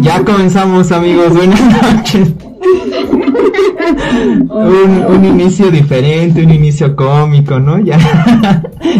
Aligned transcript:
Ya 0.00 0.24
comenzamos 0.24 0.90
amigos, 0.92 1.34
buenas 1.34 1.60
noches. 1.82 2.32
un, 4.48 5.04
un, 5.08 5.24
inicio 5.24 5.70
diferente, 5.70 6.42
un 6.42 6.50
inicio 6.50 6.96
cómico, 6.96 7.60
¿no? 7.60 7.78
Ya 7.78 7.98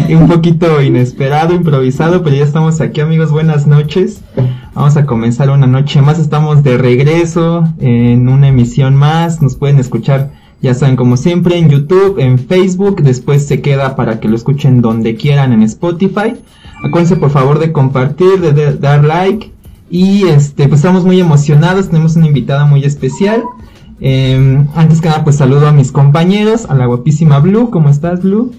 un 0.09 0.27
poquito 0.27 0.81
inesperado, 0.81 1.53
improvisado, 1.53 2.23
pero 2.23 2.35
ya 2.35 2.43
estamos 2.43 2.79
aquí 2.81 3.01
amigos, 3.01 3.31
buenas 3.31 3.67
noches. 3.67 4.21
Vamos 4.73 4.97
a 4.97 5.05
comenzar 5.05 5.49
una 5.49 5.67
noche 5.67 6.01
más, 6.01 6.19
estamos 6.19 6.63
de 6.63 6.77
regreso 6.77 7.67
en 7.79 8.27
una 8.27 8.47
emisión 8.47 8.95
más, 8.95 9.41
nos 9.41 9.55
pueden 9.55 9.77
escuchar, 9.77 10.31
ya 10.61 10.73
saben, 10.73 10.95
como 10.95 11.17
siempre, 11.17 11.57
en 11.57 11.69
YouTube, 11.69 12.17
en 12.19 12.39
Facebook, 12.39 13.01
después 13.03 13.45
se 13.45 13.61
queda 13.61 13.95
para 13.95 14.19
que 14.19 14.27
lo 14.29 14.35
escuchen 14.35 14.81
donde 14.81 15.15
quieran 15.15 15.53
en 15.53 15.63
Spotify. 15.63 16.35
Acuérdense 16.83 17.15
por 17.15 17.31
favor 17.31 17.59
de 17.59 17.71
compartir, 17.71 18.39
de, 18.39 18.73
dar 18.73 19.03
like. 19.03 19.51
Y 19.89 20.25
este, 20.25 20.67
pues 20.67 20.81
estamos 20.81 21.05
muy 21.05 21.19
emocionados, 21.19 21.89
tenemos 21.89 22.15
una 22.15 22.27
invitada 22.27 22.65
muy 22.65 22.83
especial. 22.83 23.43
Em, 23.99 24.67
antes 24.75 24.99
que 24.99 25.07
nada, 25.07 25.23
pues 25.23 25.37
saludo 25.37 25.67
a 25.67 25.71
mis 25.71 25.91
compañeros, 25.91 26.65
a 26.69 26.75
la 26.75 26.85
guapísima 26.85 27.39
Blue. 27.39 27.69
¿Cómo 27.69 27.89
estás, 27.89 28.21
Blue? 28.21 28.51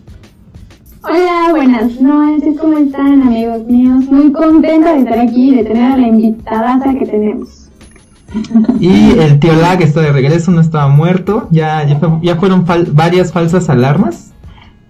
Hola, 1.03 1.49
buenas 1.51 2.01
noches, 2.01 2.59
¿cómo 2.59 2.79
están, 2.79 3.21
amigos 3.23 3.67
míos? 3.67 4.07
Muy 4.11 4.33
contenta 4.33 4.95
de 4.95 5.01
estar 5.01 5.19
aquí, 5.19 5.55
de 5.55 5.65
tener 5.65 5.93
a 5.93 5.97
la 5.99 6.09
invitada 6.09 6.95
que 6.99 7.05
tenemos. 7.05 7.65
Y 8.81 9.19
el 9.19 9.39
tío 9.39 9.55
Lag 9.55 9.83
está 9.83 10.01
de 10.01 10.13
regreso, 10.13 10.51
no 10.51 10.61
estaba 10.61 10.89
muerto. 10.89 11.47
Ya, 11.51 11.87
ya, 12.23 12.37
fueron 12.37 12.65
varias 12.93 13.33
falsas 13.33 13.69
alarmas, 13.69 14.33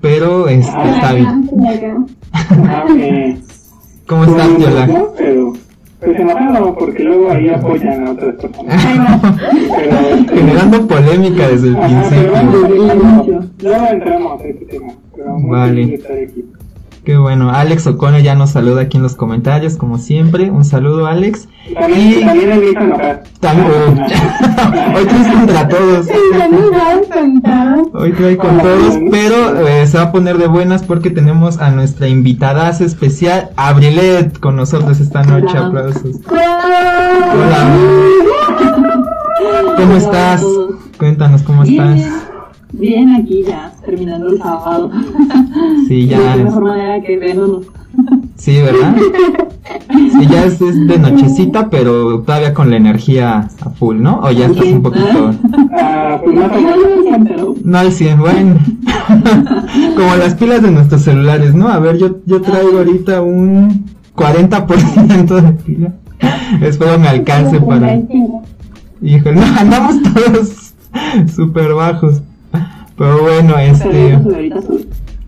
pero 0.04 0.48
este, 0.48 0.90
está 0.90 1.14
bien. 1.14 1.48
¿Cómo 4.06 4.24
estás, 4.24 4.56
tío 4.58 4.69
Lag? 4.69 4.91
Pero, 5.16 5.52
pues 5.98 6.20
enojado 6.20 6.74
porque 6.74 7.05
luego 7.05 7.30
ahí 7.30 7.48
apoyan 7.48 8.06
a 8.06 8.11
otras 8.11 8.34
personas. 8.34 8.84
Generando 10.28 10.86
polémica 10.86 11.48
desde 11.48 11.69
el 11.69 11.77
principio. 11.78 12.33
Luego 13.62 13.86
entramos 13.86 14.42
a 14.42 14.44
este 14.44 14.64
tema. 14.66 14.92
Vale. 15.48 15.98
Qué 17.05 17.19
bueno. 17.19 17.50
Alex 17.50 17.86
O'Connor 17.86 18.22
ya 18.22 18.34
nos 18.34 18.50
saluda 18.50 18.83
aquí 18.83 18.97
en 18.97 19.02
los 19.02 19.14
comentarios, 19.14 19.77
como 19.77 19.98
siempre. 19.98 20.50
Un 20.50 20.64
saludo, 20.64 21.06
Alex. 21.06 21.48
También, 21.74 22.00
y... 22.00 22.24
también 22.24 23.22
También. 23.41 23.69
Hoy 24.96 25.05
traes 25.05 25.28
contra 25.28 25.69
todos. 25.69 26.06
Hoy 27.92 28.12
trae 28.12 28.36
con 28.38 28.58
todos, 28.58 28.98
pero 29.11 29.66
eh, 29.66 29.86
se 29.86 29.98
va 29.98 30.05
a 30.05 30.12
poner 30.12 30.38
de 30.38 30.46
buenas 30.46 30.83
porque 30.83 31.11
tenemos 31.11 31.58
a 31.58 31.70
nuestra 31.70 32.08
invitada 32.08 32.70
especial, 32.70 33.50
Abrilet, 33.56 34.39
con 34.41 34.56
nosotros 34.56 34.98
esta 34.98 35.22
noche. 35.24 35.58
Aplausos. 35.58 36.16
Hola. 36.27 37.68
¿Cómo 39.77 39.96
estás? 39.96 40.42
Cuéntanos 40.96 41.42
cómo 41.42 41.64
estás. 41.64 42.23
Bien, 42.78 43.11
aquí 43.14 43.44
ya, 43.47 43.72
terminando 43.84 44.28
el 44.28 44.39
sábado. 44.39 44.91
Sí, 45.89 46.06
ya. 46.06 46.36
De 46.36 46.44
mejor 46.44 46.64
manera 46.64 47.00
que 47.03 47.19
vernos. 47.19 47.67
Sí, 48.36 48.61
¿verdad? 48.61 48.97
Sí, 49.89 50.27
ya 50.28 50.44
es, 50.44 50.58
de 50.58 50.98
nochecita, 50.98 51.70
pero 51.70 52.20
todavía 52.20 52.52
con 52.52 52.69
la 52.69 52.77
energía 52.77 53.48
a 53.61 53.70
full, 53.70 54.02
¿no? 54.02 54.20
O 54.22 54.30
ya 54.33 54.47
estás 54.47 54.67
un 54.67 54.83
poquito... 54.83 55.30
Ah, 55.72 56.20
pues 56.22 56.36
no 57.64 57.78
al 57.78 57.92
100, 57.92 58.19
bueno. 58.19 58.56
Como 59.97 60.17
las 60.17 60.34
pilas 60.34 60.62
de 60.62 60.72
nuestros 60.72 61.02
celulares, 61.02 61.55
¿no? 61.55 61.69
A 61.69 61.78
ver, 61.78 61.97
yo, 61.97 62.17
yo 62.27 62.42
traigo 62.42 62.78
ahorita 62.78 63.22
un 63.22 63.86
40% 64.17 65.41
de 65.41 65.52
pila. 65.52 65.95
Espero 66.61 66.98
me 66.98 67.08
alcance 67.08 67.61
para... 67.61 68.02
Híjole, 69.01 69.36
no, 69.36 69.46
andamos 69.58 70.02
todos 70.02 70.73
súper 71.35 71.73
bajos. 71.73 72.20
Pero 72.96 73.22
bueno, 73.22 73.58
este... 73.58 74.18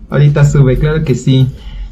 Ahorita 0.09 0.45
sube, 0.45 0.77
claro 0.77 1.03
que 1.03 1.15
sí. 1.15 1.47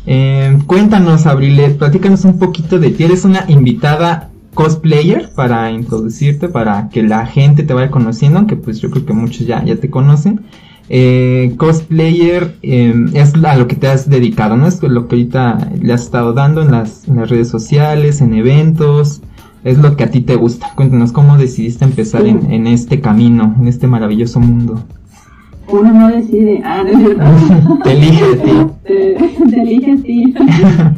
Eh, 0.08 0.58
cuéntanos, 0.68 1.26
Abrilet, 1.26 1.78
platícanos 1.78 2.24
un 2.26 2.40
poquito 2.40 2.80
de 2.80 2.92
ti. 2.92 3.04
Eres 3.04 3.26
una 3.26 3.46
invitada 3.48 4.30
cosplayer 4.54 5.30
para 5.36 5.70
introducirte, 5.72 6.48
para 6.48 6.90
que 6.90 7.04
la 7.04 7.26
gente 7.26 7.64
te 7.64 7.74
vaya 7.74 7.92
conociendo, 7.92 8.40
aunque 8.40 8.56
pues 8.56 8.80
yo 8.80 8.90
creo 8.90 9.06
que 9.06 9.14
muchos 9.14 9.46
ya, 9.46 9.64
ya 9.64 9.76
te 9.76 9.90
conocen. 9.90 10.42
Eh, 10.88 11.56
cosplayer 11.58 12.56
eh, 12.62 12.94
es 13.14 13.34
a 13.44 13.58
lo 13.58 13.68
que 13.68 13.76
te 13.76 13.88
has 13.88 14.10
dedicado, 14.10 14.56
¿no? 14.56 14.68
Es 14.68 14.82
lo 14.82 15.08
que 15.08 15.16
ahorita 15.16 15.72
le 15.82 15.92
has 15.92 16.04
estado 16.04 16.32
dando 16.34 16.62
en 16.62 16.72
las, 16.72 17.08
en 17.08 17.18
las 17.18 17.30
redes 17.30 17.50
sociales, 17.50 18.22
en 18.22 18.34
eventos, 18.34 19.22
es 19.64 19.78
lo 19.80 19.98
que 19.98 20.06
a 20.06 20.12
ti 20.12 20.22
te 20.22 20.36
gusta. 20.36 20.72
Cuéntanos 20.76 21.12
cómo 21.12 21.38
decidiste 21.38 21.84
empezar 21.84 22.26
en, 22.26 22.52
en 22.52 22.68
este 22.68 23.02
camino, 23.02 23.56
en 23.60 23.68
este 23.68 23.88
maravilloso 23.88 24.40
mundo 24.40 24.86
uno 25.68 25.94
no 25.94 26.10
decide. 26.10 26.62
Ah, 26.64 26.84
no 26.84 27.80
Te 27.84 27.92
elige 27.92 28.24
a 28.24 28.42
ti. 28.42 28.52
Te, 28.84 29.62
elige 29.62 29.92
a 29.92 29.98
ti. 29.98 30.34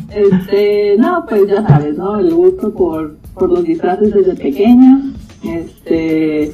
Este, 0.09 0.95
no, 0.97 1.25
pues 1.27 1.47
ya 1.47 1.65
sabes, 1.67 1.97
¿no? 1.97 2.19
El 2.19 2.33
gusto 2.33 2.73
por, 2.73 3.15
por 3.33 3.49
los 3.49 3.63
disfraces 3.63 4.13
desde 4.13 4.35
pequeña. 4.35 5.01
Este, 5.43 6.53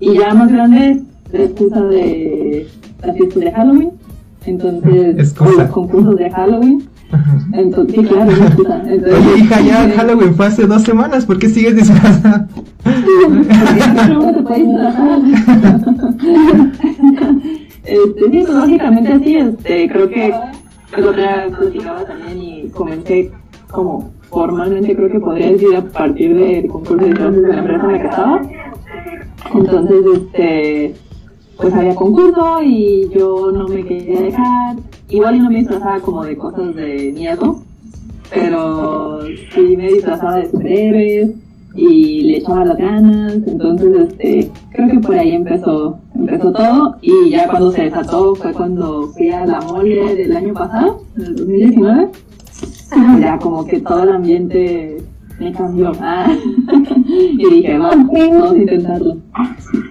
y 0.00 0.14
ya 0.18 0.34
más 0.34 0.52
grande, 0.52 1.02
la 1.32 1.44
excusa 1.44 1.82
de 1.82 2.66
la 3.04 3.12
fiesta 3.14 3.40
de 3.40 3.52
Halloween. 3.52 3.90
Entonces, 4.44 5.34
los 5.38 5.70
concursos 5.70 6.16
de 6.16 6.30
Halloween. 6.30 6.91
Entonces, 7.52 7.96
sí, 7.96 8.06
claro, 8.06 8.30
excusa. 8.30 8.82
Oye, 8.82 9.38
hija, 9.38 9.60
ya 9.60 9.90
Halloween 9.96 10.34
fue 10.34 10.46
hace 10.46 10.66
dos 10.66 10.82
semanas, 10.82 11.26
¿por 11.26 11.38
qué 11.38 11.48
sigues 11.48 11.76
disfrazar. 11.76 12.48
Este, 17.84 18.30
sí, 18.30 18.42
pues 18.46 18.54
básicamente 18.54 19.12
así, 19.12 19.36
este, 19.36 19.88
creo 19.88 20.08
que 20.08 20.32
el 20.96 21.04
otro 21.04 21.20
día 21.20 21.48
platicaba 21.58 22.04
también 22.04 22.40
y 22.40 22.68
comenté 22.70 23.32
como 23.70 24.12
formalmente 24.30 24.94
creo 24.94 25.10
que 25.10 25.20
podría 25.20 25.50
decir 25.50 25.74
a 25.76 25.82
partir 25.82 26.36
del 26.36 26.68
concurso 26.68 27.04
de 27.04 27.12
clases 27.12 27.42
de 27.42 27.48
la 27.48 27.58
empresa 27.58 27.84
en 27.84 27.92
la 27.92 28.00
que 28.00 28.08
estaba. 28.08 28.42
Entonces, 29.54 29.98
este, 30.14 30.94
pues 31.56 31.74
había 31.74 31.94
concurso 31.94 32.62
y 32.62 33.08
yo 33.14 33.50
no 33.52 33.68
me 33.68 33.84
quería 33.84 34.20
dejar. 34.20 34.76
Igual 35.12 35.36
yo 35.36 35.42
no 35.42 35.50
me 35.50 35.58
disfrazaba 35.58 36.00
como 36.00 36.24
de 36.24 36.36
cosas 36.38 36.74
de 36.74 37.12
miedo, 37.12 37.58
pero 38.32 39.20
sí 39.54 39.76
me 39.76 39.88
disfrazaba 39.88 40.36
de 40.36 40.50
superhéroes 40.50 41.30
y 41.74 42.22
le 42.22 42.38
echaba 42.38 42.64
las 42.64 42.78
ganas, 42.78 43.34
entonces 43.34 44.08
este, 44.08 44.50
creo 44.70 44.88
que 44.88 44.98
por 45.00 45.14
ahí 45.14 45.32
empezó, 45.32 45.98
empezó 46.14 46.50
todo 46.52 46.96
y 47.02 47.28
ya 47.28 47.46
cuando 47.46 47.72
se 47.72 47.82
desató 47.82 48.34
fue 48.34 48.54
cuando 48.54 49.08
fui 49.08 49.28
a 49.28 49.44
la 49.44 49.60
mole 49.60 50.14
del 50.14 50.34
año 50.34 50.54
pasado, 50.54 51.02
del 51.14 51.36
2019, 51.36 52.08
ya 53.20 53.38
como 53.38 53.66
que 53.66 53.80
todo 53.80 54.04
el 54.04 54.12
ambiente 54.12 54.96
me 55.38 55.52
cambió 55.52 55.92
ah, 56.00 56.34
y 57.06 57.50
dije, 57.50 57.76
vamos, 57.76 58.08
vamos 58.12 58.52
a 58.52 58.56
intentarlo. 58.56 59.16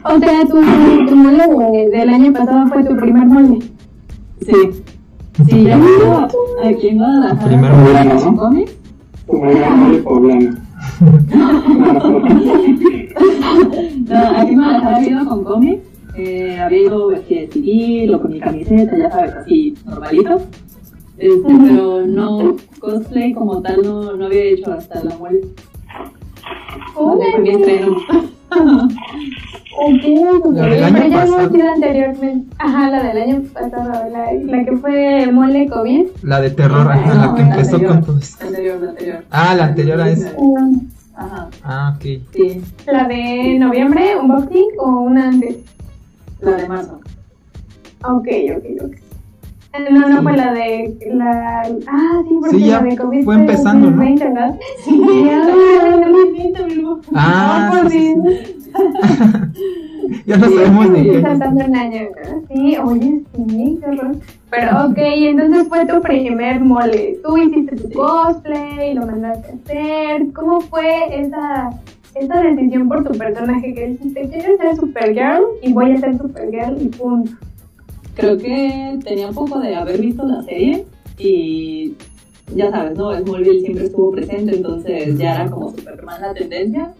O 0.03 0.19
sea, 0.19 0.45
tu, 0.47 1.15
mole 1.15 1.89
del 1.89 2.09
año 2.09 2.33
pasado 2.33 2.67
fue 2.69 2.83
tu 2.83 2.95
primer 2.95 3.27
mole. 3.27 3.59
Sí. 4.41 4.80
Sí, 5.47 5.63
ya 5.63 5.79
aquí 6.63 6.87
en 6.89 6.97
Guadalajara. 6.97 7.47
Primer 7.47 7.73
mole, 7.73 8.05
¿no? 8.05 8.65
Tu 9.27 9.41
primer 9.41 9.69
mole 9.71 9.97
poblano 9.99 10.57
no, 14.07 14.17
aquí 14.37 14.55
me 14.55 14.65
había 14.65 15.09
ido 15.09 15.25
con 15.25 15.43
cómics, 15.43 15.83
eh, 16.15 16.59
había 16.59 16.81
ido 16.83 17.07
vestida 17.07 17.41
de 17.41 17.47
civil 17.47 18.15
o 18.15 18.21
con 18.21 18.31
mi 18.31 18.39
camiseta, 18.39 18.97
ya 18.97 19.11
sabes, 19.11 19.35
así 19.35 19.75
normalito. 19.85 20.41
Este, 21.17 21.53
pero 21.67 22.05
no, 22.05 22.55
cosplay 22.79 23.33
como 23.33 23.61
tal 23.61 23.83
no, 23.83 24.15
no 24.15 24.25
había 24.25 24.43
hecho 24.43 24.71
hasta 24.73 25.03
la 25.03 25.15
muerte. 25.17 25.47
Hola. 26.95 27.25
Fue 27.31 27.43
mi 28.51 29.97
estreno. 29.97 30.51
la 30.51 30.65
del 30.67 30.83
año 30.83 31.13
pasado. 31.13 31.51
anteriormente. 31.73 32.55
Ajá, 32.59 32.89
la 32.89 33.03
del 33.03 33.17
año 33.17 33.41
pasado, 33.53 34.09
la, 34.09 34.33
la 34.33 34.65
que 34.65 34.77
fue 34.77 35.31
mole 35.31 35.67
COVID. 35.69 36.05
La 36.23 36.41
de 36.41 36.51
terror, 36.51 36.85
la 36.85 37.33
que 37.35 37.41
empezó 37.41 37.81
con 37.83 38.03
todo 38.03 38.19
La 38.39 38.47
anterior, 38.47 38.81
la 38.81 38.89
anterior. 38.89 39.25
Ah, 39.31 39.55
la 39.55 39.65
anterior 39.65 40.01
a 40.01 40.09
esa. 40.09 40.31
Ajá. 41.15 41.49
Ah, 41.63 41.93
ok. 41.95 42.01
Sí. 42.33 42.61
¿La 42.87 43.07
de 43.07 43.57
noviembre, 43.59 44.15
un 44.19 44.27
boxing 44.27 44.69
o 44.79 45.01
una 45.01 45.29
antes? 45.29 45.57
La 46.41 46.51
de 46.53 46.67
marzo. 46.67 46.99
Ok, 48.03 48.27
ok, 48.57 48.65
ok. 48.85 49.10
No, 49.89 50.09
no 50.09 50.21
fue 50.21 50.35
la 50.35 50.53
de 50.53 50.97
la 51.13 51.61
ah 51.87 52.21
sí 52.27 52.37
porque 52.41 52.57
la 52.57 52.81
de 52.81 52.97
COVID 52.97 53.23
fue 53.23 53.35
empezando, 53.35 53.89
¿no? 53.89 54.03
Sí, 54.83 55.01
ah, 57.15 57.83
sí, 57.89 58.15
Ya 60.25 60.37
no 60.37 60.49
sabemos 60.49 60.89
ni 60.89 61.03
qué. 61.03 61.21
Saltando 61.21 61.65
un 61.65 61.75
año, 61.75 62.01
¿no? 62.01 62.43
Sí, 62.47 62.77
oye, 62.77 63.21
sí, 63.35 63.79
qué 63.81 63.89
horror. 63.89 64.15
Pero 64.49 64.85
ok, 64.87 64.97
entonces 64.97 65.67
fue 65.69 65.85
tu 65.85 66.01
primer 66.01 66.59
mole. 66.59 67.19
Tú 67.23 67.37
hiciste 67.37 67.75
tu 67.77 67.89
cosplay, 67.91 68.93
lo 68.93 69.05
mandaste 69.05 69.51
a 69.51 69.55
hacer. 69.55 70.33
¿Cómo 70.33 70.59
fue 70.61 71.21
esa, 71.21 71.69
esa 72.15 72.41
decisión 72.41 72.89
por 72.89 73.03
tu 73.05 73.17
personaje? 73.17 73.73
Que 73.73 73.87
dijiste, 73.87 74.29
quiero 74.29 74.57
ser 74.57 74.75
Supergirl 74.75 75.43
y 75.61 75.71
voy 75.71 75.93
a 75.93 75.99
ser 75.99 76.17
Supergirl 76.17 76.81
y 76.81 76.87
punto. 76.89 77.31
Creo 78.21 78.37
que 78.37 78.99
tenía 79.03 79.27
un 79.29 79.33
poco 79.33 79.59
de 79.59 79.75
haber 79.75 79.99
visto 79.99 80.23
la 80.23 80.43
serie 80.43 80.85
y 81.17 81.95
ya 82.55 82.69
sabes, 82.69 82.95
¿no? 82.95 83.17
Smallville 83.17 83.61
siempre 83.61 83.85
estuvo 83.85 84.11
presente, 84.11 84.57
entonces 84.57 85.17
ya 85.17 85.35
era 85.35 85.49
como 85.49 85.71
Superman 85.71 86.21
la 86.21 86.33
tendencia. 86.35 86.93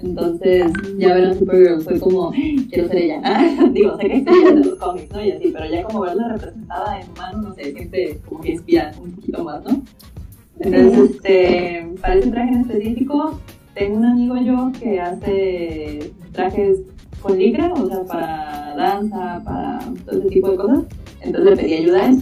Entonces, 0.00 0.72
ya 0.98 1.14
ver 1.14 1.26
a 1.26 1.34
Supergirl 1.34 1.80
fue 1.82 2.00
como, 2.00 2.32
quiero 2.70 2.88
ser 2.88 2.96
ella. 2.96 3.22
Digo, 3.72 3.96
sé 3.96 4.08
que 4.08 4.16
existe 4.16 4.52
de 4.52 4.64
los 4.64 4.74
cómics, 4.74 5.12
¿no? 5.12 5.24
Y 5.24 5.30
así, 5.30 5.50
pero 5.52 5.70
ya 5.70 5.82
como 5.84 6.00
verla 6.00 6.28
representada 6.32 7.00
en 7.00 7.10
humano, 7.10 7.42
no 7.42 7.54
sé, 7.54 7.72
siempre 7.72 8.18
como 8.28 8.40
que 8.40 8.52
inspira 8.52 8.92
un 9.00 9.12
poquito 9.12 9.44
más, 9.44 9.64
¿no? 9.64 9.80
Entonces, 10.58 11.10
este, 11.10 11.88
para 12.00 12.16
ese 12.16 12.30
traje 12.32 12.52
en 12.52 12.60
específico, 12.62 13.38
tengo 13.74 13.96
un 13.96 14.04
amigo 14.04 14.36
yo 14.38 14.72
que 14.80 15.00
hace 15.00 16.12
trajes 16.32 16.80
con 17.24 17.38
licra, 17.38 17.72
o 17.72 17.86
sea, 17.88 18.04
para 18.04 18.74
danza, 18.76 19.42
para 19.44 19.78
todo 20.04 20.18
ese 20.20 20.28
tipo 20.28 20.50
de 20.50 20.56
cosas. 20.56 20.84
Entonces 21.22 21.50
le 21.50 21.56
pedí 21.56 21.74
ayuda 21.74 22.02
a 22.02 22.06
él. 22.10 22.18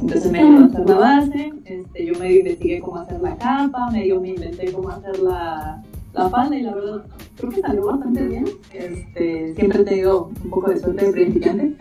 Entonces 0.00 0.30
me 0.30 0.38
ayudó 0.40 0.58
a 0.58 0.66
hacer 0.66 0.88
la 0.88 0.96
base, 0.96 1.52
este, 1.64 2.06
yo 2.06 2.18
medio 2.18 2.40
investigué 2.40 2.80
cómo 2.80 2.98
hacer 2.98 3.20
la 3.20 3.36
capa, 3.36 3.90
medio 3.90 4.20
me 4.20 4.30
inventé 4.30 4.72
cómo 4.72 4.88
hacer 4.90 5.18
la, 5.20 5.82
la 6.12 6.28
falda 6.28 6.56
y 6.56 6.62
la 6.62 6.74
verdad 6.74 7.04
creo 7.36 7.50
que 7.50 7.60
salió 7.60 7.86
bastante 7.86 8.26
bien. 8.26 8.44
Este, 8.74 9.54
siempre 9.54 9.80
he 9.80 9.84
tenido 9.84 10.30
un 10.44 10.50
poco 10.50 10.70
de 10.70 10.78
suerte 10.78 11.06
de 11.06 11.12
principiante. 11.12 11.76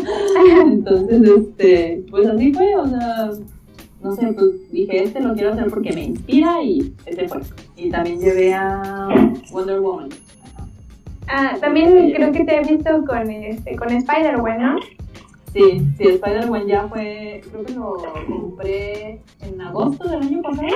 Entonces, 0.62 1.22
este, 1.28 2.04
pues 2.10 2.26
así 2.26 2.52
fue, 2.52 2.76
o 2.76 2.88
sea, 2.88 3.30
no 4.02 4.16
sé, 4.16 4.32
pues 4.32 4.70
dije, 4.72 5.04
este 5.04 5.20
lo 5.20 5.34
quiero 5.34 5.52
hacer 5.52 5.68
porque 5.68 5.92
me 5.92 6.04
inspira 6.04 6.62
y 6.62 6.94
este 7.04 7.28
fue. 7.28 7.40
Y 7.76 7.90
también 7.90 8.18
llevé 8.18 8.54
a 8.54 9.08
Wonder 9.52 9.80
Woman. 9.80 10.08
Ah, 11.28 11.56
también 11.60 12.12
creo 12.12 12.32
que 12.32 12.44
te 12.44 12.56
he 12.56 12.60
visto 12.60 13.04
con, 13.04 13.30
este, 13.30 13.76
con 13.76 13.90
Spider-Man, 13.90 14.62
¿no? 14.62 14.78
Sí, 15.52 15.82
sí, 15.96 16.08
Spider-Man 16.08 16.66
ya 16.66 16.86
fue, 16.88 17.42
creo 17.50 17.64
que 17.64 17.72
lo 17.72 17.96
compré 18.28 19.20
en 19.40 19.60
agosto 19.60 20.08
del 20.08 20.22
año 20.22 20.42
pasado. 20.42 20.68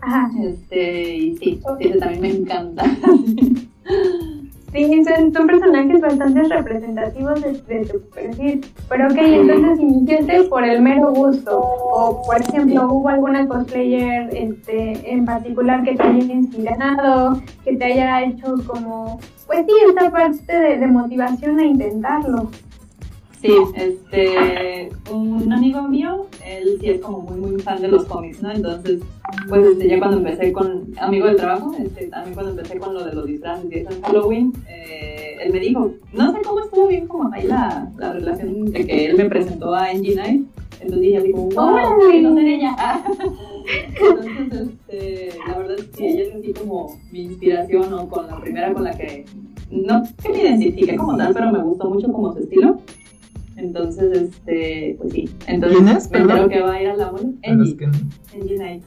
Ajá. 0.00 0.30
Este, 0.42 1.16
y 1.16 1.36
sí, 1.36 1.60
sí, 1.78 1.88
ese 1.88 1.98
también 1.98 2.20
me 2.20 2.30
encanta. 2.30 2.84
Sí, 4.72 5.04
son, 5.04 5.32
son 5.32 5.46
personajes 5.46 6.00
bastante 6.00 6.42
representativos 6.42 7.40
de, 7.40 7.84
tu 7.86 8.00
perfil. 8.10 8.64
Pero 8.88 9.06
ok, 9.06 9.16
entonces 9.16 9.80
iniciaste 9.80 10.42
por 10.44 10.64
el 10.64 10.82
mero 10.82 11.12
gusto. 11.12 11.58
O, 11.58 12.22
por 12.26 12.40
ejemplo, 12.40 12.88
¿hubo 12.90 13.08
alguna 13.08 13.46
cosplayer 13.46 14.28
este, 14.34 15.12
en 15.12 15.24
particular 15.24 15.82
que 15.82 15.94
te 15.94 16.02
haya 16.02 16.34
inspirado, 16.34 17.40
que 17.64 17.76
te 17.76 17.84
haya 17.84 18.24
hecho 18.24 18.54
como, 18.66 19.18
pues 19.46 19.64
sí, 19.66 19.72
esta 19.88 20.10
parte 20.10 20.52
de, 20.52 20.78
de 20.78 20.86
motivación 20.86 21.58
a 21.58 21.64
intentarlo? 21.64 22.50
Sí, 23.40 23.52
este, 23.74 24.88
un 25.12 25.52
amigo 25.52 25.82
mío, 25.82 26.26
él 26.46 26.78
sí 26.80 26.90
es 26.90 27.00
como 27.00 27.20
muy, 27.20 27.38
muy 27.38 27.60
fan 27.60 27.80
de 27.80 27.88
los 27.88 28.04
cómics, 28.04 28.42
¿no? 28.42 28.50
Entonces, 28.52 29.00
pues 29.48 29.66
este, 29.66 29.88
ya 29.88 29.98
cuando 29.98 30.18
empecé 30.18 30.52
con, 30.52 30.92
amigo 30.98 31.26
del 31.26 31.36
trabajo, 31.36 31.74
este, 31.78 32.06
también 32.06 32.34
cuando 32.34 32.52
empecé 32.52 32.78
con 32.78 32.94
lo 32.94 33.04
de 33.04 33.14
los 33.14 33.26
disfraces 33.26 33.70
y 33.70 33.78
eso 33.78 33.90
en 33.90 34.02
Halloween, 34.02 34.52
eh, 34.68 35.36
él 35.42 35.52
me 35.52 35.60
dijo, 35.60 35.92
no 36.12 36.32
sé 36.32 36.38
cómo 36.42 36.60
estuvo 36.60 36.86
bien 36.86 37.06
como 37.06 37.32
ahí 37.32 37.46
la, 37.46 37.90
la 37.98 38.12
relación 38.12 38.66
de 38.66 38.86
que 38.86 39.06
él 39.06 39.16
me 39.16 39.24
presentó 39.26 39.74
a 39.74 39.92
NG9, 39.92 40.46
entonces 40.80 41.16
así 41.16 41.32
como, 41.32 41.48
wow, 41.48 41.98
quiero 42.10 42.34
ser 42.34 42.46
ella. 42.46 42.76
entonces, 43.98 44.68
este, 44.68 45.28
la 45.46 45.58
verdad 45.58 45.78
es 45.78 45.86
que 45.86 46.08
ella 46.08 46.36
así 46.38 46.52
como 46.52 46.98
mi 47.10 47.22
inspiración 47.24 47.92
o 47.92 48.08
con 48.08 48.26
la 48.26 48.40
primera 48.40 48.72
con 48.72 48.84
la 48.84 48.96
que, 48.96 49.24
no 49.70 50.02
que 50.22 50.28
me 50.28 50.42
identifique 50.42 50.96
como 50.96 51.16
tal, 51.16 51.32
pero 51.34 51.50
me 51.50 51.62
gustó 51.62 51.90
mucho 51.90 52.12
como 52.12 52.32
su 52.32 52.40
estilo. 52.40 52.78
Entonces, 53.56 54.12
este, 54.22 54.96
pues 55.00 55.12
sí. 55.12 55.30
Entonces, 55.46 55.78
¿Quién 55.78 55.96
es? 55.96 56.10
me 56.10 56.18
entero 56.18 56.48
que 56.48 56.60
va 56.60 56.72
a 56.74 56.82
ir 56.82 56.88
a 56.88 56.96
la 56.96 57.12
los 57.12 57.22
Angie. 57.44 57.76
Angie 58.34 58.56
Knight. 58.56 58.82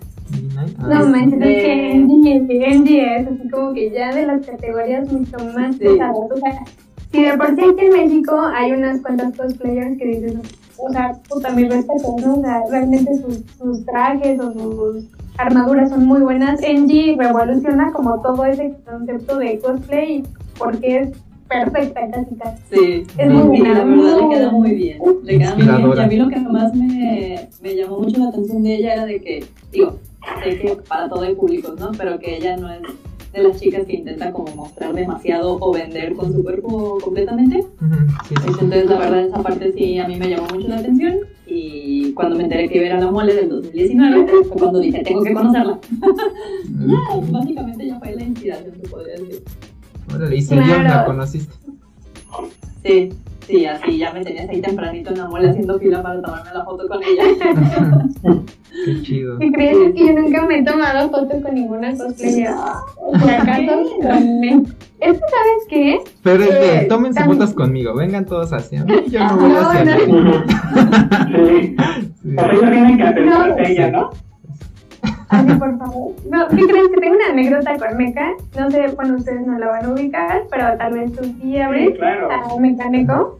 Ah, 0.79 0.87
No 0.87 1.05
manches, 1.09 1.33
es 1.33 1.39
de- 1.39 1.55
que 1.55 1.91
Angie, 1.91 2.65
Angie 2.67 3.15
es 3.17 3.27
así 3.27 3.49
como 3.49 3.73
que 3.73 3.89
ya 3.91 4.13
de 4.13 4.25
las 4.27 4.45
categorías 4.45 5.11
mucho 5.11 5.37
más 5.55 5.75
Sí. 5.75 5.79
pesadas. 5.85 6.15
O 6.31 6.37
sea, 6.37 6.63
si 7.11 7.23
de 7.23 7.35
por 7.37 7.47
sí 7.55 7.61
aquí 7.61 7.85
en 7.85 7.93
México 7.93 8.39
hay 8.39 8.71
unas 8.73 9.01
cuantas 9.01 9.35
cosplayers 9.35 9.97
que 9.97 10.05
dices, 10.05 10.35
o 10.77 10.91
sea, 10.91 11.13
puta, 11.27 11.49
mis 11.49 11.67
respetos, 11.69 12.15
¿no? 12.23 12.35
O 12.35 12.41
sea, 12.41 12.61
realmente 12.69 13.11
sus, 13.15 13.43
sus 13.57 13.83
trajes 13.85 14.39
o 14.39 14.51
sus 14.53 15.05
armaduras 15.37 15.89
son 15.89 16.05
muy 16.05 16.21
buenas. 16.21 16.61
Angie 16.63 17.15
revoluciona 17.17 17.91
como 17.91 18.21
todo 18.21 18.45
ese 18.45 18.75
concepto 18.85 19.39
de 19.39 19.57
cosplay 19.59 20.23
porque 20.59 20.97
es 20.99 21.09
perfecta 21.49 22.01
casi 22.11 22.35
casi. 22.35 22.61
Sí, 22.71 23.07
Es 23.17 23.29
muy 23.29 23.59
la 23.59 23.83
verdad 23.83 24.17
le 24.21 24.35
queda 24.35 24.51
muy 24.51 24.71
bien. 24.75 24.99
Le 25.23 25.39
queda 25.39 25.55
muy 25.55 25.65
bien. 25.65 25.97
Y 25.97 25.99
a 25.99 26.07
mí 26.07 26.15
lo 26.15 26.29
que 26.29 26.39
más 26.39 26.73
me, 26.75 27.49
me 27.61 27.75
llamó 27.75 27.99
mucho 27.99 28.19
la 28.19 28.29
atención 28.29 28.63
de 28.63 28.75
ella 28.75 28.93
era 28.93 29.05
de 29.05 29.19
que, 29.19 29.45
digo, 29.71 29.97
sé 30.43 30.59
que 30.59 30.77
para 30.87 31.09
todo 31.09 31.21
hay 31.21 31.35
públicos, 31.35 31.77
¿no? 31.79 31.91
Pero 31.97 32.19
que 32.19 32.37
ella 32.37 32.55
no 32.55 32.71
es 32.71 32.81
de 33.33 33.43
las 33.43 33.59
chicas 33.59 33.85
que 33.85 33.93
intenta 33.93 34.31
como 34.31 34.55
mostrar 34.55 34.93
demasiado 34.93 35.57
o 35.59 35.71
vender 35.71 36.13
con 36.13 36.33
su 36.33 36.43
cuerpo 36.43 36.97
completamente. 37.03 37.61
Sí, 38.27 38.35
sí. 38.35 38.47
Entonces, 38.47 38.89
la 38.89 38.97
verdad, 38.97 39.25
esa 39.25 39.43
parte 39.43 39.71
sí 39.73 39.99
a 39.99 40.07
mí 40.07 40.15
me 40.15 40.29
llamó 40.29 40.47
mucho 40.53 40.67
la 40.67 40.77
atención. 40.77 41.17
Y 41.45 42.13
cuando 42.13 42.35
me 42.35 42.43
enteré 42.43 42.69
que 42.69 42.85
iba 42.85 42.95
a 42.95 42.99
la 42.99 43.11
mole 43.11 43.33
del 43.33 43.49
2019, 43.49 44.27
fue 44.27 44.57
cuando 44.57 44.79
dije, 44.79 45.03
tengo 45.03 45.23
que 45.23 45.33
conocerla. 45.33 45.79
Básicamente 47.31 47.87
ya 47.87 47.99
fue 47.99 48.15
la 48.15 48.23
inspiración, 48.23 48.75
se 48.81 48.87
podría 48.87 49.13
decir. 49.15 49.43
Órale, 50.15 50.35
y 50.37 50.45
Claro. 50.47 50.83
la 50.83 51.05
conociste. 51.05 51.53
Sí, 52.83 53.09
sí, 53.45 53.65
así 53.65 53.97
ya 53.97 54.13
me 54.13 54.23
tenías 54.23 54.49
ahí 54.49 54.61
tempranito 54.61 55.11
en 55.11 55.17
la 55.19 55.27
mole 55.27 55.49
haciendo 55.49 55.77
fila 55.79 56.01
para 56.01 56.21
tomarme 56.21 56.49
la 56.53 56.63
foto 56.65 56.87
con 56.87 56.99
ella. 57.03 57.23
Qué 58.85 59.01
chido. 59.01 59.37
¿Qué 59.39 59.51
crees? 59.51 59.77
Es 59.77 59.93
que 59.93 60.07
yo 60.07 60.13
nunca 60.13 60.45
me 60.45 60.59
he 60.59 60.63
tomado 60.63 61.09
fotos 61.09 61.41
con 61.43 61.53
ninguna 61.55 61.95
cosplayer. 61.97 62.51
O 62.97 63.19
sea, 63.19 63.41
acaso 63.41 63.81
Es 65.01 65.13
que, 65.13 65.19
¿sabes 65.19 65.63
qué? 65.69 65.99
Pero 66.23 66.43
es 66.43 66.49
de, 66.49 66.77
Eh, 66.81 66.85
tómense 66.87 67.19
también- 67.19 67.39
fotos 67.39 67.53
conmigo, 67.55 67.93
vengan 67.95 68.25
todos 68.25 68.53
hacia 68.53 68.85
mí. 68.85 68.93
Yo 69.09 69.19
no 69.25 69.37
voy 69.37 69.49
No, 69.49 69.69
hacia 69.69 69.85
no. 69.85 69.91
mí. 70.07 71.75
Sí. 72.21 72.35
Ellos 72.37 72.71
tienen 72.71 72.97
que 72.97 73.03
acercarse 73.03 73.61
a 73.61 73.69
ella, 73.69 73.91
¿no? 73.91 74.09
Ay, 75.29 75.45
por 75.59 75.77
favor. 75.77 76.13
No, 76.29 76.47
¿qué 76.47 76.65
crees? 76.67 76.87
Que 76.89 77.01
tengo 77.01 77.15
una 77.15 77.29
anécdota 77.31 77.77
con 77.77 77.97
Meca. 77.97 78.31
No 78.57 78.71
sé, 78.71 78.87
bueno, 78.95 79.15
ustedes 79.15 79.45
no 79.45 79.59
la 79.59 79.67
van 79.67 79.85
a 79.85 79.89
ubicar, 79.89 80.43
pero 80.49 80.77
tal 80.77 80.93
vez 80.93 81.13
tú 81.13 81.23
sí, 81.41 81.57
Abril. 81.59 81.91
Sí, 81.91 81.97
claro. 81.97 82.29
A 82.31 82.59
Mecánico. 82.59 83.39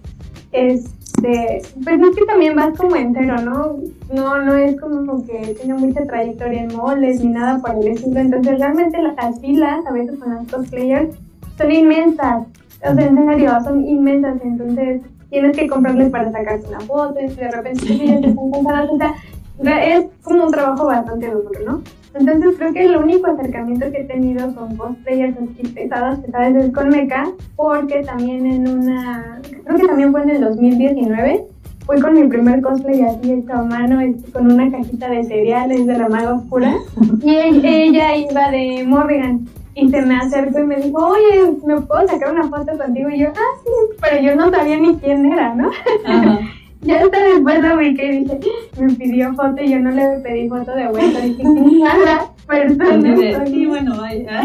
Este, 0.52 1.62
pues 1.84 2.02
es 2.02 2.16
que 2.16 2.26
también 2.26 2.56
vas 2.56 2.78
como 2.78 2.96
entero, 2.96 3.38
¿no? 3.42 3.78
No, 4.14 4.38
no 4.42 4.56
es 4.56 4.80
como 4.80 5.26
que 5.26 5.56
tiene 5.60 5.74
mucha 5.74 6.06
trayectoria 6.06 6.64
en 6.64 6.76
moles 6.76 7.24
ni 7.24 7.32
nada 7.32 7.60
por 7.60 7.72
el 7.76 7.88
estilo. 7.88 8.20
Entonces, 8.20 8.60
realmente 8.60 9.02
las 9.02 9.40
filas, 9.40 9.86
a 9.86 9.92
veces 9.92 10.18
con 10.20 10.34
las 10.34 10.48
cosplayers, 10.48 11.16
son 11.58 11.72
inmensas. 11.72 12.46
O 12.88 12.94
sea, 12.94 13.06
en 13.06 13.26
serio, 13.26 13.52
son 13.64 13.86
inmensas. 13.88 14.40
Entonces, 14.44 15.02
tienes 15.30 15.58
que 15.58 15.68
comprarles 15.68 16.10
para 16.10 16.32
sacarte 16.32 16.68
una 16.68 16.80
foto 16.82 17.20
y 17.20 17.28
de 17.28 17.52
repente 17.52 17.86
ellas 17.92 18.22
te 18.22 18.28
están 18.30 18.52
sentadas, 18.52 18.90
o 18.90 18.98
sea, 18.98 19.14
es 19.64 20.06
como 20.24 20.46
un 20.46 20.52
trabajo 20.52 20.86
bastante 20.86 21.30
duro, 21.30 21.60
¿no? 21.66 21.82
Entonces 22.14 22.56
creo 22.58 22.74
que 22.74 22.86
el 22.86 22.98
único 22.98 23.28
acercamiento 23.28 23.92
que 23.92 24.02
he 24.02 24.04
tenido 24.06 24.54
con 24.56 24.76
cosplayers 24.76 25.38
así 25.38 25.68
pesadas, 25.74 26.20
pesadas 26.20 26.56
es 26.56 26.74
con 26.74 26.90
Mecha, 26.90 27.26
porque 27.56 28.04
también 28.04 28.46
en 28.46 28.68
una, 28.68 29.40
creo 29.64 29.78
que 29.78 29.88
también 29.88 30.12
fue 30.12 30.24
en 30.24 30.30
el 30.32 30.42
2019, 30.42 31.46
fui 31.86 32.02
con 32.02 32.14
mi 32.14 32.28
primer 32.28 32.62
cosplay 32.62 33.02
así 33.02 33.32
hecho 33.32 33.54
a 33.54 33.64
mano, 33.64 34.00
con 34.34 34.52
una 34.52 34.72
cajita 34.72 35.10
de 35.10 35.24
cereales 35.24 35.86
de 35.86 35.98
la 35.98 36.10
maga 36.10 36.34
oscura, 36.34 36.74
y 37.24 37.36
ella 37.36 38.16
iba 38.16 38.50
de 38.52 38.84
Morrigan. 38.88 39.48
Y 39.76 39.88
se 39.90 40.02
me 40.02 40.18
acercó 40.18 40.60
y 40.60 40.64
me 40.64 40.76
dijo, 40.76 40.98
oye, 40.98 41.54
¿me 41.66 41.80
puedo 41.80 42.06
sacar 42.06 42.34
una 42.34 42.50
foto 42.50 42.78
contigo? 42.78 43.08
Y 43.10 43.20
yo, 43.20 43.30
ah, 43.30 43.60
sí, 43.64 43.96
pero 44.02 44.22
yo 44.22 44.36
no 44.36 44.50
sabía 44.50 44.78
ni 44.78 44.98
quién 44.98 45.26
era, 45.26 45.56
¿no? 45.56 45.70
Ajá. 46.06 46.40
Ya 46.82 47.02
hasta 47.02 47.24
después 47.24 47.62
lo 47.62 47.76
ubiqué 47.76 48.06
y 48.06 48.20
dije, 48.20 48.40
me 48.80 48.94
pidió 48.94 49.34
foto 49.34 49.62
y 49.62 49.72
yo 49.72 49.80
no 49.80 49.92
le 49.92 50.20
pedí 50.24 50.48
foto 50.48 50.74
de 50.76 50.88
vuelta. 50.88 51.20
Dije, 51.20 51.44
qué 51.44 51.44
mala 51.44 52.32
persona. 52.48 53.14
Así 53.14 53.22
de, 53.22 53.36
soy". 53.36 53.48
sí, 53.48 53.66
bueno, 53.66 53.98
vaya. 53.98 54.42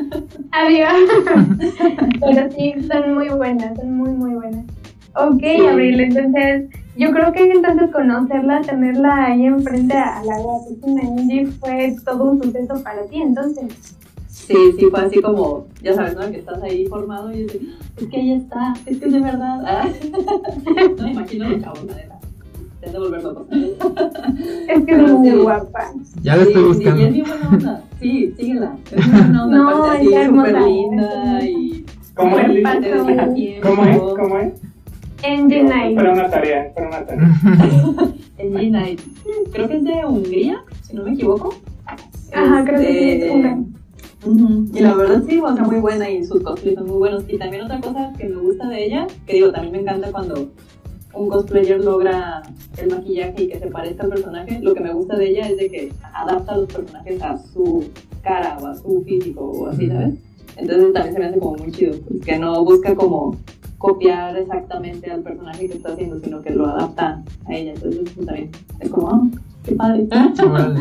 Adiós. 0.50 0.92
Pero 2.20 2.50
sí, 2.50 2.74
son 2.90 3.14
muy 3.14 3.28
buenas, 3.28 3.76
son 3.76 3.96
muy, 3.96 4.10
muy 4.10 4.34
buenas. 4.34 4.64
Ok. 5.14 5.42
Abril, 5.70 6.00
entonces, 6.00 6.68
yo 6.96 7.10
creo 7.12 7.32
que 7.32 7.50
entonces 7.50 7.90
conocerla, 7.92 8.62
tenerla 8.62 9.26
ahí 9.26 9.46
enfrente 9.46 9.96
a 9.96 10.22
la 10.24 10.38
guapísima 10.40 11.00
Angie 11.02 11.46
fue 11.46 11.94
todo 12.04 12.32
un 12.32 12.42
suceso 12.42 12.82
para 12.82 13.04
ti, 13.04 13.22
entonces. 13.22 13.96
Sí, 14.46 14.54
sí, 14.78 14.86
fue 14.90 15.00
así 15.00 15.20
como, 15.20 15.66
ya 15.82 15.94
sabes, 15.94 16.14
¿no? 16.14 16.30
Que 16.30 16.38
estás 16.38 16.62
ahí 16.62 16.86
formado 16.86 17.32
y 17.32 17.42
dices, 17.44 17.60
es 17.96 18.06
que 18.08 18.16
ahí 18.16 18.32
está, 18.32 18.74
es 18.86 18.98
que 18.98 19.06
es 19.06 19.12
de 19.12 19.20
verdad. 19.20 19.60
Ah. 19.66 19.88
No 20.96 21.02
me 21.04 21.10
imagino 21.12 21.48
los 21.48 21.62
chavos, 21.62 21.84
la 21.84 21.94
neta. 21.96 22.18
Se 22.80 22.86
han 22.86 22.92
de 22.92 22.98
volver. 22.98 23.20
Es 24.68 24.84
que 24.84 24.92
es 24.92 25.12
muy 25.12 25.30
sí. 25.30 25.36
guapa. 25.36 25.92
Ya 26.22 26.36
la 26.36 26.42
estoy 26.42 26.62
Sí, 26.62 26.68
buscando. 26.68 26.96
Sí, 26.96 27.02
y 27.02 27.06
es 27.06 27.12
bien 27.12 27.26
buena 27.26 27.48
onda. 27.50 27.84
Sí, 28.00 28.34
síguela. 28.36 28.76
Es 28.92 29.06
muy 29.06 29.20
buena 29.20 29.42
onda. 29.44 29.56
No, 29.58 29.68
aparte 29.84 29.98
así, 29.98 30.14
hermosa. 30.14 30.48
súper 30.48 30.62
linda 30.62 31.44
y... 31.44 31.86
¿Cómo 32.14 32.38
es? 32.38 32.46
Te. 32.46 33.60
¿Cómo 33.62 33.84
es? 33.84 33.98
¿Cómo 33.98 34.38
es? 34.38 34.52
Engine 35.22 35.64
Night. 35.64 35.96
Para 35.96 36.12
una 36.12 36.30
tarea, 36.30 36.72
para 36.74 36.88
una 36.88 37.04
tarea. 37.04 37.28
En 38.38 38.52
G-Night. 38.52 39.00
Creo 39.52 39.68
que 39.68 39.76
es 39.78 39.84
de 39.84 40.04
Hungría, 40.06 40.64
si 40.82 40.94
no 40.96 41.02
me 41.04 41.12
equivoco. 41.14 41.54
Ajá, 42.32 42.64
creo 42.64 42.80
que 42.80 42.86
sí, 42.86 42.98
es 43.10 43.22
Este, 43.24 43.56
Y 44.24 44.80
la 44.80 44.94
verdad 44.94 45.22
sí, 45.28 45.38
o 45.40 45.54
sea, 45.54 45.64
muy 45.64 45.80
buena 45.80 46.10
y 46.10 46.24
sus 46.24 46.42
cosplays 46.42 46.76
son 46.76 46.86
muy 46.86 46.98
buenos. 46.98 47.24
Y 47.28 47.38
también 47.38 47.64
otra 47.64 47.80
cosa 47.80 48.12
que 48.18 48.28
me 48.28 48.36
gusta 48.36 48.68
de 48.68 48.84
ella, 48.84 49.06
que 49.26 49.34
digo, 49.34 49.52
también 49.52 49.72
me 49.72 49.80
encanta 49.80 50.10
cuando 50.10 50.48
un 51.14 51.28
cosplayer 51.28 51.82
logra 51.82 52.42
el 52.78 52.90
maquillaje 52.90 53.44
y 53.44 53.48
que 53.48 53.58
se 53.58 53.66
parezca 53.68 54.04
al 54.04 54.10
personaje. 54.10 54.60
Lo 54.60 54.74
que 54.74 54.80
me 54.80 54.92
gusta 54.92 55.16
de 55.16 55.30
ella 55.30 55.48
es 55.48 55.56
de 55.56 55.70
que 55.70 55.92
adapta 56.12 56.52
a 56.52 56.58
los 56.58 56.72
personajes 56.72 57.22
a 57.22 57.38
su 57.38 57.84
cara 58.22 58.58
o 58.60 58.66
a 58.66 58.74
su 58.74 59.02
físico 59.02 59.44
o 59.44 59.66
así, 59.68 59.88
¿sabes? 59.88 60.14
Entonces 60.56 60.92
también 60.92 61.14
se 61.14 61.20
me 61.20 61.26
hace 61.26 61.38
como 61.38 61.56
muy 61.56 61.70
chido, 61.70 61.94
pues, 62.08 62.20
que 62.22 62.38
no 62.38 62.64
busca 62.64 62.94
como 62.94 63.36
copiar 63.78 64.36
exactamente 64.36 65.10
al 65.10 65.22
personaje 65.22 65.68
que 65.68 65.74
está 65.74 65.92
haciendo, 65.92 66.18
sino 66.20 66.40
que 66.42 66.50
lo 66.50 66.66
adapta 66.66 67.22
a 67.46 67.54
ella. 67.54 67.72
Entonces 67.72 68.10
pues, 68.14 68.26
también 68.26 68.50
es 68.80 68.90
como, 68.90 69.08
ah, 69.08 69.28
qué 69.64 69.74
padre. 69.74 70.08
Órale. 70.44 70.80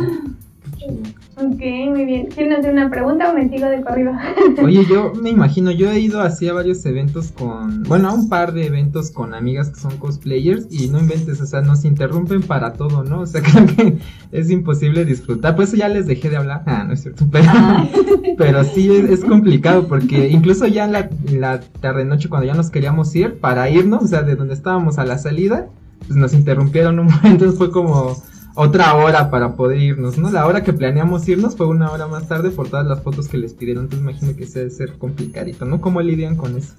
Ok, 1.37 1.61
muy 1.89 2.05
bien. 2.05 2.27
¿Quieren 2.27 2.53
hacer 2.53 2.71
una 2.71 2.89
pregunta 2.89 3.29
o 3.29 3.35
me 3.35 3.49
sigo 3.49 3.67
de 3.67 3.81
corrido? 3.81 4.13
Oye, 4.63 4.85
yo 4.89 5.11
me 5.21 5.29
imagino, 5.29 5.69
yo 5.71 5.91
he 5.91 5.99
ido 5.99 6.21
así 6.21 6.47
a 6.47 6.53
varios 6.53 6.85
eventos 6.85 7.31
con, 7.31 7.83
bueno, 7.83 8.09
a 8.09 8.13
un 8.13 8.29
par 8.29 8.53
de 8.53 8.65
eventos 8.65 9.11
con 9.11 9.33
amigas 9.33 9.69
que 9.69 9.79
son 9.79 9.97
cosplayers 9.97 10.67
y 10.69 10.87
no 10.87 10.99
inventes, 10.99 11.41
o 11.41 11.45
sea, 11.45 11.61
nos 11.61 11.83
interrumpen 11.83 12.41
para 12.41 12.73
todo, 12.73 13.03
¿no? 13.03 13.21
O 13.21 13.25
sea, 13.25 13.41
creo 13.43 13.65
que 13.65 13.97
es 14.31 14.49
imposible 14.49 15.03
disfrutar, 15.03 15.55
por 15.55 15.65
eso 15.65 15.75
ya 15.75 15.89
les 15.89 16.07
dejé 16.07 16.29
de 16.29 16.37
hablar, 16.37 16.63
ah, 16.67 16.85
no 16.85 16.93
es 16.93 17.01
cierto, 17.01 17.27
pero, 17.31 17.45
Ah, 17.49 17.87
pero 18.37 18.63
sí 18.63 18.89
es, 18.89 19.09
es 19.09 19.25
complicado 19.25 19.87
porque 19.87 20.29
incluso 20.29 20.67
ya 20.67 20.85
en 20.85 20.93
la, 20.93 21.09
la 21.31 21.59
tarde 21.81 22.05
noche 22.05 22.29
cuando 22.29 22.47
ya 22.47 22.53
nos 22.53 22.69
queríamos 22.69 23.13
ir 23.15 23.39
para 23.39 23.69
irnos, 23.69 24.03
o 24.03 24.07
sea, 24.07 24.23
de 24.23 24.35
donde 24.35 24.53
estábamos 24.53 24.99
a 24.99 25.05
la 25.05 25.17
salida, 25.17 25.67
pues 25.99 26.17
nos 26.17 26.33
interrumpieron 26.33 26.99
un 26.99 27.07
momento, 27.07 27.27
entonces 27.27 27.57
fue 27.57 27.71
como 27.71 28.15
otra 28.55 28.95
hora 28.95 29.29
para 29.29 29.53
poder 29.53 29.79
irnos, 29.79 30.17
¿no? 30.17 30.31
La 30.31 30.47
hora 30.47 30.63
que 30.63 30.73
planeamos 30.73 31.27
irnos 31.27 31.55
fue 31.55 31.67
una 31.67 31.91
hora 31.91 32.07
más 32.07 32.27
tarde 32.27 32.49
por 32.49 32.69
todas 32.69 32.85
las 32.85 33.01
fotos 33.01 33.27
que 33.27 33.37
les 33.37 33.53
pidieron, 33.53 33.83
entonces 33.83 34.07
imagino 34.07 34.35
que 34.35 34.47
se 34.47 34.59
debe 34.59 34.71
ser 34.71 34.97
complicadito, 34.97 35.65
¿no? 35.65 35.81
¿Cómo 35.81 36.01
lidian 36.01 36.35
con 36.35 36.57
eso? 36.57 36.73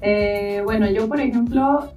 Eh, 0.00 0.60
bueno, 0.64 0.90
yo 0.90 1.08
por 1.08 1.20
ejemplo, 1.20 1.92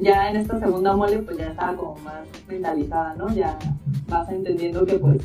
ya 0.00 0.30
en 0.30 0.36
esta 0.36 0.58
segunda 0.58 0.96
mole 0.96 1.18
pues 1.18 1.38
ya 1.38 1.48
estaba 1.48 1.76
como 1.76 1.96
más 1.98 2.26
mentalizada, 2.48 3.14
¿no? 3.14 3.32
Ya 3.34 3.58
vas 4.08 4.28
entendiendo 4.30 4.86
que 4.86 4.94
pues 4.94 5.20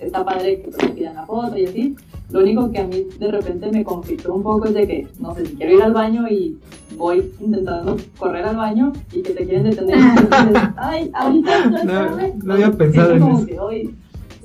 está 0.00 0.24
padre 0.24 0.62
que 0.62 0.70
te 0.70 0.88
pidan 0.88 1.14
la 1.14 1.26
foto 1.26 1.56
y 1.56 1.66
así. 1.66 1.96
Lo 2.30 2.40
único 2.40 2.70
que 2.70 2.78
a 2.78 2.86
mí 2.86 3.06
de 3.18 3.30
repente 3.30 3.70
me 3.72 3.82
conflictó 3.84 4.34
un 4.34 4.42
poco 4.42 4.66
es 4.66 4.74
de 4.74 4.86
que, 4.86 5.06
no 5.18 5.34
sé, 5.34 5.46
si 5.46 5.56
quiero 5.56 5.76
ir 5.76 5.82
al 5.82 5.92
baño 5.92 6.28
y 6.28 6.56
voy 6.96 7.30
intentando 7.40 7.96
correr 8.18 8.44
al 8.44 8.56
baño 8.56 8.92
y 9.12 9.22
que 9.22 9.32
te 9.32 9.44
quieren 9.44 9.64
detener 9.64 9.96
y 9.98 10.16
tú 10.16 10.22
dices, 10.48 10.68
ay, 10.76 11.10
ahorita 11.12 11.64
no, 11.66 11.70
No, 11.70 11.76
espérame". 12.06 12.32
no 12.44 12.52
había 12.54 12.70
pensado 12.72 13.12
en 13.14 13.22
eso. 13.22 13.46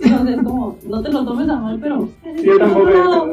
Sí, 0.01 0.11
o 0.11 0.23
sea, 0.25 0.35
es 0.35 0.43
como, 0.43 0.77
no 0.87 1.01
te 1.01 1.11
lo 1.11 1.25
tomes 1.25 1.49
a 1.49 1.55
mal, 1.55 1.79
pero... 1.81 2.09
No. 2.25 2.85
pensado 2.85 3.31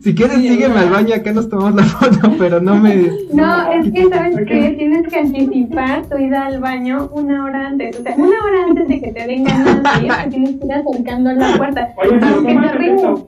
Si 0.00 0.14
quieres, 0.14 0.36
Sí, 0.38 0.48
sígueme 0.48 0.78
al 0.78 0.90
baño, 0.90 1.14
acá 1.14 1.32
nos 1.32 1.48
tomamos 1.48 1.74
la 1.74 1.82
foto, 1.84 2.32
pero 2.38 2.60
no 2.60 2.76
me... 2.76 3.10
No, 3.32 3.72
es 3.72 3.92
que 3.92 4.08
sabes 4.08 4.36
que 4.46 4.74
tienes 4.78 5.08
que 5.08 5.18
anticipar 5.18 6.06
tu 6.06 6.18
ida 6.18 6.46
al 6.46 6.60
baño 6.60 7.08
una 7.12 7.44
hora 7.44 7.68
antes. 7.68 7.98
O 7.98 8.02
sea, 8.02 8.14
una 8.16 8.26
hora 8.26 8.64
antes 8.68 8.88
de 8.88 9.00
que 9.00 9.12
te 9.12 9.26
den 9.26 9.44
ganas 9.44 10.00
de 10.00 10.06
ir, 10.06 10.12
te 10.12 10.30
tienes 10.30 10.50
que 10.56 10.66
ir 10.66 10.72
acercando 10.72 11.30
a 11.30 11.34
la 11.34 11.56
puerta. 11.56 11.88
Oye, 11.96 12.18
pero 12.20 12.34
Aunque 12.34 12.54
¿cómo 12.54 12.66
te 12.68 12.78
rindas. 12.78 13.20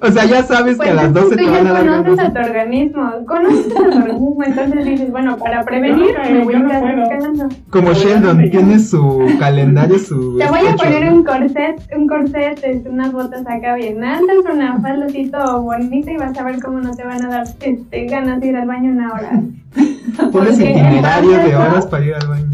O 0.00 0.10
sea, 0.10 0.24
ya 0.24 0.42
sabes 0.42 0.76
Pues 0.76 0.88
que 0.88 0.92
a 0.92 0.94
las 0.94 1.04
es 1.04 1.12
que 1.12 1.20
12 1.20 1.30
tú 1.30 1.36
te 1.36 1.44
ya 1.44 1.50
van 1.50 1.66
a 1.66 1.72
dar 1.72 1.86
conoces 1.86 2.18
a 2.18 2.32
tu 2.32 2.40
organismo, 2.40 3.10
conoces 3.26 3.66
a 3.66 3.74
tu 3.74 3.84
organismo, 3.84 4.42
entonces 4.44 4.84
dices, 4.84 5.10
bueno, 5.10 5.36
para 5.36 5.64
prevenir 5.64 6.14
no 6.18 6.30
me 6.30 6.44
voy 6.44 6.54
a 6.54 6.58
ir 6.58 6.64
acercando. 6.66 7.48
Como 7.70 7.92
Sheldon, 7.92 8.50
tiene 8.50 8.78
su 8.78 9.26
calendario, 9.38 9.98
su... 9.98 10.36
Te 10.38 10.48
voy 10.48 10.58
a 10.58 10.70
especho, 10.70 10.93
un 11.02 11.24
corset, 11.24 11.82
un 11.96 12.06
corset, 12.06 12.62
este, 12.64 12.88
unas 12.88 13.12
botas 13.12 13.42
acá 13.46 13.74
bien 13.74 14.02
altas, 14.04 14.36
una 14.52 14.80
todo 15.30 15.62
bonita 15.62 16.12
y 16.12 16.16
vas 16.16 16.38
a 16.38 16.44
ver 16.44 16.60
cómo 16.62 16.80
no 16.80 16.94
te 16.94 17.04
van 17.04 17.24
a 17.24 17.28
dar 17.28 17.46
este, 17.60 18.04
ganas 18.06 18.40
de 18.40 18.46
ir 18.48 18.56
al 18.56 18.66
baño 18.68 18.92
una 18.92 19.12
hora. 19.12 19.42
Pones 20.32 20.58
itinerario 20.60 21.38
de 21.38 21.56
horas 21.56 21.86
para 21.86 22.04
ir 22.04 22.14
al 22.14 22.28
baño. 22.28 22.50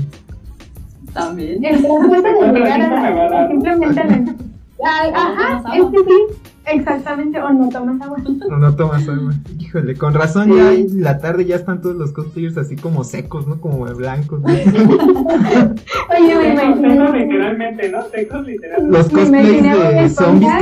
También. 1.12 1.64
El 1.64 1.82
proceso 1.82 2.22
de 2.22 2.34
¿Cuánto 2.38 2.58
llegar 2.58 2.82
a 2.82 3.48
simplemente 3.48 4.04
le- 4.04 4.24
Ay, 4.82 5.08
¿O 5.08 5.12
no 5.12 5.18
Ajá, 5.18 5.58
tomas 5.62 5.74
es 5.74 5.80
agua? 5.80 5.92
que 5.92 5.98
sí, 5.98 6.39
exactamente, 6.66 7.40
o 7.40 7.52
no 7.52 7.68
tomas 7.68 8.00
agua. 8.00 8.18
No, 8.48 8.58
no 8.58 8.74
tomas 8.76 9.08
agua. 9.08 9.32
Híjole, 9.58 9.94
con 9.96 10.14
razón 10.14 10.54
ya 10.54 10.72
en 10.72 11.02
la 11.02 11.18
tarde 11.18 11.44
ya 11.44 11.56
están 11.56 11.80
todos 11.80 11.96
los 11.96 12.12
cosplayers 12.12 12.56
así 12.56 12.76
como 12.76 13.04
secos, 13.04 13.46
¿no? 13.46 13.60
Como 13.60 13.84
blancos. 13.94 14.40
¿no? 14.40 14.48
Oye, 14.48 14.60
me 14.60 16.56
Secos 16.56 16.78
imagino. 16.78 17.12
literalmente, 17.12 17.88
¿no? 17.90 18.02
Secos 18.10 18.46
literalmente. 18.46 18.96
Los 18.98 19.08
cosplays 19.08 19.62
de 19.62 20.08
zombies. 20.10 20.52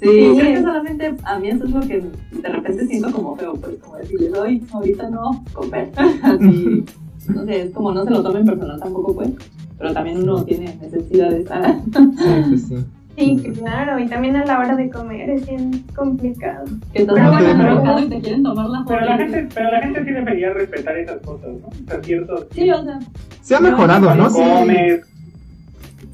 Sí, 0.00 0.10
Sí. 0.10 0.36
creo 0.38 0.54
que 0.54 0.60
solamente 0.60 1.14
a 1.24 1.38
mí 1.38 1.48
eso 1.48 1.64
es 1.64 1.70
lo 1.70 1.80
que 1.80 2.04
de 2.32 2.48
repente 2.48 2.86
siento 2.86 3.10
como 3.10 3.36
feo, 3.36 3.54
pues 3.54 3.76
como 3.78 3.96
decirles, 3.96 4.34
hoy, 4.36 4.62
ahorita 4.72 5.08
no, 5.08 5.42
comer. 5.54 5.90
Así, 6.22 6.84
no 7.28 7.44
sé, 7.46 7.62
es 7.62 7.70
como 7.72 7.92
no 7.92 8.04
se 8.04 8.10
lo 8.10 8.22
tomen 8.22 8.44
personal 8.44 8.78
tampoco, 8.80 9.14
pues, 9.14 9.30
pero 9.78 9.92
también 9.92 10.22
uno 10.22 10.44
tiene 10.44 10.76
necesidad 10.80 11.30
de 11.30 11.40
estar. 11.40 11.76
Sí, 11.92 12.42
pues 12.48 12.62
sí. 12.68 12.76
Sí, 13.16 13.36
claro, 13.60 14.00
y 14.00 14.08
también 14.08 14.34
a 14.34 14.44
la 14.44 14.58
hora 14.58 14.74
de 14.74 14.90
comer 14.90 15.30
es 15.30 15.46
bien 15.48 15.84
complicado. 15.94 16.64
Pero 16.92 17.06
bueno, 17.14 17.30
pero- 17.40 18.00
y 18.00 18.08
te 18.08 18.20
quieren 18.20 18.42
tomar 18.42 18.68
la 18.68 18.84
Pero 18.88 19.02
la 19.02 19.16
gente, 19.16 19.48
pero 19.54 19.70
la 19.70 19.82
gente 19.82 20.04
sí 20.04 20.10
debería 20.10 20.52
respetar 20.52 20.98
esas 20.98 21.20
cosas, 21.20 21.50
¿no? 21.60 21.68
O 21.68 21.86
sea, 21.86 22.02
ciertos... 22.02 22.46
Sí, 22.50 22.68
o 22.72 22.82
sea, 22.82 22.98
Se 23.40 23.54
ha 23.54 23.60
mejorado, 23.60 24.12
¿no? 24.16 24.28
Sí. 24.30 24.40
Comes, 24.42 25.00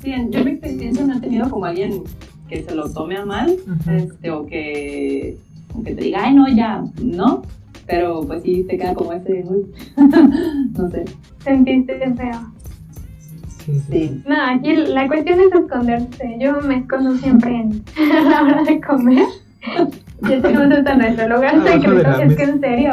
sí, 0.03 0.13
en- 0.13 0.31
yo 0.31 0.41
en 0.41 0.45
mi 0.45 0.51
experiencia 0.51 1.07
no 1.07 1.15
he 1.17 1.21
tenido 1.21 1.49
como 1.49 1.65
alguien 1.65 2.03
que 2.51 2.65
se 2.65 2.75
lo 2.75 2.93
tome 2.93 3.17
a 3.17 3.25
mal, 3.25 3.57
este, 3.97 4.31
o 4.31 4.45
que, 4.45 5.39
o 5.75 5.83
que 5.83 5.95
te 5.95 6.03
diga, 6.05 6.19
ay, 6.25 6.35
no, 6.35 6.49
ya, 6.49 6.85
no. 7.03 7.41
Pero 7.87 8.21
pues 8.27 8.43
sí, 8.43 8.63
te 8.69 8.77
queda 8.77 8.93
como 8.93 9.15
ese, 9.15 9.43
uy, 9.49 9.65
no 10.77 10.91
sé. 10.91 11.07
Sentiste 11.43 11.95
feo. 12.15 12.53
Sí. 13.91 14.23
No, 14.27 14.35
aquí 14.43 14.75
la 14.77 15.07
cuestión 15.09 15.41
es 15.41 15.53
esconderse. 15.53 16.37
Yo 16.39 16.61
me 16.61 16.77
escondo 16.79 17.15
siempre 17.17 17.51
en, 17.57 17.83
a 18.17 18.21
la 18.31 18.43
hora 18.43 18.63
de 18.65 18.81
comer. 18.81 19.25
Ya 20.23 20.41
tenemos 20.43 20.71
hasta 20.79 20.95
nuestro 20.97 21.29
lugar 21.29 21.61
de 21.63 21.71
secreto. 21.73 22.11
Es 22.21 22.37
que 22.37 22.43
en 22.43 22.61
serio. 22.61 22.91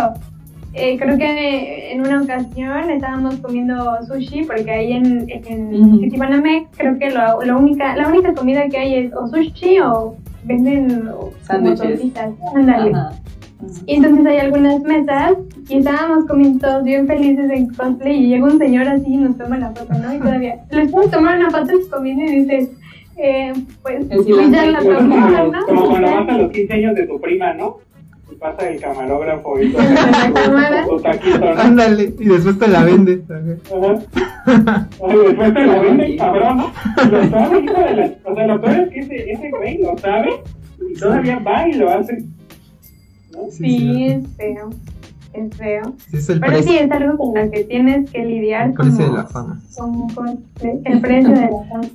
eh, 0.74 0.98
creo 1.00 1.18
que 1.18 1.92
en 1.94 2.02
una 2.02 2.22
ocasión 2.22 2.90
estábamos 2.90 3.36
comiendo 3.38 3.98
sushi 4.08 4.44
porque 4.44 4.70
ahí 4.72 4.94
en, 4.94 5.26
en 5.30 5.76
Ujú. 5.84 6.00
Citibanamex 6.02 6.70
creo 6.78 6.98
que 7.00 7.10
lo, 7.10 7.42
lo 7.44 7.58
única, 7.58 7.96
la 7.96 8.08
única 8.10 8.34
comida 8.34 8.68
que 8.70 8.78
hay 8.78 8.96
es 8.96 9.14
o 9.14 9.28
sushi 9.28 9.80
o 9.80 10.16
venden 10.44 11.10
Sándwiches. 11.42 12.02
Y 13.86 13.96
entonces 13.96 14.26
hay 14.26 14.38
algunas 14.38 14.82
mesas 14.84 15.38
y 15.68 15.78
estábamos 15.78 16.26
comiendo 16.26 16.68
todos 16.68 16.84
bien 16.84 17.08
felices 17.08 17.50
en 17.50 17.68
cosplay 17.74 18.24
y 18.24 18.28
llega 18.28 18.46
un 18.46 18.58
señor 18.58 18.88
así 18.88 19.14
y 19.14 19.18
nos 19.18 19.38
toma 19.38 19.58
la 19.58 19.72
foto, 19.72 19.94
¿no? 19.94 20.14
Y 20.14 20.20
todavía 20.20 20.66
les 20.70 20.92
puedo 20.92 21.10
tomar 21.10 21.40
una 21.40 21.50
foto 21.50 21.74
comida 21.90 22.24
y 22.26 22.44
dices, 22.44 22.70
eh, 23.18 23.54
pues 23.82 24.06
ya 24.52 24.66
la 24.68 24.80
tomamos, 24.80 25.52
¿no? 25.52 25.66
como 25.66 25.90
cuando 25.90 26.12
vas 26.12 26.30
a 26.30 26.38
los 26.38 26.52
15 26.52 26.74
años 26.74 26.96
de 26.96 27.08
tu 27.08 27.20
prima, 27.20 27.54
¿no? 27.54 27.80
Y 28.32 28.36
pasa 28.36 28.70
el 28.70 28.80
camarógrafo 28.80 29.60
y 29.60 29.72
todo. 29.74 29.82
Ándale, 31.58 32.14
y 32.20 32.26
después 32.26 32.60
te 32.60 32.68
la 32.68 32.84
vende. 32.84 33.24
Ajá. 33.28 34.86
Ay, 35.04 35.18
después 35.26 35.54
te 35.54 35.66
la 35.66 35.80
vende, 35.80 36.16
cabrón, 36.16 36.58
¿no? 36.58 36.72
Lo 37.10 37.30
sabe, 37.30 37.60
hijo 37.60 37.82
de 37.82 37.96
la... 37.96 38.12
O 38.24 38.36
sea, 38.36 38.48
lo 38.48 38.62
peor 38.62 38.76
es 38.76 38.90
que 38.90 39.00
ese, 39.00 39.32
ese 39.32 39.50
güey 39.50 39.78
lo 39.80 39.98
sabe 39.98 40.30
y 40.90 40.94
todavía 41.00 41.40
va 41.40 41.68
y 41.68 41.74
lo 41.74 41.90
hace. 41.90 42.24
¿No? 43.38 43.44
Sí, 43.52 43.58
Sí, 43.58 43.78
sí. 43.80 44.06
es 44.06 44.28
feo, 44.36 44.70
es 45.34 45.58
feo. 45.58 45.94
Sí, 46.10 46.18
es 46.18 46.30
el 46.30 46.40
Pero 46.40 46.58
sí, 46.58 46.64
precio, 46.64 46.86
es 46.86 46.92
algo 46.92 47.18
con 47.18 47.34
lo 47.46 47.52
que 47.52 47.64
tienes 47.64 48.10
que 48.12 48.26
lidiar 48.26 48.68
el 48.68 48.74
precio 48.74 48.98
de 48.98 49.04
como- 49.06 49.18
la 49.18 49.26
fama. 49.28 49.62
como 49.78 50.14
con 50.16 50.28
el 50.64 51.02
precio 51.02 51.30
de 51.34 51.42
la 51.42 51.50
fama. 51.70 51.88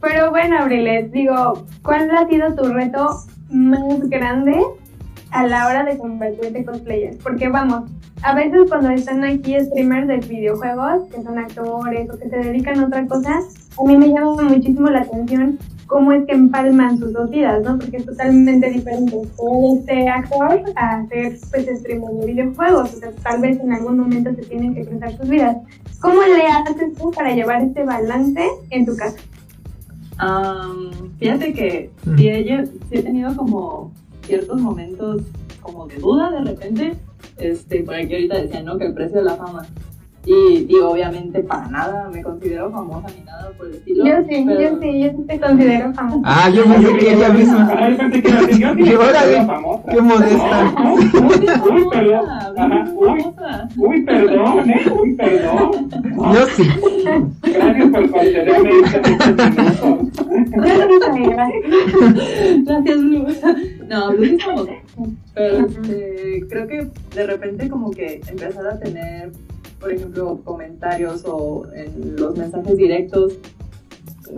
Pero 0.00 0.30
bueno, 0.30 0.58
Abril, 0.58 0.84
les 0.84 1.10
digo, 1.10 1.64
¿cuál 1.82 2.10
ha 2.10 2.28
sido 2.28 2.54
tu 2.54 2.64
reto 2.72 3.08
más 3.50 4.00
grande 4.08 4.56
a 5.36 5.46
la 5.46 5.66
hora 5.66 5.84
de 5.84 5.98
convertirte 5.98 6.64
cosplayer. 6.64 7.16
Porque 7.22 7.48
vamos, 7.48 7.90
a 8.22 8.34
veces 8.34 8.60
cuando 8.68 8.90
están 8.90 9.22
aquí 9.24 9.54
streamers 9.60 10.08
de 10.08 10.16
videojuegos, 10.18 11.08
que 11.14 11.22
son 11.22 11.38
actores 11.38 12.08
o 12.10 12.18
que 12.18 12.28
se 12.28 12.36
dedican 12.36 12.80
a 12.80 12.86
otra 12.86 13.06
cosa, 13.06 13.34
a 13.78 13.84
mí 13.84 13.96
me 13.96 14.08
llama 14.08 14.42
muchísimo 14.42 14.88
la 14.88 15.00
atención 15.00 15.58
cómo 15.86 16.10
es 16.12 16.24
que 16.26 16.32
empalman 16.32 16.98
sus 16.98 17.12
dos 17.12 17.30
vidas, 17.30 17.62
¿no? 17.62 17.78
Porque 17.78 17.98
es 17.98 18.06
totalmente 18.06 18.70
diferente 18.70 19.10
ser 19.10 19.78
este 19.78 20.08
actor 20.08 20.62
a 20.74 21.06
ser 21.06 21.38
pues 21.50 21.78
streamer 21.78 22.10
de 22.14 22.26
videojuegos. 22.26 22.94
O 22.94 22.98
sea, 22.98 23.12
tal 23.22 23.40
vez 23.40 23.60
en 23.60 23.72
algún 23.72 23.98
momento 23.98 24.34
se 24.34 24.42
tienen 24.42 24.74
que 24.74 24.84
cruzar 24.84 25.16
sus 25.16 25.28
vidas. 25.28 25.56
¿Cómo 26.00 26.20
le 26.22 26.46
haces 26.46 26.94
tú 26.98 27.10
para 27.12 27.32
llevar 27.34 27.62
este 27.62 27.84
balance 27.84 28.42
en 28.70 28.86
tu 28.86 28.96
casa? 28.96 29.16
Am, 30.18 30.90
fíjate 31.18 31.52
que 31.52 31.90
Mm. 32.06 32.16
sí 32.16 32.24
sí 32.88 32.98
he 32.98 33.02
tenido 33.02 33.36
como 33.36 33.92
ciertos 34.26 34.60
momentos 34.60 35.22
como 35.62 35.86
de 35.86 35.96
duda 35.96 36.30
de 36.30 36.44
repente, 36.44 36.94
este, 37.38 37.82
por 37.82 37.94
aquí 37.94 38.14
ahorita 38.14 38.38
decían, 38.38 38.64
¿no? 38.64 38.78
Que 38.78 38.86
el 38.86 38.94
precio 38.94 39.18
de 39.18 39.24
la 39.24 39.36
fama. 39.36 39.66
Y 40.26 40.64
digo, 40.64 40.90
obviamente 40.90 41.40
para 41.44 41.68
nada 41.68 42.10
me 42.12 42.20
considero 42.22 42.70
famosa 42.72 43.06
ni 43.16 43.24
nada 43.24 43.52
por 43.56 43.66
el 43.68 43.74
estilo. 43.74 44.04
Yo 44.04 44.16
sí, 44.28 44.44
pero- 44.46 44.60
yo 44.60 44.80
sí, 44.80 45.00
yo 45.00 45.10
sí 45.12 45.24
te 45.28 45.40
considero 45.40 45.94
famosa. 45.94 46.22
Ah, 46.24 46.50
yo 46.50 46.64
pensé 46.64 46.96
que 46.98 47.12
ella 47.12 47.28
misma. 47.28 47.70
Ah, 47.72 47.90
yo 47.90 49.46
famosa. 49.46 49.82
qué 49.90 50.00
modesta. 50.02 50.74
Uy, 51.70 51.86
perdón. 51.90 52.26
Uy, 53.76 54.02
perdón, 54.02 54.70
eh, 54.70 54.92
uy, 55.00 55.14
perdón. 55.14 55.90
Yo 56.34 56.46
sí. 56.48 56.64
Gracias 57.42 57.90
por 57.90 58.10
concederme 58.10 58.70
sí, 61.14 61.22
gracias. 62.66 62.96
Blue. 62.98 63.26
No, 63.88 64.12
sí 64.16 64.24
es 64.36 64.44
famosa. 64.44 64.72
Pero 65.34 65.66
este, 65.66 66.44
creo 66.48 66.66
que 66.66 66.86
de 67.14 67.26
repente 67.26 67.68
como 67.68 67.90
que 67.90 68.20
empezar 68.28 68.66
a 68.66 68.78
tener, 68.78 69.30
por 69.80 69.92
ejemplo, 69.92 70.40
comentarios 70.44 71.24
o 71.26 71.66
en 71.74 72.16
los 72.16 72.36
mensajes 72.36 72.76
directos, 72.76 73.34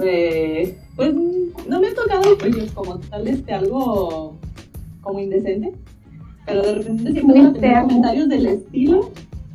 eh, 0.02 0.76
pues 0.96 1.14
no 1.14 1.80
me 1.80 1.88
ha 1.88 1.94
tocado 1.94 2.36
pues, 2.38 2.72
como 2.72 2.98
tal 2.98 3.26
este 3.26 3.52
algo 3.52 4.36
como 5.00 5.20
indecente, 5.20 5.72
pero 6.44 6.62
de 6.62 6.74
repente 6.74 7.12
siempre 7.12 7.36
Muy 7.36 7.46
van 7.46 7.46
a 7.46 7.52
tener 7.52 7.82
comentarios 7.82 8.28
del 8.28 8.46
estilo. 8.46 9.10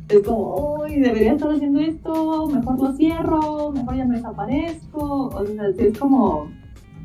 Es 0.08 0.20
como, 0.20 0.82
uy, 0.82 0.96
debería 0.96 1.32
estar 1.32 1.50
haciendo 1.50 1.80
esto, 1.80 2.46
mejor 2.48 2.78
lo 2.78 2.92
cierro, 2.92 3.72
mejor 3.72 3.96
ya 3.96 4.04
me 4.04 4.16
desaparezco. 4.16 5.28
O 5.28 5.46
sea, 5.46 5.72
sí 5.72 5.86
es 5.86 5.98
como, 5.98 6.50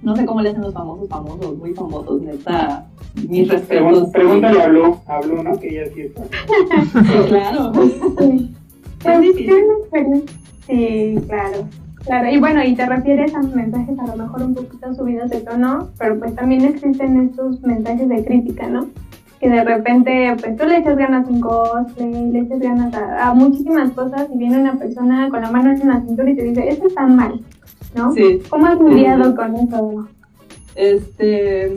no 0.04 0.16
sé 0.16 0.26
cómo 0.26 0.42
le 0.42 0.50
hacen 0.50 0.62
los 0.62 0.74
famosos 0.74 1.08
famosos, 1.08 1.58
muy 1.58 1.74
famosos, 1.74 2.22
neta. 2.22 2.88
Mis 3.28 3.48
respetos. 3.48 4.10
Pregúntale 4.10 4.62
a 4.62 4.68
Blue, 4.68 4.98
a 5.08 5.20
Blue, 5.22 5.44
¿no? 5.44 5.60
Que 5.60 5.68
ella 5.70 5.92
sí 5.96 6.02
está. 6.02 6.24
Sí, 8.20 8.56
Sí. 9.38 9.46
Sí, 10.68 11.20
claro. 11.28 11.68
Claro, 12.06 12.30
y 12.30 12.40
bueno, 12.40 12.64
y 12.64 12.76
te 12.76 12.86
refieres 12.86 13.36
a 13.36 13.42
mensajes 13.42 14.00
a 14.00 14.08
lo 14.08 14.16
mejor 14.24 14.42
un 14.44 14.56
poquito 14.56 14.94
subidos 14.94 15.30
de 15.30 15.42
tono, 15.42 15.90
pero 15.98 16.18
pues 16.18 16.34
también 16.36 16.64
existen 16.66 17.20
estos 17.30 17.62
mensajes 17.62 18.08
de 18.08 18.24
crítica, 18.24 18.68
¿no? 18.68 18.88
Que 19.40 19.50
de 19.50 19.64
repente, 19.64 20.36
pues 20.40 20.56
tú 20.58 20.66
le 20.66 20.78
echas 20.78 20.98
ganas 20.98 21.28
a 21.28 21.30
un 21.30 21.40
cosplay, 21.42 22.32
le 22.32 22.40
echas 22.40 22.60
ganas 22.60 22.94
a, 22.94 23.30
a 23.30 23.34
muchísimas 23.34 23.92
cosas 23.92 24.28
y 24.34 24.38
viene 24.38 24.60
una 24.60 24.78
persona 24.78 25.30
con 25.30 25.42
la 25.42 25.52
mano 25.52 25.72
en 25.72 25.88
la 25.88 26.02
cintura 26.02 26.30
y 26.30 26.36
te 26.36 26.44
dice, 26.44 26.70
esto 26.70 26.88
está 26.88 27.06
mal, 27.06 27.40
¿no? 27.96 28.14
Sí. 28.14 28.40
¿Cómo 28.50 28.66
has 28.68 28.80
lidiado 28.80 29.36
con 29.36 29.56
eso? 29.56 30.08
Este, 30.76 31.74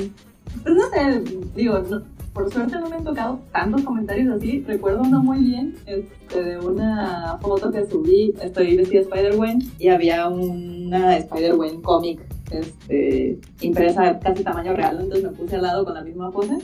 pues 0.62 0.74
no 0.76 0.82
sé, 0.92 1.22
digo, 1.56 1.78
no- 1.90 2.02
por 2.32 2.50
suerte 2.50 2.78
no 2.78 2.88
me 2.88 2.96
han 2.96 3.04
tocado 3.04 3.40
tantos 3.52 3.82
comentarios 3.82 4.34
así. 4.34 4.64
Recuerdo 4.66 5.02
uno 5.02 5.22
muy 5.22 5.38
bien, 5.38 5.74
este, 5.86 6.42
de 6.42 6.58
una 6.58 7.38
foto 7.40 7.70
que 7.70 7.86
subí, 7.86 8.34
estoy 8.42 8.76
vestida 8.76 9.00
de 9.00 9.06
Spider-Gwen 9.06 9.58
y 9.78 9.88
había 9.88 10.28
una 10.28 11.16
Spider-Gwen 11.18 11.82
cómic, 11.82 12.20
este, 12.50 13.38
impresa 13.60 14.18
casi 14.18 14.42
tamaño 14.42 14.74
real, 14.74 14.98
entonces 15.00 15.30
me 15.30 15.36
puse 15.36 15.56
al 15.56 15.62
lado 15.62 15.84
con 15.84 15.94
la 15.94 16.02
misma 16.02 16.30
pose. 16.30 16.58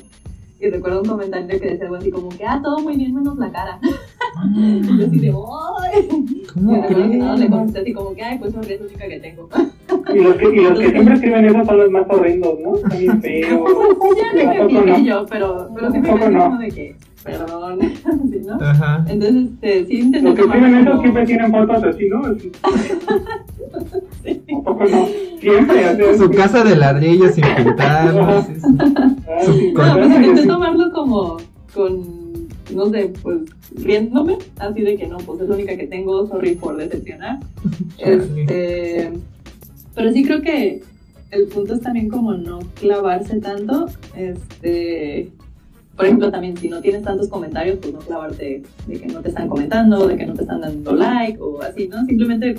Y 0.60 0.70
recuerdo 0.70 1.02
un 1.02 1.08
comentario 1.08 1.60
que 1.60 1.70
decía 1.70 1.84
algo 1.84 1.96
así 1.96 2.10
como 2.10 2.30
que, 2.30 2.44
ah, 2.44 2.60
todo 2.62 2.80
muy 2.80 2.96
bien 2.96 3.14
menos 3.14 3.38
la 3.38 3.52
cara. 3.52 3.78
y 4.56 4.98
yo 4.98 5.06
así 5.06 5.18
de, 5.20 5.28
¡ay! 5.28 6.08
Y 6.10 6.46
¿Cómo 6.46 6.74
recuerdo 6.74 7.10
que 7.10 7.16
nada, 7.16 7.36
le 7.36 7.48
contesté 7.48 7.80
así 7.80 7.92
como 7.92 8.14
que, 8.14 8.22
ay, 8.24 8.38
pues 8.38 8.52
sonríe, 8.52 8.74
es 8.74 8.80
la 8.80 8.86
única 8.88 9.08
que 9.08 9.20
tengo. 9.20 9.48
Y 10.14 10.18
los 10.18 10.36
que, 10.36 10.44
y 10.46 10.60
los 10.60 10.78
que 10.78 10.90
siempre 10.90 11.14
escriben 11.14 11.44
eso 11.46 11.64
son 11.64 11.78
los 11.78 11.90
más 11.90 12.04
horrendos, 12.08 12.58
¿no? 12.60 12.76
Están 12.76 12.98
bien 12.98 13.22
feos. 13.22 13.70
Ya 14.16 14.32
no 14.32 14.34
me 14.34 14.44
Tampoco 14.44 14.68
fijé 14.68 14.86
no. 14.86 14.98
yo, 15.04 15.26
pero, 15.30 15.70
pero 15.74 15.90
sí 15.92 15.98
me 16.00 16.08
no. 16.30 16.44
como 16.44 16.58
de 16.58 16.68
que, 16.68 16.96
perdón, 17.24 17.78
¿sí, 18.30 18.40
¿no? 18.46 18.54
Ajá. 18.60 19.04
Entonces, 19.08 19.44
este, 19.62 19.86
sí 19.86 19.98
intenté 20.00 20.28
Los 20.28 20.34
que 20.34 20.42
escriben 20.42 20.74
eso 20.76 20.90
como- 20.90 21.02
siempre 21.02 21.26
tienen 21.26 21.50
fotos 21.52 21.84
así, 21.84 22.08
¿no? 22.08 22.22
Así. 22.26 22.50
Tampoco 24.46 24.84
no. 24.84 25.06
Siempre. 25.40 26.18
Su 26.18 26.30
casa 26.30 26.64
de 26.64 26.76
ladrillos 26.76 27.32
sin 27.34 27.44
pintar. 27.56 28.14
¿no? 28.14 28.42
Sí, 28.42 28.52
sí. 28.54 28.66
Ah, 29.28 29.40
sí, 29.44 29.72
No, 29.74 29.94
pues 30.24 30.40
Sí. 30.42 30.46
tomarlo 30.48 30.90
como 30.92 31.36
con, 31.74 32.48
no 32.74 32.86
sé, 32.90 33.12
pues 33.22 33.38
riéndome, 33.76 34.38
así 34.58 34.82
de 34.82 34.96
que 34.96 35.06
no, 35.06 35.18
pues 35.18 35.40
es 35.40 35.48
la 35.48 35.54
única 35.54 35.76
que 35.76 35.86
tengo, 35.86 36.26
sorry 36.26 36.54
por 36.56 36.76
decepcionar. 36.76 37.38
Este, 37.98 39.12
pero 39.98 40.12
sí 40.12 40.24
creo 40.24 40.40
que 40.40 40.80
el 41.32 41.48
punto 41.48 41.74
es 41.74 41.80
también 41.80 42.08
como 42.08 42.32
no 42.32 42.60
clavarse 42.74 43.40
tanto, 43.40 43.86
este, 44.16 45.28
por 45.96 46.06
ejemplo 46.06 46.30
también 46.30 46.56
si 46.56 46.68
no 46.68 46.80
tienes 46.80 47.02
tantos 47.02 47.26
comentarios, 47.26 47.78
pues 47.82 47.92
no 47.92 47.98
clavarte 47.98 48.62
de 48.86 49.00
que 49.00 49.06
no 49.08 49.20
te 49.20 49.30
están 49.30 49.48
comentando, 49.48 50.06
de 50.06 50.16
que 50.16 50.24
no 50.24 50.34
te 50.34 50.42
están 50.42 50.60
dando 50.60 50.92
like 50.92 51.40
o 51.40 51.60
así, 51.62 51.88
¿no? 51.88 52.06
Simplemente, 52.06 52.54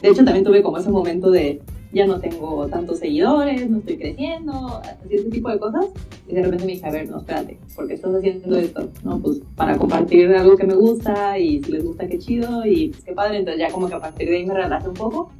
de 0.00 0.08
hecho 0.08 0.24
también 0.24 0.46
tuve 0.46 0.62
como 0.62 0.78
ese 0.78 0.88
momento 0.88 1.30
de 1.30 1.60
ya 1.92 2.06
no 2.06 2.18
tengo 2.20 2.66
tantos 2.68 3.00
seguidores, 3.00 3.68
no 3.68 3.78
estoy 3.78 3.98
creciendo, 3.98 4.80
así 4.82 5.14
ese 5.14 5.30
tipo 5.30 5.50
de 5.50 5.58
cosas. 5.58 5.86
Y 6.26 6.34
de 6.34 6.42
repente 6.42 6.64
me 6.64 6.72
dije, 6.72 6.86
a 6.86 6.90
ver, 6.90 7.10
no, 7.10 7.18
espérate, 7.18 7.58
¿por 7.76 7.86
qué 7.86 7.94
estás 7.94 8.14
haciendo 8.14 8.56
esto? 8.56 8.88
No, 9.04 9.18
pues 9.18 9.42
para 9.56 9.76
compartir 9.76 10.34
algo 10.34 10.56
que 10.56 10.66
me 10.66 10.74
gusta 10.74 11.38
y 11.38 11.62
si 11.62 11.70
les 11.70 11.84
gusta, 11.84 12.06
qué 12.08 12.18
chido 12.18 12.64
y 12.64 12.88
pues 12.88 13.04
qué 13.04 13.12
padre. 13.12 13.38
Entonces 13.40 13.60
ya 13.60 13.70
como 13.70 13.88
que 13.88 13.94
a 13.94 14.00
partir 14.00 14.28
de 14.30 14.36
ahí 14.36 14.46
me 14.46 14.54
relajé 14.54 14.88
un 14.88 14.94
poco. 14.94 15.30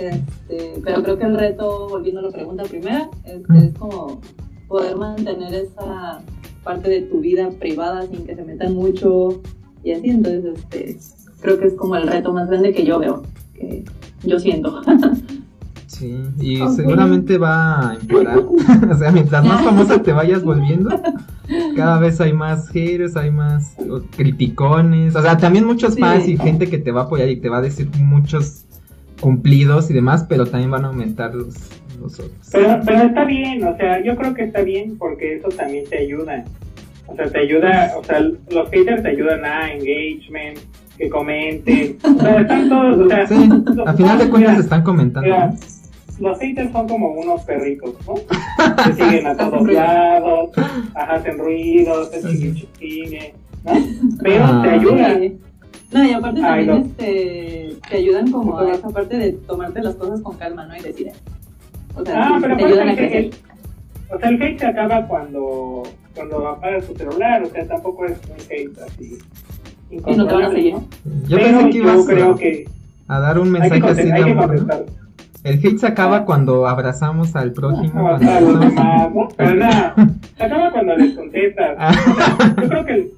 Este, 0.00 0.74
pero 0.84 1.02
creo 1.02 1.18
que 1.18 1.24
el 1.24 1.36
reto, 1.38 1.88
volviendo 1.88 2.20
a 2.20 2.24
la 2.24 2.30
pregunta 2.30 2.62
primera, 2.64 3.08
este, 3.24 3.58
es 3.58 3.74
como 3.78 4.20
poder 4.68 4.96
mantener 4.96 5.54
esa 5.54 6.20
parte 6.64 6.90
de 6.90 7.02
tu 7.02 7.20
vida 7.20 7.48
privada 7.58 8.02
sin 8.02 8.24
que 8.26 8.34
se 8.36 8.44
metan 8.44 8.74
mucho 8.74 9.40
y 9.82 9.92
así. 9.92 10.10
Entonces, 10.10 10.44
este, 10.56 10.98
creo 11.40 11.58
que 11.58 11.66
es 11.66 11.74
como 11.74 11.96
el 11.96 12.06
reto 12.06 12.32
más 12.32 12.48
grande 12.48 12.72
que 12.74 12.84
yo 12.84 12.98
veo, 12.98 13.22
que 13.54 13.84
yo 14.24 14.38
siento. 14.38 14.82
Sí, 15.88 16.14
y 16.38 16.58
seguramente 16.76 17.38
va 17.38 17.90
a 17.90 17.94
empeorar. 17.94 18.38
o 18.92 18.96
sea, 18.98 19.10
mientras 19.10 19.44
más 19.44 19.64
famosa 19.64 20.00
te 20.00 20.12
vayas 20.12 20.44
volviendo, 20.44 20.90
cada 21.74 21.98
vez 21.98 22.20
hay 22.20 22.32
más 22.32 22.68
haters, 22.68 23.16
hay 23.16 23.32
más 23.32 23.74
criticones. 24.14 25.16
O 25.16 25.22
sea, 25.22 25.38
también 25.38 25.64
muchos 25.64 25.94
Sí. 25.94 26.00
fans 26.00 26.28
y 26.28 26.36
gente 26.36 26.68
que 26.68 26.78
te 26.78 26.92
va 26.92 27.00
a 27.00 27.04
apoyar 27.04 27.28
y 27.30 27.40
te 27.40 27.48
va 27.48 27.58
a 27.58 27.62
decir 27.62 27.90
muchos 27.98 28.66
cumplidos 29.20 29.90
y 29.90 29.94
demás, 29.94 30.24
pero 30.28 30.46
también 30.46 30.70
van 30.70 30.84
a 30.84 30.88
aumentar 30.88 31.34
los, 31.34 31.54
los 32.00 32.14
otros. 32.20 32.32
Pero, 32.52 32.80
pero 32.84 33.02
está 33.02 33.24
bien, 33.24 33.64
o 33.64 33.76
sea, 33.76 34.02
yo 34.02 34.16
creo 34.16 34.34
que 34.34 34.44
está 34.44 34.62
bien 34.62 34.96
porque 34.98 35.36
eso 35.36 35.48
también 35.48 35.84
te 35.88 35.98
ayuda. 35.98 36.44
O 37.06 37.16
sea, 37.16 37.26
te 37.30 37.38
ayuda, 37.38 37.92
o 37.98 38.04
sea, 38.04 38.20
los 38.20 38.70
haters 38.70 39.02
te 39.02 39.08
ayudan 39.08 39.44
a 39.44 39.72
engagement, 39.72 40.58
que 40.98 41.08
comenten. 41.08 41.96
O 42.04 42.20
sea, 42.20 42.40
están 42.40 42.68
todos, 42.68 42.98
o 42.98 43.08
sea, 43.08 43.26
Sí, 43.26 43.48
los- 43.74 43.88
a 43.88 43.94
final 43.94 44.18
de 44.18 44.28
cuentas 44.28 44.58
están 44.58 44.82
comentando. 44.82 45.28
los 46.20 46.38
haters 46.38 46.70
son 46.72 46.86
como 46.88 47.12
unos 47.12 47.42
perritos, 47.42 47.94
¿no? 48.06 48.14
Que 48.84 48.92
siguen 48.92 49.26
a 49.26 49.36
todos 49.36 49.66
lados, 49.72 50.50
hacen 50.94 51.38
ruidos, 51.38 52.10
Sí. 52.12 52.28
chiquichique, 52.66 53.34
¿no? 53.64 53.72
Pero 54.22 54.44
Ah. 54.44 54.60
te 54.64 54.70
ayuda. 54.70 55.18
No, 55.92 56.04
y 56.04 56.12
aparte 56.12 56.40
Ay, 56.44 56.66
también 56.66 56.68
no. 56.68 56.86
este, 56.86 57.76
te 57.88 57.96
ayudan 57.96 58.30
como 58.30 58.58
a 58.58 58.72
esa 58.72 58.88
parte 58.90 59.16
de 59.16 59.32
tomarte 59.32 59.80
las 59.82 59.94
cosas 59.94 60.20
con 60.20 60.36
calma, 60.36 60.66
¿no? 60.66 60.76
Y 60.76 60.80
decir, 60.80 61.10
o 61.96 62.04
sea, 62.04 62.22
Ah, 62.22 62.32
sí, 62.34 62.38
pero 62.42 62.56
te 62.56 62.64
ayudan 62.64 62.88
a 62.88 62.92
aparte 62.92 63.08
crecer. 63.08 63.24
el, 63.24 64.14
o 64.14 64.18
sea, 64.18 64.28
el 64.28 64.42
hate 64.42 64.58
se 64.60 64.66
acaba 64.66 65.06
cuando, 65.08 65.82
cuando 66.14 66.48
apagas 66.48 66.86
tu 66.86 66.94
celular, 66.94 67.42
o 67.42 67.46
sea, 67.48 67.66
tampoco 67.66 68.04
es 68.04 68.18
un 68.28 68.36
hate 68.50 68.78
así. 68.86 69.18
Y 69.90 69.96
no 70.16 70.26
te 70.26 70.34
van 70.34 70.42
a 70.44 70.50
seguir. 70.50 70.74
¿no? 70.74 70.80
Yo 71.28 71.36
Pero 71.38 71.58
pensé 71.58 71.70
que 71.70 71.78
ibas 71.78 72.06
creo 72.06 72.32
a, 72.32 72.38
que 72.38 72.68
a 73.08 73.20
dar 73.20 73.38
un 73.38 73.46
hay 73.56 73.70
que, 73.70 73.70
mensaje 73.80 73.90
así 74.00 74.02
de 74.08 74.12
hay 74.12 74.24
que 74.24 74.30
amor. 74.32 74.86
El 75.44 75.54
hate 75.64 75.78
se 75.78 75.86
acaba 75.86 76.24
cuando 76.26 76.66
abrazamos 76.66 77.34
al 77.36 77.52
prójimo. 77.52 78.18
No, 78.18 79.08
¿no? 79.08 79.28
Pero 79.36 79.54
nada, 79.54 79.94
se 80.36 80.44
acaba 80.44 80.70
cuando 80.72 80.96
les 80.96 81.14
contestas. 81.14 81.76
Ah. 81.78 81.92
Yo 82.60 82.68
creo 82.68 82.84
que 82.84 82.92
el- 82.92 83.10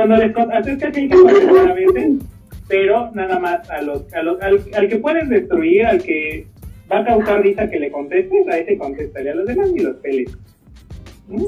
cuando 0.00 0.16
les 0.16 0.32
contestas, 0.32 0.66
es 0.66 0.94
que 0.94 1.08
que 1.08 1.14
contestar 1.14 1.70
a 1.70 1.74
veces, 1.74 2.12
pero 2.68 3.10
nada 3.12 3.38
más 3.38 3.68
a 3.68 3.82
los, 3.82 4.12
a 4.14 4.22
los, 4.22 4.40
al, 4.40 4.60
al 4.74 4.88
que 4.88 4.96
puedes 4.96 5.28
destruir, 5.28 5.84
al 5.84 6.02
que 6.02 6.46
va 6.90 7.00
a 7.00 7.04
causar 7.04 7.42
risa 7.42 7.68
que 7.68 7.78
le 7.78 7.90
contestes, 7.90 8.48
a 8.48 8.56
ese 8.56 8.78
contéstale, 8.78 9.30
a 9.30 9.34
los 9.34 9.46
demás 9.46 9.70
ni 9.72 9.80
los 9.80 9.96
peles. 9.96 10.30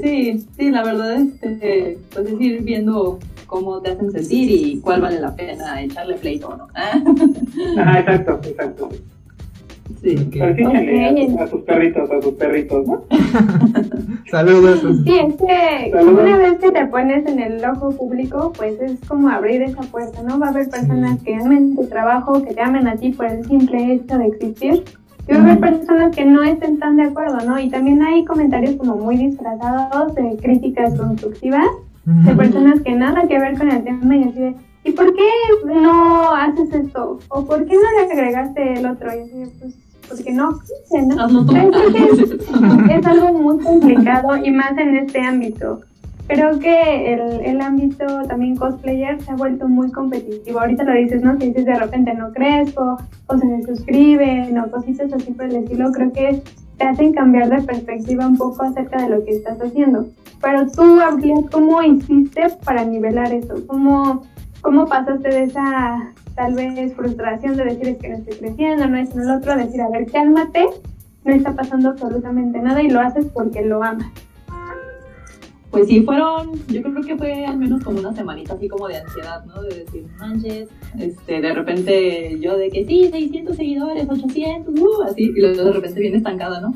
Sí, 0.03 0.45
sí, 0.55 0.69
la 0.69 0.83
verdad, 0.83 1.19
este, 1.19 1.97
pues 2.13 2.27
es 2.27 2.39
ir 2.39 2.61
viendo 2.61 3.19
cómo 3.47 3.81
te 3.81 3.91
hacen 3.91 4.11
sentir 4.11 4.51
y 4.51 4.79
cuál 4.79 5.01
vale 5.01 5.19
la 5.19 5.35
pena 5.35 5.81
echarle 5.81 6.15
pleito 6.15 6.49
o 6.49 6.57
no. 6.57 6.67
Ajá, 7.77 7.99
exacto, 7.99 8.39
exacto. 8.47 8.89
Sí. 10.01 10.29
A, 10.41 11.43
a 11.43 11.47
sus 11.47 11.61
perritos, 11.61 12.09
a 12.09 12.21
sus 12.21 12.33
perritos, 12.33 12.87
¿no? 12.87 13.03
Saludos. 14.31 14.81
Sí, 15.05 15.15
es 15.19 15.35
que 15.35 15.91
Saludos. 15.91 16.23
una 16.23 16.37
vez 16.37 16.59
que 16.59 16.71
te 16.71 16.85
pones 16.87 17.25
en 17.25 17.39
el 17.39 17.63
ojo 17.65 17.91
público, 17.91 18.53
pues 18.55 18.79
es 18.81 18.99
como 19.07 19.29
abrir 19.29 19.61
esa 19.61 19.81
puerta, 19.81 20.21
¿no? 20.23 20.39
Va 20.39 20.47
a 20.47 20.49
haber 20.49 20.69
personas 20.69 21.21
que 21.23 21.35
amen 21.35 21.75
tu 21.75 21.85
trabajo, 21.87 22.43
que 22.43 22.53
te 22.53 22.61
amen 22.61 22.87
a 22.87 22.95
ti 22.95 23.11
por 23.11 23.25
el 23.27 23.45
simple 23.45 23.93
hecho 23.93 24.17
de 24.17 24.27
existir. 24.27 24.83
Y 25.27 25.33
va 25.33 25.39
a 25.39 25.41
haber 25.43 25.59
personas 25.59 26.15
que 26.15 26.25
no 26.25 26.43
estén 26.43 26.79
tan 26.79 26.97
de 26.97 27.03
acuerdo, 27.03 27.37
¿no? 27.45 27.59
Y 27.59 27.69
también 27.69 28.01
hay 28.01 28.25
comentarios 28.25 28.75
como 28.75 28.95
muy 28.95 29.17
disfrazados 29.17 30.15
de 30.15 30.37
críticas 30.41 30.95
constructivas 30.99 31.67
de 32.05 32.35
personas 32.35 32.81
que 32.81 32.91
nada 32.91 33.25
que 33.27 33.39
ver 33.39 33.57
con 33.57 33.71
el 33.71 33.83
tema 33.83 34.17
y 34.17 34.23
así 34.23 34.39
de, 34.39 34.55
¿y 34.83 34.91
por 34.91 35.13
qué 35.15 35.29
no 35.65 36.33
haces 36.33 36.73
esto? 36.73 37.19
¿O 37.29 37.45
por 37.45 37.65
qué 37.65 37.75
no 37.75 37.91
le 37.97 38.11
agregaste 38.11 38.73
el 38.73 38.85
otro? 38.85 39.09
Y 39.13 39.29
de, 39.29 39.47
pues, 39.59 39.75
porque 40.07 40.31
no 40.31 40.59
quise, 40.59 41.01
¿no? 41.05 41.45
Pero 41.45 41.71
que 41.91 42.95
es 42.95 43.05
algo 43.05 43.33
muy 43.33 43.63
complicado 43.63 44.37
y 44.37 44.51
más 44.51 44.77
en 44.77 44.97
este 44.97 45.21
ámbito. 45.21 45.81
Creo 46.27 46.57
que 46.57 47.13
el, 47.13 47.41
el 47.41 47.61
ámbito 47.61 48.05
también 48.27 48.55
cosplayer 48.55 49.21
se 49.21 49.31
ha 49.31 49.35
vuelto 49.35 49.67
muy 49.67 49.91
competitivo. 49.91 50.59
Ahorita 50.59 50.83
lo 50.83 50.93
dices, 50.93 51.21
¿no? 51.21 51.37
Que 51.37 51.47
dices 51.47 51.65
de 51.65 51.75
repente 51.75 52.13
no 52.13 52.31
crezco, 52.31 52.97
o 53.27 53.37
se 53.37 53.45
desuscriben, 53.45 54.57
o 54.57 54.71
cositas 54.71 55.11
así 55.11 55.31
por 55.33 55.45
el 55.45 55.57
estilo. 55.57 55.91
Creo 55.91 56.11
que 56.13 56.41
te 56.77 56.85
hacen 56.85 57.13
cambiar 57.13 57.49
de 57.49 57.61
perspectiva 57.61 58.25
un 58.25 58.37
poco 58.37 58.63
acerca 58.63 59.01
de 59.01 59.09
lo 59.09 59.25
que 59.25 59.31
estás 59.31 59.59
haciendo. 59.61 60.07
Pero 60.41 60.69
tú, 60.69 60.81
Aurelia, 60.99 61.35
¿cómo 61.51 61.81
hiciste 61.81 62.47
para 62.65 62.83
nivelar 62.83 63.33
eso? 63.33 63.55
¿Cómo, 63.67 64.23
¿Cómo 64.63 64.87
pasaste 64.87 65.27
de 65.27 65.43
esa 65.43 66.13
tal 66.35 66.55
vez 66.55 66.95
frustración 66.95 67.57
de 67.57 67.65
decir 67.65 67.89
es 67.89 67.97
que 67.97 68.09
no 68.09 68.15
estoy 68.15 68.37
creciendo, 68.37 68.87
no 68.87 68.97
es 68.97 69.11
en 69.11 69.21
el 69.21 69.31
otro, 69.31 69.57
decir, 69.57 69.81
a 69.81 69.89
ver, 69.89 70.09
cálmate, 70.09 70.65
no 71.25 71.33
está 71.33 71.53
pasando 71.53 71.89
absolutamente 71.89 72.59
nada 72.59 72.81
y 72.81 72.89
lo 72.89 73.01
haces 73.01 73.25
porque 73.33 73.63
lo 73.63 73.83
amas? 73.83 74.07
Pues 75.69 75.87
sí, 75.87 76.03
fueron, 76.03 76.51
yo 76.67 76.81
creo 76.81 77.01
que 77.01 77.17
fue 77.17 77.45
al 77.45 77.57
menos 77.57 77.83
como 77.83 77.99
una 77.99 78.13
semanita 78.13 78.53
así 78.53 78.69
como 78.69 78.87
de 78.87 78.97
ansiedad, 78.97 79.43
¿no? 79.45 79.63
De 79.63 79.79
decir, 79.79 80.05
manches, 80.17 80.69
este, 80.97 81.41
de 81.41 81.53
repente 81.53 82.39
yo 82.39 82.55
de 82.57 82.69
que 82.69 82.85
sí, 82.85 83.09
600 83.11 83.55
seguidores, 83.57 84.07
800, 84.07 84.79
uh, 84.79 85.01
así, 85.09 85.23
y 85.35 85.41
luego 85.41 85.61
de 85.65 85.73
repente 85.73 85.99
viene 85.99 86.17
estancada, 86.17 86.61
¿no? 86.61 86.73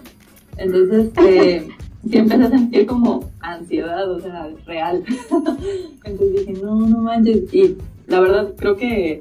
Entonces, 0.58 1.12
eh, 1.26 1.68
sí 2.12 2.18
empecé 2.18 2.44
a 2.44 2.50
sentir 2.50 2.86
como 2.86 3.24
ansiedad, 3.42 4.10
o 4.12 4.20
sea, 4.20 4.48
real. 4.66 5.04
Entonces 6.04 6.48
dije, 6.48 6.62
no, 6.64 6.76
no 6.76 6.98
manches, 7.00 7.54
y 7.54 7.78
la 8.08 8.20
verdad 8.20 8.50
creo 8.58 8.76
que, 8.76 9.20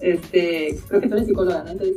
este, 0.00 0.76
creo 0.88 1.00
que 1.00 1.08
tú 1.08 1.14
eres 1.14 1.26
psicóloga, 1.26 1.64
¿no? 1.64 1.70
Entonces, 1.72 1.96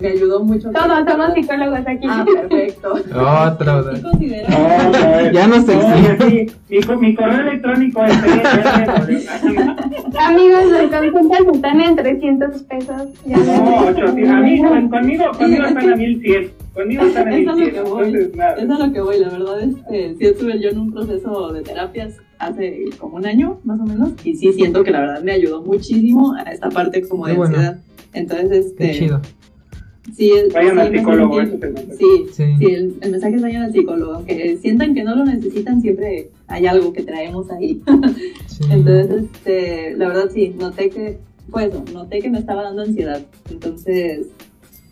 me 0.00 0.08
ayudó 0.08 0.42
mucho. 0.42 0.70
que- 0.70 0.74
Todos 0.78 1.04
somos 1.08 1.34
psicólogos 1.34 1.78
aquí. 1.86 2.06
Ah, 2.10 2.24
perfecto. 2.24 2.94
Otro. 2.94 3.94
Sí 3.94 4.02
considero. 4.02 4.48
Ya 5.32 5.46
no 5.46 5.62
se 5.62 5.76
Oye, 5.76 6.18
sí, 6.18 6.46
mi, 6.68 6.96
mi 6.96 7.14
correo 7.14 7.40
electrónico 7.48 8.04
es 8.04 8.12
Amigos, 10.18 10.64
las 10.90 10.90
consultas 11.12 11.40
están 11.54 11.80
en 11.80 11.96
300 11.96 12.62
pesos. 12.64 13.02
Ya 13.24 13.36
No, 13.36 13.84
ves. 13.86 13.96
800. 13.98 14.28
A 14.30 14.40
mí, 14.40 14.60
con- 14.62 14.88
conmigo, 14.88 15.24
conmigo 15.38 15.64
están 15.64 15.92
a 15.92 15.96
1100. 15.96 16.63
Conmigo 16.74 17.02
están 17.04 17.28
a 17.28 17.36
Es 17.38 17.46
a 17.48 17.50
lo 17.52 17.56
1100. 17.56 17.74
que 17.74 17.80
voy. 17.90 18.04
Entonces, 18.06 18.36
nada. 18.36 18.54
Es 18.62 18.70
a 18.70 18.86
lo 18.86 18.92
que 18.92 19.00
voy, 19.00 19.18
la 19.18 19.28
verdad, 19.30 19.60
este, 19.62 20.14
sí 20.18 20.26
estuve 20.26 20.60
yo 20.60 20.70
en 20.70 20.78
un 20.78 20.92
proceso 20.92 21.52
de 21.52 21.62
terapias 21.62 22.16
hace 22.38 22.84
como 22.98 23.16
un 23.16 23.26
año, 23.26 23.60
más 23.64 23.80
o 23.80 23.84
menos, 23.84 24.10
y 24.24 24.34
sí 24.36 24.52
siento 24.52 24.82
que 24.84 24.90
la 24.90 25.00
verdad 25.00 25.22
me 25.22 25.32
ayudó 25.32 25.62
muchísimo 25.62 26.34
a 26.34 26.42
esta 26.52 26.68
parte 26.68 27.06
como 27.08 27.26
de 27.26 27.34
bueno. 27.34 27.54
ansiedad. 27.56 27.78
Entonces, 28.12 28.66
este, 28.66 28.86
Qué 28.92 28.98
chido. 28.98 29.20
sí, 30.14 30.30
es- 30.32 30.52
Vayan 30.52 30.74
sí 30.74 30.80
al 30.80 30.92
psicólogo, 30.98 31.40
es 31.40 31.52
el. 31.52 31.74
Sí, 31.96 32.04
Sí. 32.32 32.44
sí, 32.58 32.64
el, 32.66 32.94
el 33.00 33.10
mensaje 33.12 33.36
es 33.36 33.42
vayan 33.42 33.62
al 33.62 33.72
psicólogo, 33.72 34.14
aunque 34.14 34.56
sientan 34.58 34.94
que 34.94 35.04
no 35.04 35.14
lo 35.16 35.24
necesitan, 35.24 35.80
siempre 35.80 36.30
hay 36.48 36.66
algo 36.66 36.92
que 36.92 37.02
traemos 37.02 37.50
ahí. 37.50 37.80
Sí. 38.46 38.62
Entonces, 38.70 39.24
este, 39.32 39.96
la 39.96 40.06
verdad 40.08 40.30
sí, 40.32 40.54
noté 40.56 40.88
que, 40.88 41.18
fue 41.50 41.64
eso, 41.66 41.82
noté 41.92 42.20
que 42.20 42.30
me 42.30 42.38
estaba 42.38 42.62
dando 42.62 42.82
ansiedad. 42.82 43.20
Entonces, 43.50 44.28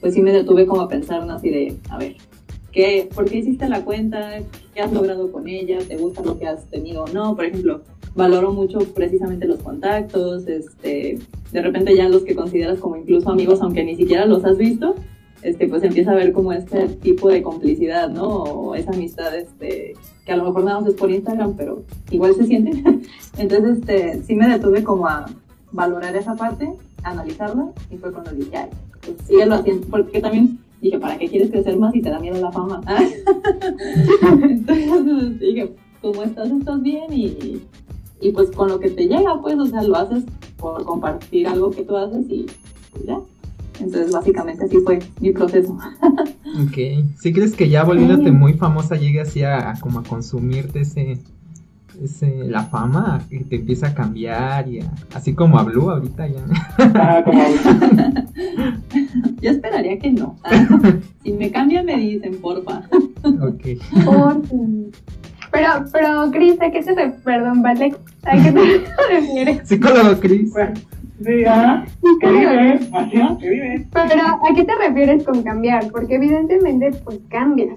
pues 0.02 0.14
sí 0.14 0.20
me 0.20 0.32
detuve 0.32 0.66
como 0.66 0.82
a 0.82 0.88
pensar, 0.88 1.24
¿no? 1.24 1.34
Así 1.34 1.48
de, 1.48 1.76
a 1.88 1.96
ver, 1.96 2.16
¿qué, 2.72 3.08
¿por 3.14 3.24
qué 3.24 3.38
hiciste 3.38 3.68
la 3.68 3.84
cuenta? 3.84 4.40
¿Qué 4.74 4.80
has 4.80 4.92
logrado 4.92 5.30
con 5.30 5.48
ella? 5.48 5.78
¿Te 5.78 5.96
gusta 5.96 6.22
lo 6.22 6.38
que 6.38 6.48
has 6.48 6.68
tenido 6.68 7.04
o 7.04 7.06
no? 7.06 7.36
Por 7.36 7.44
ejemplo, 7.44 7.82
valoro 8.16 8.52
mucho 8.52 8.80
precisamente 8.80 9.46
los 9.46 9.60
contactos, 9.60 10.48
este, 10.48 11.20
de 11.52 11.62
repente 11.62 11.96
ya 11.96 12.08
los 12.08 12.24
que 12.24 12.34
consideras 12.34 12.80
como 12.80 12.96
incluso 12.96 13.30
amigos, 13.30 13.62
aunque 13.62 13.84
ni 13.84 13.94
siquiera 13.94 14.26
los 14.26 14.44
has 14.44 14.58
visto, 14.58 14.96
este, 15.42 15.68
pues 15.68 15.84
empieza 15.84 16.10
a 16.10 16.16
ver 16.16 16.32
como 16.32 16.52
este 16.52 16.88
tipo 16.88 17.28
de 17.28 17.42
complicidad, 17.42 18.10
¿no? 18.10 18.26
O 18.26 18.74
esa 18.74 18.90
amistad, 18.90 19.32
este, 19.36 19.94
que 20.26 20.32
a 20.32 20.36
lo 20.36 20.44
mejor 20.46 20.64
nada 20.64 20.80
más 20.80 20.90
es 20.90 20.96
por 20.96 21.12
Instagram, 21.12 21.54
pero 21.56 21.84
igual 22.10 22.34
se 22.34 22.46
siente. 22.46 22.72
Entonces, 23.38 23.78
este, 23.78 24.22
sí 24.24 24.34
me 24.34 24.48
detuve 24.48 24.82
como 24.82 25.06
a 25.06 25.26
valorar 25.70 26.16
esa 26.16 26.34
parte, 26.34 26.72
analizarla, 27.04 27.70
y 27.88 27.96
fue 27.98 28.12
cuando 28.12 28.32
dije, 28.32 28.56
ay, 28.56 28.68
pues 29.04 29.16
síguelo 29.26 29.56
haciendo, 29.56 29.86
porque 29.88 30.20
también 30.20 30.58
dije, 30.80 30.98
¿para 30.98 31.18
qué 31.18 31.28
quieres 31.28 31.50
crecer 31.50 31.78
más 31.78 31.92
si 31.92 32.00
te 32.02 32.10
da 32.10 32.18
miedo 32.18 32.40
la 32.40 32.52
fama? 32.52 32.80
Entonces 34.42 35.40
dije, 35.40 35.74
como 36.00 36.22
estás, 36.22 36.50
estás 36.50 36.82
bien, 36.82 37.12
y, 37.12 37.62
y 38.20 38.32
pues 38.32 38.50
con 38.50 38.68
lo 38.68 38.80
que 38.80 38.90
te 38.90 39.06
llega, 39.06 39.40
pues, 39.40 39.58
o 39.58 39.66
sea, 39.66 39.82
lo 39.82 39.96
haces 39.96 40.24
por 40.56 40.84
compartir 40.84 41.46
algo 41.48 41.70
que 41.70 41.84
tú 41.84 41.96
haces 41.96 42.26
y 42.28 42.46
pues 42.92 43.04
ya. 43.04 43.18
Entonces, 43.80 44.12
básicamente 44.12 44.64
así 44.64 44.78
fue 44.78 45.00
mi 45.20 45.32
proceso. 45.32 45.76
Ok. 46.52 47.06
¿Sí 47.18 47.32
crees 47.32 47.56
que 47.56 47.70
ya 47.70 47.82
volviéndote 47.82 48.30
muy 48.30 48.52
famosa 48.52 48.96
llegue 48.96 49.22
así 49.22 49.42
a, 49.42 49.70
a 49.70 49.80
como 49.80 50.00
a 50.00 50.02
consumirte 50.02 50.80
ese, 50.80 51.16
ese, 52.02 52.44
la 52.48 52.62
fama, 52.64 53.20
que 53.28 53.40
te 53.40 53.56
empieza 53.56 53.88
a 53.88 53.94
cambiar 53.94 54.68
y 54.68 54.80
a- 54.80 54.90
así 55.14 55.34
como 55.34 55.58
a 55.58 55.62
Blue 55.64 55.90
ahorita 55.90 56.26
ya? 56.28 56.40
Ah, 56.94 57.22
como 57.24 57.42
Yo 59.40 59.50
esperaría 59.50 59.98
que 59.98 60.12
no. 60.12 60.36
si 61.22 61.32
me 61.32 61.50
cambia, 61.50 61.82
me 61.82 61.96
dicen, 61.96 62.36
porfa. 62.40 62.82
ok. 63.24 64.04
Por. 64.04 64.42
Pero, 65.50 65.68
pero, 65.92 66.30
Cris, 66.30 66.60
¿a 66.62 66.70
qué 66.70 66.80
te 66.82 66.94
refieres? 66.94 67.20
Perdón, 67.22 67.62
vale. 67.62 67.94
¿A 68.24 68.42
qué 68.42 68.52
te 68.52 68.84
refieres? 69.10 69.68
Psicólogo 69.68 70.18
Chris. 70.20 70.50
Bueno, 70.52 70.72
sí, 71.22 71.44
ajá. 71.44 71.84
Que 72.20 72.30
vive, 72.30 72.80
ajá, 72.92 73.36
que 73.38 73.50
vive. 73.50 73.86
Pero, 73.92 74.22
¿a 74.26 74.54
qué 74.56 74.64
te 74.64 74.72
refieres 74.76 75.24
con 75.24 75.42
cambiar? 75.42 75.88
Porque 75.90 76.14
evidentemente, 76.14 76.92
pues 77.04 77.18
cambias. 77.28 77.76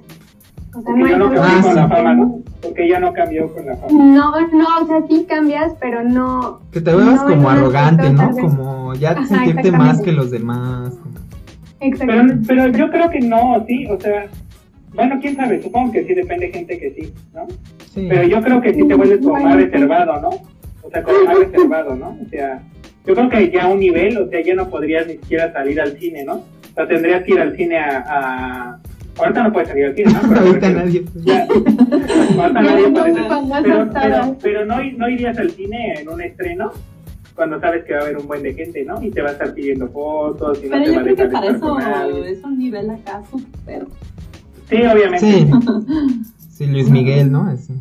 O 0.78 0.82
sea, 0.82 0.94
no 0.94 0.98
Porque 0.98 1.10
ya 1.10 1.18
no 1.18 1.26
algo 1.26 1.36
cambió 1.36 1.58
Ah, 1.58 1.62
con 1.64 1.76
la 1.76 1.88
fama, 1.90 2.14
¿no? 2.14 2.40
Porque 2.62 2.88
ya 2.90 3.00
no 3.00 3.14
cambió 3.14 3.54
con 3.54 3.66
la 3.66 3.76
fama. 3.78 4.04
No, 4.04 4.32
no, 4.52 4.68
o 4.84 4.88
sea, 4.88 5.02
sí 5.10 5.26
cambias, 5.28 5.74
pero 5.80 6.04
no. 6.04 6.60
Que 6.72 6.82
te 6.82 6.94
veas 6.96 7.22
No, 7.24 7.28
como 7.28 7.50
arrogante, 7.50 8.10
¿no? 8.10 8.32
Como 8.32 8.94
ya 8.96 9.12
Ajá, 9.12 9.26
sentirte 9.26 9.62
exactamente. 9.62 9.78
más 9.78 10.02
que 10.02 10.12
los 10.12 10.32
demás. 10.32 10.94
como- 10.96 11.16
Pero, 11.80 12.14
Exacto. 12.22 12.44
pero 12.48 12.68
yo 12.68 12.90
creo 12.90 13.10
que 13.10 13.20
no, 13.20 13.64
sí, 13.68 13.86
o 13.88 14.00
sea, 14.00 14.26
bueno, 14.94 15.18
quién 15.22 15.36
sabe, 15.36 15.62
supongo 15.62 15.92
que 15.92 16.04
sí 16.06 16.14
depende 16.14 16.48
de 16.48 16.54
gente 16.54 16.80
que 16.80 16.92
sí, 16.92 17.14
¿no? 17.34 17.46
Sí. 17.94 18.06
Pero 18.10 18.24
yo 18.24 18.42
creo 18.42 18.62
que 18.62 18.74
sí 18.74 18.88
te 18.88 18.96
vuelves 18.96 19.20
como 19.20 19.40
más 19.44 19.56
reservado, 19.56 20.20
¿no? 20.22 20.30
O 20.82 20.90
sea, 20.90 21.04
como 21.04 21.24
más 21.26 21.38
reservado, 21.40 21.96
¿no? 21.96 22.18
O 22.26 22.30
sea, 22.30 22.62
yo 23.06 23.14
creo 23.14 23.30
que 23.30 23.52
ya 23.52 23.64
a 23.64 23.68
un 23.68 23.80
nivel, 23.80 24.18
o 24.18 24.28
sea, 24.30 24.42
ya 24.42 24.56
no 24.56 24.68
podrías 24.70 25.06
ni 25.06 25.14
siquiera 25.14 25.52
salir 25.54 25.80
al 25.80 25.98
cine, 26.00 26.24
¿no? 26.24 26.36
O 26.36 26.74
sea, 26.76 26.88
tendrías 26.88 27.24
que 27.24 27.34
ir 27.34 27.40
al 27.40 27.56
cine 27.56 27.78
a... 27.78 28.04
a... 28.08 28.80
Ahorita 29.18 29.44
no 29.44 29.54
puedes 29.54 29.70
salir 29.70 29.86
al 29.86 29.96
cine, 29.96 30.12
¿no? 30.14 30.20
Pero, 30.30 30.42
Ahorita 30.42 30.68
pero- 30.68 30.80
nadie. 30.80 31.06
Ya, 31.24 31.48
ahorita 32.42 32.62
nadie 32.62 32.90
puede 32.90 33.14
salir. 33.14 33.92
pero, 33.94 34.38
pero, 34.42 34.66
no, 34.66 34.76
no 34.98 35.10
irías 35.10 35.38
al 35.38 35.52
cine 35.52 35.94
en 36.02 36.10
un 36.10 36.22
estreno 36.22 36.72
cuando 37.36 37.60
sabes 37.60 37.84
que 37.86 37.94
va 37.94 38.00
a 38.00 38.04
haber 38.04 38.18
un 38.18 38.28
buen 38.28 38.44
de 38.44 38.54
gente, 38.54 38.84
¿no? 38.86 39.02
Y 39.02 39.12
te 39.12 39.22
va 39.22 39.30
a 39.30 39.32
estar 39.34 39.54
pidiendo 39.54 39.88
fotos 39.90 40.60
y 40.64 40.68
no 40.68 40.72
Pero 40.72 40.84
te 40.84 40.90
va 40.90 40.96
yo 40.96 41.00
a 41.00 41.04
creo 41.04 41.16
que 41.16 41.24
dejar 41.24 41.42
para 41.60 42.08
eso 42.08 42.24
es 42.26 42.44
un 42.44 42.58
nivel 42.60 42.90
acá 42.90 43.22
súper. 43.30 43.86
Sí, 44.70 44.76
obviamente. 44.78 45.20
Sí. 45.20 45.48
Sí, 46.56 46.66
Luis 46.68 46.90
Miguel, 46.90 47.30
¿no? 47.34 47.52
Ese. 47.52 47.74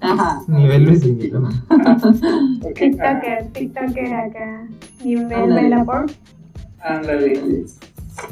Ajá. 0.00 0.40
Nivel 0.48 0.84
Luis 0.86 1.04
Miguel. 1.06 1.36
Ok, 2.62 2.74
TikToker, 2.74 3.46
TikToker 3.52 4.12
acá. 4.14 4.66
Nivel 5.04 5.54
de 5.54 5.68
la 5.68 5.84
por. 5.84 6.06
ah, 6.80 6.96
Ándale. 6.96 7.40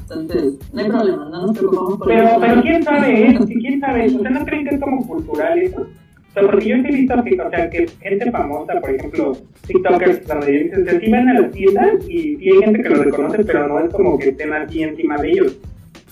Entonces, 0.02 0.54
no 0.72 0.80
hay 0.80 0.88
problema, 0.88 1.28
no 1.30 1.46
nos 1.46 1.58
preocupamos 1.58 1.98
por 1.98 2.08
Pero, 2.08 2.28
eso. 2.28 2.40
pero 2.40 2.62
quién 2.62 2.82
sabe, 2.82 3.28
¿eh? 3.30 3.38
¿Quién 3.46 3.80
sabe? 3.80 4.06
¿Ustedes 4.06 4.30
no 4.32 4.44
creen 4.44 4.64
que 4.66 4.74
es 4.74 4.80
como 4.80 5.06
cultural 5.06 5.58
eso? 5.58 5.80
O 5.82 6.32
sea, 6.38 6.42
porque 6.50 6.66
yo 6.68 6.76
he 6.76 6.82
visto 6.82 7.24
que, 7.24 7.40
o 7.40 7.50
sea, 7.50 7.70
que 7.70 7.86
gente 8.00 8.30
famosa, 8.30 8.80
por 8.80 8.90
ejemplo, 8.90 9.32
TikTokers, 9.66 10.26
donde 10.26 10.52
dicen, 10.52 10.84
se 10.84 11.00
sí 11.00 11.10
van 11.10 11.28
a 11.28 11.40
las 11.40 11.50
tiendas 11.50 12.08
y 12.08 12.36
sí 12.36 12.50
hay 12.50 12.58
gente 12.58 12.82
que 12.82 12.88
los 12.90 13.04
reconoce, 13.04 13.44
pero 13.44 13.68
no 13.68 13.80
es 13.80 13.92
como 13.92 14.18
que 14.18 14.28
estén 14.30 14.52
aquí 14.52 14.82
encima 14.82 15.16
de 15.16 15.30
ellos, 15.30 15.56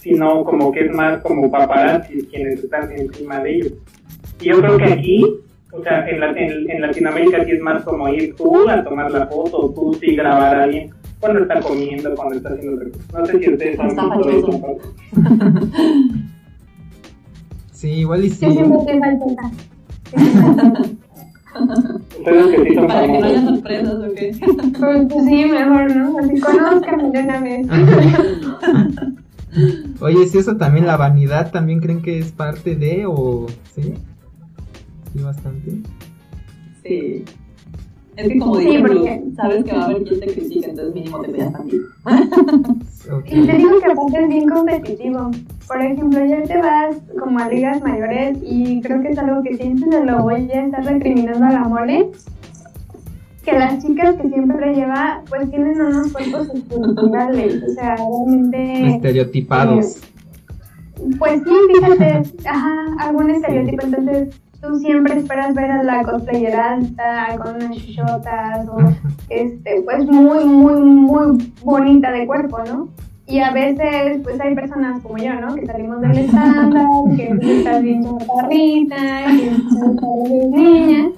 sino 0.00 0.44
como 0.44 0.72
que 0.72 0.87
es 0.87 0.92
más 0.92 1.20
como 1.22 1.50
paparazzi 1.50 2.26
quienes 2.26 2.64
están 2.64 2.90
encima 2.92 3.40
de 3.40 3.54
ellos. 3.56 3.72
Y 4.40 4.46
yo 4.46 4.60
creo 4.60 4.78
que 4.78 4.84
aquí, 4.84 5.24
o 5.72 5.82
sea, 5.82 6.08
en, 6.08 6.20
la, 6.20 6.30
en, 6.30 6.70
en 6.70 6.80
Latinoamérica 6.80 7.44
sí 7.44 7.50
es 7.52 7.60
más 7.60 7.82
como 7.84 8.08
ir 8.08 8.34
tú 8.34 8.68
a 8.68 8.82
tomar 8.82 9.10
la 9.10 9.26
foto, 9.26 9.58
o 9.58 9.70
tú 9.74 9.94
sí 10.00 10.16
grabar 10.16 10.56
a 10.56 10.62
alguien 10.64 10.90
cuando 11.24 11.42
está 11.42 11.60
comiendo, 11.62 12.14
cuando 12.14 12.37
está 12.37 12.50
haciendo. 12.50 12.84
No 13.14 13.26
sé 13.26 13.38
si 13.38 13.50
ustedes 13.50 13.80
han 13.80 13.88
Está 13.88 14.16
visto 14.16 14.30
eso. 14.30 14.78
Sí, 17.72 17.88
igual 17.88 18.24
y 18.24 18.30
sí. 18.30 18.44
Yo 18.44 18.52
siempre 18.52 18.78
estoy 18.78 19.00
faltona. 19.00 19.52
Ustedes 22.18 22.46
que 22.46 22.64
sí 22.64 22.74
son 22.74 22.87
Para 22.87 23.06
que 23.06 23.18
no 23.18 23.26
haya 23.26 23.42
sorpresas, 23.42 23.94
¿o 23.94 24.14
qué? 24.14 24.37
Pues, 24.78 25.06
pues 25.08 25.24
sí, 25.24 25.44
mejor, 25.46 25.96
¿no? 25.96 26.18
Así 26.18 26.40
conozcan 26.40 27.12
de 27.12 27.20
una 27.20 27.40
vez. 27.40 27.66
Oye, 30.00 30.26
si 30.26 30.38
eso 30.38 30.56
también, 30.56 30.87
la 30.87 30.96
vanidad, 30.98 31.50
¿también 31.52 31.80
creen 31.80 32.02
que 32.02 32.18
es 32.18 32.32
parte 32.32 32.76
de 32.76 33.06
o 33.06 33.46
sí? 33.74 33.94
Sí, 35.12 35.22
bastante. 35.22 35.78
Sí. 36.82 37.24
Es 38.16 38.29
que 38.29 38.38
como 38.38 38.57
Sí, 38.57 38.66
dije, 38.66 38.81
porque- 38.81 39.24
sabes 39.37 39.64
que 39.64 39.72
va 39.72 39.83
a 39.83 39.85
haber 39.87 40.05
quien 40.05 40.20
te 40.20 40.27
critique, 40.27 40.70
entonces 40.70 40.94
mínimo 40.94 41.20
te 41.20 41.33
veas 41.33 41.53
también. 41.53 41.83
Ok. 43.12 43.27
Y 43.27 43.46
te 43.46 43.53
digo 43.59 43.79
que 43.81 43.92
aparte 43.92 44.22
es 44.22 44.29
bien 44.29 44.48
competitivo. 44.48 45.31
Por 45.68 45.83
ejemplo, 45.83 46.24
ya 46.24 46.42
te 46.42 46.57
vas 46.57 46.96
como 47.22 47.38
a 47.38 47.48
ligas 47.50 47.83
mayores 47.83 48.38
y 48.42 48.81
creo 48.81 49.03
que 49.03 49.09
es 49.09 49.18
algo 49.18 49.42
que 49.42 49.57
siempre 49.59 49.90
se 49.90 50.05
lo 50.07 50.22
voy 50.22 50.50
a 50.50 50.64
estar 50.64 50.83
recriminando 50.85 51.44
a 51.44 51.50
la 51.53 51.64
mole. 51.64 52.11
Que 53.44 53.53
las 53.53 53.85
chicas 53.85 54.14
que 54.16 54.29
siempre 54.31 54.74
lleva, 54.74 55.20
pues 55.29 55.50
tienen 55.50 55.79
unos 55.83 56.12
cuerpos 56.14 56.48
estructurales. 56.55 57.62
O 57.62 57.68
sea, 57.74 57.96
realmente. 57.96 58.87
Estereotipados. 58.96 60.00
Pues 61.18 61.42
sí, 61.44 61.50
fíjate, 61.74 62.22
ajá, 62.48 62.87
algún 63.00 63.29
estereotipo. 63.31 63.85
Entonces, 63.85 64.40
tú 64.64 64.79
siempre 64.79 65.18
esperas 65.18 65.55
ver 65.55 65.70
a 65.70 65.83
la 65.83 66.03
cosplayer 66.03 66.55
alta, 66.55 67.37
con 67.42 67.57
unas 67.57 67.72
chichotas, 67.77 68.68
o 68.68 68.79
este, 69.29 69.83
pues 69.83 70.07
muy, 70.07 70.44
muy, 70.44 70.81
muy 70.81 71.53
bonita 71.62 72.11
de 72.11 72.27
cuerpo, 72.27 72.59
¿no? 72.66 72.88
Y 73.27 73.40
a 73.40 73.53
veces, 73.53 74.20
pues 74.22 74.40
hay 74.40 74.55
personas 74.55 75.03
como 75.03 75.16
yo, 75.16 75.35
¿no? 75.40 75.55
Que 75.55 75.66
salimos 75.66 76.00
del 76.00 76.18
estándar, 76.18 76.87
que 77.16 77.59
estás 77.59 77.83
bien 77.83 78.05
chaparrita, 78.18 78.96
que 79.27 79.46
estás 79.46 79.96
bien 80.29 80.50
niña, 80.50 81.11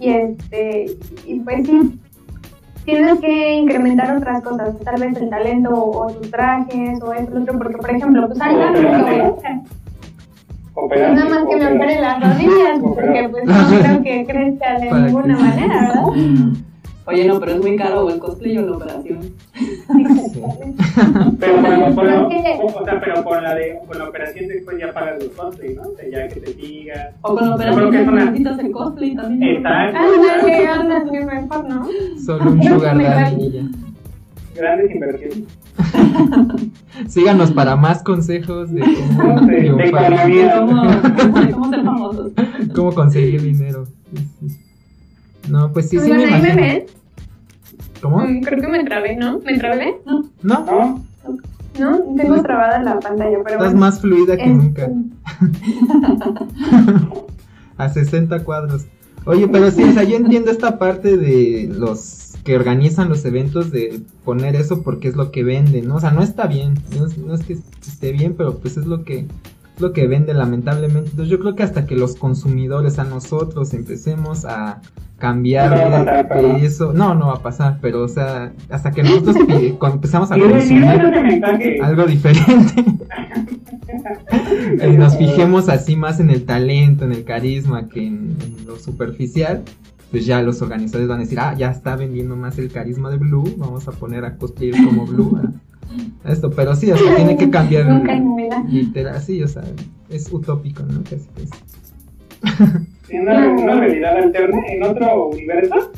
y 0.00 0.10
este, 0.10 0.86
y 1.26 1.40
pues 1.40 1.66
sí, 1.66 1.98
tienes 2.84 3.18
que 3.20 3.54
incrementar 3.54 4.16
otras 4.16 4.42
cosas, 4.42 4.78
tal 4.80 5.00
vez 5.00 5.16
el 5.16 5.30
talento 5.30 5.70
o 5.74 6.10
tus 6.12 6.30
trajes 6.30 7.02
o 7.02 7.12
esto, 7.12 7.40
otro, 7.40 7.58
porque 7.58 7.76
por 7.78 7.90
ejemplo, 7.90 8.26
pues 8.26 8.40
hay 8.40 8.56
algo 8.56 9.36
que 9.38 9.83
Nada 10.76 11.24
más 11.30 11.44
que 11.48 11.56
me 11.56 11.66
opere 11.76 12.00
las 12.00 12.20
rodillas, 12.20 12.80
porque 12.82 13.28
pues 13.30 13.44
no 13.44 13.54
creo 13.80 14.02
que 14.02 14.26
crezca 14.28 14.78
de 14.80 14.88
Para 14.88 15.02
ninguna 15.06 15.36
que- 15.36 15.42
manera, 15.42 15.80
¿verdad? 15.88 16.04
Oye, 17.06 17.26
no, 17.28 17.38
pero 17.38 17.52
es 17.52 17.60
muy 17.60 17.76
caro 17.76 18.08
el 18.08 18.18
cosplay 18.18 18.56
o 18.56 18.62
la 18.62 18.76
operación. 18.78 19.20
Sí. 19.52 19.82
Pero 21.38 21.60
bueno, 21.60 21.94
con 21.94 22.06
la, 22.06 22.22
Es 22.22 22.42
que- 22.42 22.58
o 22.64 22.84
sea, 22.84 22.98
pero 22.98 23.22
con 23.22 23.42
la 23.42 23.54
de 23.54 23.78
con 23.86 23.98
la 23.98 24.08
operación 24.08 24.48
después 24.48 24.78
ya 24.78 24.90
pagas 24.90 25.22
los 25.22 25.28
costes, 25.34 25.76
¿no? 25.76 25.82
O 25.82 25.94
sea, 25.96 26.08
ya 26.08 26.28
que 26.32 26.40
te 26.40 26.52
siga. 26.54 27.10
O 27.20 27.34
con 27.36 27.46
la 27.50 27.54
operación 27.56 27.90
que 27.90 28.00
es 28.02 28.08
una- 28.08 28.24
necesitas 28.24 28.58
el 28.58 28.70
cosplay 28.72 29.14
también. 29.14 29.56
Exacto. 29.58 29.98
Ándale, 29.98 30.66
ándale, 30.66 31.24
mejor, 31.26 31.68
¿no? 31.68 31.86
Solo 32.24 32.50
un 32.52 32.62
sugar 32.62 32.96
daddy. 32.98 33.70
Grandes 34.54 34.90
inversiones. 34.94 35.44
Síganos 37.08 37.50
para 37.52 37.76
más 37.76 38.02
consejos 38.02 38.70
de 38.72 38.80
cómo, 39.16 39.40
De- 39.42 39.52
de 39.56 39.60
triunfar, 39.62 40.12
economía. 40.12 40.60
¿Cómo, 40.60 40.82
cómo, 40.82 41.50
cómo 41.52 41.70
ser 41.70 41.84
famosos? 41.84 42.32
cómo 42.74 42.94
conseguir 42.94 43.42
dinero. 43.42 43.86
No, 45.48 45.72
pues 45.72 45.88
sí, 45.90 45.98
sí 45.98 46.08
me 46.10 46.16
me 46.18 46.22
imagino. 46.28 46.56
ven. 46.56 46.84
¿Cómo? 48.00 48.18
Mm, 48.20 48.40
Creo 48.42 48.60
que 48.60 48.68
me 48.68 48.84
trabé, 48.84 49.16
¿no? 49.16 49.40
¿Me 49.40 49.58
trabé? 49.58 49.96
¿No? 50.06 50.24
¿No? 50.42 51.02
No, 51.80 51.98
tengo 52.16 52.40
trabada 52.42 52.80
la 52.82 53.00
pantalla, 53.00 53.38
pero 53.42 53.56
Estás 53.56 53.72
bueno. 53.72 53.80
más 53.80 54.00
fluida 54.00 54.36
que 54.36 54.44
Este, 54.44 54.54
nunca. 54.54 54.88
A 57.76 57.88
60 57.88 58.44
cuadros. 58.44 58.86
Oye, 59.26 59.48
pero 59.48 59.68
sí, 59.70 59.82
o 59.82 59.92
sea, 59.92 60.04
yo 60.04 60.16
entiendo 60.16 60.50
esta 60.52 60.78
parte 60.78 61.16
de 61.16 61.68
los 61.76 62.33
que 62.44 62.56
organizan 62.56 63.08
los 63.08 63.24
eventos 63.24 63.70
de 63.70 64.00
poner 64.24 64.54
eso 64.54 64.82
porque 64.82 65.08
es 65.08 65.16
lo 65.16 65.30
que 65.32 65.42
vende, 65.44 65.82
¿no? 65.82 65.96
O 65.96 66.00
sea, 66.00 66.10
no 66.10 66.22
está 66.22 66.46
bien, 66.46 66.74
no 66.96 67.06
es, 67.06 67.16
no 67.18 67.34
es 67.34 67.42
que 67.42 67.54
esté 67.86 68.12
bien, 68.12 68.34
pero 68.36 68.58
pues 68.58 68.76
es 68.76 68.86
lo 68.86 69.02
que 69.04 69.20
es 69.76 69.80
lo 69.80 69.92
que 69.92 70.06
vende 70.06 70.34
lamentablemente. 70.34 71.10
Entonces 71.10 71.30
yo 71.30 71.40
creo 71.40 71.56
que 71.56 71.62
hasta 71.64 71.84
que 71.86 71.96
los 71.96 72.14
consumidores, 72.16 72.98
a 73.00 73.04
nosotros, 73.04 73.74
empecemos 73.74 74.44
a 74.44 74.80
cambiar 75.18 75.70
No 75.70 75.76
va 75.76 75.86
a 75.86 75.90
pasar, 75.90 76.04
de, 76.04 76.22
de 76.22 76.24
pero- 76.28 76.56
eso, 76.58 76.92
no, 76.92 77.14
no 77.14 77.26
va 77.28 77.34
a 77.34 77.42
pasar, 77.42 77.78
pero 77.80 78.02
o 78.04 78.08
sea, 78.08 78.52
hasta 78.68 78.90
que 78.92 79.02
nosotros 79.02 79.36
cuando 79.78 79.96
empezamos 79.96 80.30
a 80.30 80.38
consumir 80.38 80.84
algo 81.82 82.04
diferente. 82.06 82.84
y 84.86 84.92
nos 84.96 85.16
fijemos 85.16 85.68
así 85.68 85.96
más 85.96 86.20
en 86.20 86.30
el 86.30 86.44
talento, 86.44 87.04
en 87.04 87.12
el 87.12 87.24
carisma 87.24 87.88
que 87.88 88.06
en, 88.06 88.36
en 88.40 88.66
lo 88.66 88.76
superficial, 88.78 89.62
pues 90.14 90.26
ya 90.26 90.40
los 90.42 90.62
organizadores 90.62 91.08
van 91.08 91.18
a 91.18 91.22
decir, 91.22 91.38
ah, 91.40 91.54
ya 91.58 91.70
está 91.72 91.96
vendiendo 91.96 92.36
más 92.36 92.56
el 92.58 92.70
carisma 92.70 93.10
de 93.10 93.16
Blue, 93.18 93.44
vamos 93.56 93.88
a 93.88 93.90
poner 93.92 94.24
a 94.24 94.36
cosplayer 94.36 94.76
como 94.84 95.04
Blue. 95.06 95.36
a- 95.36 96.28
a 96.28 96.32
esto, 96.32 96.50
pero 96.50 96.74
sí, 96.76 96.90
o 96.92 96.96
sea, 96.96 97.16
tiene 97.16 97.36
que 97.36 97.50
cambiar 97.50 97.86
Nunca 97.86 98.14
en 98.14 98.34
mi 98.34 98.42
vida. 98.44 98.64
literal, 98.68 99.20
sí, 99.20 99.42
o 99.42 99.48
sea, 99.48 99.62
es 100.08 100.32
utópico, 100.32 100.82
¿no? 100.84 101.02
Casi, 101.02 101.28
casi. 101.34 101.50
En 103.10 103.22
una, 103.22 103.48
una 103.50 103.74
realidad 103.80 104.16
alterna, 104.16 104.62
en 104.66 104.82
otro 104.82 105.28
universo. 105.30 105.90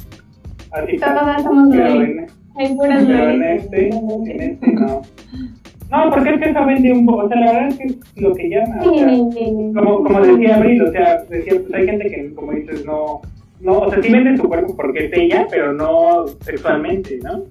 Así 0.72 0.96
Todas 0.98 1.42
somos 1.44 1.68
Pero 1.70 2.02
en, 2.02 2.26
Hay 2.56 2.74
puras 2.74 3.04
pero 3.06 3.30
en 3.30 3.42
este, 3.42 3.88
en 3.90 4.40
este 4.40 4.72
no. 4.72 5.02
No, 5.92 6.10
porque 6.10 6.30
es 6.30 6.40
que 6.40 6.50
eso 6.50 6.66
vende 6.66 6.92
un 6.92 7.06
poco. 7.06 7.24
O 7.24 7.28
sea, 7.28 7.38
la 7.40 7.52
verdad 7.52 7.68
es 7.68 7.76
que 7.78 7.84
es 7.84 7.96
lo 8.16 8.34
que 8.34 8.48
llama. 8.50 8.76
o 8.82 8.98
sea, 8.98 9.06
como, 9.82 10.02
como 10.02 10.20
decía 10.20 10.56
Abril, 10.56 10.82
o 10.82 10.90
sea, 10.90 11.22
decía, 11.30 11.52
pues 11.60 11.74
hay 11.74 11.86
gente 11.86 12.08
que, 12.10 12.34
como 12.34 12.52
dices, 12.52 12.84
no. 12.84 13.20
No, 13.66 13.80
o 13.80 13.90
sea, 13.90 14.00
sí 14.00 14.12
vende 14.12 14.36
su 14.36 14.44
cuerpo 14.48 14.76
porque 14.76 15.06
es 15.06 15.12
ella, 15.12 15.46
pero 15.50 15.72
no 15.72 16.26
sexualmente, 16.40 17.18
¿no? 17.24 17.42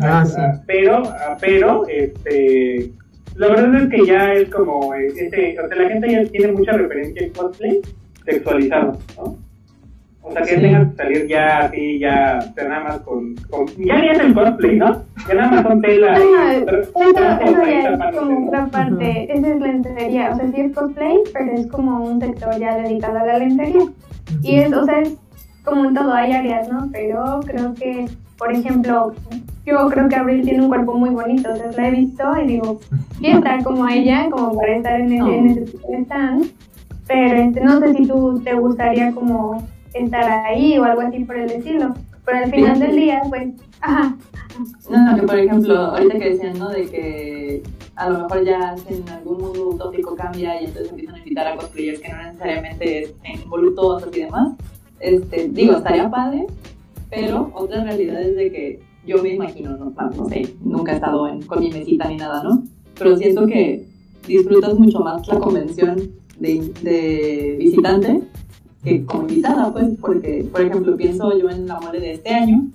Ah, 0.00 0.24
sí. 0.24 0.40
Pero, 0.66 1.02
ah, 1.06 1.36
pero, 1.38 1.86
este, 1.86 2.90
la 3.36 3.48
verdad 3.48 3.82
es 3.82 3.88
que 3.90 4.06
ya 4.06 4.32
es 4.32 4.48
como, 4.48 4.94
eh, 4.94 5.08
este, 5.14 5.60
o 5.60 5.68
sea, 5.68 5.76
la 5.76 5.88
gente 5.90 6.10
ya 6.10 6.24
tiene 6.24 6.52
mucha 6.52 6.72
referencia 6.72 7.26
al 7.26 7.32
cosplay 7.32 7.78
sexualizado, 8.24 8.98
¿no? 9.18 9.36
O 10.22 10.32
sea, 10.32 10.42
que 10.42 10.54
Sí. 10.54 10.60
tengas 10.60 10.88
que 10.90 10.96
salir 10.96 11.26
ya 11.26 11.58
así, 11.58 11.98
ya, 11.98 12.38
nada 12.56 12.84
más 12.84 12.98
con, 13.00 13.34
con 13.50 13.66
ya 13.76 13.98
ni 14.00 14.08
es 14.10 14.18
el 14.18 14.32
cosplay, 14.34 14.76
¿no? 14.78 15.02
Ya 15.28 15.34
nada 15.34 15.50
más 15.50 15.66
con 15.66 15.80
tela 15.82 16.14
Ah, 16.16 16.54
y 16.54 16.56
eso, 16.56 17.12
trapos 17.14 17.48
eso 17.50 17.62
ahí 17.62 17.82
ya 17.82 17.90
es 17.90 18.16
como 18.16 18.30
¿no? 18.40 18.46
otra 18.48 18.66
parte, 18.68 19.32
esa 19.32 19.48
es 19.48 19.60
lencería, 19.60 20.30
o 20.32 20.36
sea, 20.36 20.50
sí 20.52 20.60
es 20.60 20.72
cosplay, 20.74 21.16
pero 21.34 21.52
es 21.52 21.66
como 21.66 22.04
un 22.04 22.18
sector 22.20 22.58
ya 22.58 22.76
dedicado 22.78 23.18
a 23.18 23.26
la 23.26 23.38
lencería. 23.38 23.82
Y 24.42 24.56
es, 24.60 24.72
o 24.72 24.84
sea, 24.84 25.00
es 25.00 25.16
como 25.64 25.84
en 25.84 25.94
todo, 25.94 26.12
hay 26.12 26.32
áreas, 26.32 26.68
¿no? 26.68 26.88
Pero 26.92 27.40
creo 27.44 27.74
que, 27.74 28.08
por 28.38 28.52
ejemplo, 28.52 29.12
yo 29.64 29.88
creo 29.88 30.08
que 30.08 30.16
Abril 30.16 30.42
tiene 30.42 30.62
un 30.62 30.68
cuerpo 30.68 30.94
muy 30.94 31.10
bonito, 31.10 31.54
sea, 31.54 31.70
la 31.72 31.88
he 31.88 31.90
visto 31.90 32.24
y 32.42 32.46
digo, 32.46 32.80
quiero 33.18 33.38
estar 33.38 33.62
como 33.62 33.88
ella, 33.88 34.28
como 34.30 34.56
para 34.56 34.76
estar 34.76 35.00
en, 35.00 35.12
el, 35.12 35.28
en 35.28 35.46
ese 35.50 35.60
de 35.60 35.96
stand, 36.02 36.50
pero 37.06 37.36
este, 37.36 37.60
no 37.60 37.80
sé 37.80 37.94
si 37.94 38.06
tú 38.06 38.40
te 38.44 38.54
gustaría 38.54 39.12
como 39.12 39.66
estar 39.94 40.24
ahí 40.24 40.78
o 40.78 40.84
algo 40.84 41.00
así 41.02 41.24
por 41.24 41.36
el 41.36 41.50
estilo. 41.50 41.94
Pero 42.24 42.38
al 42.44 42.50
final 42.50 42.78
del 42.78 42.96
día, 42.96 43.22
pues, 43.28 43.48
ajá, 43.80 44.16
No, 44.88 45.10
no, 45.10 45.16
que 45.16 45.22
por 45.26 45.38
ejemplo, 45.38 45.76
ahorita 45.76 46.18
que 46.18 46.30
decían, 46.30 46.58
¿no? 46.58 46.68
De 46.68 46.86
que 46.86 47.62
a 47.96 48.08
lo 48.08 48.18
mejor 48.20 48.44
ya 48.44 48.76
en 48.88 49.08
algún 49.08 49.38
mundo 49.38 49.68
utópico 49.70 50.14
cambia 50.14 50.60
y 50.60 50.66
entonces 50.66 50.90
empiezan 50.90 51.16
a 51.16 51.18
invitar 51.18 51.46
a 51.48 51.56
cosplayers 51.56 52.00
que 52.00 52.08
no 52.08 52.22
necesariamente 52.22 53.02
estén 53.02 53.50
voluptuosos 53.50 54.16
y 54.16 54.20
demás. 54.20 54.52
Este, 55.00 55.48
digo, 55.48 55.76
estaría 55.76 56.10
padre, 56.10 56.46
pero 57.10 57.50
otra 57.54 57.82
realidad 57.84 58.22
es 58.22 58.36
de 58.36 58.52
que 58.52 58.80
yo 59.06 59.22
me 59.22 59.34
imagino, 59.34 59.76
no, 59.76 59.92
no 60.16 60.28
sé, 60.28 60.54
nunca 60.62 60.92
he 60.92 60.94
estado 60.96 61.26
en, 61.26 61.42
con 61.42 61.60
mi 61.60 61.70
mesita 61.70 62.08
ni 62.08 62.16
nada, 62.16 62.42
¿no? 62.42 62.62
Pero 62.98 63.16
siento 63.16 63.46
que 63.46 63.86
disfrutas 64.26 64.78
mucho 64.78 65.00
más 65.00 65.26
la 65.26 65.38
convención 65.38 65.96
de, 66.38 66.70
de 66.82 67.56
visitante 67.58 68.20
que 68.84 69.04
como 69.04 69.28
invitada, 69.28 69.72
pues, 69.72 69.88
porque, 70.00 70.46
por 70.50 70.62
ejemplo, 70.62 70.96
pienso 70.96 71.36
yo 71.38 71.50
en 71.50 71.66
la 71.66 71.80
mole 71.80 72.00
de 72.00 72.12
este 72.12 72.30
año, 72.30 72.68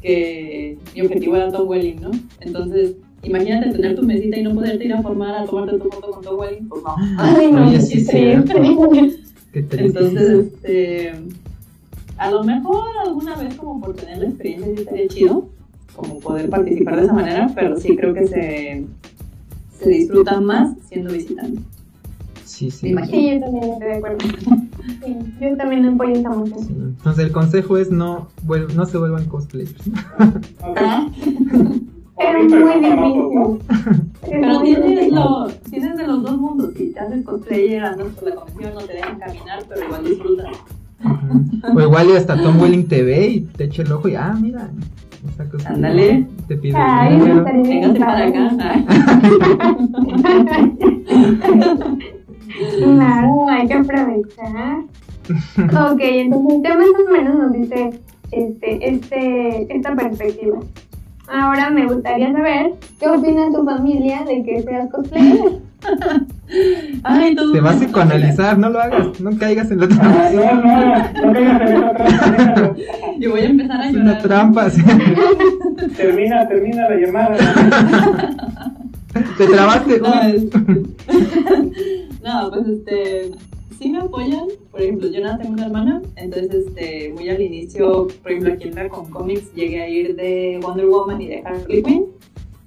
que 0.00 0.78
mi 0.94 1.02
objetivo 1.02 1.36
era 1.36 1.50
Tom 1.50 1.68
Welling, 1.68 2.00
¿no? 2.00 2.10
Entonces, 2.40 2.96
imagínate 3.22 3.70
tener 3.70 3.94
tu 3.94 4.02
mesita 4.02 4.36
y 4.36 4.42
no 4.42 4.54
poderte 4.54 4.84
ir 4.84 4.92
a 4.92 5.00
formar 5.02 5.34
a 5.34 5.44
tomarte 5.46 5.78
tu 5.78 5.88
foto 5.88 6.10
con 6.10 6.22
Tom 6.22 6.38
Welling, 6.38 6.68
pues 6.68 6.82
no. 6.82 6.94
ay 7.18 7.52
no, 7.52 7.70
sí, 7.72 7.80
sí, 7.80 8.04
cierto. 8.04 8.52
sí. 8.62 9.18
Qué 9.52 9.62
triste. 9.62 9.86
Entonces, 9.86 10.46
este, 10.46 11.12
a 12.22 12.30
lo 12.30 12.44
mejor 12.44 12.84
alguna 13.04 13.34
vez 13.36 13.54
como 13.56 13.80
por 13.80 13.94
tener 13.94 14.18
la 14.18 14.26
experiencia 14.28 14.72
estaría 14.74 15.08
chido, 15.08 15.48
como 15.96 16.20
poder 16.20 16.48
participar 16.48 16.96
de 16.96 17.04
esa 17.04 17.12
manera, 17.12 17.50
pero 17.54 17.76
sí 17.76 17.96
creo 17.96 18.14
que 18.14 18.26
se, 18.26 18.86
se 19.78 19.88
disfruta 19.90 20.40
más 20.40 20.74
siendo 20.88 21.12
visitante. 21.12 21.60
Sí, 22.44 22.66
Me 22.66 22.70
sí. 22.70 22.88
imagino. 22.88 23.16
Sí, 23.16 23.30
yo 23.32 23.40
también 23.40 23.64
estoy 23.72 23.88
de 23.88 23.94
acuerdo. 23.94 24.18
Sí, 25.04 25.16
yo 25.40 25.56
también 25.56 25.86
apoyo 25.86 26.12
esa 26.12 26.28
moción. 26.30 26.58
Sí. 26.60 26.74
Entonces 26.78 27.24
el 27.26 27.32
consejo 27.32 27.76
es 27.78 27.90
no, 27.90 28.28
vuel- 28.46 28.72
no 28.74 28.84
se 28.86 28.98
vuelvan 28.98 29.24
cosplayers. 29.26 29.74
Ah, 30.76 31.08
Es 32.18 32.44
muy 32.50 32.80
difícil. 32.80 33.58
Pero 34.30 34.60
tienes, 34.62 35.12
lo, 35.12 35.48
tienes 35.70 35.96
de 35.96 36.06
los 36.06 36.22
dos 36.22 36.38
mundos. 36.38 36.72
Si 36.76 36.90
te 36.92 37.00
haces 37.00 37.24
cosplayer, 37.24 37.84
andas 37.84 38.08
por 38.14 38.28
la 38.28 38.34
convención, 38.36 38.74
no 38.74 38.80
te 38.82 38.92
dejan 38.92 39.18
caminar, 39.18 39.64
pero 39.68 39.84
igual 39.84 40.04
disfrutas. 40.04 40.46
O 41.74 41.80
igual 41.80 42.08
y 42.10 42.16
hasta 42.16 42.36
Tom 42.36 42.60
Welling 42.60 42.88
te 42.88 43.02
ve 43.02 43.28
y 43.28 43.40
te 43.40 43.64
echa 43.64 43.82
el 43.82 43.92
ojo 43.92 44.08
y 44.08 44.14
ah, 44.14 44.34
mira. 44.40 44.68
esta 45.28 45.48
cosa. 45.48 45.70
Ándale. 45.70 46.26
Te 46.48 46.56
pide 46.56 46.76
Ay, 46.76 47.14
el 47.14 47.98
para 47.98 48.26
acá. 48.26 48.50
Claro, 52.78 53.48
hay 53.48 53.66
que 53.66 53.74
aprovechar. 53.74 54.84
Ok, 55.90 56.00
entonces 56.00 56.60
ya 56.62 56.76
más 56.76 56.86
o 56.86 57.12
menos 57.12 57.34
nos 57.38 57.52
dice 57.52 57.90
este, 58.30 58.88
este, 58.88 59.76
esta 59.76 59.94
perspectiva. 59.94 60.58
Ahora 61.28 61.70
me 61.70 61.86
gustaría 61.86 62.32
saber 62.32 62.74
qué 62.98 63.08
opina 63.08 63.50
tu 63.52 63.64
familia 63.64 64.24
de 64.24 64.42
que 64.42 64.62
seas 64.62 64.90
cosplayer. 64.90 65.60
Ay, 67.02 67.34
todo 67.34 67.52
Te 67.52 67.60
vas 67.60 67.76
a 67.76 67.80
psicoanalizar, 67.80 68.58
no 68.58 68.68
lo 68.70 68.80
hagas, 68.80 69.20
no 69.20 69.36
caigas 69.38 69.70
en 69.70 69.80
la 69.80 69.88
trampa. 69.88 70.30
No, 70.32 70.54
no, 70.54 70.62
no 71.26 71.32
caigas 71.32 71.60
en 71.62 71.76
esa 71.76 71.94
trampa. 71.94 72.74
Yo 73.18 73.30
voy 73.30 73.40
a 73.40 73.44
empezar 73.46 73.80
a 73.80 73.86
Es 73.86 73.92
llorar. 73.94 74.06
una 74.06 74.18
trampa. 74.18 74.70
sí. 74.70 74.82
Termina, 75.96 76.46
termina 76.48 76.88
la 76.88 76.96
llamada. 76.96 77.36
Te 79.38 79.46
trabaste. 79.46 80.00
No, 80.00 80.14
no, 82.24 82.50
pues 82.50 82.66
este, 82.68 83.30
sí 83.78 83.88
me 83.90 83.98
apoyan. 83.98 84.44
Por 84.70 84.80
ejemplo, 84.82 85.08
yo 85.10 85.20
nada 85.20 85.38
tengo 85.38 85.52
una 85.54 85.66
hermana, 85.66 86.02
entonces 86.16 86.66
este, 86.66 87.12
muy 87.14 87.28
al 87.28 87.40
inicio, 87.40 88.08
por 88.22 88.30
ejemplo, 88.30 88.52
aquí 88.54 88.68
en 88.68 88.76
Raccoon 88.76 89.10
Comics 89.10 89.52
llegué 89.54 89.82
a 89.82 89.88
ir 89.88 90.14
de 90.16 90.58
Wonder 90.62 90.86
Woman 90.86 91.20
y 91.20 91.26
de 91.28 91.42
Harley 91.44 91.82
Quinn. 91.82 92.06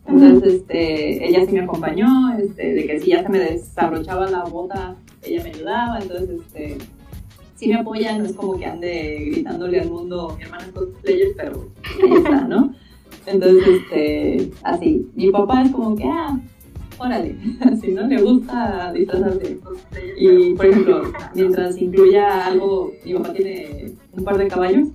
Entonces, 0.08 0.54
este, 0.54 1.28
ella 1.28 1.46
sí 1.46 1.54
me 1.54 1.62
acompañó, 1.62 2.08
este, 2.38 2.74
de 2.74 2.86
que 2.86 3.00
si 3.00 3.10
ya 3.12 3.24
se 3.24 3.30
me 3.30 3.40
desabrochaba 3.40 4.30
la 4.30 4.44
bota, 4.44 4.96
ella 5.24 5.44
me 5.44 5.50
ayudaba, 5.50 6.00
entonces, 6.00 6.42
este, 6.42 6.78
sí 7.56 7.68
me 7.68 7.76
apoyan, 7.76 8.20
no 8.20 8.26
es 8.26 8.34
como 8.34 8.58
que 8.58 8.66
ande 8.66 9.32
gritándole 9.32 9.80
al 9.80 9.90
mundo, 9.90 10.36
mi 10.38 10.44
hermana 10.44 10.66
es 10.66 10.72
cosplayer, 10.72 11.28
pero 11.36 11.70
ahí 12.04 12.18
está, 12.18 12.42
¿no? 12.48 12.74
Entonces, 13.26 13.64
este, 13.68 14.52
así, 14.64 15.08
mi 15.16 15.32
papá 15.32 15.64
es 15.64 15.72
como 15.72 15.96
que, 15.96 16.04
ah, 16.06 16.40
órale, 17.00 17.36
así, 17.62 17.92
¿no? 17.92 18.06
Le 18.06 18.22
gusta 18.22 18.94
disfrazarse. 18.94 19.58
Y, 20.18 20.54
por 20.54 20.66
ejemplo, 20.68 21.02
mientras 21.34 21.82
incluya 21.82 22.46
algo, 22.46 22.92
mi 23.04 23.14
papá 23.16 23.34
tiene 23.34 23.94
un 24.14 24.24
par 24.24 24.38
de 24.38 24.48
caballos, 24.48 24.90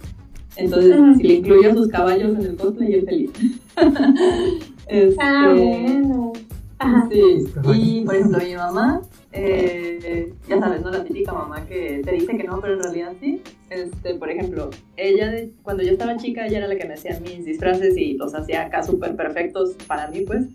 entonces, 0.56 0.96
si 1.16 1.22
le 1.22 1.34
incluyo 1.34 1.74
sus 1.74 1.88
caballos 1.88 2.38
en 2.38 2.44
el 2.44 2.56
cosplay, 2.56 2.94
él 2.94 3.04
feliz. 3.04 3.30
Este, 4.90 5.16
Ah, 5.20 5.55
bueno. 5.57 6.33
Ajá. 6.79 7.09
Sí, 7.12 7.44
y 7.74 8.05
por 8.07 8.14
ejemplo 8.14 8.38
mi 8.38 8.55
mamá, 8.55 9.03
eh, 9.33 10.33
ya 10.48 10.59
sabes, 10.59 10.81
¿no? 10.83 10.90
La 10.90 11.05
típica 11.05 11.33
mamá 11.33 11.66
que 11.66 12.00
te 12.05 12.12
dice 12.12 12.37
que 12.37 12.44
no, 12.44 12.59
pero 12.61 12.74
en 12.74 12.83
realidad 12.83 13.12
sí. 13.20 13.42
Este, 13.68 14.14
por 14.14 14.31
ejemplo, 14.31 14.70
ella, 14.96 15.31
de- 15.31 15.53
cuando 15.62 15.83
yo 15.83 15.92
estaba 15.92 16.16
chica, 16.16 16.46
ella 16.46 16.59
era 16.59 16.68
la 16.68 16.76
que 16.76 16.87
me 16.88 16.94
hacía 16.94 17.20
mis 17.20 17.44
disfraces 17.44 17.96
y 17.98 18.14
los 18.14 18.35
hacía 18.35 18.62
acá 18.62 18.83
súper 18.83 19.14
perfectos 19.14 19.74
para 19.87 20.09
mí, 20.09 20.20
pues. 20.22 20.46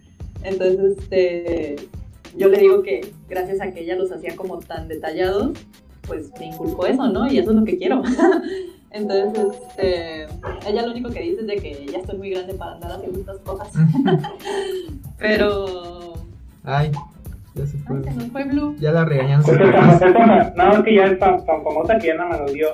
Entonces, 0.43 0.97
este, 0.97 1.75
yo 2.35 2.49
le 2.49 2.57
digo 2.57 2.81
que 2.81 3.01
gracias 3.29 3.61
a 3.61 3.71
que 3.71 3.81
ella 3.81 3.95
los 3.95 4.11
hacía 4.11 4.35
como 4.35 4.57
tan 4.59 4.87
detallados, 4.87 5.51
pues 6.07 6.31
me 6.39 6.47
inculcó 6.47 6.87
eso, 6.87 7.07
¿no? 7.07 7.31
Y 7.31 7.37
eso 7.37 7.51
es 7.51 7.55
lo 7.57 7.63
que 7.65 7.77
quiero. 7.77 8.01
Entonces, 8.91 9.45
este, 9.77 10.23
ella 10.69 10.85
lo 10.85 10.91
único 10.91 11.09
que 11.09 11.19
dice 11.21 11.41
es 11.41 11.47
de 11.47 11.55
que 11.57 11.85
ya 11.91 11.97
estoy 11.99 12.17
muy 12.17 12.29
grande 12.29 12.53
para 12.53 12.73
andar 12.73 12.91
haciendo 12.93 13.19
estas 13.19 13.39
cosas. 13.39 13.69
Pero. 15.19 16.13
Ay, 16.63 16.91
ya 17.55 17.65
se 17.65 17.77
fue. 17.79 17.97
Ay, 17.97 18.03
se 18.05 18.11
nos 18.13 18.27
fue 18.31 18.43
Blue. 18.45 18.75
Ya 18.79 18.91
la 18.91 19.03
regañan 19.05 19.43
sus 19.43 19.53
Es 19.53 19.59
que 19.59 19.65
papás. 19.71 19.99
tan- 19.99 20.09
es 20.09 20.15
tan- 20.15 20.53
No, 20.55 20.71
es 20.77 20.83
que 20.83 20.95
ya 20.95 21.05
es 21.05 21.19
tan, 21.19 21.45
tan 21.45 21.63
famosa 21.63 21.97
que 21.97 22.07
ya 22.07 22.15
nada 22.15 22.29
más 22.29 22.39
nos 22.41 22.53
dio 22.53 22.67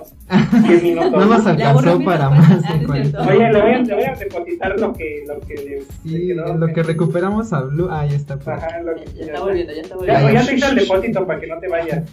10 0.67 0.83
minutos. 0.83 1.11
No 1.11 1.25
nos 1.25 1.43
Ya 1.43 1.51
alcanzó 1.51 1.99
para 2.03 2.29
más 2.29 2.51
Ah, 2.65 2.73
de 2.73 2.79
es 2.81 2.87
40. 2.87 3.09
cierto. 3.23 3.31
Oye, 3.31 3.51
le 3.53 3.61
voy, 3.61 3.71
a, 3.71 3.77
le 3.79 3.95
voy 3.95 4.03
a 4.03 4.15
depositar 4.15 4.79
lo 4.79 4.93
que, 4.93 5.23
lo 5.27 5.39
que 5.41 5.53
le. 5.55 5.63
le 5.63 5.81
Sí, 5.81 6.27
quedó. 6.27 6.53
lo 6.55 6.67
que 6.67 6.83
recuperamos 6.83 7.51
a 7.53 7.61
Blue. 7.61 7.87
Ah, 7.91 8.05
ya 8.05 8.15
está. 8.15 8.37
por 8.37 8.53
aquí. 8.53 8.65
Ajá, 8.65 8.81
lo 8.81 8.95
que- 8.95 9.05
Ya 9.13 9.25
está 9.25 9.39
volviendo, 9.41 9.73
ya 9.73 9.81
está 9.81 9.95
Ya, 9.95 9.97
volviendo. 9.97 10.31
ya 10.33 10.45
te 10.45 10.55
hice 10.55 10.67
el 10.69 10.75
depósito 10.75 11.25
para 11.27 11.39
que 11.39 11.47
no 11.47 11.59
te 11.59 11.67
vayas. 11.67 12.03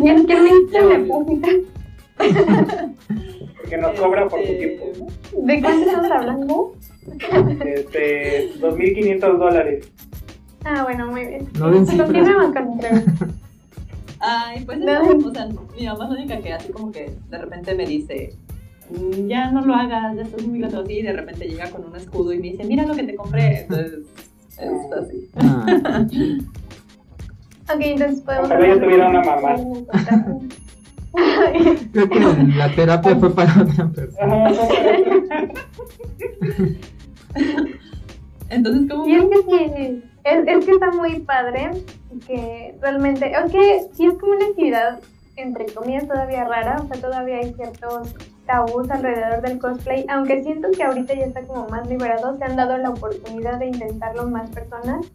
¿Y 0.00 0.08
es 0.08 0.26
que 0.26 0.34
me 0.40 0.48
hizo 0.48 0.72
Ya 0.72 0.78
el 0.80 0.88
depósito? 1.02 1.48
Porque 2.18 3.76
nos 3.78 3.98
cobra 3.98 4.28
por 4.28 4.40
tu 4.40 4.46
Este, 4.46 4.56
tiempo. 4.56 5.06
¿De 5.42 5.60
cuánto 5.60 5.86
estamos 5.88 6.10
hablando? 6.10 6.72
Este, 7.64 8.52
2.500 8.60 9.38
dólares. 9.38 9.88
Ah, 10.64 10.82
bueno, 10.84 11.10
muy 11.10 11.24
bien. 11.26 11.48
No 11.58 11.70
den. 11.70 11.86
Continuemos 11.86 12.52
con. 12.52 12.80
Ay, 14.20 14.64
pues 14.64 14.78
No. 14.78 15.00
o 15.02 15.30
sea, 15.32 15.46
mi 15.76 15.86
mamá 15.86 16.04
es 16.04 16.10
la 16.10 16.16
única 16.16 16.38
que 16.40 16.52
así 16.52 16.72
como 16.72 16.90
que 16.90 17.12
de 17.30 17.38
repente 17.38 17.74
me 17.74 17.86
dice, 17.86 18.34
"Mm, 18.90 19.28
ya 19.28 19.50
no 19.52 19.64
lo 19.64 19.74
hagas, 19.74 20.16
ya 20.16 20.22
estás 20.22 20.44
muy 20.46 20.58
gato 20.60 20.80
así, 20.80 20.94
y 20.94 21.02
de 21.02 21.12
repente 21.12 21.46
llega 21.46 21.70
con 21.70 21.84
un 21.84 21.94
escudo 21.96 22.32
y 22.32 22.38
me 22.38 22.50
dice, 22.50 22.64
mira 22.64 22.84
lo 22.86 22.94
que 22.94 23.04
te 23.04 23.14
compré. 23.14 23.60
Entonces, 23.60 23.98
es 24.58 24.92
así. 24.98 25.30
Ah, 25.36 26.06
Ok, 27.68 27.80
entonces 27.80 28.20
podemos. 28.20 28.46
Ojalá 28.48 28.68
yo 28.68 28.80
tuviera 28.80 29.08
una 29.10 29.22
mamá. 29.22 29.56
Creo 31.92 32.08
que 32.08 32.20
la 32.56 32.74
terapia 32.74 33.16
fue 33.16 33.34
para 33.34 33.62
otra 33.62 33.88
persona. 33.88 34.52
Entonces, 38.48 38.90
¿cómo? 38.90 39.06
Y 39.08 39.14
es 39.16 39.24
que 39.24 39.36
sí, 39.42 40.02
es, 40.24 40.46
es 40.46 40.64
que 40.64 40.72
está 40.72 40.90
muy 40.92 41.20
padre 41.20 41.70
que 42.26 42.74
realmente, 42.80 43.34
aunque 43.34 43.86
sí 43.92 44.06
es 44.06 44.14
como 44.14 44.32
una 44.32 44.46
actividad 44.46 45.00
entre 45.36 45.66
comillas 45.66 46.08
todavía 46.08 46.44
rara, 46.44 46.76
o 46.82 46.86
sea, 46.86 47.00
todavía 47.00 47.38
hay 47.38 47.52
ciertos 47.54 48.14
tabús 48.46 48.90
alrededor 48.90 49.42
del 49.42 49.58
cosplay, 49.58 50.06
aunque 50.08 50.42
siento 50.42 50.68
que 50.70 50.82
ahorita 50.82 51.14
ya 51.14 51.26
está 51.26 51.42
como 51.42 51.68
más 51.68 51.88
liberado, 51.88 52.36
se 52.36 52.44
han 52.44 52.56
dado 52.56 52.78
la 52.78 52.90
oportunidad 52.90 53.58
de 53.58 53.66
intentarlo 53.66 54.28
más 54.28 54.50
personas, 54.50 55.06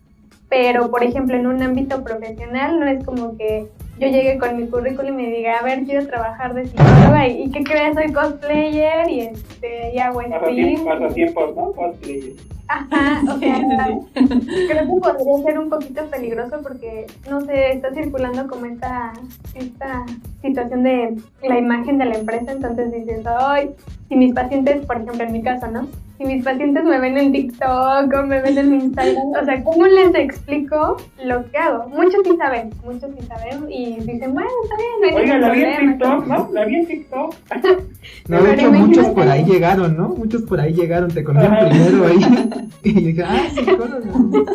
pero 0.49 0.91
por 0.91 1.03
ejemplo 1.03 1.35
en 1.35 1.47
un 1.47 1.61
ámbito 1.63 2.03
profesional 2.03 2.79
no 2.79 2.85
es 2.87 3.03
como 3.03 3.37
que 3.37 3.69
yo 4.01 4.07
llegue 4.07 4.37
con 4.39 4.57
mi 4.57 4.67
currículum 4.67 5.19
y 5.19 5.23
me 5.23 5.31
diga, 5.31 5.59
a 5.59 5.63
ver, 5.63 5.83
quiero 5.83 6.07
trabajar 6.07 6.53
de 6.55 6.65
psicóloga 6.65 7.27
y, 7.27 7.43
y 7.43 7.51
¿qué 7.51 7.63
crees? 7.63 7.93
Soy 7.93 8.11
cosplayer 8.11 9.07
y, 9.09 9.19
este, 9.21 9.93
y 9.93 9.99
hago 9.99 10.21
stream. 10.21 10.83
Pasatiempos, 10.85 11.55
¿no? 11.55 11.71
Cosplay. 11.73 12.35
Ajá, 12.67 13.21
o 13.29 13.33
Sí, 13.37 13.39
sea, 13.41 13.57
sí, 13.57 13.93
sí. 14.15 14.47
creo 14.69 14.85
que 14.85 15.01
podría 15.01 15.43
ser 15.43 15.59
un 15.59 15.69
poquito 15.69 16.05
peligroso 16.05 16.61
porque, 16.63 17.05
no 17.29 17.41
sé, 17.41 17.73
está 17.73 17.93
circulando 17.93 18.47
como 18.47 18.65
esta, 18.65 19.11
esta 19.55 20.05
situación 20.41 20.83
de 20.83 21.17
la 21.47 21.59
imagen 21.59 21.97
de 21.97 22.05
la 22.05 22.15
empresa, 22.15 22.53
entonces 22.53 22.91
dices, 22.93 23.23
ay, 23.27 23.71
si 24.09 24.15
mis 24.15 24.33
pacientes, 24.33 24.85
por 24.85 24.95
ejemplo 25.01 25.21
en 25.23 25.33
mi 25.33 25.43
caso, 25.43 25.67
¿no? 25.67 25.87
Si 26.21 26.27
mis 26.27 26.43
pacientes 26.43 26.83
me 26.83 26.99
ven 26.99 27.17
en 27.17 27.31
TikTok 27.31 28.13
o 28.13 28.23
me 28.27 28.41
ven 28.41 28.55
en 28.55 28.73
Instagram, 28.75 29.29
o 29.41 29.43
sea, 29.43 29.63
¿cómo 29.63 29.87
les 29.87 30.13
explico 30.13 30.97
lo 31.23 31.49
que 31.49 31.57
hago? 31.57 31.89
Muchos 31.89 32.21
sí 32.23 32.37
saben, 32.37 32.69
muchos 32.83 33.09
sí 33.17 33.25
saben 33.25 33.65
y 33.71 33.95
dicen, 34.01 34.31
bueno, 34.31 34.49
está 34.63 34.75
bien, 34.77 34.91
no 35.01 35.07
hay 35.07 35.23
Oiga, 35.23 35.37
la 35.39 35.49
vi 35.49 35.63
en. 35.63 35.97
TikTok, 35.97 36.27
¿no? 36.27 36.49
La 36.53 36.65
vi 36.65 36.75
en 36.75 36.85
TikTok. 36.85 37.35
No, 38.27 38.41
de 38.41 38.53
hecho, 38.53 38.71
muchos 38.71 39.07
por 39.09 39.27
ahí 39.27 39.43
llegaron, 39.45 39.97
¿no? 39.97 40.09
Muchos 40.09 40.43
por 40.43 40.59
ahí 40.59 40.73
llegaron, 40.73 41.09
te 41.11 41.21
Ajá. 41.21 41.69
primero 41.69 42.05
ahí. 42.05 42.19
Y 42.83 42.93
dije, 42.93 43.23
ah, 43.23 43.47
psicólogo. 43.49 44.45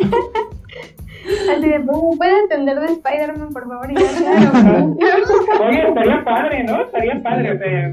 Así 1.51 1.69
de, 1.69 1.79
¿puedo 1.81 2.39
entender 2.43 2.79
de 2.79 2.93
Spider-Man, 2.93 3.51
por 3.51 3.67
favor? 3.67 3.91
Y 3.91 3.95
yo, 3.95 4.05
claro. 4.17 4.95
Oye, 5.67 5.87
estaría 5.87 6.23
padre, 6.23 6.63
¿no? 6.63 6.81
Estaría 6.81 7.21
padre, 7.21 7.51
o 7.51 7.57
sea, 7.57 7.91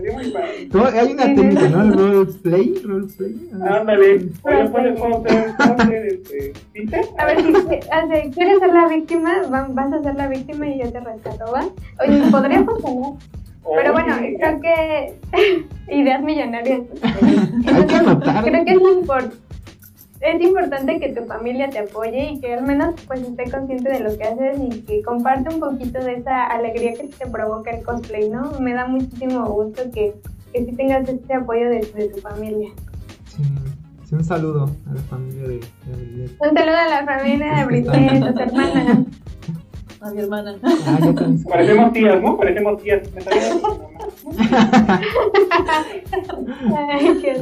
Estaría 0.00 0.12
muy 0.18 0.30
padre. 0.30 0.68
No, 0.72 0.84
hay 0.86 1.12
una 1.12 1.22
Sí, 1.24 1.34
técnica. 1.34 1.68
¿no? 1.68 1.90
Roleplay, 1.96 2.74
roleplay. 2.84 3.50
Ándale. 3.62 4.14
Oye, 4.42 4.64
¿puedes 4.70 4.98
ser, 4.98 6.06
este. 6.06 6.52
A 7.18 7.26
ver, 7.26 7.40
si 7.42 7.52
si 7.52 8.30
quieres 8.30 8.58
ser 8.60 8.72
la 8.72 8.88
víctima, 8.88 9.32
va- 9.52 9.68
vas 9.70 9.92
a 9.92 10.02
ser 10.02 10.14
la 10.14 10.28
víctima 10.28 10.66
y 10.68 10.78
yo 10.82 10.90
te 10.92 11.00
rescato, 11.00 11.52
¿va? 11.52 11.64
Oye, 12.02 12.22
podría 12.30 12.64
funcionar. 12.64 13.12
Pero 13.76 13.92
bueno, 13.92 14.16
creo 14.38 14.60
que 14.60 15.14
ideas 15.94 16.22
millonarias. 16.22 16.80
Hay 17.66 17.86
que 17.86 17.94
anotar. 17.94 18.44
Creo 18.44 18.64
que 18.64 18.70
es, 18.72 18.78
impor- 18.78 19.30
es 20.20 20.40
importante 20.42 21.00
que 21.00 21.12
tu 21.12 21.24
familia 21.24 21.70
te 21.70 21.78
apoye 21.78 22.32
y 22.32 22.40
que 22.40 22.54
al 22.54 22.64
menos 22.64 22.94
pues 23.06 23.22
esté 23.22 23.50
consciente 23.50 23.90
de 23.90 24.00
lo 24.00 24.16
que 24.18 24.24
haces 24.24 24.58
y 24.60 24.82
que 24.82 25.02
comparte 25.02 25.54
un 25.54 25.60
poquito 25.60 25.98
de 25.98 26.16
esa 26.16 26.46
alegría 26.46 26.92
que 26.92 27.08
te 27.08 27.26
provoca 27.26 27.70
el 27.70 27.82
cosplay, 27.82 28.28
¿no? 28.28 28.52
Me 28.60 28.74
da 28.74 28.86
muchísimo 28.86 29.46
gusto 29.46 29.82
que, 29.92 30.14
que 30.52 30.64
sí 30.66 30.72
tengas 30.72 31.08
este 31.08 31.32
apoyo 31.34 31.70
de, 31.70 31.80
de 31.94 32.08
tu 32.08 32.20
familia. 32.20 32.68
Sí, 33.28 33.42
sí, 34.04 34.14
un 34.14 34.24
saludo 34.24 34.70
a 34.90 34.94
la 34.94 35.00
familia 35.02 35.42
de, 35.42 35.58
de 35.58 35.94
Abril. 35.94 36.36
Un 36.38 36.54
saludo 36.54 36.76
a 36.76 36.88
la 36.88 37.04
familia 37.06 37.54
de 37.54 37.64
Britney, 37.64 38.20
tus 38.20 38.40
hermanas. 38.40 38.98
A 40.02 40.10
mi 40.10 40.20
hermana. 40.20 40.56
Ah, 40.62 40.98
yo 41.00 41.14
también. 41.14 41.44
Parecemos 41.44 41.92
tías, 41.92 42.22
¿no? 42.22 42.36
Parecemos 42.36 42.82
tías. 42.82 43.02
Me. 43.12 43.20
Ay, 46.90 47.18
qué 47.20 47.34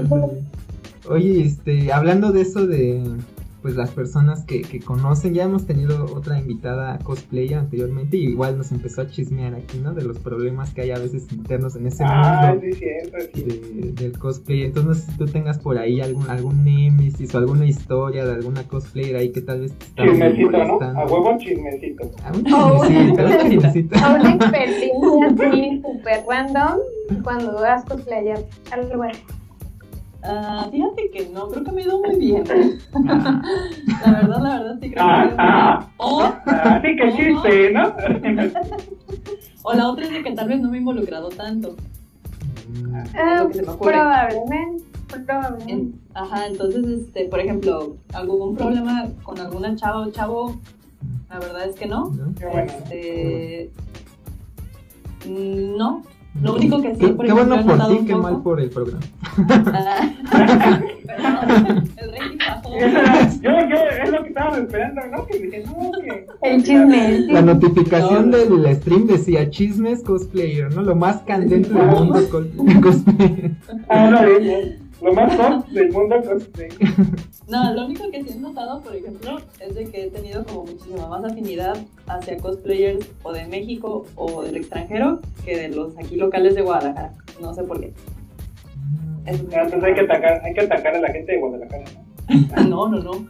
Oye, 1.08 1.42
este, 1.44 1.92
hablando 1.92 2.32
de 2.32 2.40
eso 2.42 2.66
de 2.66 3.02
pues 3.60 3.74
las 3.74 3.90
personas 3.90 4.44
que, 4.44 4.62
que 4.62 4.78
conocen, 4.78 5.34
ya 5.34 5.42
hemos 5.42 5.66
tenido 5.66 6.04
otra 6.14 6.38
invitada 6.38 6.96
cosplayer 7.00 7.58
anteriormente 7.58 8.16
y 8.16 8.26
igual 8.28 8.56
nos 8.56 8.70
empezó 8.70 9.00
a 9.02 9.08
chismear 9.08 9.52
aquí, 9.56 9.78
¿no? 9.78 9.94
De 9.94 10.04
los 10.04 10.16
problemas 10.20 10.72
que 10.72 10.82
hay 10.82 10.92
a 10.92 10.98
veces 10.98 11.26
internos 11.32 11.74
en 11.74 11.88
ese 11.88 12.04
Ah, 12.06 12.52
mundo 12.54 12.64
sí, 12.64 12.72
cierto, 12.74 13.16
sí. 13.34 13.42
de- 13.42 13.92
del 13.94 14.16
cosplay. 14.16 14.62
Entonces, 14.62 14.86
no 14.88 14.94
sé 14.94 15.10
si 15.10 15.18
tú 15.18 15.26
tengas 15.26 15.58
por 15.58 15.76
ahí 15.76 16.00
algún, 16.00 16.30
algún 16.30 16.62
némesis 16.64 17.34
o 17.34 17.38
alguna 17.38 17.66
historia 17.66 18.24
de 18.24 18.32
alguna 18.34 18.62
cosplayer 18.62 19.16
ahí 19.16 19.32
que 19.32 19.40
tal 19.40 19.62
vez 19.62 19.72
te 19.72 19.86
está 19.86 20.04
Chismecito, 20.04 20.50
¿no? 20.52 20.80
A 20.80 21.04
huevo 21.06 21.36
chismecito. 21.38 22.10
Ah, 22.22 22.32
un 22.32 22.44
Oh, 22.54 22.84
chismecito, 22.86 23.12
un 23.24 23.26
una 23.26 23.38
chismecito. 23.50 23.96
A 23.98 24.14
una 24.14 24.34
experiencia 24.34 25.26
así 25.26 25.82
súper 25.82 26.20
random 26.28 26.78
cuando 27.24 27.52
das 27.60 27.84
cosplayer. 27.86 28.38
Algo 28.70 29.02
así. 29.02 29.18
Ah, 30.22 30.68
fíjate 30.70 31.10
que 31.12 31.28
no, 31.28 31.48
creo 31.48 31.64
que 31.64 31.72
me 31.72 31.82
ha 31.82 31.84
ido 31.84 32.00
muy 32.00 32.16
bien. 32.16 32.44
Ah, 33.08 33.42
La 34.04 34.12
verdad, 34.12 34.42
la 34.42 34.58
verdad, 34.58 34.78
sí 34.80 34.90
creo 34.90 34.90
que 34.90 34.96
me 34.96 35.04
ha 35.04 35.22
Ah, 35.22 35.24
ido 35.26 35.36
muy 35.36 35.36
bien. 35.36 35.38
ah. 35.38 35.90
O, 35.98 36.22
Así 36.46 36.96
que 36.96 37.12
chiste, 37.16 37.70
¿no? 37.72 37.94
o 39.62 39.72
la 39.74 39.88
otra 39.90 40.04
es 40.04 40.12
de 40.12 40.22
que 40.22 40.32
tal 40.32 40.48
vez 40.48 40.60
no 40.60 40.70
me 40.70 40.76
he 40.76 40.80
involucrado 40.80 41.28
tanto. 41.28 41.76
mm, 42.68 42.94
Ah, 43.14 43.42
lo 43.42 43.48
que 43.48 43.54
se 43.54 43.62
me 43.62 43.68
ocurre. 43.72 43.92
probablemente. 43.92 44.84
Probablemente. 45.26 45.72
En- 45.72 46.00
ajá, 46.14 46.46
entonces, 46.48 46.84
este, 46.84 47.24
por 47.26 47.40
ejemplo, 47.40 47.96
algún 48.12 48.54
problema 48.56 49.06
con 49.22 49.38
alguna 49.40 49.74
chava 49.76 50.00
o 50.06 50.10
chavo, 50.10 50.56
la 51.30 51.38
verdad 51.38 51.66
es 51.68 51.76
que 51.76 51.86
no. 51.86 52.10
¿no? 52.10 52.34
Qué 52.38 52.44
bueno. 52.46 52.72
Este, 52.90 53.70
mm, 55.26 55.76
no. 55.76 56.02
Lo 56.42 56.54
único 56.54 56.80
que 56.82 56.94
sí, 56.94 57.00
Qué, 57.00 57.08
por 57.08 57.26
qué 57.26 57.32
ejemplo, 57.32 57.34
bueno 57.34 57.54
he 57.54 57.64
por 57.64 57.72
notado 57.76 57.90
ti, 57.92 57.98
un 57.98 58.06
qué 58.06 58.12
poco- 58.12 58.22
mal 58.22 58.42
por 58.42 58.60
el 58.60 58.70
programa. 58.70 59.04
Ah, 59.72 60.10
perdón, 60.30 61.84
el 61.96 62.12
rating 62.12 62.38
bajó. 62.38 62.78
Yo, 63.42 63.50
yo, 63.68 63.76
es 64.04 64.10
lo 64.10 64.22
que 64.22 64.28
estábamos 64.28 64.58
esperando, 64.58 65.00
¿no? 65.10 65.26
Que 65.26 65.38
dije, 65.38 65.64
no, 65.66 65.90
que. 66.00 66.26
El 66.42 66.62
chisme. 66.62 67.20
La 67.28 67.42
notificación 67.42 68.30
No, 68.30 68.38
no. 68.38 68.56
del 68.62 68.76
stream 68.76 69.06
decía 69.06 69.50
chismes 69.50 70.02
cosplayer, 70.02 70.72
¿no? 70.74 70.82
Lo 70.82 70.94
más 70.94 71.18
candente 71.22 71.70
del 71.70 71.86
mundo 71.86 72.20
cos- 72.30 72.80
cosplayer. 72.82 73.52
Ah, 73.88 74.10
no, 74.10 74.18
lo 75.02 75.12
más 75.12 75.36
top 75.36 75.66
del 75.68 75.92
mundo 75.92 76.16
cosplay. 76.22 76.68
No, 77.48 77.72
lo 77.72 77.86
único 77.86 78.10
que 78.10 78.22
sí 78.24 78.30
he 78.32 78.36
notado, 78.40 78.80
por 78.82 78.94
ejemplo, 78.94 79.38
es 79.60 79.74
de 79.74 79.84
que 79.86 80.04
he 80.06 80.10
tenido 80.10 80.44
como 80.44 80.64
muchísima 80.64 81.06
más 81.08 81.24
afinidad 81.24 81.76
hacia 82.06 82.36
cosplayers 82.38 83.06
o 83.22 83.32
de 83.32 83.46
México 83.46 84.04
o 84.16 84.42
del 84.42 84.56
extranjero 84.56 85.20
que 85.44 85.56
de 85.56 85.68
los 85.68 85.96
aquí 85.98 86.16
locales 86.16 86.54
de 86.54 86.62
Guadalajara. 86.62 87.12
No 87.40 87.54
sé 87.54 87.62
por 87.64 87.80
qué. 87.80 87.92
Es- 89.26 89.40
Entonces 89.40 89.82
hay 89.84 89.94
que 89.94 90.00
atacar, 90.00 90.42
hay 90.44 90.52
que 90.54 90.60
atacar 90.60 90.94
a 90.96 91.00
la 91.00 91.08
gente 91.12 91.32
de 91.32 91.38
Guadalajara, 91.40 91.84
¿no? 91.94 92.08
No, 92.68 92.88
no, 92.88 92.98
no. 93.02 93.26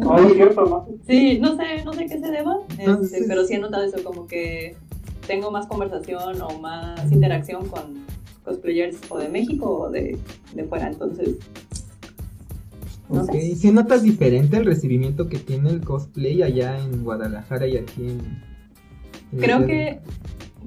No, 0.00 0.18
es 0.26 0.32
cierto, 0.34 0.64
¿no? 0.64 0.86
Sí, 1.06 1.38
no 1.38 1.54
sé, 1.56 1.84
no 1.84 1.92
sé 1.92 2.06
qué 2.06 2.18
se 2.18 2.30
deba, 2.30 2.56
este, 2.78 3.24
pero 3.28 3.44
sí 3.44 3.54
he 3.54 3.58
notado 3.58 3.84
eso, 3.84 4.02
como 4.02 4.26
que 4.26 4.76
tengo 5.26 5.50
más 5.50 5.66
conversación 5.66 6.40
o 6.40 6.58
más 6.58 7.10
interacción 7.12 7.68
con 7.68 8.06
cosplayers 8.44 8.98
o 9.08 9.18
de 9.18 9.28
México 9.28 9.66
o 9.82 9.90
de, 9.90 10.18
de 10.54 10.64
fuera, 10.64 10.88
entonces... 10.88 11.36
No 13.08 13.22
Ok, 13.22 13.32
sé. 13.32 13.56
si 13.56 13.72
notas 13.72 14.02
diferente 14.04 14.56
el 14.56 14.64
recibimiento 14.64 15.28
que 15.28 15.38
tiene 15.38 15.70
el 15.70 15.80
cosplay 15.80 16.42
allá 16.42 16.78
en 16.78 17.02
Guadalajara 17.02 17.66
y 17.66 17.76
aquí 17.76 18.02
en... 18.08 18.20
Creo 19.38 19.66
que, 19.66 20.00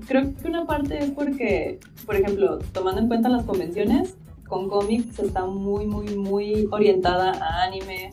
creo 0.08 0.34
que 0.36 0.48
una 0.48 0.66
parte 0.66 0.98
es 1.00 1.12
porque, 1.12 1.80
por 2.06 2.16
ejemplo, 2.16 2.60
tomando 2.74 3.00
en 3.02 3.08
cuenta 3.08 3.30
las 3.30 3.44
convenciones, 3.44 4.16
con 4.48 4.68
cómics 4.70 5.20
está 5.20 5.46
muy, 5.46 5.86
muy, 5.86 6.16
muy 6.16 6.68
orientada 6.72 7.32
a 7.32 7.64
anime 7.64 8.12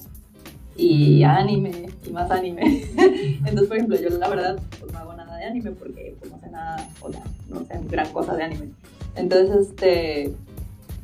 y 0.77 1.23
a 1.25 1.37
anime 1.37 1.89
y 2.07 2.11
más 2.11 2.31
anime. 2.31 2.85
Entonces, 2.97 3.67
por 3.69 3.77
ejemplo, 3.77 4.01
yo 4.01 4.11
la 4.11 4.29
verdad 4.29 4.61
pues, 4.79 4.93
no 4.93 4.99
hago 5.01 5.13
nada 5.15 5.37
de 5.37 5.45
anime 5.45 5.73
porque 5.73 6.15
pues, 6.19 6.31
no 6.31 6.41
sé 6.41 6.51
nada, 6.51 6.89
o 7.01 7.13
sea, 7.13 7.23
no 7.49 7.65
sé 7.65 7.81
gran 7.89 8.11
cosa 8.13 8.35
de 8.37 8.45
anime. 8.45 8.71
Entonces, 9.17 9.69
este, 9.69 10.35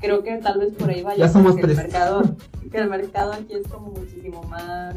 creo 0.01 0.23
que 0.23 0.37
tal 0.39 0.59
vez 0.59 0.73
por 0.75 0.91
ahí 0.91 1.03
vaya. 1.03 1.27
Ya 1.27 1.29
somos 1.29 1.53
porque 1.53 1.67
el 1.67 1.75
tres. 1.75 1.79
mercado, 1.79 2.23
que 2.71 2.79
el 2.79 2.89
mercado 2.89 3.33
aquí 3.33 3.55
es 3.55 3.67
como 3.69 3.91
muchísimo 3.91 4.43
más 4.45 4.97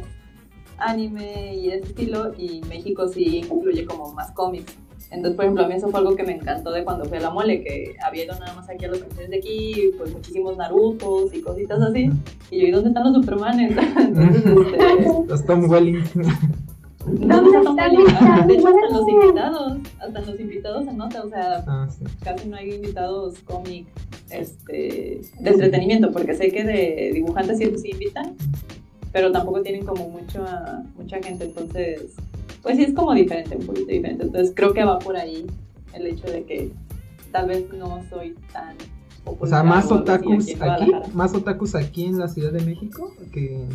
anime 0.78 1.56
y 1.56 1.72
ese 1.72 1.88
estilo 1.88 2.34
y 2.38 2.62
México 2.70 3.08
sí 3.08 3.40
incluye 3.50 3.86
como 3.86 4.14
más 4.14 4.32
cómics. 4.32 4.76
Entonces, 5.12 5.36
por 5.36 5.46
ejemplo, 5.46 5.66
a 5.66 5.68
mí 5.68 5.74
eso 5.74 5.90
fue 5.90 6.00
algo 6.00 6.16
que 6.16 6.24
me 6.24 6.34
encantó 6.34 6.72
de 6.72 6.84
cuando 6.84 7.06
fui 7.06 7.18
a 7.18 7.22
la 7.22 7.32
mole, 7.32 7.64
que 7.64 7.96
había 8.04 8.26
ido 8.26 8.38
nada 8.38 8.54
más 8.54 8.70
aquí 8.70 8.86
a 8.86 8.90
los 8.90 9.00
canciones 9.00 9.32
de 9.32 9.38
aquí, 9.38 9.92
pues 9.98 10.14
muchísimos 10.14 10.56
Narutos 10.56 11.34
y 11.34 11.42
cositas 11.42 11.82
así. 11.82 12.12
Y 12.52 12.62
yo, 12.62 12.68
¿y 12.68 12.72
dónde 12.72 12.90
están 12.90 13.12
los 13.12 13.16
Supermanes? 13.16 13.76
Entonces, 13.98 14.46
este, 14.46 15.28
Los 15.28 15.46
Tom 15.46 15.70
Welling. 15.70 16.04
¿dónde 17.06 17.58
están 17.58 17.96
están 17.96 18.48
De 18.48 18.54
hecho, 18.56 18.68
hasta 18.68 18.98
los 18.98 19.10
invitados, 19.10 19.78
hasta 20.00 20.22
los 20.22 20.40
invitados 20.40 20.86
se 20.86 20.94
nota, 20.94 21.24
o 21.24 21.30
sea, 21.30 21.64
Ah, 21.68 21.88
sí. 21.90 22.04
casi 22.24 22.48
no 22.50 22.58
hay 22.58 22.74
invitados 22.76 23.40
cómic 23.40 23.88
este, 24.30 25.22
de 25.40 25.50
entretenimiento, 25.50 26.12
porque 26.12 26.36
sé 26.36 26.52
que 26.52 26.64
de 26.64 27.12
dibujantes 27.14 27.58
sí, 27.58 27.72
sí 27.78 27.92
invitan, 27.92 28.36
pero 29.12 29.32
tampoco 29.32 29.62
tienen 29.62 29.86
como 29.86 30.10
mucha, 30.10 30.84
mucha 30.98 31.22
gente, 31.22 31.46
entonces, 31.46 32.16
pues 32.62 32.78
sí 32.78 32.84
es 32.84 32.94
como 32.94 33.14
diferente, 33.14 33.56
un 33.56 33.66
poquito 33.66 33.88
diferente. 33.88 34.24
Entonces 34.24 34.54
creo 34.56 34.74
que 34.74 34.84
va 34.84 35.00
por 35.00 35.16
ahí 35.18 35.48
el 35.94 36.08
hecho 36.08 36.28
de 36.28 36.44
que 36.44 36.72
tal 37.32 37.48
vez 37.48 37.72
no 37.74 38.04
soy 38.10 38.36
tan 38.52 38.76
O 39.26 39.48
sea, 39.48 39.64
más 39.64 39.92
otakus 39.92 40.48
aquí, 40.60 40.92
más 41.14 41.34
otakus 41.34 41.76
aquí 41.76 42.06
en 42.06 42.20
la 42.20 42.28
Ciudad 42.28 42.52
de 42.52 42.64
México 42.66 43.14
que... 43.32 43.66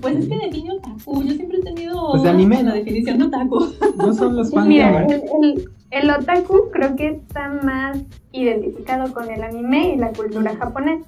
Pues 0.00 0.16
es 0.16 0.28
que 0.28 0.36
define 0.38 0.72
otaku, 0.72 1.22
yo 1.22 1.32
siempre 1.34 1.58
he 1.58 1.62
tenido 1.62 2.10
Pues 2.12 2.22
de 2.22 2.28
anime, 2.30 2.62
la 2.62 2.74
definición 2.74 3.18
de 3.18 3.24
otaku. 3.24 3.66
No 3.96 4.14
son 4.14 4.36
los 4.36 4.50
fans 4.54 4.66
de 4.66 4.74
Mira, 4.74 4.98
anime. 4.98 5.14
el, 5.14 5.44
el, 5.44 5.70
el 5.90 6.10
otaku 6.10 6.70
creo 6.72 6.96
que 6.96 7.08
está 7.08 7.48
más 7.62 7.98
identificado 8.32 9.12
con 9.12 9.30
el 9.30 9.42
anime 9.42 9.94
y 9.94 9.96
la 9.98 10.08
cultura 10.12 10.54
japonesa. 10.56 11.04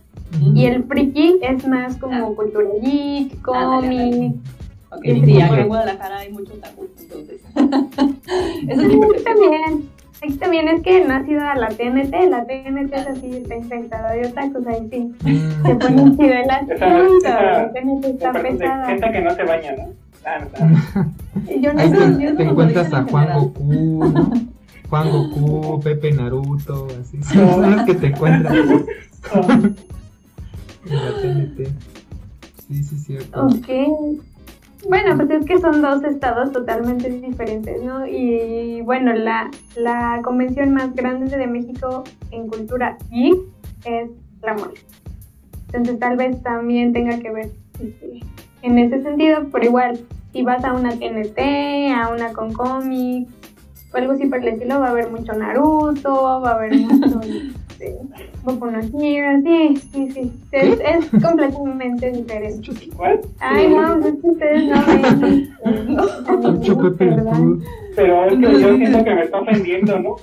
Y 0.54 0.64
el 0.64 0.84
friki 0.84 1.38
es 1.42 1.66
más 1.68 1.96
como 1.98 2.14
Ah. 2.14 2.32
cultura 2.34 2.68
geek, 2.82 3.46
ándale. 3.48 3.98
cómic. 3.98 4.34
Ok, 4.90 5.02
Sí, 5.04 5.12
sí, 5.20 5.24
sí, 5.26 5.40
acá 5.40 5.54
sí. 5.54 5.60
en 5.60 5.68
Guadalajara 5.68 6.18
hay 6.18 6.32
mucho 6.32 6.52
otaku, 6.54 6.86
entonces. 7.00 7.40
Eso 8.68 8.82
percepción. 9.00 9.24
también. 9.24 9.88
Aquí 10.22 10.34
también 10.34 10.68
es 10.68 10.82
que 10.82 11.04
no 11.04 11.14
has 11.14 11.28
ido 11.28 11.40
a 11.40 11.54
la 11.56 11.68
TNT. 11.68 12.14
La 12.30 12.44
TNT 12.46 12.94
es 12.94 13.06
así, 13.08 13.30
está 13.38 13.56
infectada 13.56 14.12
de 14.12 14.26
otakus. 14.28 14.66
Ahí 14.66 14.88
sí. 14.90 15.12
Mm, 15.24 15.66
Se 15.66 15.74
pone 15.74 16.16
chido 16.16 16.32
el 16.34 16.50
asunto. 16.50 16.74
La 17.28 17.72
TNT 17.72 18.04
está 18.04 18.32
pesada. 18.32 18.86
gente 18.86 19.10
que 19.12 19.20
no 19.20 19.30
se 19.34 19.42
baña, 19.44 19.72
¿no? 19.76 19.88
Ah, 20.24 20.38
no, 20.38 21.56
Yo 21.60 21.72
no 21.72 21.80
Ahí 21.80 21.88
sé. 21.90 21.96
Eso- 21.96 22.16
te, 22.18 22.24
eso 22.24 22.36
te 22.36 22.42
encuentras 22.44 22.92
a 22.94 23.02
Juan. 23.02 23.28
Goku, 23.34 23.64
¿no? 23.64 24.32
Juan 24.88 25.10
Goku, 25.10 25.80
Pepe 25.82 26.12
Naruto, 26.12 26.86
así. 27.00 27.20
Son 27.24 27.70
los 27.74 27.82
que 27.84 27.94
te 27.94 28.06
encuentras 28.08 28.54
en 29.34 29.76
la 30.90 31.20
TNT. 31.20 31.68
Sí, 32.68 32.84
sí, 32.84 32.96
cierto. 32.98 33.46
Ok. 33.46 33.68
Bueno, 34.88 35.16
pues 35.16 35.30
es 35.30 35.46
que 35.46 35.58
son 35.58 35.80
dos 35.80 36.02
estados 36.02 36.52
totalmente 36.52 37.08
diferentes, 37.08 37.82
¿no? 37.82 38.06
Y 38.06 38.80
bueno, 38.82 39.12
la, 39.12 39.50
la 39.76 40.20
convención 40.24 40.74
más 40.74 40.94
grande 40.94 41.36
de 41.36 41.46
México 41.46 42.02
en 42.30 42.48
cultura 42.48 42.98
geek 43.10 43.38
es 43.84 44.10
la 44.42 44.54
mole. 44.54 44.74
Entonces 45.66 45.98
tal 45.98 46.16
vez 46.16 46.42
también 46.42 46.92
tenga 46.92 47.18
que 47.18 47.30
ver 47.30 47.50
este, 47.80 48.20
en 48.62 48.78
ese 48.78 49.02
sentido, 49.02 49.46
pero 49.52 49.64
igual, 49.64 50.00
si 50.32 50.42
vas 50.42 50.64
a 50.64 50.74
una 50.74 50.90
TNT, 50.90 51.38
a 51.94 52.10
una 52.12 52.32
con 52.32 52.52
cómics, 52.52 53.32
o 53.92 53.96
algo 53.96 54.12
así 54.12 54.26
por 54.26 54.38
el 54.38 54.48
estilo, 54.48 54.80
va 54.80 54.88
a 54.88 54.90
haber 54.90 55.10
mucho 55.10 55.32
Naruto, 55.32 56.40
va 56.42 56.50
a 56.50 56.54
haber 56.54 56.74
mucho 56.74 57.20
este, 57.70 57.98
Boku 58.42 58.66
no 58.66 58.80
Hero, 58.80 59.40
sí, 59.44 59.76
sí, 59.92 60.10
sí. 60.12 60.32
Es, 60.50 60.80
es 60.80 61.22
completamente 61.22 62.10
diferente. 62.10 62.70
¿Cuál? 62.96 63.20
Ay, 63.38 63.68
no, 63.68 63.98
es 63.98 64.14
que 64.20 64.26
ustedes 64.28 64.64
no 64.64 64.86
ven. 65.20 65.48
Pew. 66.98 67.62
Pero 67.94 68.24
es 68.26 68.34
que 68.34 68.60
yo 68.60 68.76
siento 68.76 69.04
que 69.04 69.14
me 69.14 69.22
está 69.22 69.40
ofendiendo, 69.42 69.98
¿no? 70.00 70.16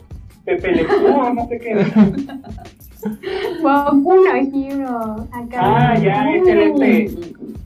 Pepe 0.44 0.72
Le 0.72 0.84
Pew, 0.86 1.16
o 1.16 1.34
no 1.34 1.48
sé 1.48 1.60
qué. 1.60 1.86
Boku 3.62 4.14
Hero. 4.54 5.28
Acá. 5.32 5.60
Ah, 5.62 5.98
ya, 5.98 6.36
es 6.36 6.48
el 6.48 6.60
este. 6.60 7.10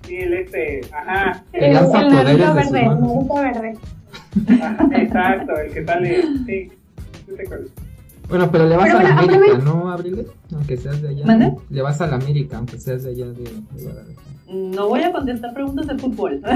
Sí, 0.06 0.16
el 0.18 0.34
este. 0.34 0.82
Ajá. 0.92 1.44
El 1.54 1.74
Naruto 1.74 2.00
sus 2.00 2.72
verde, 2.72 2.86
manos. 2.86 3.10
Naruto 3.10 3.34
verde. 3.34 3.78
Ajá, 4.62 4.88
Exacto, 5.02 5.58
el 5.58 5.74
que 5.74 5.86
sale. 5.86 6.22
Sí. 6.22 6.46
sí 6.46 6.72
es. 7.40 7.83
Bueno, 8.30 8.50
pero 8.52 8.68
le 8.68 8.78
vas 8.78 8.86
Pero 8.88 9.00
a 9.00 9.04
la 9.04 9.16
bueno, 9.16 9.34
América, 9.36 9.58
¿no, 9.64 9.92
Abril? 9.92 10.28
Aunque 10.54 10.78
seas 10.78 11.02
de 11.02 11.10
allá. 11.10 11.26
¿Mande? 11.26 11.54
Le 11.70 11.82
vas 11.82 12.02
a 12.02 12.08
la 12.08 12.16
América, 12.16 12.58
aunque 12.58 12.80
seas 12.80 13.04
de 13.04 13.12
allá 13.12 13.28
de, 13.28 13.44
de 13.44 13.84
Guadalajara. 13.84 14.24
No 14.48 14.88
voy 14.88 15.02
a 15.02 15.12
contestar 15.12 15.54
preguntas 15.54 15.88
de 15.88 15.98
fútbol. 15.98 16.42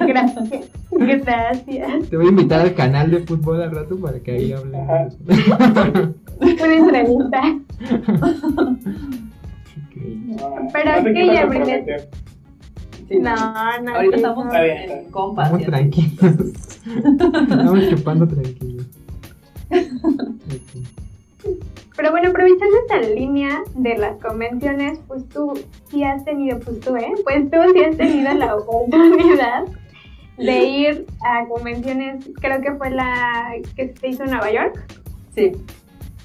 Gracias. 0.00 0.70
Gracias. 0.90 2.08
Te 2.08 2.16
voy 2.16 2.26
a 2.26 2.28
invitar 2.30 2.60
al 2.60 2.74
canal 2.74 3.10
de 3.10 3.18
fútbol 3.20 3.62
al 3.62 3.72
rato 3.72 3.96
para 3.98 4.20
que 4.20 4.32
ahí. 4.32 4.52
Ajá. 4.52 5.08
Una 6.40 6.74
entrevista. 6.74 7.42
Pero 10.72 11.02
no 11.02 11.08
es 11.08 11.14
que 11.14 11.26
ya. 11.26 11.48
Sí, 13.12 13.18
No, 13.18 13.34
no. 13.82 13.94
Ahorita 13.94 14.16
estamos 14.16 14.46
no. 14.46 14.52
Está 14.52 14.62
bien, 14.62 14.76
está 14.78 14.98
en 14.98 15.10
compas. 15.10 15.46
Estamos 15.46 15.66
tranquilos. 15.66 16.34
Estamos 17.42 17.88
chupando 17.90 18.26
tranquilos. 18.28 18.86
Pero 21.96 22.10
bueno, 22.10 22.30
aprovechando 22.30 22.76
esta 22.78 23.00
línea 23.00 23.60
de 23.74 23.98
las 23.98 24.16
convenciones, 24.20 24.98
pues 25.06 25.28
tú 25.28 25.52
sí 25.90 26.02
has 26.04 26.24
tenido, 26.24 26.58
pues 26.60 26.80
tú, 26.80 26.96
¿eh? 26.96 27.12
Pues 27.22 27.50
tú 27.50 27.58
sí 27.74 27.84
has 27.84 27.96
tenido 27.96 28.32
la 28.32 28.56
oportunidad 28.56 29.64
de 30.38 30.64
ir 30.64 31.06
a 31.22 31.46
convenciones, 31.46 32.30
creo 32.40 32.60
que 32.62 32.72
fue 32.72 32.90
la 32.90 33.52
que 33.76 33.94
se 34.00 34.08
hizo 34.08 34.24
en 34.24 34.30
Nueva 34.30 34.50
York. 34.50 34.82
Sí. 35.34 35.52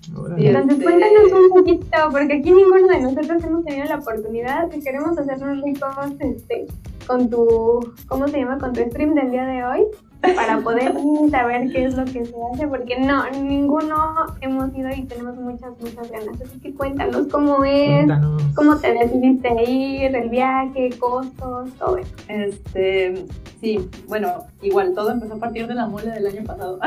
Entonces 0.07 0.83
cuéntanos 0.83 1.31
un 1.31 1.49
poquito, 1.49 1.97
porque 2.11 2.33
aquí 2.33 2.51
ninguno 2.51 2.87
de 2.87 3.01
nosotros 3.01 3.43
hemos 3.43 3.65
tenido 3.65 3.85
la 3.85 3.95
oportunidad 3.97 4.71
y 4.73 4.81
queremos 4.81 5.17
hacernos 5.17 5.61
ricos 5.63 5.95
este, 6.19 6.67
con 7.05 7.29
tu, 7.29 7.93
¿cómo 8.07 8.27
se 8.27 8.39
llama? 8.39 8.57
Con 8.57 8.73
tu 8.73 8.81
stream 8.81 9.15
del 9.15 9.31
día 9.31 9.45
de 9.45 9.63
hoy 9.63 9.87
para 10.21 10.59
poder 10.61 10.93
saber 11.31 11.71
qué 11.71 11.85
es 11.85 11.95
lo 11.95 12.05
que 12.05 12.25
se 12.25 12.35
hace, 12.53 12.67
porque 12.67 12.99
no, 12.99 13.29
ninguno 13.31 13.95
hemos 14.41 14.75
ido 14.75 14.89
y 14.89 15.03
tenemos 15.03 15.35
muchas, 15.37 15.71
muchas 15.79 16.09
ganas. 16.11 16.41
Así 16.41 16.59
que 16.59 16.73
cuéntanos 16.73 17.27
cómo 17.27 17.63
es, 17.63 18.05
Cuéntanos. 18.05 18.43
cómo 18.55 18.77
te 18.77 18.93
decidiste 18.93 19.49
ir, 19.69 20.15
el 20.15 20.29
viaje, 20.29 20.89
costos, 20.99 21.71
todo 21.77 21.97
eso. 21.97 22.13
Este, 22.27 23.25
sí, 23.61 23.89
bueno, 24.07 24.45
igual 24.61 24.93
todo 24.93 25.11
empezó 25.11 25.35
a 25.35 25.39
partir 25.39 25.67
de 25.67 25.75
la 25.75 25.87
mole 25.87 26.11
del 26.11 26.27
año 26.27 26.43
pasado. 26.43 26.79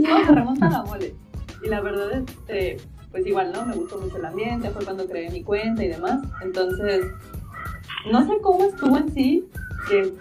no, 0.00 0.26
se 0.26 0.32
remonta 0.32 0.66
a 0.66 0.70
la 0.70 0.82
mole. 0.84 1.14
Y 1.62 1.68
la 1.68 1.80
verdad, 1.80 2.12
este, 2.12 2.76
pues 3.10 3.26
igual, 3.26 3.52
¿no? 3.52 3.66
Me 3.66 3.74
gustó 3.74 3.98
mucho 3.98 4.16
el 4.16 4.24
ambiente, 4.24 4.70
fue 4.70 4.84
cuando 4.84 5.06
creé 5.06 5.30
mi 5.30 5.42
cuenta 5.42 5.84
y 5.84 5.88
demás. 5.88 6.20
Entonces, 6.42 7.06
no 8.10 8.26
sé 8.26 8.38
cómo 8.42 8.64
estuvo 8.64 8.96
en 8.96 9.12
sí, 9.12 9.44
que 9.88 10.12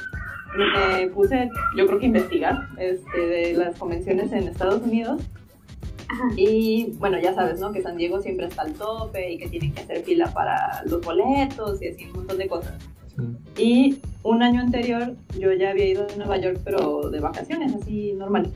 me 0.57 1.07
puse, 1.09 1.49
yo 1.75 1.85
creo 1.85 1.99
que 1.99 2.05
a 2.05 2.07
investigar 2.07 2.67
este, 2.77 3.19
de 3.19 3.53
las 3.53 3.77
convenciones 3.77 4.31
en 4.31 4.47
Estados 4.47 4.81
Unidos. 4.81 5.21
Y 6.37 6.93
bueno, 6.99 7.19
ya 7.19 7.33
sabes, 7.33 7.59
¿no? 7.59 7.73
Que 7.73 7.81
San 7.81 7.97
Diego 7.97 8.21
siempre 8.21 8.47
está 8.47 8.61
al 8.61 8.73
tope 8.73 9.33
y 9.33 9.37
que 9.37 9.49
tienen 9.49 9.73
que 9.73 9.81
hacer 9.81 10.03
fila 10.03 10.31
para 10.33 10.81
los 10.85 11.01
boletos 11.01 11.81
y 11.81 11.89
así 11.89 12.05
un 12.05 12.13
montón 12.13 12.37
de 12.37 12.47
cosas. 12.47 12.75
Sí. 13.55 13.61
Y 13.61 14.01
un 14.23 14.41
año 14.41 14.61
anterior 14.61 15.15
yo 15.37 15.51
ya 15.53 15.71
había 15.71 15.85
ido 15.85 16.07
a 16.07 16.15
Nueva 16.15 16.37
York, 16.37 16.61
pero 16.63 17.09
de 17.09 17.19
vacaciones, 17.19 17.75
así 17.75 18.13
normal. 18.13 18.49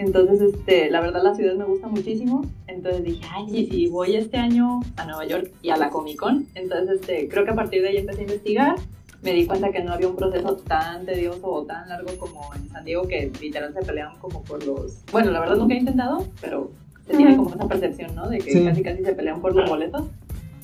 Entonces, 0.00 0.40
este, 0.40 0.90
la 0.90 1.02
verdad 1.02 1.22
la 1.22 1.34
ciudad 1.34 1.54
me 1.56 1.64
gusta 1.64 1.86
muchísimo. 1.86 2.46
Entonces 2.66 3.04
dije, 3.04 3.22
ay, 3.30 3.44
sí, 3.50 3.68
sí, 3.70 3.86
voy 3.88 4.16
este 4.16 4.38
año 4.38 4.80
a 4.96 5.04
Nueva 5.04 5.26
York 5.26 5.50
y 5.60 5.68
a 5.68 5.76
la 5.76 5.90
Comic 5.90 6.16
Con. 6.18 6.46
Entonces, 6.54 7.00
este, 7.02 7.28
creo 7.28 7.44
que 7.44 7.50
a 7.50 7.54
partir 7.54 7.82
de 7.82 7.88
ahí 7.90 7.96
empecé 7.98 8.20
a 8.20 8.24
investigar. 8.24 8.76
Me 9.22 9.34
di 9.34 9.44
cuenta 9.44 9.70
que 9.70 9.82
no 9.84 9.92
había 9.92 10.08
un 10.08 10.16
proceso 10.16 10.56
tan 10.56 11.04
tedioso 11.04 11.46
o 11.46 11.64
tan 11.66 11.86
largo 11.90 12.16
como 12.18 12.40
en 12.54 12.66
San 12.70 12.86
Diego, 12.86 13.06
que 13.06 13.30
literal 13.42 13.74
se 13.74 13.82
peleaban 13.82 14.18
como 14.18 14.42
por 14.42 14.64
los... 14.64 15.04
Bueno, 15.12 15.30
la 15.32 15.40
verdad 15.40 15.56
nunca 15.56 15.74
he 15.74 15.78
intentado, 15.78 16.26
pero 16.40 16.70
se 17.06 17.14
tiene 17.14 17.36
como 17.36 17.50
esa 17.50 17.68
percepción, 17.68 18.14
¿no? 18.14 18.30
De 18.30 18.38
que 18.38 18.50
Sí. 18.52 18.64
casi 18.64 18.82
casi 18.82 19.04
se 19.04 19.12
pelean 19.12 19.42
por 19.42 19.54
los 19.54 19.68
boletos. 19.68 20.04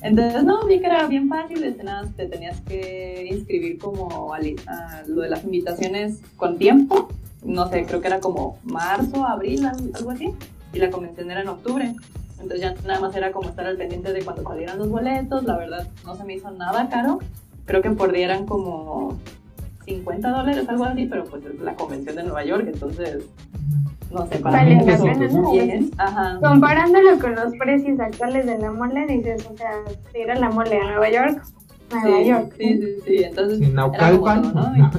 Entonces, 0.01 0.43
no, 0.43 0.65
vi 0.65 0.79
que 0.79 0.87
era 0.87 1.05
bien 1.07 1.29
fácil, 1.29 1.63
este, 1.63 1.83
nada, 1.83 2.11
te 2.17 2.25
tenías 2.25 2.59
que 2.61 3.27
inscribir 3.31 3.77
como 3.77 4.33
a, 4.33 4.37
a 4.37 5.03
lo 5.07 5.21
de 5.21 5.29
las 5.29 5.43
invitaciones 5.43 6.21
con 6.37 6.57
tiempo. 6.57 7.09
No 7.43 7.67
sé, 7.69 7.85
creo 7.85 8.01
que 8.01 8.07
era 8.07 8.19
como 8.19 8.57
marzo, 8.63 9.25
abril, 9.25 9.65
al- 9.65 9.91
algo 9.93 10.11
así. 10.11 10.33
Y 10.73 10.79
la 10.79 10.89
convención 10.89 11.29
era 11.31 11.41
en 11.41 11.47
octubre. 11.49 11.93
Entonces 12.39 12.61
ya 12.61 12.75
nada 12.85 12.99
más 12.99 13.15
era 13.15 13.31
como 13.31 13.49
estar 13.49 13.65
al 13.65 13.77
pendiente 13.77 14.13
de 14.13 14.23
cuando 14.23 14.43
salieran 14.43 14.77
los 14.77 14.89
boletos. 14.89 15.43
La 15.43 15.57
verdad, 15.57 15.87
no 16.05 16.15
se 16.15 16.23
me 16.23 16.35
hizo 16.35 16.51
nada 16.51 16.87
caro. 16.89 17.19
Creo 17.65 17.81
que 17.81 17.89
por 17.91 18.11
día 18.11 18.25
eran 18.25 18.45
como 18.45 19.17
50 19.85 20.29
dólares, 20.29 20.67
algo 20.69 20.83
así, 20.83 21.05
pero 21.05 21.23
pues 21.25 21.43
es 21.45 21.59
la 21.61 21.73
convención 21.75 22.15
de 22.15 22.23
Nueva 22.23 22.43
York, 22.43 22.65
entonces, 22.71 23.23
no 24.11 24.25
sé, 24.27 24.37
para 24.39 24.57
Vale 24.57 24.75
mí 24.75 24.85
la 24.85 24.97
fue 24.97 25.11
pena, 25.13 25.27
¿no? 25.29 25.51
bien. 25.51 25.91
Ajá. 25.97 26.39
Comparándolo 26.41 27.17
con 27.19 27.35
los 27.35 27.53
precios 27.57 27.99
actuales 27.99 28.45
de 28.45 28.57
la 28.57 28.71
mole, 28.71 29.05
dices, 29.07 29.47
o 29.51 29.55
sea, 29.57 29.71
si 30.13 30.19
era 30.19 30.35
la 30.35 30.49
mole 30.49 30.77
a 30.79 30.83
Nueva 30.83 31.09
York, 31.09 31.41
Nueva 31.91 32.17
Sí, 32.19 32.27
York. 32.29 32.53
sí, 32.57 32.77
sí, 32.77 32.87
sí, 33.05 33.23
entonces 33.23 33.59
era 33.61 33.69
como 33.69 33.75
Naucalpan. 33.75 34.41
todo, 34.41 34.53
¿no? 34.53 34.91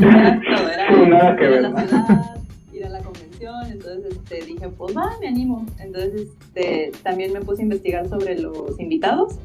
Era 0.00 0.40
todo, 0.56 0.68
era 0.68 0.71
Sí, 0.94 1.06
nada 1.10 1.36
que 1.36 1.44
ir 1.44 1.48
a 1.48 1.50
ver, 1.50 1.62
la 1.62 2.36
ir 2.72 2.84
a 2.84 2.88
la 2.88 3.00
convención, 3.00 3.66
entonces 3.70 4.12
este, 4.12 4.46
dije, 4.46 4.68
pues 4.68 4.96
va, 4.96 5.16
me 5.20 5.28
animo. 5.28 5.66
Entonces 5.78 6.28
este, 6.40 6.92
también 7.02 7.32
me 7.32 7.40
puse 7.40 7.62
a 7.62 7.64
investigar 7.64 8.08
sobre 8.08 8.38
los 8.38 8.78
invitados 8.78 9.38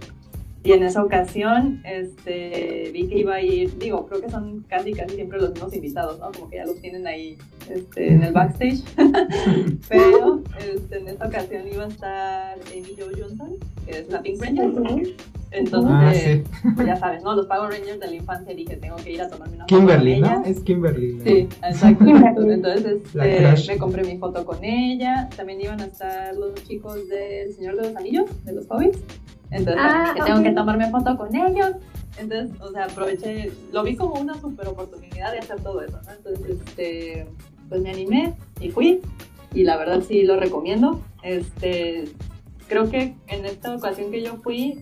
y 0.67 0.73
en 0.73 0.83
esa 0.83 1.01
ocasión 1.01 1.81
este, 1.85 2.89
vi 2.91 3.07
que 3.07 3.19
iba 3.19 3.35
a 3.35 3.41
ir, 3.41 3.77
digo, 3.77 4.05
creo 4.05 4.19
que 4.19 4.29
son 4.29 4.65
casi 4.67 4.91
casi 4.91 5.15
siempre 5.15 5.39
los 5.39 5.51
mismos 5.51 5.73
invitados, 5.73 6.19
¿no? 6.19 6.29
Como 6.33 6.49
que 6.49 6.57
ya 6.57 6.65
los 6.65 6.81
tienen 6.81 7.07
ahí 7.07 7.37
este, 7.69 8.13
en 8.13 8.23
el 8.23 8.33
backstage. 8.33 8.83
Pero 9.89 10.41
este, 10.59 10.97
en 10.97 11.07
esta 11.07 11.27
ocasión 11.27 11.67
iba 11.71 11.85
a 11.85 11.87
estar 11.87 12.59
Amy 12.73 12.95
Jo 12.99 13.05
Johnson, 13.17 13.55
que 13.85 13.99
es 13.99 14.09
la 14.09 14.21
Pink 14.21 14.41
Ranger. 14.41 15.15
Entonces, 15.51 15.91
Ah, 15.93 16.13
sí. 16.13 16.71
pues 16.75 16.87
ya 16.87 16.95
sabes, 16.97 17.23
¿no? 17.23 17.35
Los 17.35 17.45
Power 17.47 17.71
Rangers 17.71 17.99
de 17.99 18.07
la 18.07 18.15
infancia 18.15 18.53
dije, 18.53 18.75
tengo 18.77 18.95
que 18.97 19.11
ir 19.13 19.21
a 19.21 19.29
tomarme 19.29 19.55
una 19.55 19.65
Kimberly, 19.65 20.15
foto 20.15 20.25
con 20.27 20.33
¿no? 20.33 20.41
ella. 20.41 20.49
Es 20.51 20.59
Kimberly. 20.61 21.13
¿no? 21.13 21.23
Sí, 21.23 21.31
exacto. 21.63 22.05
exacto. 22.05 22.51
Entonces 22.51 23.01
este, 23.15 23.73
me 23.73 23.77
compré 23.79 24.03
mi 24.03 24.17
foto 24.17 24.45
con 24.45 24.63
ella. 24.63 25.29
También 25.35 25.61
iban 25.61 25.79
a 25.81 25.85
estar 25.85 26.35
los 26.35 26.53
chicos 26.65 27.07
del 27.07 27.53
Señor 27.53 27.75
de 27.77 27.87
los 27.87 27.95
Anillos, 27.95 28.25
de 28.45 28.53
los 28.53 28.65
Hobbits. 28.69 28.99
Entonces 29.51 29.81
Ah, 29.85 30.11
dije, 30.13 30.25
tengo 30.25 30.43
que 30.43 30.51
tomarme 30.51 30.89
foto 30.91 31.15
con 31.17 31.33
ellos. 31.35 31.71
Entonces, 32.19 32.59
o 32.61 32.71
sea, 32.71 32.85
aproveché, 32.85 33.51
lo 33.71 33.83
vi 33.83 33.95
como 33.95 34.15
una 34.19 34.33
super 34.41 34.67
oportunidad 34.67 35.31
de 35.31 35.39
hacer 35.39 35.61
todo 35.61 35.81
eso, 35.81 35.99
¿no? 36.05 36.11
Entonces, 36.11 36.57
este, 36.67 37.27
pues 37.69 37.81
me 37.81 37.91
animé 37.91 38.33
y 38.59 38.69
fui. 38.71 38.99
Y 39.53 39.63
la 39.63 39.77
verdad 39.77 40.01
sí 40.05 40.23
lo 40.23 40.37
recomiendo. 40.37 40.99
Este, 41.23 42.05
creo 42.67 42.89
que 42.89 43.13
en 43.27 43.45
esta 43.45 43.73
ocasión 43.75 44.11
que 44.11 44.21
yo 44.23 44.35
fui, 44.37 44.79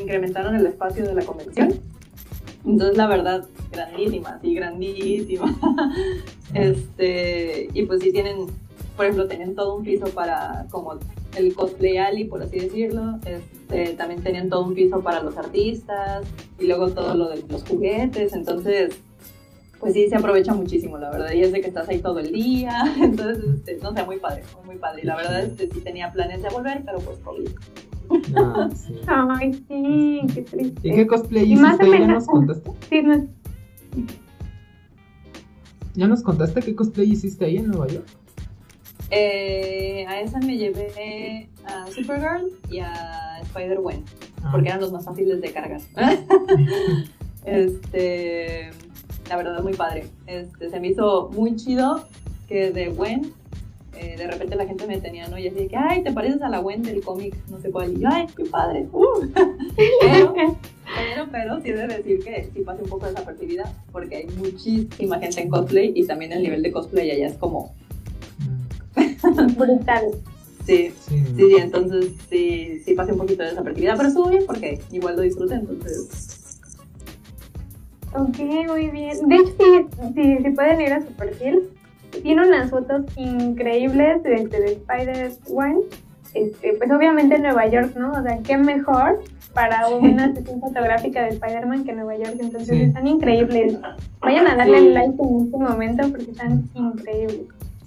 incrementaron 0.00 0.54
el 0.54 0.66
espacio 0.66 1.04
de 1.04 1.14
la 1.14 1.22
convención. 1.22 1.74
Entonces, 2.64 2.96
la 2.96 3.06
verdad, 3.06 3.46
grandísima, 3.72 4.38
sí, 4.40 4.54
grandísima. 4.54 5.56
este, 6.54 7.68
y 7.72 7.86
pues 7.86 8.00
sí 8.00 8.12
tienen, 8.12 8.46
por 8.96 9.06
ejemplo, 9.06 9.26
tienen 9.28 9.54
todo 9.54 9.76
un 9.76 9.84
piso 9.84 10.06
para 10.08 10.66
como 10.70 10.98
el 11.36 11.54
cosplay 11.54 11.98
alley, 11.98 12.24
por 12.24 12.42
así 12.42 12.58
decirlo. 12.58 13.18
Este, 13.24 13.94
también 13.94 14.22
tenían 14.22 14.48
todo 14.48 14.64
un 14.64 14.74
piso 14.74 15.00
para 15.00 15.22
los 15.22 15.36
artistas 15.36 16.26
y 16.58 16.66
luego 16.66 16.90
todo 16.90 17.14
lo 17.14 17.28
de 17.28 17.42
los 17.48 17.64
juguetes. 17.64 18.34
Entonces, 18.34 19.00
pues 19.78 19.94
sí, 19.94 20.08
se 20.08 20.16
aprovecha 20.16 20.52
muchísimo, 20.52 20.98
la 20.98 21.10
verdad. 21.10 21.32
Y 21.32 21.40
es 21.40 21.52
de 21.52 21.62
que 21.62 21.68
estás 21.68 21.88
ahí 21.88 22.00
todo 22.00 22.18
el 22.18 22.30
día. 22.30 22.94
Entonces, 23.00 23.42
este, 23.54 23.78
no 23.78 23.94
sé, 23.94 24.04
muy 24.04 24.18
padre, 24.18 24.42
muy 24.64 24.76
padre. 24.76 25.00
Y 25.02 25.06
la 25.06 25.16
verdad, 25.16 25.42
este, 25.42 25.70
sí 25.70 25.80
tenía 25.80 26.12
planes 26.12 26.42
de 26.42 26.50
volver, 26.50 26.82
pero 26.84 26.98
pues 26.98 27.18
COVID. 27.20 27.48
Ah, 28.36 28.68
sí. 28.74 28.94
Ay, 29.06 29.52
sí, 29.68 30.20
qué 30.34 30.42
triste. 30.42 30.88
¿Y 30.88 30.92
qué 30.94 31.06
cosplay 31.06 31.52
Y 31.52 31.56
más 31.56 31.74
hiciste? 31.80 31.96
o 31.96 32.00
¿Ya 32.00 32.06
nos 32.06 32.26
contaste? 32.26 32.70
Sí, 32.88 33.02
no- 33.02 33.26
¿Ya 35.94 36.06
nos 36.06 36.22
contaste 36.22 36.60
qué 36.60 36.74
cosplay 36.74 37.10
hiciste 37.12 37.44
ahí 37.44 37.56
en 37.56 37.68
Nueva 37.68 37.88
York? 37.88 38.06
Eh, 39.10 40.04
a 40.08 40.20
esa 40.20 40.38
me 40.38 40.56
llevé 40.56 41.48
a 41.66 41.86
Supergirl 41.88 42.48
y 42.70 42.78
a 42.78 43.40
Spider-Gwen. 43.42 44.04
Ah, 44.42 44.50
porque 44.52 44.68
eran 44.68 44.80
los 44.80 44.92
más 44.92 45.04
fáciles 45.04 45.40
de 45.40 45.52
cargar. 45.52 45.80
este, 47.44 48.70
la 49.28 49.36
verdad, 49.36 49.62
muy 49.62 49.74
padre. 49.74 50.06
Este, 50.26 50.70
se 50.70 50.78
me 50.80 50.88
hizo 50.88 51.28
muy 51.34 51.56
chido 51.56 52.04
que 52.48 52.70
de 52.70 52.88
Gwen, 52.90 53.32
eh, 54.00 54.16
de 54.16 54.26
repente 54.26 54.56
la 54.56 54.66
gente 54.66 54.86
me 54.86 54.98
tenía, 54.98 55.28
¿no? 55.28 55.38
Y 55.38 55.46
así 55.46 55.56
de 55.56 55.68
que, 55.68 55.76
ay, 55.76 56.02
te 56.02 56.10
pareces 56.12 56.40
a 56.42 56.48
la 56.48 56.58
Gwen 56.58 56.82
del 56.82 57.02
cómic, 57.02 57.36
no 57.50 57.60
sé 57.60 57.70
cuál. 57.70 57.92
Y 57.92 58.00
yo, 58.00 58.08
ay, 58.10 58.26
qué 58.34 58.44
padre. 58.44 58.88
uh". 58.92 59.28
pero, 60.00 60.34
pero, 60.34 61.28
pero, 61.30 61.60
sí 61.60 61.68
he 61.68 61.74
de 61.74 61.86
decir 61.86 62.24
que 62.24 62.48
sí 62.54 62.62
pasé 62.62 62.82
un 62.82 62.88
poco 62.88 63.06
desapercibida, 63.06 63.70
porque 63.92 64.16
hay 64.16 64.26
muchísima 64.38 65.18
gente 65.18 65.42
en 65.42 65.50
cosplay 65.50 65.92
y 65.94 66.06
también 66.06 66.32
el 66.32 66.42
nivel 66.42 66.62
de 66.62 66.72
cosplay 66.72 67.10
allá 67.10 67.26
es 67.28 67.34
como, 67.34 67.74
brutal. 69.56 70.04
sí, 70.66 70.92
Sí, 71.06 71.24
Sí, 71.26 71.34
sí, 71.36 71.56
entonces 71.58 72.12
sí, 72.30 72.80
sí 72.84 72.94
pasé 72.94 73.12
un 73.12 73.18
poquito 73.18 73.42
desapercibida, 73.42 73.96
pero 73.96 74.08
estuvo 74.08 74.28
bien 74.30 74.44
porque 74.46 74.80
igual 74.92 75.16
lo 75.16 75.22
disfruté, 75.22 75.54
entonces 75.56 76.38
Ok, 78.12 78.38
muy 78.66 78.88
bien. 78.88 79.28
De 79.28 79.36
hecho, 79.36 79.52
sí, 79.56 79.86
sí, 80.16 80.38
sí 80.42 80.50
pueden 80.50 80.80
ir 80.80 80.92
a 80.92 81.00
su 81.00 81.12
perfil. 81.12 81.70
Tiene 82.22 82.46
unas 82.46 82.70
fotos 82.70 83.02
increíbles 83.16 84.22
de, 84.22 84.30
de, 84.46 84.58
de 84.60 84.72
Spider-Man. 84.72 85.76
Este, 86.34 86.74
pues 86.74 86.90
obviamente 86.92 87.34
en 87.36 87.42
Nueva 87.42 87.66
York, 87.66 87.96
¿no? 87.96 88.12
O 88.12 88.22
sea, 88.22 88.38
qué 88.44 88.56
mejor 88.56 89.20
para 89.52 89.88
una 89.88 90.32
sesión 90.32 90.60
fotográfica 90.60 91.22
de 91.24 91.30
Spider-Man 91.30 91.84
que 91.84 91.92
Nueva 91.92 92.16
York. 92.16 92.36
Entonces 92.38 92.68
Sí. 92.68 92.82
están 92.82 93.06
increíbles. 93.08 93.78
Vayan 94.20 94.46
a 94.46 94.54
darle 94.54 94.78
Sí. 94.78 94.88
like 94.90 95.14
en 95.20 95.44
este 95.44 95.56
momento 95.56 96.08
porque 96.10 96.30
están 96.30 96.64
increíbles. 96.74 97.40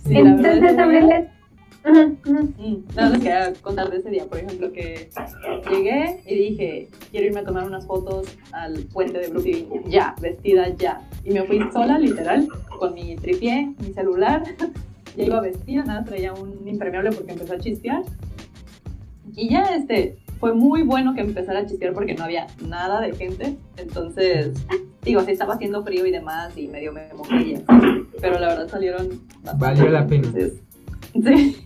Sí, 0.05 0.17
Entonces 0.17 0.75
también 0.75 1.07
les... 1.07 1.25
Mm, 1.85 2.85
No, 2.95 3.09
les 3.09 3.17
quería 3.19 3.53
contar 3.61 3.89
de 3.91 3.97
ese 3.97 4.09
día, 4.09 4.25
por 4.25 4.37
ejemplo, 4.39 4.71
que 4.71 5.09
llegué 5.69 6.21
y 6.25 6.35
dije, 6.35 6.89
quiero 7.11 7.27
irme 7.27 7.41
a 7.41 7.43
tomar 7.43 7.65
unas 7.65 7.85
fotos 7.85 8.27
al 8.51 8.73
puente 8.93 9.19
de 9.19 9.27
Brooklyn, 9.27 9.67
ya, 9.87 10.15
vestida 10.21 10.69
ya. 10.77 11.01
Y 11.25 11.31
me 11.31 11.43
fui 11.43 11.59
sola, 11.73 11.99
literal, 11.99 12.47
con 12.79 12.93
mi 12.93 13.15
tripié, 13.15 13.73
mi 13.79 13.93
celular, 13.93 14.43
ya 15.17 15.23
iba 15.23 15.41
vestida, 15.41 15.83
nada, 15.83 16.03
traía 16.05 16.33
un 16.33 16.65
impermeable 16.67 17.11
porque 17.11 17.33
empezó 17.33 17.53
a 17.53 17.59
chispear. 17.59 18.03
Y 19.35 19.49
ya, 19.49 19.63
este, 19.75 20.17
fue 20.39 20.53
muy 20.53 20.83
bueno 20.83 21.13
que 21.13 21.21
empezara 21.21 21.59
a 21.59 21.65
chispear 21.65 21.93
porque 21.93 22.13
no 22.15 22.23
había 22.23 22.47
nada 22.65 23.01
de 23.01 23.13
gente, 23.13 23.57
entonces, 23.77 24.51
digo, 25.03 25.21
sí 25.21 25.31
estaba 25.31 25.55
haciendo 25.55 25.83
frío 25.83 26.05
y 26.05 26.11
demás, 26.11 26.57
y 26.57 26.67
medio 26.67 26.93
me 26.93 27.09
mojé 27.13 27.35
y 27.41 27.53
así, 27.55 27.65
pero 28.21 28.39
la 28.39 28.47
verdad 28.49 28.67
salieron 28.69 29.09
bastante 29.43 29.65
Valió 29.65 29.89
la 29.89 30.05
pena. 30.07 30.27
entonces, 30.27 30.61
Sí. 31.13 31.63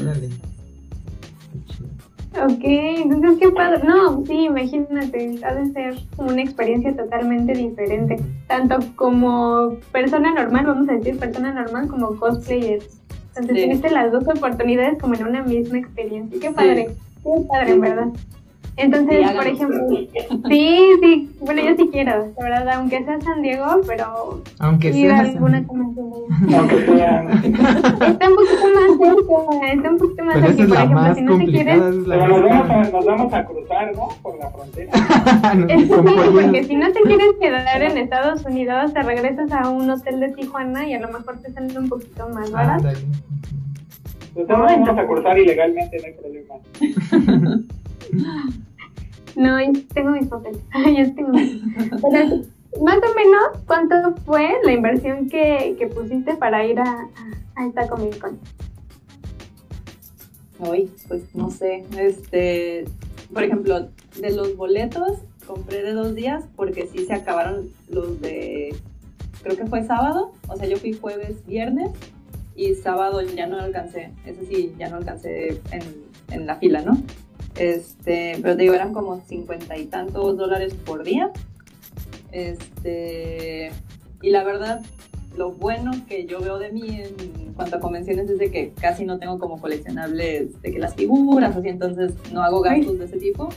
Órale. 0.00 0.28
Qué 1.52 1.64
chido. 1.74 1.88
Ok, 2.44 2.62
entonces 2.62 3.38
qué 3.40 3.50
padre. 3.50 3.82
No, 3.86 4.24
sí, 4.24 4.44
imagínate, 4.44 5.38
ha 5.44 5.54
de 5.54 5.72
ser 5.72 5.98
una 6.16 6.40
experiencia 6.42 6.96
totalmente 6.96 7.52
diferente. 7.52 8.16
Tanto 8.46 8.78
como 8.96 9.74
persona 9.92 10.32
normal, 10.32 10.66
vamos 10.66 10.88
a 10.88 10.92
decir 10.92 11.18
persona 11.18 11.52
normal, 11.52 11.88
como 11.88 12.16
cosplayer. 12.16 12.82
Entonces 13.36 13.56
Sí. 13.56 13.64
tuviste 13.68 13.90
las 13.90 14.12
dos 14.12 14.24
oportunidades 14.28 14.98
como 15.00 15.14
en 15.14 15.24
una 15.24 15.42
misma 15.42 15.78
experiencia. 15.78 16.38
Qué 16.40 16.48
Sí. 16.48 16.54
padre, 16.54 16.88
qué 17.22 17.30
padre, 17.48 17.72
en 17.72 17.80
verdad. 17.80 18.06
Entonces, 18.76 19.26
Sí, 19.28 19.34
por 19.36 19.46
ejemplo, 19.46 19.78
sí, 19.90 20.08
sí, 21.02 21.30
bueno, 21.40 21.62
yo 21.62 21.76
sí 21.76 21.88
quiero, 21.92 22.32
la 22.38 22.44
verdad, 22.58 22.74
aunque 22.76 23.04
sea 23.04 23.20
San 23.20 23.42
Diego, 23.42 23.66
pero 23.86 24.42
Aunque 24.58 24.88
ir 24.88 25.10
a 25.10 25.22
sea. 25.22 25.32
alguna 25.32 25.66
convención. 25.66 26.06
Aunque 26.56 26.86
sea. 26.86 27.28
Está 27.42 28.28
un 28.28 28.36
poquito 28.36 28.66
más 28.74 28.98
cerca, 28.98 29.72
está 29.72 29.90
un 29.90 29.98
poquito 29.98 30.24
más 30.24 30.34
cerca. 30.40 30.66
Por 30.66 30.76
ejemplo, 30.76 31.14
si 31.14 31.22
no 31.22 31.38
te 31.38 31.44
quieres 31.46 31.78
Pero 32.06 32.28
nos 32.28 32.42
vamos, 32.42 32.70
a, 32.70 32.90
nos 32.90 33.04
vamos 33.04 33.32
a 33.34 33.44
cruzar, 33.44 33.96
¿no? 33.96 34.08
Por 34.22 34.38
la 34.38 34.50
frontera. 34.50 34.92
Es 35.68 35.88
porque 35.88 36.64
si 36.64 36.76
no 36.76 36.92
te 36.92 37.00
quieres 37.02 37.32
quedar 37.40 37.82
en 37.82 37.98
Estados 37.98 38.44
Unidos, 38.44 38.94
te 38.94 39.02
regresas 39.02 39.52
a 39.52 39.68
un 39.68 39.90
hotel 39.90 40.20
de 40.20 40.28
Tijuana 40.30 40.86
y 40.88 40.94
a 40.94 41.00
lo 41.00 41.08
mejor 41.08 41.38
te 41.38 41.52
sale 41.52 41.78
un 41.78 41.88
poquito 41.88 42.28
más 42.28 42.50
barato. 42.50 42.88
Ándale. 42.88 42.98
Entonces 44.36 44.78
nos 44.78 44.86
vamos 44.86 44.98
a 44.98 45.06
cruzar 45.06 45.38
ilegalmente, 45.38 45.98
no 45.98 46.06
hay 46.06 46.12
problema. 46.12 46.54
No, 49.36 49.56
tengo 49.94 50.10
mis 50.10 50.26
papeles. 50.26 50.60
yo 50.74 51.14
tengo 51.14 51.28
mis- 51.28 51.62
más 52.82 52.96
o 52.98 53.14
menos, 53.14 53.64
¿cuánto 53.66 54.14
fue 54.24 54.48
la 54.64 54.72
inversión 54.72 55.28
que, 55.28 55.76
que 55.78 55.86
pusiste 55.86 56.34
para 56.36 56.64
ir 56.64 56.78
a, 56.78 57.08
a, 57.56 57.66
esta 57.66 57.88
Comic 57.88 58.18
Con? 58.18 58.38
Hoy, 60.60 60.90
pues 61.08 61.34
no 61.34 61.50
sé, 61.50 61.84
este, 61.98 62.84
por 63.32 63.42
ejemplo, 63.42 63.88
de 64.20 64.30
los 64.30 64.56
boletos 64.56 65.18
compré 65.46 65.82
de 65.82 65.92
dos 65.92 66.14
días 66.14 66.44
porque 66.54 66.86
sí 66.86 67.06
se 67.06 67.14
acabaron 67.14 67.70
los 67.88 68.20
de, 68.20 68.74
creo 69.42 69.56
que 69.56 69.66
fue 69.66 69.84
sábado, 69.84 70.32
o 70.48 70.56
sea, 70.56 70.68
yo 70.68 70.76
fui 70.76 70.92
jueves, 70.92 71.44
viernes 71.46 71.90
y 72.54 72.74
sábado 72.74 73.22
ya 73.22 73.46
no 73.46 73.58
alcancé, 73.58 74.12
eso 74.26 74.42
sí, 74.48 74.74
ya 74.78 74.90
no 74.90 74.96
alcancé 74.96 75.60
en, 75.72 75.82
en 76.30 76.46
la 76.46 76.56
fila, 76.56 76.82
¿no? 76.82 77.02
Este, 77.56 78.38
pero 78.40 78.56
te 78.56 78.62
digo, 78.62 78.74
eran 78.74 78.92
como 78.92 79.20
cincuenta 79.22 79.76
y 79.76 79.86
tantos 79.86 80.36
dólares 80.36 80.74
por 80.74 81.02
día. 81.02 81.30
Este, 82.32 83.70
y 84.22 84.30
la 84.30 84.44
verdad, 84.44 84.82
lo 85.36 85.52
bueno 85.52 85.92
que 86.08 86.26
yo 86.26 86.40
veo 86.40 86.58
de 86.58 86.70
mí 86.70 87.00
en 87.02 87.52
cuanto 87.54 87.76
a 87.76 87.80
convenciones 87.80 88.28
es 88.30 88.38
de 88.38 88.50
que 88.50 88.72
casi 88.72 89.04
no 89.04 89.18
tengo 89.18 89.38
como 89.38 89.60
coleccionables 89.60 90.60
de 90.62 90.72
que 90.72 90.78
las 90.78 90.94
figuras, 90.94 91.56
así, 91.56 91.68
entonces 91.68 92.14
no 92.32 92.42
hago 92.42 92.60
gastos 92.60 92.98
de 92.98 93.04
ese 93.04 93.18
tipo. 93.18 93.48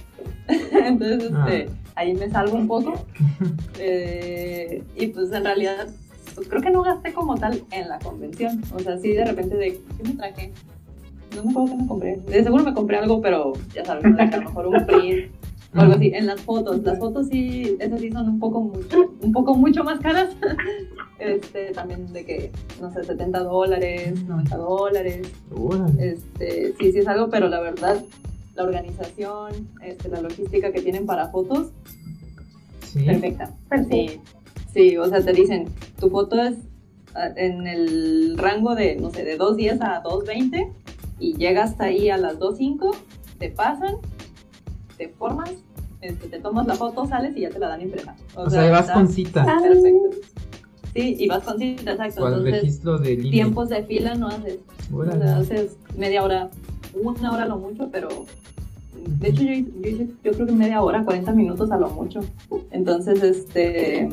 entonces, 0.72 1.32
este, 1.32 1.70
ahí 1.96 2.14
me 2.14 2.30
salgo 2.30 2.56
un 2.56 2.68
poco. 2.68 2.94
Eh, 3.86 4.82
y 4.96 5.08
pues 5.08 5.32
en 5.34 5.44
realidad, 5.44 5.88
pues 6.36 6.48
creo 6.48 6.62
que 6.62 6.70
no 6.70 6.84
gasté 6.84 7.12
como 7.12 7.36
tal 7.36 7.64
en 7.72 7.89
la 7.89 8.00
convención. 8.00 8.62
O 8.74 8.80
sea, 8.80 8.98
sí 8.98 9.12
de 9.12 9.26
repente 9.26 9.58
de, 9.58 9.72
¿qué 9.98 10.04
me 10.08 10.16
traje? 10.16 10.54
No 11.36 11.43
me 11.43 11.51
acuerdo 11.51 11.69
qué 11.75 11.81
me 11.81 11.88
compré. 11.88 12.15
De 12.27 12.43
seguro 12.43 12.63
me 12.63 12.73
compré 12.73 12.97
algo, 12.97 13.21
pero 13.21 13.53
ya 13.73 13.84
sabes, 13.86 14.03
¿no? 14.03 14.17
A 14.19 14.25
lo 14.25 14.41
mejor 14.41 14.67
un 14.67 14.86
print 14.86 15.31
o 15.75 15.79
algo 15.79 15.93
así. 15.95 16.11
En 16.13 16.25
las 16.27 16.41
fotos, 16.41 16.84
las 16.84 16.99
fotos 16.99 17.27
sí, 17.29 17.75
esas 17.79 17.99
sí 17.99 18.11
son 18.11 18.27
un 18.29 18.39
poco 18.39 18.61
mucho, 18.61 19.13
un 19.21 19.31
poco 19.31 19.55
mucho 19.55 19.84
más 19.84 19.99
caras. 19.99 20.29
Este, 21.19 21.71
también 21.71 22.11
de 22.11 22.25
que, 22.25 22.51
no 22.81 22.91
sé, 22.91 23.01
70 23.05 23.43
dólares, 23.43 24.25
90 24.25 24.57
dólares. 24.57 25.21
Este, 25.97 26.73
sí, 26.77 26.91
sí 26.91 26.99
es 26.99 27.07
algo, 27.07 27.29
pero 27.29 27.47
la 27.47 27.61
verdad, 27.61 28.03
la 28.55 28.63
organización, 28.63 29.69
este, 29.81 30.09
la 30.09 30.19
logística 30.21 30.73
que 30.73 30.81
tienen 30.81 31.05
para 31.05 31.29
fotos, 31.29 31.71
Sí. 32.81 33.05
perfecta. 33.05 33.53
Sí, 33.89 34.19
sí, 34.73 34.97
o 34.97 35.05
sea, 35.07 35.21
te 35.23 35.31
dicen, 35.31 35.65
tu 35.97 36.09
foto 36.09 36.41
es 36.41 36.55
ah, 37.15 37.29
en 37.38 37.67
el 37.67 38.38
rango 38.38 38.75
de, 38.75 38.97
no 38.97 39.09
sé, 39.09 39.23
de 39.23 39.38
2.10 39.39 39.79
a 39.81 40.03
2.20 40.03 40.73
y 41.20 41.34
llegas 41.38 41.72
hasta 41.72 41.86
ahí 41.86 42.09
a 42.09 42.18
las 42.18 42.39
2.05, 42.39 42.95
te 43.39 43.49
pasan, 43.49 43.95
te 44.97 45.09
formas, 45.09 45.51
este, 46.01 46.28
te 46.28 46.39
tomas 46.39 46.68
la 46.68 46.76
foto, 46.76 47.05
sales 47.05 47.36
y 47.38 47.41
ya 47.41 47.49
te 47.49 47.59
la 47.59 47.70
dan 47.70 47.82
impresa. 47.82 48.16
O 48.36 48.49
sea, 48.49 48.70
vas 48.72 48.82
está 48.82 48.93
con 48.93 49.07
cita. 49.07 49.45
Perfecto. 49.45 50.09
Sí, 50.93 51.16
y 51.20 51.28
vas 51.28 51.43
con 51.43 51.57
cita, 51.57 51.91
exacto. 51.93 52.24
O 52.24 52.28
al 52.28 52.34
Entonces, 52.34 52.61
registro 52.61 52.97
de 52.99 53.16
línea. 53.16 53.32
tiempos 53.32 53.70
de 53.70 53.84
fila 53.84 54.14
no 54.16 54.28
haces. 54.28 54.59
O 54.91 54.97
Órale. 54.97 55.22
sea, 55.24 55.38
haces 55.38 55.78
media 55.97 56.24
hora, 56.24 56.49
una 56.93 57.32
hora 57.32 57.43
a 57.43 57.47
lo 57.47 57.57
mucho, 57.57 57.89
pero 57.91 58.09
de 59.20 59.30
hecho 59.30 59.41
yo, 59.43 59.51
hice- 59.51 59.72
yo 59.82 60.07
yo 60.24 60.32
creo 60.34 60.45
que 60.45 60.51
media 60.53 60.82
hora, 60.84 61.03
40 61.03 61.32
minutos 61.34 61.72
a 61.72 61.78
lo 61.78 61.89
mucho. 61.89 62.20
Entonces, 62.72 63.24
este, 63.24 64.07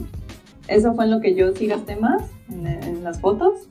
eso 0.68 0.94
fue 0.94 1.04
en 1.04 1.10
lo 1.10 1.20
que 1.20 1.34
yo 1.34 1.54
sí 1.54 1.66
gasté 1.66 1.96
más 1.96 2.22
en, 2.48 2.66
en 2.66 3.04
las 3.04 3.20
fotos. 3.20 3.68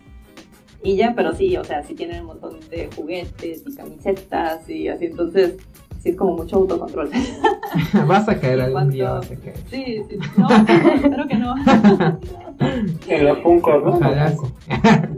Y 0.84 0.96
ya, 0.96 1.14
pero 1.16 1.34
sí, 1.36 1.56
o 1.58 1.64
sea, 1.64 1.84
sí 1.84 1.94
tienen 1.94 2.22
un 2.22 2.28
montón 2.28 2.60
de 2.70 2.90
juguetes 2.96 3.64
y 3.68 3.76
camisetas 3.76 4.70
y 4.70 4.88
así, 4.88 5.06
entonces 5.08 5.58
sí 6.02 6.10
es 6.10 6.16
como 6.16 6.38
mucho 6.38 6.56
autocontrol. 6.58 7.10
vas 8.08 8.30
a 8.30 8.40
caer 8.40 8.62
algún 8.62 8.74
cuanto- 8.74 8.94
día, 8.94 9.12
vas 9.12 9.32
a 9.32 9.36
caer. 9.36 9.58
Sí, 9.70 10.02
sí, 10.10 10.18
no, 10.38 10.48
espero 10.96 11.28
que 11.28 11.36
no. 11.36 11.56
En 13.08 13.26
los 13.26 13.38
puncos, 13.40 13.82
¿no? 13.84 14.00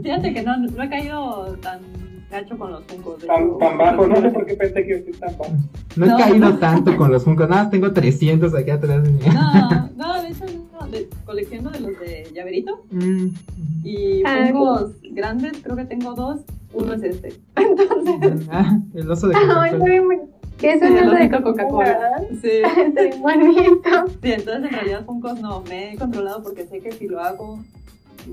Fíjate 0.02 0.32
que 0.32 0.42
no, 0.42 0.56
no 0.58 0.82
he 0.82 0.88
caído 0.88 1.56
tan 1.60 1.80
gacho 2.32 2.58
con 2.58 2.72
los 2.72 2.82
funcos. 2.84 3.18
Tan, 3.24 3.58
tan 3.58 3.78
bajo, 3.78 4.06
no 4.06 4.16
sé 4.20 4.30
por 4.30 4.44
qué 4.46 4.54
pensé 4.54 4.82
que 4.84 4.90
iba 4.90 4.98
a 4.98 5.02
ser 5.04 5.16
tan 5.18 5.38
bajo. 5.38 5.52
No 5.96 6.04
he 6.06 6.08
No. 6.08 6.16
caído 6.18 6.56
tanto 6.58 6.96
con 6.96 7.12
los 7.12 7.22
Funkos. 7.24 7.48
Nada, 7.48 7.62
más 7.64 7.70
tengo 7.70 7.92
300 7.92 8.54
aquí 8.54 8.70
atrás 8.70 9.02
de 9.04 9.10
mí. 9.10 9.18
No, 9.32 9.90
no, 9.96 10.22
de 10.22 10.28
hecho 10.28 10.44
no, 10.72 10.86
de, 10.88 11.08
colecciono 11.24 11.70
de 11.70 11.80
los 11.80 12.00
de 12.00 12.28
llaverito 12.34 12.80
Mm. 12.90 13.26
y 13.84 14.22
Ah, 14.24 14.48
funcos 14.50 14.92
grandes, 15.12 15.52
creo 15.62 15.76
que 15.76 15.84
tengo 15.84 16.14
dos, 16.14 16.40
uno 16.72 16.94
es 16.94 17.02
este. 17.02 17.34
Entonces, 17.56 18.48
Ah, 18.50 18.78
el 18.94 19.10
oso 19.10 19.28
de 19.28 19.34
Coca-Cola. 19.34 19.78
Que 20.58 20.72
es 20.74 20.82
el 20.82 20.96
oso 20.98 21.14
de 21.16 21.30
Coca-Cola. 21.42 21.98
Sí, 22.40 22.48
bien 22.94 23.20
bonito. 23.20 23.90
sí, 24.22 24.32
entonces 24.32 24.64
en 24.64 24.70
realidad 24.70 25.04
funcos 25.04 25.40
no, 25.40 25.62
me 25.68 25.92
he 25.92 25.96
controlado 25.98 26.42
porque 26.42 26.64
sé 26.66 26.80
que 26.80 26.92
si 26.92 27.08
lo 27.08 27.20
hago 27.20 27.58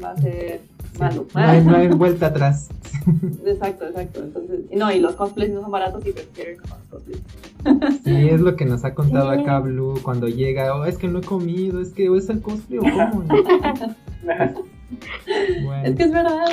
va 0.02 0.12
a 0.12 0.18
ser 0.18 0.62
malo. 0.98 1.26
No 1.34 1.42
hay, 1.42 1.64
no 1.64 1.76
hay 1.76 1.88
vuelta 1.90 2.28
atrás. 2.28 2.70
Exacto, 3.46 3.86
exacto. 3.88 4.22
Entonces, 4.24 4.60
y 4.72 4.76
no, 4.76 4.92
y 4.92 5.00
los 5.00 5.16
cosplays 5.16 5.52
no 5.52 5.62
son 5.62 5.72
baratos 5.72 6.06
y 6.06 6.12
prefiero 6.12 6.52
ir 6.52 6.58
con 6.62 6.70
los 6.70 6.80
cosplays. 6.90 7.22
Sí, 8.06 8.30
es 8.30 8.40
lo 8.42 8.56
que 8.56 8.66
nos 8.66 8.86
ha 8.86 8.94
contado 8.94 9.34
Sí. 9.34 9.42
acá 9.42 9.60
Blue 9.60 10.00
cuando 10.02 10.28
llega. 10.28 10.74
Oh, 10.76 10.86
es 10.86 10.98
que 10.98 11.08
no 11.08 11.20
he 11.20 11.24
comido, 11.24 11.82
es 11.82 11.90
que 11.90 12.08
o 12.10 12.16
es 12.16 12.30
el 12.30 12.42
cosplay 12.42 12.80
o 12.80 12.84
cómo. 12.84 13.24
Bueno, 15.64 15.84
Es 15.86 15.96
que 15.96 16.04
es 16.04 16.12
verdad. 16.12 16.46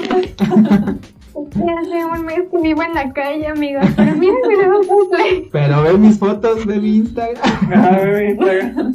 Ya 1.55 1.75
hace 1.81 2.05
un 2.05 2.25
mes 2.27 2.41
que 2.51 2.59
vivo 2.61 2.83
en 2.83 2.95
la 2.95 3.13
calle, 3.13 3.47
amigos. 3.47 3.87
Pero 3.97 4.15
miren 4.17 4.37
mi 4.49 4.55
nuevo 4.57 4.81
cosplay. 4.87 5.49
pero 5.51 5.83
ve 5.83 5.97
mis 5.99 6.19
fotos 6.19 6.67
de 6.67 6.79
mi 6.79 6.97
Instagram. 6.97 7.43
Ajá, 7.73 7.97
bebé, 7.99 8.31
Instagram. 8.33 8.95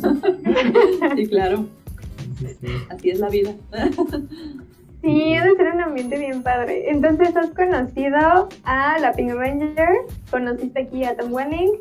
Sí, 1.15 1.27
claro, 1.27 1.65
Sí, 2.39 2.47
sí. 2.61 2.67
así 2.89 3.09
es 3.09 3.19
la 3.19 3.29
vida. 3.29 3.51
Sí, 5.01 5.33
debe 5.33 5.55
ser 5.55 5.73
un 5.73 5.81
ambiente 5.81 6.17
bien 6.17 6.43
padre. 6.43 6.91
Entonces, 6.91 7.35
has 7.35 7.49
conocido 7.49 8.49
a 8.65 8.99
la 8.99 9.13
Pink 9.13 9.33
Ranger, 9.33 9.89
conociste 10.29 10.81
aquí 10.81 11.03
a 11.03 11.15
Tom 11.15 11.33
Welling. 11.33 11.71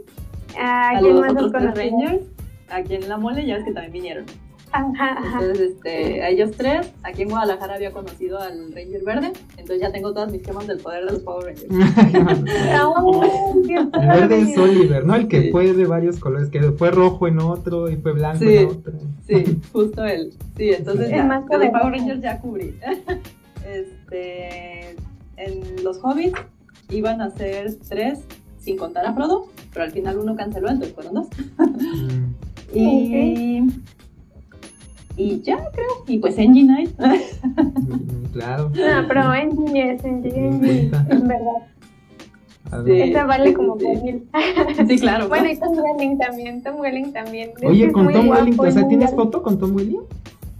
¿A 0.59 0.99
quién 1.01 1.21
más 1.21 1.37
has 1.37 1.53
conocido? 1.53 1.75
Rangers, 1.75 2.23
aquí 2.71 2.95
en 2.95 3.09
la 3.09 3.19
mole, 3.19 3.45
ya 3.45 3.57
ves 3.57 3.65
que 3.65 3.73
también 3.73 3.93
vinieron. 3.93 4.25
Ajá, 4.73 5.19
ajá. 5.19 5.39
Entonces, 5.41 5.71
este, 5.73 6.23
a 6.23 6.29
ellos 6.29 6.53
tres, 6.57 6.93
aquí 7.03 7.23
en 7.23 7.31
Guadalajara 7.31 7.75
había 7.75 7.91
conocido 7.91 8.39
al 8.41 8.73
Ranger 8.73 9.03
Verde, 9.05 9.33
entonces 9.57 9.81
ya 9.81 9.91
tengo 9.91 10.13
todas 10.13 10.31
mis 10.31 10.43
gemas 10.45 10.67
del 10.67 10.79
poder 10.79 11.07
de 11.07 11.13
los 11.13 11.23
Power 11.23 11.47
Rangers. 11.47 11.67
Oh, 12.83 13.55
El 13.69 13.91
verde 14.09 14.41
es. 14.43 14.59
Oliver, 14.59 15.05
¿no? 15.05 15.15
El 15.17 15.29
que 15.29 15.43
Sí. 15.43 15.51
fue 15.51 15.73
de 15.73 15.85
varios 15.87 16.19
colores, 16.19 16.49
que 16.51 16.61
fue 16.73 16.91
rojo 16.91 17.27
en 17.29 17.41
otro 17.41 17.91
y 17.91 17.97
fue 17.97 18.13
blanco 18.13 18.39
Sí. 18.45 18.57
en 18.57 18.67
otro. 18.69 18.93
Sí, 19.27 19.61
justo 19.73 20.05
él. 20.05 20.33
Sí, 20.57 20.71
entonces 20.71 21.07
El 21.11 21.17
ya, 21.17 21.25
más 21.25 21.47
de 21.47 21.57
los 21.59 21.67
poderoso. 21.67 21.79
Power 21.81 21.99
Rangers 21.99 22.23
ya 22.23 22.41
cubrí. 22.41 22.75
Este, 23.71 24.97
en 25.37 25.85
los 25.85 25.99
Hobbits 26.03 26.39
iban 26.91 27.21
a 27.21 27.31
ser 27.31 27.73
tres, 27.89 28.21
sin 28.59 28.77
contar 28.77 29.07
a 29.07 29.15
Frodo, 29.15 29.47
pero 29.73 29.85
al 29.85 29.93
final 29.93 30.19
uno 30.19 30.35
canceló, 30.35 30.69
entonces 30.69 30.95
fueron 30.95 31.15
dos. 31.15 31.29
Mm. 31.59 32.35
Y, 32.75 33.63
y 35.21 35.41
ya 35.43 35.57
creo, 35.73 35.87
y 36.07 36.19
pues 36.19 36.39
Engine 36.39 36.73
Night. 36.73 36.91
Mm, 36.99 38.33
Claro. 38.33 38.71
No, 38.71 38.77
pero 39.09 39.35
Engie 39.35 39.93
es 39.93 40.05
Engie, 40.05 40.47
Engie, 40.49 40.91
en 41.11 41.29
verdad. 41.29 41.67
Sí. 42.87 43.13
vale 43.27 43.53
como 43.53 43.77
sí. 43.79 43.85
por 43.85 44.03
mil. 44.05 44.29
Sí, 44.89 44.99
claro. 44.99 45.29
Bueno, 45.29 45.51
y 45.51 45.59
Tom 45.59 45.73
Welling 45.77 46.19
también, 46.19 46.63
Tom 46.63 46.79
Welling 46.79 47.13
también. 47.13 47.51
Oye, 47.65 47.87
es 47.87 47.93
con 47.93 48.13
Tom 48.13 48.29
Welling, 48.29 48.59
o 48.59 48.71
sea, 48.71 48.87
¿tienes 48.87 49.13
foto 49.15 49.43
con 49.43 49.59
Tom 49.59 49.75
Welling? 49.75 50.03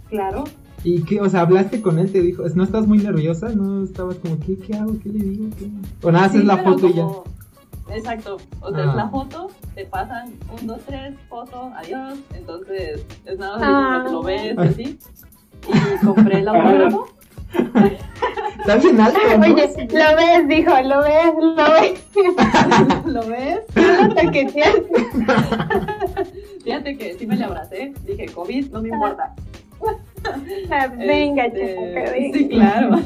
claro. 0.09 0.43
¿Y 0.83 1.03
qué? 1.03 1.21
O 1.21 1.29
sea, 1.29 1.41
hablaste 1.41 1.79
con 1.79 1.99
él, 1.99 2.11
te 2.11 2.21
dijo, 2.21 2.43
¿no 2.55 2.63
estás 2.63 2.87
muy 2.87 2.97
nerviosa? 2.97 3.49
¿No 3.49 3.83
estabas 3.83 4.15
como, 4.15 4.39
¿qué, 4.39 4.57
qué 4.57 4.73
hago? 4.75 4.97
¿Qué 5.01 5.09
le 5.09 5.19
digo? 5.23 5.45
¿Qué? 5.57 5.67
O 6.01 6.11
nada, 6.11 6.25
haces 6.25 6.41
Sí, 6.41 6.47
la 6.47 6.57
foto 6.57 6.87
y 6.87 6.93
ya. 6.93 7.05
Exacto. 7.93 8.37
O 8.61 8.71
sea, 8.71 8.83
Ah. 8.85 8.89
es 8.89 8.95
la 8.95 9.09
foto, 9.09 9.49
te 9.75 9.85
pasan 9.85 10.33
un, 10.59 10.65
dos, 10.67 10.79
tres, 10.85 11.13
foto, 11.29 11.71
adiós. 11.75 12.17
Entonces, 12.33 13.05
es 13.25 13.37
nada 13.37 13.57
más 13.57 13.67
Ah. 13.67 14.03
como 14.05 14.05
que 14.05 14.11
lo 14.11 14.23
ves 14.23 14.55
y 14.57 14.61
así. 14.83 14.97
Y 16.01 16.05
compré 16.05 16.39
el 16.39 16.47
autógrafo. 16.47 17.07
Está 18.59 18.75
bien 18.77 19.01
alto, 19.01 19.19
¿no? 19.37 19.43
Oye, 19.43 19.69
lo 19.89 20.15
ves, 20.15 20.47
dijo, 20.47 20.71
lo 20.83 21.01
ves, 21.01 21.33
lo 21.41 21.73
ves. 21.73 22.01
¿Lo 23.05 23.21
ves? 23.27 23.59
Lo. 23.75 23.81
Fíjate 26.63 26.97
que 26.97 27.13
sí 27.17 27.25
me 27.27 27.35
le 27.35 27.43
abracé. 27.43 27.93
Dije, 28.05 28.27
COVID, 28.27 28.71
no 28.71 28.81
me 28.81 28.87
importa. 28.89 29.33
Ah, 30.69 30.87
Venga, 30.95 31.45
Este, 31.45 31.75
chica, 31.75 32.11
venga. 32.11 32.37
Sí, 32.37 32.49
claro. 32.49 32.99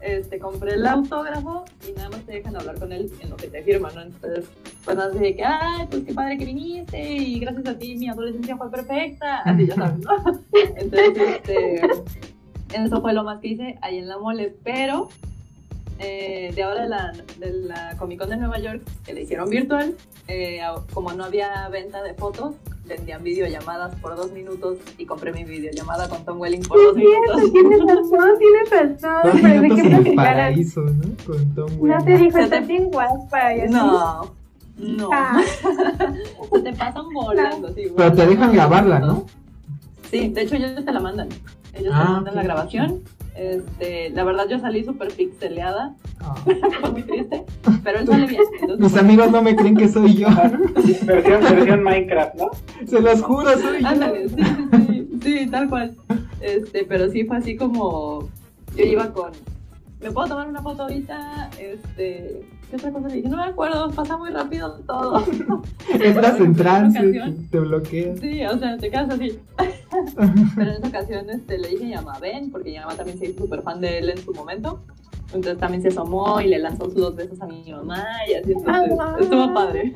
Este, 0.00 0.38
compré 0.38 0.74
el 0.74 0.86
autógrafo 0.86 1.64
y 1.88 1.92
nada 1.92 2.10
más 2.10 2.20
te 2.20 2.32
dejan 2.32 2.54
hablar 2.56 2.78
con 2.78 2.92
él 2.92 3.10
en 3.20 3.30
lo 3.30 3.36
que 3.36 3.48
te 3.48 3.62
firman, 3.62 3.94
¿no? 3.94 4.02
Entonces, 4.02 4.44
pues 4.84 4.98
así 4.98 5.18
de 5.18 5.36
que, 5.36 5.44
ay, 5.44 5.86
pues 5.90 6.04
qué 6.04 6.12
padre 6.12 6.38
que 6.38 6.44
viniste 6.44 7.02
y 7.02 7.40
gracias 7.40 7.66
a 7.66 7.78
ti 7.78 7.96
mi 7.96 8.08
adolescencia 8.08 8.56
fue 8.56 8.70
perfecta. 8.70 9.38
Así 9.40 9.66
ya 9.66 9.74
sabes, 9.74 9.98
¿no? 9.98 10.10
Entonces, 10.76 11.18
este, 11.18 11.80
eso 12.74 13.00
fue 13.00 13.12
lo 13.14 13.24
más 13.24 13.40
que 13.40 13.48
hice 13.48 13.78
ahí 13.80 13.98
en 13.98 14.08
la 14.08 14.18
mole, 14.18 14.54
pero 14.62 15.08
eh, 15.98 16.52
de 16.54 16.62
ahora 16.62 16.82
de 16.82 16.88
la, 16.88 17.12
de 17.38 17.52
la 17.52 17.96
Comic 17.98 18.20
Con 18.20 18.28
de 18.28 18.36
Nueva 18.36 18.58
York, 18.58 18.82
que 19.04 19.14
le 19.14 19.22
hicieron 19.22 19.48
virtual, 19.48 19.96
eh, 20.28 20.60
como 20.92 21.12
no 21.12 21.24
había 21.24 21.68
venta 21.68 22.02
de 22.02 22.12
fotos, 22.14 22.54
vendían 22.86 23.22
videollamadas 23.22 23.94
por 23.96 24.16
dos 24.16 24.32
minutos 24.32 24.78
y 24.98 25.06
compré 25.06 25.32
mi 25.32 25.44
videollamada 25.44 26.08
con 26.08 26.24
Tom 26.24 26.40
Welling 26.40 26.62
por 26.62 26.78
Sí, 26.78 26.84
dos 26.86 26.94
cierto, 26.96 27.36
minutos. 27.38 27.52
tienes 27.52 27.80
razón, 27.80 28.38
tienes 28.38 28.70
razón. 28.70 29.20
Dos 29.24 29.40
Pero 29.42 29.60
de 29.60 29.66
en 29.96 30.06
el 30.06 30.14
paraíso, 30.14 30.80
¿no? 30.82 31.24
Con 31.26 31.54
Tom 31.54 31.88
No 31.88 32.04
te 32.04 32.16
dijo, 32.18 32.38
estás 32.38 32.60
te- 32.60 32.66
bien 32.66 32.84
guapa. 32.90 33.54
y 33.54 33.60
así. 33.60 33.72
No, 33.74 34.34
no. 34.78 35.10
Ah, 35.12 35.40
Se 36.52 36.60
te 36.60 36.72
pasan 36.72 37.04
volando, 37.12 37.72
sí. 37.74 37.82
Pero 37.96 38.12
te 38.12 38.26
dejan 38.26 38.52
grabarla, 38.52 38.98
¿no? 39.00 39.26
Sí, 40.10 40.28
de 40.28 40.42
hecho 40.42 40.54
ellos 40.56 40.84
te 40.84 40.92
la 40.92 41.00
mandan. 41.00 41.28
Ellos 41.74 41.92
Ah, 41.94 42.04
te 42.06 42.12
mandan 42.12 42.34
la 42.36 42.42
grabación. 42.42 43.02
Este, 43.36 44.10
la 44.10 44.24
verdad 44.24 44.46
yo 44.48 44.58
salí 44.58 44.82
súper 44.84 45.12
pixeleada, 45.12 45.94
Ah. 46.20 46.34
muy 46.92 47.02
triste, 47.02 47.44
pero 47.84 47.98
él 48.00 48.06
sale 48.06 48.26
bien. 48.26 48.40
entonces, 48.60 48.78
Mis 48.78 48.96
amigos 48.96 49.30
no 49.30 49.42
me 49.42 49.54
creen 49.54 49.76
que 49.76 49.88
soy 49.88 50.14
yo. 50.16 50.28
Versión, 51.04 51.40
versión 51.42 51.82
Minecraft, 51.84 52.34
¿no? 52.36 52.50
Se 52.86 53.00
los 53.00 53.22
juro, 53.22 53.52
soy 53.58 53.82
yo. 53.82 53.88
Ándale, 53.88 54.28
sí, 54.30 54.36
sí, 54.36 54.86
sí, 54.86 55.08
sí, 55.22 55.46
tal 55.50 55.68
cual. 55.68 55.94
Este, 56.40 56.84
pero 56.84 57.08
sí 57.10 57.24
fue 57.24 57.36
así 57.36 57.56
como 57.56 58.28
yo 58.76 58.84
iba 58.84 59.12
con 59.12 59.32
¿me 60.00 60.10
puedo 60.10 60.28
tomar 60.28 60.48
una 60.48 60.62
foto 60.62 60.82
ahorita? 60.84 61.50
Este, 61.60 62.42
¿qué 62.70 62.76
otra 62.76 62.90
cosa 62.92 63.08
le 63.08 63.14
dije? 63.16 63.28
No 63.28 63.36
me 63.36 63.44
acuerdo, 63.44 63.90
pasa 63.90 64.16
muy 64.16 64.30
rápido 64.30 64.80
todo. 64.86 65.22
Entras 66.00 66.40
en 66.40 66.54
trance, 66.54 67.34
te 67.50 67.60
bloqueas. 67.60 68.18
Sí, 68.20 68.44
o 68.44 68.58
sea, 68.58 68.76
te 68.76 68.90
quedas 68.90 69.10
así. 69.10 69.38
Pero 70.56 70.70
en 70.70 70.76
esa 70.76 70.88
ocasión 70.88 71.30
este, 71.30 71.58
le 71.58 71.68
dije 71.68 71.94
a 71.94 72.02
mamá, 72.02 72.18
ven, 72.18 72.50
porque 72.50 72.70
mi 72.70 72.78
mamá 72.78 72.94
también 72.94 73.18
se 73.18 73.26
hizo 73.30 73.44
súper 73.44 73.62
fan 73.62 73.80
de 73.80 73.98
él 73.98 74.10
en 74.10 74.18
su 74.18 74.32
momento. 74.32 74.80
Entonces 75.34 75.58
también 75.58 75.82
se 75.82 75.88
asomó 75.88 76.40
y 76.40 76.46
le 76.48 76.58
lanzó 76.60 76.84
sus 76.86 76.94
dos 76.94 77.16
besos 77.16 77.40
a 77.42 77.46
mi 77.46 77.64
mamá 77.70 78.04
y 78.28 78.34
así, 78.34 78.52
entonces 78.52 78.96
Ah. 79.00 79.16
estuvo 79.18 79.52
padre. 79.54 79.92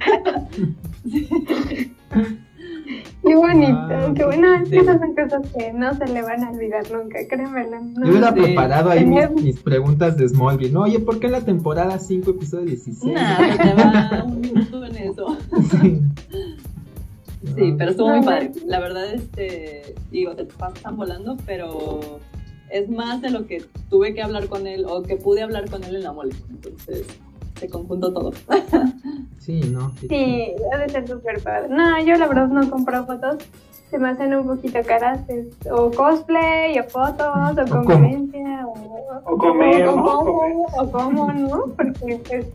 qué 3.26 3.34
bonito, 3.34 3.78
Ah, 3.78 4.12
qué 4.14 4.24
bueno. 4.24 4.54
Es 4.54 4.68
que 4.68 4.78
esas 4.78 4.98
son 4.98 5.14
cosas 5.14 5.52
que 5.56 5.72
no 5.72 5.94
se 5.94 6.06
le 6.08 6.22
van 6.22 6.44
a 6.44 6.50
olvidar 6.50 6.90
nunca, 6.90 7.18
créemelo. 7.28 7.80
No. 7.80 8.04
Yo 8.04 8.10
hubiera 8.10 8.32
Sí. 8.32 8.40
preparado 8.40 8.90
ahí 8.90 9.04
mis, 9.04 9.60
preguntas 9.60 10.16
de 10.16 10.28
Smallville. 10.28 10.72
No, 10.72 10.82
oye, 10.82 10.98
¿por 11.00 11.20
qué 11.20 11.26
en 11.26 11.32
la 11.32 11.40
temporada 11.42 11.98
5, 11.98 12.30
episodio 12.30 12.66
16? 12.66 13.12
Nada, 13.14 13.56
te 13.56 13.74
va 13.74 14.24
un 14.24 14.40
minuto 14.40 14.84
en 14.84 14.96
eso. 14.96 15.36
Sí. 17.56 17.74
Pero 17.78 17.90
estuvo 17.90 18.08
muy 18.10 18.22
padre. 18.22 18.52
La 18.66 18.80
verdad, 18.80 19.14
este, 19.14 19.94
digo, 20.10 20.36
te 20.36 20.44
pasan 20.44 20.96
volando, 20.98 21.38
pero 21.46 22.20
es 22.70 22.90
más 22.90 23.22
de 23.22 23.30
lo 23.30 23.46
que 23.46 23.64
tuve 23.88 24.12
que 24.14 24.22
hablar 24.22 24.46
con 24.48 24.66
él 24.66 24.84
o 24.86 25.02
que 25.02 25.16
pude 25.16 25.42
hablar 25.42 25.70
con 25.70 25.82
él 25.84 25.96
en 25.96 26.02
la 26.02 26.12
mole. 26.12 26.34
Entonces, 26.50 27.06
se 27.60 27.68
conjuntó 27.68 28.12
todo. 28.12 28.32
Sí, 29.38 29.60
no. 29.72 29.92
Sí, 30.00 30.54
debe 30.72 30.88
ser 30.88 31.06
súper 31.06 31.42
padre. 31.42 31.68
No, 31.70 32.02
yo 32.02 32.16
la 32.16 32.26
verdad 32.26 32.48
no 32.48 32.68
compro 32.70 33.04
fotos. 33.06 33.36
Se 33.90 33.98
me 33.98 34.08
hacen 34.08 34.34
un 34.34 34.46
poquito 34.46 34.78
caras. 34.86 35.20
es- 35.28 35.56
o 35.70 35.90
cosplay, 35.90 36.78
o 36.78 36.84
fotos, 36.84 37.26
o 37.26 37.70
como. 37.70 37.84
convivencia, 37.84 38.66
o, 38.66 39.22
O 39.32 39.36
comer, 39.38 39.86
o, 39.88 39.96
¿no? 39.96 40.02
cómo, 40.04 40.66
o 40.78 40.90
cómo, 40.90 41.32
¿no? 41.32 41.64
Porque 41.76 42.20
pues 42.28 42.46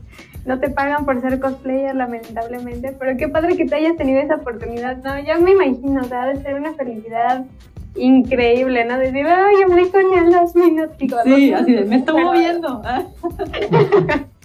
no 0.46 0.58
te 0.58 0.70
pagan 0.70 1.04
por 1.04 1.20
ser 1.20 1.38
cosplayer, 1.40 1.94
lamentablemente. 1.94 2.94
Pero 2.98 3.16
qué 3.18 3.28
padre 3.28 3.56
que 3.56 3.66
te 3.66 3.74
hayas 3.76 3.96
tenido 3.96 4.20
esa 4.20 4.36
oportunidad. 4.36 4.96
No, 5.04 5.18
yo 5.20 5.40
me 5.40 5.52
imagino, 5.52 6.00
o 6.00 6.04
sea, 6.04 6.26
debe 6.26 6.42
ser 6.42 6.54
una 6.54 6.72
felicidad 6.74 7.44
increíble, 7.96 8.84
¿no? 8.84 8.98
Decir, 8.98 9.26
ay, 9.26 9.54
hablé 9.64 9.90
con 9.90 10.02
él 10.18 10.32
dos 10.32 10.54
minutos. 10.54 10.96
Sí, 11.24 11.52
así 11.52 11.72
de, 11.72 11.84
me 11.84 11.96
estuvo 11.96 12.32
viendo. 12.32 12.82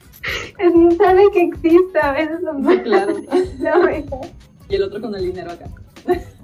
Es- 0.60 0.98
Sabe 0.98 1.24
que 1.34 1.44
existe, 1.44 2.00
a 2.02 2.12
veces 2.12 2.42
lo 2.42 2.54
más 2.56 2.78
claro. 2.80 3.16
Y 4.70 4.76
el 4.76 4.84
otro 4.84 5.02
con 5.02 5.14
el 5.16 5.26
dinero 5.26 5.52
acá. 5.52 5.66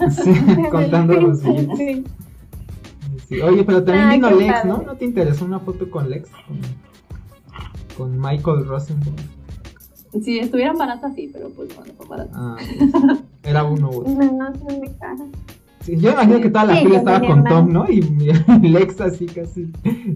Sí, 0.09 0.31
contando 0.71 1.13
los 1.13 1.41
billetes. 1.43 1.77
Sí. 1.77 2.03
Sí. 3.29 3.41
Oye, 3.41 3.63
pero 3.63 3.83
también 3.83 4.07
Ah, 4.07 4.11
vino 4.13 4.29
Lex, 4.31 4.53
padre. 4.53 4.69
¿no? 4.69 4.81
¿No 4.83 4.95
te 4.95 5.05
interesó 5.05 5.45
una 5.45 5.59
foto 5.59 5.89
con 5.89 6.09
Lex? 6.09 6.29
Con, 6.29 6.59
con 7.97 8.19
Michael 8.19 8.65
Rosenberg. 8.67 9.15
Si 10.23 10.39
estuvieran 10.39 10.77
baratas, 10.77 11.13
sí, 11.15 11.29
pero 11.31 11.49
pues 11.49 11.75
bueno, 11.75 11.93
son 11.97 12.07
baratas. 12.07 12.33
Ah, 12.35 12.57
era 13.43 13.63
uno 13.63 13.89
u 13.89 13.99
otro. 14.01 14.13
No, 14.13 14.49
no 14.49 14.51
muy 14.77 14.89
caras. 14.99 15.27
Sí, 15.87 15.95
yo 15.97 16.11
imagino 16.11 16.41
que 16.41 16.49
toda 16.49 16.65
la 16.65 16.75
Sí, 16.75 16.83
fila 16.85 16.97
estaba 16.97 17.21
con 17.25 17.43
Tom, 17.45 17.71
¿no? 17.71 17.85
Y 17.89 17.99
y 18.61 18.67
Lex 18.67 18.99
así 19.09 19.25
casi 19.25 19.71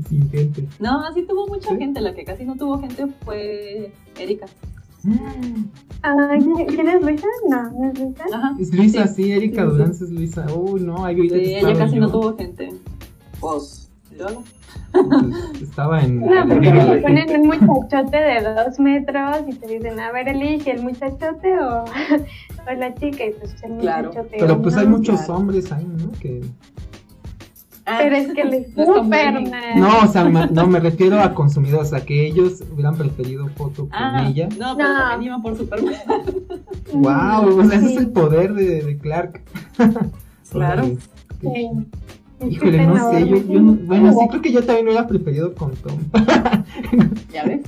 sin 0.09 0.29
gente. 0.29 0.67
No, 0.81 1.01
sí 1.13 1.21
tuvo 1.25 1.47
mucha 1.47 1.69
¿Sí? 1.69 1.77
gente. 1.77 2.01
La 2.01 2.13
que 2.13 2.25
casi 2.25 2.43
no 2.43 2.57
tuvo 2.57 2.77
gente 2.77 3.07
fue 3.23 3.93
Erika. 4.19 4.47
Ah, 6.03 6.37
¿Quién 6.67 6.89
es 6.89 7.01
Luisa? 7.01 7.27
No, 7.49 7.71
no 7.71 7.89
es 7.91 7.99
Luisa. 7.99 8.23
Ajá. 8.33 8.55
Es 8.59 8.73
Luisa, 8.75 9.07
sí, 9.07 9.23
Sí, 9.23 9.31
Erika 9.31 9.61
sí, 9.63 9.67
sí. 9.69 9.71
Durán 9.77 9.91
es 9.91 10.01
Luisa. 10.11 10.45
Uy, 10.53 10.81
no, 10.81 11.05
ahí 11.05 11.29
Sí, 11.29 11.55
ella 11.55 11.73
casi 11.77 11.95
yo. 11.95 12.01
no 12.01 12.11
tuvo 12.11 12.35
gente. 12.37 12.69
Pues, 13.39 13.89
yo 14.19 14.25
Estaba 15.61 16.01
en. 16.03 16.19
No, 16.21 16.47
porque 16.47 16.71
te 16.71 17.01
ponen 17.01 17.41
un 17.41 17.47
muchachote 17.65 18.17
de 18.17 18.41
dos 18.41 18.79
metros 18.79 19.37
y 19.47 19.53
te 19.55 19.67
dicen, 19.67 19.99
a 19.99 20.11
ver, 20.11 20.27
elige 20.27 20.71
el 20.71 20.83
muchachote 20.83 21.57
o, 21.59 21.83
o 22.67 22.73
la 22.77 22.93
chica. 22.95 23.25
Y 23.25 23.31
pues 23.31 23.55
el 23.63 23.77
Claro. 23.77 24.09
muchachote. 24.09 24.37
Pero 24.39 24.61
pues 24.61 24.75
no, 24.75 24.81
hay 24.81 24.87
muchos 24.87 25.17
claro. 25.21 25.35
hombres 25.35 25.71
ahí, 25.71 25.85
¿no? 25.85 26.11
Que... 26.19 26.41
Pero 27.83 28.15
es 28.15 28.33
que 28.33 28.43
les 28.45 28.67
super. 28.75 29.41
No, 29.75 29.99
o 30.03 30.07
sea, 30.07 30.23
me- 30.25 30.47
no 30.47 30.67
me 30.67 30.79
refiero 30.79 31.19
a 31.19 31.33
consumidores, 31.33 31.91
a 31.93 32.05
que 32.05 32.27
ellos 32.27 32.63
hubieran 32.71 32.95
preferido 32.95 33.47
foto 33.49 33.83
con 33.83 33.93
Ah, 33.93 34.27
ella. 34.29 34.47
no, 34.59 34.77
pero 34.77 34.89
No. 34.89 34.99
también 35.09 35.41
por 35.41 35.57
Superman. 35.57 35.93
Wow, 36.93 37.57
o 37.59 37.63
sea, 37.65 37.77
ese 37.79 37.91
es 37.93 37.97
el 37.97 38.09
poder 38.11 38.53
de, 38.53 38.81
de 38.83 38.97
Clark. 38.97 39.41
Claro. 40.51 40.83
Sí. 41.41 41.69
Híjole, 42.49 42.85
no 42.87 43.11
sé, 43.11 43.27
yo, 43.27 43.35
enorme. 43.37 43.53
yo 43.53 43.61
no- 43.61 43.73
bueno, 43.85 44.11
sí 44.13 44.27
creo 44.29 44.41
que 44.41 44.51
yo 44.51 44.63
también 44.63 44.87
hubiera 44.87 45.07
preferido 45.07 45.53
con 45.55 45.71
Tom. 45.75 45.97
¿Ya 47.33 47.43
ves? 47.45 47.61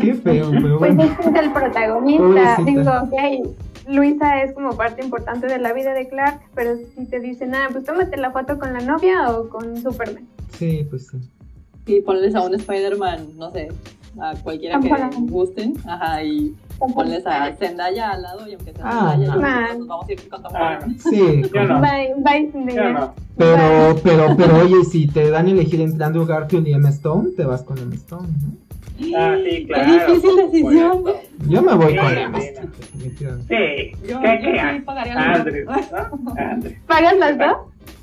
Qué 0.00 0.14
feo, 0.14 0.50
pero 0.50 0.78
Pues 0.78 0.94
bueno. 0.96 1.02
este 1.12 1.30
es 1.30 1.34
el 1.44 1.52
protagonista. 1.52 2.56
Pobrecita. 2.56 2.64
Digo, 2.64 2.90
ok, 3.02 3.54
Luisa 3.88 4.42
es 4.42 4.52
como 4.52 4.76
parte 4.76 5.04
importante 5.04 5.46
de 5.46 5.58
la 5.58 5.72
vida 5.72 5.92
de 5.94 6.08
Clark, 6.08 6.40
pero 6.54 6.76
si 6.96 7.04
te 7.06 7.20
dicen, 7.20 7.54
ah, 7.54 7.68
pues 7.72 7.84
tómate 7.84 8.16
la 8.16 8.30
foto 8.30 8.58
con 8.58 8.72
la 8.72 8.80
novia 8.80 9.30
o 9.30 9.48
con 9.48 9.76
Superman. 9.80 10.26
Sí, 10.58 10.86
pues 10.88 11.08
sí. 11.08 11.18
Y 11.86 12.00
ponles 12.00 12.34
a 12.34 12.40
un 12.42 12.54
Spider-Man, 12.54 13.36
no 13.36 13.50
sé, 13.52 13.68
a 14.18 14.34
cualquiera 14.36 14.80
que 14.80 14.90
gusten. 15.20 15.74
Ajá, 15.86 16.22
y 16.24 16.54
ponles 16.92 17.26
a 17.26 17.52
Zendaya 17.56 18.10
al 18.12 18.22
lado 18.22 18.46
y 18.48 18.54
aunque 18.54 18.72
sea 18.72 18.82
Ah, 18.84 19.16
Zendaya, 19.18 19.72
no. 19.72 19.78
nos 19.78 19.86
vamos 19.88 20.08
a 20.08 20.12
ir 20.12 20.28
con 20.28 20.42
Tom 20.42 20.52
Ah. 20.54 20.78
Sí, 20.98 21.42
no. 21.54 21.80
Bye, 21.80 22.14
bye, 22.18 22.50
Zendaya. 22.52 23.12
Pero, 23.36 23.96
pero, 24.02 24.36
pero 24.36 24.56
oye, 24.62 24.84
si 24.84 25.06
te 25.06 25.30
dan 25.30 25.46
a 25.46 25.50
elegir 25.50 25.80
entre 25.80 26.04
Andrew 26.04 26.24
Garfield 26.26 26.68
y 26.68 26.72
Emma 26.72 26.90
Stone, 26.90 27.30
te 27.36 27.44
vas 27.44 27.62
con 27.62 27.78
Emma 27.78 27.94
Stone, 27.94 28.28
¿no? 28.28 28.64
Ah, 29.18 29.36
sí, 29.44 29.66
claro. 29.66 29.84
Qué 29.86 29.92
difícil 30.12 30.36
decisión. 30.36 31.04
Yo 31.48 31.62
me 31.62 31.74
voy 31.74 31.96
con 31.96 32.16
Emma 32.16 32.40
sí. 32.40 32.46
Stone. 32.48 32.68
Sí, 33.48 33.92
Yo- 34.08 34.20
¿qué 34.20 34.40
yo 34.42 34.50
sí 34.72 34.80
pagaría 34.84 35.32
Andrew, 35.34 35.66
mitad. 35.68 36.10
¿no? 36.12 36.34
Andrew. 36.38 36.72
¿Pagas 36.86 37.16
las 37.18 37.38
dos? 37.38 37.56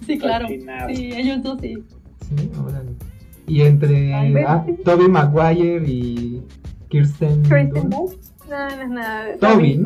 Sí, 0.06 0.18
claro. 0.18 0.48
Sí, 0.48 1.12
ellos 1.16 1.44
dos 1.44 1.60
sí. 1.62 1.76
Sí, 2.28 2.52
órale. 2.62 2.90
Y 3.48 3.62
entre 3.62 4.14
ah, 4.46 4.64
sí. 4.66 4.74
Tobey 4.84 5.08
Maguire 5.08 5.84
y 5.88 6.42
Kirsten. 6.90 7.42
Kristen 7.44 7.90
Dunst. 7.90 8.31
No, 8.52 8.58
no 8.76 8.82
es 8.82 8.90
nada. 8.90 9.24
de 9.26 9.34
Toby, 9.38 9.84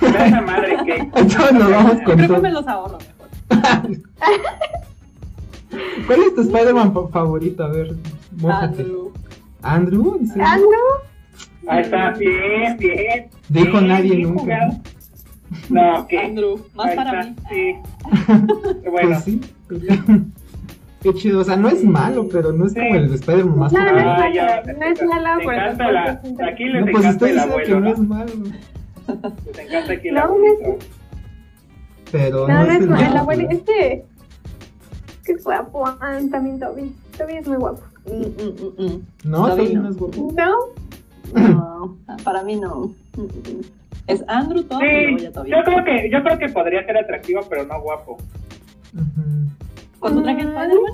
Sí, 0.00 0.06
esa 0.06 0.40
madre 0.40 0.76
que. 0.86 0.96
Entonces 1.20 1.52
nos 1.52 1.70
vamos 1.70 1.92
con 1.92 2.16
Creo 2.16 2.16
que 2.16 2.26
Toby. 2.28 2.40
me 2.40 2.50
los 2.52 2.66
ahorro 2.66 2.98
mejor. 2.98 3.28
¿Cuál 6.06 6.20
es 6.22 6.34
tu 6.34 6.40
Spider-Man 6.42 6.94
fa- 6.94 7.08
favorito? 7.08 7.64
A 7.64 7.68
ver, 7.68 7.94
mójate. 8.38 8.82
Andrew. 8.82 9.12
¿Andrew? 9.62 10.16
¿En 10.20 10.26
serio? 10.28 10.44
Andrew, 10.46 10.70
Ahí 11.68 11.82
está, 11.82 12.10
bien, 12.12 12.76
bien. 12.78 13.26
Dijo 13.48 13.72
Bien, 13.72 13.88
nadie 13.88 14.16
bien 14.16 14.22
nunca. 14.34 14.40
jugado. 14.42 14.72
No, 15.68 16.06
¿qué? 16.06 16.18
Andrew, 16.20 16.64
más 16.74 16.86
Ahí 16.86 16.96
para 16.96 17.20
está, 17.20 17.30
mí. 17.30 17.36
Sí. 17.50 17.74
Bueno, 18.90 19.08
Pues 19.10 19.24
sí. 19.24 19.40
Pues. 21.02 21.14
Qué 21.14 21.20
chido. 21.20 21.40
O 21.40 21.44
sea, 21.44 21.56
no 21.56 21.68
es 21.68 21.84
malo, 21.84 22.28
pero 22.30 22.52
no 22.52 22.66
es 22.66 22.72
Sí. 22.72 22.80
como 22.80 22.94
el 22.96 23.14
Spider-Man 23.14 23.58
más 23.58 23.72
No, 23.72 23.80
no 23.84 23.98
es. 23.98 24.04
Ah, 24.06 24.30
ya, 24.32 24.44
malo, 24.46 24.78
no 24.78 24.84
es 24.86 25.02
malo, 25.02 25.38
te 25.40 25.46
pero 25.46 25.52
encanta 25.62 25.92
la, 25.92 26.04
es 26.12 26.52
aquí 26.52 26.64
les 26.64 26.84
No, 26.84 26.92
pues 26.92 27.04
encanta 27.04 27.10
estoy 27.10 27.30
el 27.30 27.34
diciendo 27.36 27.56
que 27.56 27.72
abuelo, 27.72 27.80
no 27.80 27.90
es 27.92 27.98
¿no? 27.98 28.04
malo. 28.14 28.32
Les 29.46 29.58
encanta 29.58 29.92
aquí 29.92 30.08
el 30.08 30.14
No, 30.14 30.20
abuelito. 30.22 30.62
no 30.68 30.76
Pero 32.12 32.48
No, 32.48 32.64
no 32.64 32.72
es 32.72 32.86
malo. 32.86 33.06
El 33.10 33.16
abuelo, 33.16 33.48
este. 33.50 34.04
Qué 35.24 35.34
guapo. 35.42 35.84
Ah, 35.86 36.18
también 36.30 36.58
Toby. 36.60 36.94
Toby 37.18 37.34
es 37.34 37.48
muy 37.48 37.56
guapo. 37.56 37.82
Mm, 38.06 38.12
mm, 38.12 38.82
mm, 38.82 38.86
mm. 38.94 39.02
No, 39.24 39.48
Toby 39.48 39.56
Toby 39.64 39.74
no. 39.74 39.82
no 39.82 39.88
es 39.90 39.96
guapo. 39.96 40.32
¿No? 40.36 40.54
No, 41.34 41.96
para 42.22 42.42
mí 42.44 42.54
no. 42.56 42.92
Es 44.06 44.22
Andrew 44.28 44.62
Toby 44.62 44.86
Sí, 45.18 45.28
Toby. 45.32 45.50
yo 45.50 45.56
creo 45.64 45.84
que 45.84 46.10
yo 46.10 46.22
creo 46.22 46.38
que 46.38 46.48
podría 46.50 46.84
ser 46.86 46.96
atractivo, 46.98 47.40
pero 47.50 47.64
no 47.66 47.80
guapo. 47.80 48.18
¿Con 48.94 49.55
tu 50.12 50.22
traje 50.22 50.44
Mm. 50.44 50.48
Spider-Man? 50.48 50.92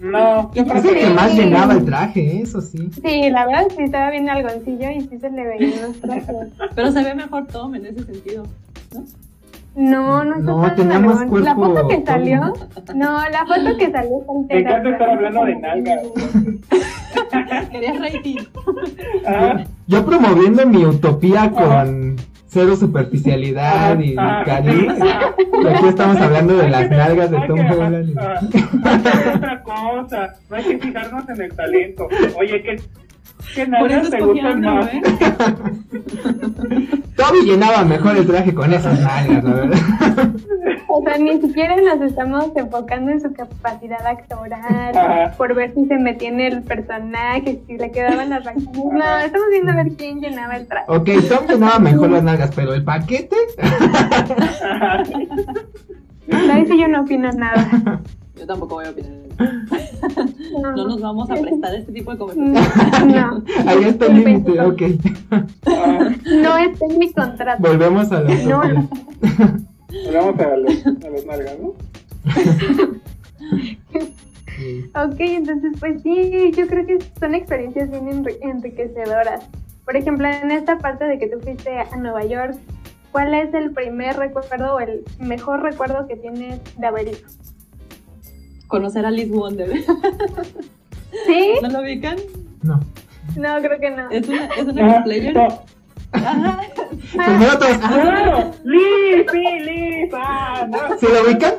No, 0.00 0.52
yo 0.54 0.62
el 0.62 0.82
que 0.82 0.94
que 0.94 1.10
más 1.10 1.34
llenaba 1.34 1.74
el 1.74 1.84
traje, 1.84 2.20
¿eh? 2.20 2.40
eso 2.42 2.60
sí. 2.60 2.88
Sí, 3.04 3.30
la 3.30 3.46
verdad 3.46 3.66
sí 3.76 3.82
estaba 3.82 4.10
bien 4.10 4.28
algoncillo 4.28 4.90
y 4.90 5.00
sí 5.02 5.18
se 5.20 5.30
le 5.30 5.44
veían 5.46 5.82
los 5.82 6.00
trajes. 6.00 6.26
Pero 6.74 6.92
se 6.92 7.02
ve 7.04 7.14
mejor 7.14 7.46
Tom 7.46 7.74
en 7.74 7.86
ese 7.86 8.04
sentido. 8.04 8.44
¿no? 8.94 9.04
No, 9.76 10.24
no 10.24 10.36
No, 10.38 10.62
tan 10.62 10.76
tenía 10.76 10.98
más 10.98 11.20
algón. 11.20 11.44
La 11.44 11.54
cuerpo 11.54 11.74
foto 11.76 11.88
que 11.88 12.04
salió, 12.04 12.40
no, 12.96 13.28
la 13.28 13.46
foto 13.46 13.76
que 13.76 13.90
salió 13.92 14.24
Me 14.48 14.58
encanta 14.60 14.90
estar 14.90 15.10
hablando 15.10 15.44
de 15.44 15.56
nalgas. 15.56 16.00
Querías 17.70 18.00
rating. 18.00 18.36
Ah, 19.26 19.64
Yo 19.86 20.04
promoviendo 20.04 20.66
mi 20.66 20.84
utopía 20.84 21.50
con 21.50 22.16
cero 22.48 22.76
superficialidad 22.76 23.98
y 24.00 24.14
ah, 24.18 24.42
cariño. 24.44 24.94
ah. 25.00 25.34
Y 25.62 25.66
aquí 25.66 25.86
estamos 25.88 26.16
hablando 26.18 26.56
de 26.56 26.68
las 26.68 26.90
nalgas 26.90 27.30
de 27.30 27.36
Hay 27.38 27.48
Tom 27.48 27.58
que- 27.58 27.72
Holland. 27.74 28.18
ah, 28.18 28.40
que 28.50 29.28
otra 29.36 29.62
cosa, 29.62 30.34
no 30.48 30.56
hay 30.56 30.64
que 30.64 30.78
fijarnos 30.78 31.28
en 31.28 31.40
el 31.42 31.52
talento. 31.54 32.08
Oye, 32.38 32.62
¿qué, 32.62 32.80
Por 33.54 33.68
nalgas 33.68 34.02
eso 34.02 34.10
te 34.10 34.20
gustan 34.20 34.60
más? 34.60 34.86
¿eh? 34.92 35.00
Toby 37.16 37.40
llenaba 37.44 37.84
mejor 37.84 38.16
el 38.16 38.26
traje 38.26 38.54
con 38.54 38.72
esas 38.72 38.98
nalgas, 39.00 39.44
la 39.44 39.54
verdad. 39.54 39.78
O 40.90 41.02
sea, 41.02 41.18
ni 41.18 41.38
siquiera 41.40 41.76
nos 41.76 42.00
estamos 42.00 42.46
enfocando 42.56 43.10
en 43.12 43.20
su 43.20 43.30
capacidad 43.32 44.04
actoral, 44.06 44.96
Ajá. 44.96 45.32
por 45.36 45.54
ver 45.54 45.72
si 45.74 45.84
se 45.86 45.96
metía 45.96 46.30
en 46.30 46.40
el 46.40 46.62
personaje, 46.62 47.60
si 47.66 47.76
le 47.76 47.90
quedaban 47.92 48.30
las 48.30 48.42
razones. 48.44 48.68
No, 48.74 49.18
estamos 49.18 49.46
viendo 49.50 49.72
a 49.72 49.76
ver 49.76 49.92
quién 49.96 50.20
llenaba 50.20 50.56
el 50.56 50.66
traje. 50.66 50.86
Ok, 50.88 51.08
Tom 51.28 51.46
llenaba 51.46 51.78
mejor 51.78 52.10
las 52.10 52.22
nalgas, 52.24 52.50
pero 52.56 52.72
el 52.74 52.82
paquete. 52.82 53.36
Ahí 56.32 56.66
sí 56.66 56.80
yo 56.80 56.88
no 56.88 57.02
opino 57.02 57.30
nada. 57.32 58.00
Yo 58.34 58.46
tampoco 58.46 58.76
voy 58.76 58.86
a 58.86 58.90
opinar. 58.90 59.27
No, 59.38 60.72
No 60.76 60.84
nos 60.88 61.00
vamos 61.00 61.30
a 61.30 61.34
prestar 61.34 61.74
este 61.74 61.92
tipo 61.92 62.12
de 62.12 62.18
conversaciones. 62.18 63.16
No, 63.16 63.42
Ahí 63.66 63.84
está 63.84 64.06
el 64.06 64.14
límite, 64.24 64.60
ok. 64.60 64.82
No 66.26 66.56
está 66.56 66.84
en 66.90 66.98
mi 66.98 67.12
contrato. 67.12 67.62
Volvemos 67.62 68.10
a 68.12 68.20
la 68.22 68.34
No. 68.44 68.60
Vamos 70.12 70.40
a 70.40 70.56
los, 70.56 70.86
a 70.86 71.08
los 71.10 71.26
nalgas, 71.26 71.56
¿no? 71.60 71.72
Sí. 74.56 74.90
Ok, 74.94 75.14
entonces 75.20 75.72
pues 75.78 76.02
sí, 76.02 76.50
yo 76.56 76.66
creo 76.66 76.84
que 76.84 76.98
son 77.20 77.34
experiencias 77.36 77.88
bien 77.92 78.06
enri- 78.24 78.38
enriquecedoras. 78.42 79.46
Por 79.84 79.96
ejemplo, 79.96 80.26
en 80.26 80.50
esta 80.50 80.78
parte 80.78 81.04
de 81.04 81.16
que 81.20 81.28
tú 81.28 81.38
fuiste 81.38 81.78
a 81.78 81.96
Nueva 81.96 82.24
York, 82.24 82.56
¿cuál 83.12 83.34
es 83.34 83.54
el 83.54 83.70
primer 83.72 84.16
recuerdo 84.16 84.74
o 84.74 84.80
el 84.80 85.04
mejor 85.20 85.62
recuerdo 85.62 86.08
que 86.08 86.16
tienes 86.16 86.60
de 86.76 86.86
haber 86.88 87.06
ido? 87.06 87.18
Conocer 88.68 89.04
a 89.06 89.10
Liz 89.10 89.30
Wonder. 89.30 89.70
¿Sí? 91.26 91.54
¿No 91.62 91.68
lo 91.68 91.80
ubican? 91.80 92.16
No. 92.62 92.80
No, 93.36 93.56
creo 93.62 93.78
que 93.80 93.90
no. 93.90 94.10
Es 94.10 94.28
una, 94.28 94.46
es 94.46 94.66
una 94.66 94.86
Ah, 94.86 94.94
cosplayer. 94.96 95.34
no. 95.34 95.62
Ajá. 96.12 96.60
Primero 97.12 97.58
todos. 97.58 97.76
Ah, 97.82 97.88
¡Claro! 98.02 98.50
¡Liz! 98.64 99.26
¡Sí, 99.30 99.60
Liz! 99.60 100.10
¡Ah! 100.14 100.66
No, 100.68 100.98
¿Se 100.98 101.06
lo 101.08 101.22
ubican? 101.26 101.54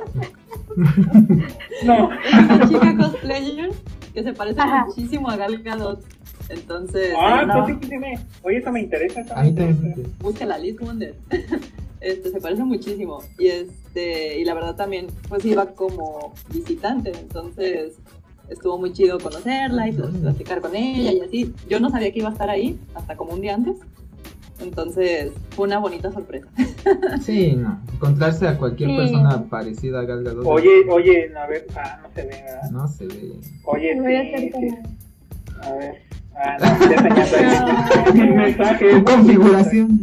no. 1.85 2.09
Es 2.13 2.33
una 2.33 2.67
chica 2.67 2.97
cosplayer 2.97 3.69
que 4.13 4.23
se 4.23 4.33
parece 4.33 4.59
Ajá. 4.61 4.85
muchísimo 4.85 5.29
a 5.29 5.35
Gal 5.35 5.61
Gadot. 5.61 6.03
Entonces, 6.49 7.13
Ah, 7.19 7.43
no, 7.45 7.63
pues 7.65 7.77
sí, 7.81 7.89
sí, 7.89 7.97
me. 7.97 8.17
Oye, 8.41 8.57
eso 8.57 8.71
me 8.71 8.81
interesa. 8.81 9.21
Eso 9.21 9.35
A 9.35 9.43
me 9.43 9.51
también. 9.51 9.69
interesa. 9.71 10.09
búsquela, 10.19 10.57
Liz 10.57 10.79
Wonder. 10.79 11.15
Este, 12.01 12.29
se 12.31 12.39
parece 12.41 12.63
muchísimo. 12.63 13.19
Y 13.37 13.47
este, 13.47 14.39
y 14.39 14.45
la 14.45 14.53
verdad 14.53 14.75
también, 14.75 15.07
pues 15.27 15.43
iba 15.45 15.65
como 15.67 16.33
visitante, 16.53 17.11
entonces 17.19 17.93
estuvo 18.49 18.77
muy 18.79 18.93
chido 18.93 19.19
conocerla 19.19 19.87
y 19.89 19.91
pl- 19.91 20.07
platicar 20.19 20.61
con 20.61 20.75
ella 20.75 21.11
y 21.11 21.21
así. 21.21 21.53
Yo 21.69 21.79
no 21.79 21.89
sabía 21.89 22.11
que 22.11 22.19
iba 22.19 22.29
a 22.29 22.31
estar 22.33 22.49
ahí 22.49 22.79
hasta 22.95 23.15
como 23.15 23.33
un 23.33 23.41
día 23.41 23.55
antes. 23.55 23.77
Entonces, 24.61 25.31
fue 25.51 25.67
una 25.67 25.79
bonita 25.79 26.11
sorpresa. 26.11 26.47
Sí, 27.21 27.53
no. 27.55 27.79
Encontrarse 27.93 28.47
a 28.47 28.57
cualquier 28.57 28.89
Sí. 28.89 28.95
persona 28.97 29.43
parecida 29.49 29.99
a 30.01 30.03
Gal 30.03 30.23
Gadot. 30.23 30.45
Oye, 30.45 30.85
oye, 30.89 31.31
a 31.35 31.47
ver. 31.47 31.65
Ah, 31.75 31.99
no 32.03 32.09
se 32.13 32.21
ve, 32.23 32.43
¿verdad? 32.43 32.71
No 32.71 32.87
se 32.87 33.07
ve. 33.07 33.31
Oye, 33.65 33.95
Me 33.95 34.01
voy 34.01 34.15
a 34.15 34.37
sí, 34.37 34.51
sí. 34.51 34.75
A 35.61 35.71
ver. 35.73 35.95
Ah, 36.35 36.57
no, 36.59 36.65
ya. 38.19 38.77
Tu 38.79 39.03
configuración. 39.11 40.01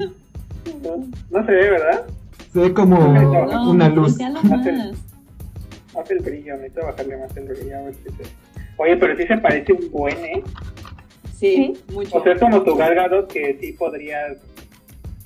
No 1.30 1.44
se 1.46 1.52
ve, 1.52 1.70
¿verdad? 1.70 2.06
Se 2.52 2.58
ve 2.60 2.72
como 2.74 2.96
No, 2.98 3.70
una 3.70 3.88
luz. 3.88 4.18
Hace 5.98 6.12
el 6.14 6.18
brillo, 6.20 6.54
necesito 6.56 6.84
bajarle 6.86 7.16
más 7.16 7.36
el 7.36 7.44
brillo. 7.44 7.76
a 7.78 7.82
ver 7.82 7.94
si 7.94 8.02
se- 8.02 8.30
Oye, 8.78 8.96
pero 8.98 9.16
sí 9.16 9.26
se 9.26 9.38
parece 9.38 9.72
un 9.72 9.90
buen, 9.90 10.18
¿eh? 10.24 10.42
Sí, 11.34 11.72
mucho. 11.92 12.16
O 12.18 12.22
sea, 12.22 12.32
es 12.34 12.40
como 12.40 12.62
tu 12.62 12.74
Galgado 12.76 13.26
que 13.28 13.58
sí 13.60 13.72
podrías 13.72 14.36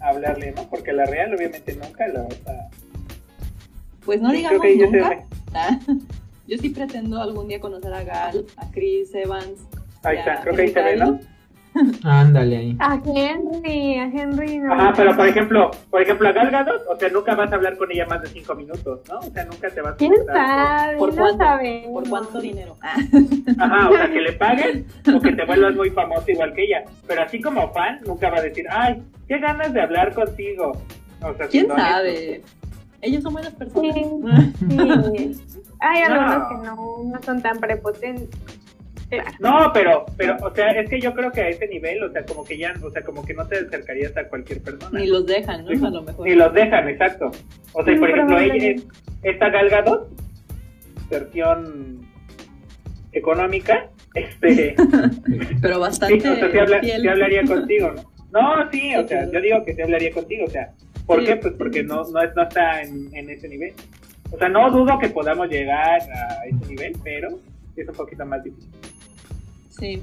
hablarle, 0.00 0.52
¿no? 0.52 0.68
Porque 0.68 0.92
la 0.92 1.04
real 1.06 1.34
obviamente 1.34 1.74
nunca 1.74 2.06
la 2.08 2.22
vas 2.22 2.40
a... 2.46 2.68
Pues 4.04 4.20
no 4.20 4.28
Yo 4.30 4.36
digamos 4.36 4.62
que 4.62 4.76
nunca. 4.76 5.24
Ah, 5.54 5.78
Yo 6.48 6.58
sí 6.58 6.68
pretendo 6.70 7.20
algún 7.20 7.46
día 7.48 7.60
conocer 7.60 7.92
a 7.92 8.02
Gal, 8.02 8.44
a 8.56 8.70
Chris 8.72 9.14
Evans. 9.14 9.60
Ahí 10.02 10.16
está, 10.18 10.40
creo 10.42 10.54
que 10.54 10.62
ahí 10.62 10.68
se 10.72 10.82
ve, 10.82 10.96
¿no? 10.96 11.20
Ándale 12.04 12.56
ahí. 12.56 12.76
A 12.80 12.94
Henry, 13.04 13.94
a 13.98 14.04
Henry 14.06 14.58
no. 14.58 14.72
Ajá, 14.74 14.92
pero 14.96 15.16
por 15.16 15.26
ejemplo, 15.28 15.70
por 15.90 16.02
ejemplo, 16.02 16.28
a 16.28 16.32
Gal 16.32 16.50
Gadot, 16.50 16.82
o 16.88 16.96
sea, 16.98 17.08
nunca 17.10 17.34
vas 17.34 17.52
a 17.52 17.54
hablar 17.54 17.76
con 17.76 17.90
ella 17.92 18.06
más 18.06 18.22
de 18.22 18.28
cinco 18.28 18.54
minutos, 18.54 19.00
¿no? 19.08 19.18
O 19.18 19.30
sea, 19.30 19.44
nunca 19.44 19.70
te 19.70 19.80
vas 19.80 19.92
a 19.92 19.96
¿Quién 19.96 20.12
sabe? 20.26 20.96
¿Por 20.98 21.10
no 21.14 21.20
cuánto? 21.22 21.38
sabemos. 21.44 21.92
¿Por 21.92 22.08
cuánto 22.08 22.40
dinero? 22.40 22.76
Ah, 22.82 22.96
Ajá, 23.58 23.88
o 23.90 23.92
sea, 23.92 24.10
que 24.10 24.20
le 24.20 24.32
paguen 24.32 24.86
o 25.16 25.20
que 25.20 25.32
te 25.32 25.44
vuelvas 25.44 25.74
muy 25.76 25.90
famoso 25.90 26.30
igual 26.30 26.52
que 26.54 26.64
ella. 26.64 26.82
Pero 27.06 27.22
así 27.22 27.40
como 27.40 27.72
fan, 27.72 28.00
nunca 28.06 28.30
va 28.30 28.38
a 28.38 28.42
decir, 28.42 28.64
ay, 28.70 29.02
qué 29.28 29.38
ganas 29.38 29.72
de 29.72 29.80
hablar 29.82 30.12
contigo. 30.14 30.72
O 31.22 31.34
sea, 31.34 31.46
¿Quién 31.48 31.68
sabe? 31.68 32.42
Ellos 33.02 33.22
son 33.22 33.32
buenas 33.32 33.54
personas. 33.54 33.94
Sí. 33.94 35.34
Sí. 35.34 35.40
Hay 35.80 36.02
No. 36.02 36.14
algunos 36.14 36.48
que 36.48 36.66
no, 36.66 37.04
no 37.12 37.22
son 37.22 37.40
tan 37.40 37.58
prepotentes. 37.58 38.28
Claro. 39.10 39.30
No, 39.40 39.70
pero, 39.74 40.06
pero, 40.16 40.36
o 40.40 40.54
sea, 40.54 40.70
es 40.70 40.88
que 40.88 41.00
yo 41.00 41.12
creo 41.12 41.32
que 41.32 41.40
a 41.40 41.48
ese 41.48 41.66
nivel, 41.66 42.02
o 42.04 42.12
sea, 42.12 42.24
como 42.24 42.44
que 42.44 42.56
ya, 42.56 42.72
o 42.82 42.90
sea, 42.90 43.02
como 43.02 43.24
que 43.24 43.34
no 43.34 43.46
te 43.46 43.58
acercarías 43.58 44.16
a 44.16 44.24
cualquier 44.28 44.62
persona. 44.62 44.98
Ni 44.98 45.06
los 45.08 45.26
dejan, 45.26 45.64
¿no? 45.64 45.86
A 45.86 45.90
lo 45.90 46.02
mejor. 46.02 46.26
Ni 46.28 46.34
los 46.36 46.54
dejan, 46.54 46.88
exacto. 46.88 47.30
O 47.72 47.82
sea, 47.84 47.92
Sí, 47.94 47.98
por 48.00 48.10
ejemplo, 48.10 48.38
ella, 48.38 48.46
probablemente. 48.54 48.86
esta 49.24 49.48
Gal 49.50 49.68
Gadot, 49.68 50.08
versión 51.10 52.06
económica, 53.12 53.88
este, 54.14 54.74
Pero 55.60 55.74
sí, 55.74 55.80
bastante 55.80 56.28
o 56.30 56.36
sea, 56.36 56.50
sí, 56.50 56.58
habla- 56.58 56.80
sí 56.82 57.08
hablaría 57.08 57.42
contigo, 57.44 57.92
¿no? 57.92 58.10
No, 58.32 58.70
sí, 58.70 58.94
o 58.94 59.02
Sí, 59.02 59.08
sea, 59.08 59.30
yo 59.30 59.40
digo 59.40 59.64
que 59.64 59.74
sí 59.74 59.82
hablaría 59.82 60.12
contigo, 60.12 60.44
o 60.44 60.50
sea, 60.50 60.70
¿por 61.06 61.20
Sí. 61.20 61.26
qué? 61.26 61.36
Pues 61.36 61.54
porque 61.54 61.82
no, 61.82 62.04
no, 62.10 62.22
es- 62.22 62.34
no 62.36 62.42
está 62.44 62.82
en, 62.82 63.08
en 63.14 63.30
ese 63.30 63.48
nivel. 63.48 63.72
O 64.32 64.38
sea, 64.38 64.48
no 64.48 64.70
dudo 64.70 64.96
que 65.00 65.08
podamos 65.08 65.48
llegar 65.48 66.00
a 66.02 66.44
ese 66.46 66.66
nivel, 66.68 66.92
pero 67.02 67.30
sí 67.74 67.80
es 67.80 67.88
un 67.88 67.94
poquito 67.96 68.24
más 68.24 68.44
difícil. 68.44 68.70
Sí. 69.80 70.02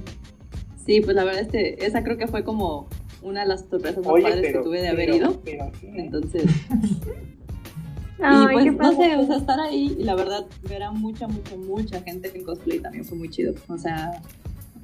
Sí, 0.86 1.02
pues 1.02 1.16
la 1.16 1.24
verdad 1.24 1.42
es 1.44 1.48
que 1.50 1.78
esa 1.86 2.04
creo 2.04 2.18
que 2.18 2.28
fue 2.28 2.44
como 2.44 2.88
una 3.22 3.42
de 3.42 3.48
las 3.48 3.62
sorpresas 3.70 3.98
más 4.00 4.08
Oye, 4.08 4.24
padres 4.24 4.42
pero, 4.42 4.60
que 4.60 4.66
tuve 4.68 4.82
de 4.82 4.88
haber 4.90 5.06
pero- 5.12 5.16
ido. 5.18 5.42
pero 5.44 5.72
sí. 5.80 5.88
Entonces, 5.96 6.44
Ay, 8.20 8.68
y 8.68 8.72
pues 8.72 8.78
no 8.78 8.92
sé, 8.94 9.16
o 9.16 9.26
sea, 9.28 9.38
estar 9.38 9.60
ahí 9.60 9.96
y 10.00 10.04
la 10.04 10.16
verdad 10.16 10.46
ver 10.68 10.82
a 10.84 10.92
mucha, 10.92 11.28
mucha, 11.28 11.56
mucha 11.56 12.02
gente 12.02 12.32
en 12.34 12.44
cosplay 12.44 12.80
también 12.80 13.06
fue 13.06 13.16
muy 13.18 13.30
chido. 13.30 13.54
O 13.68 13.78
sea, 13.78 14.22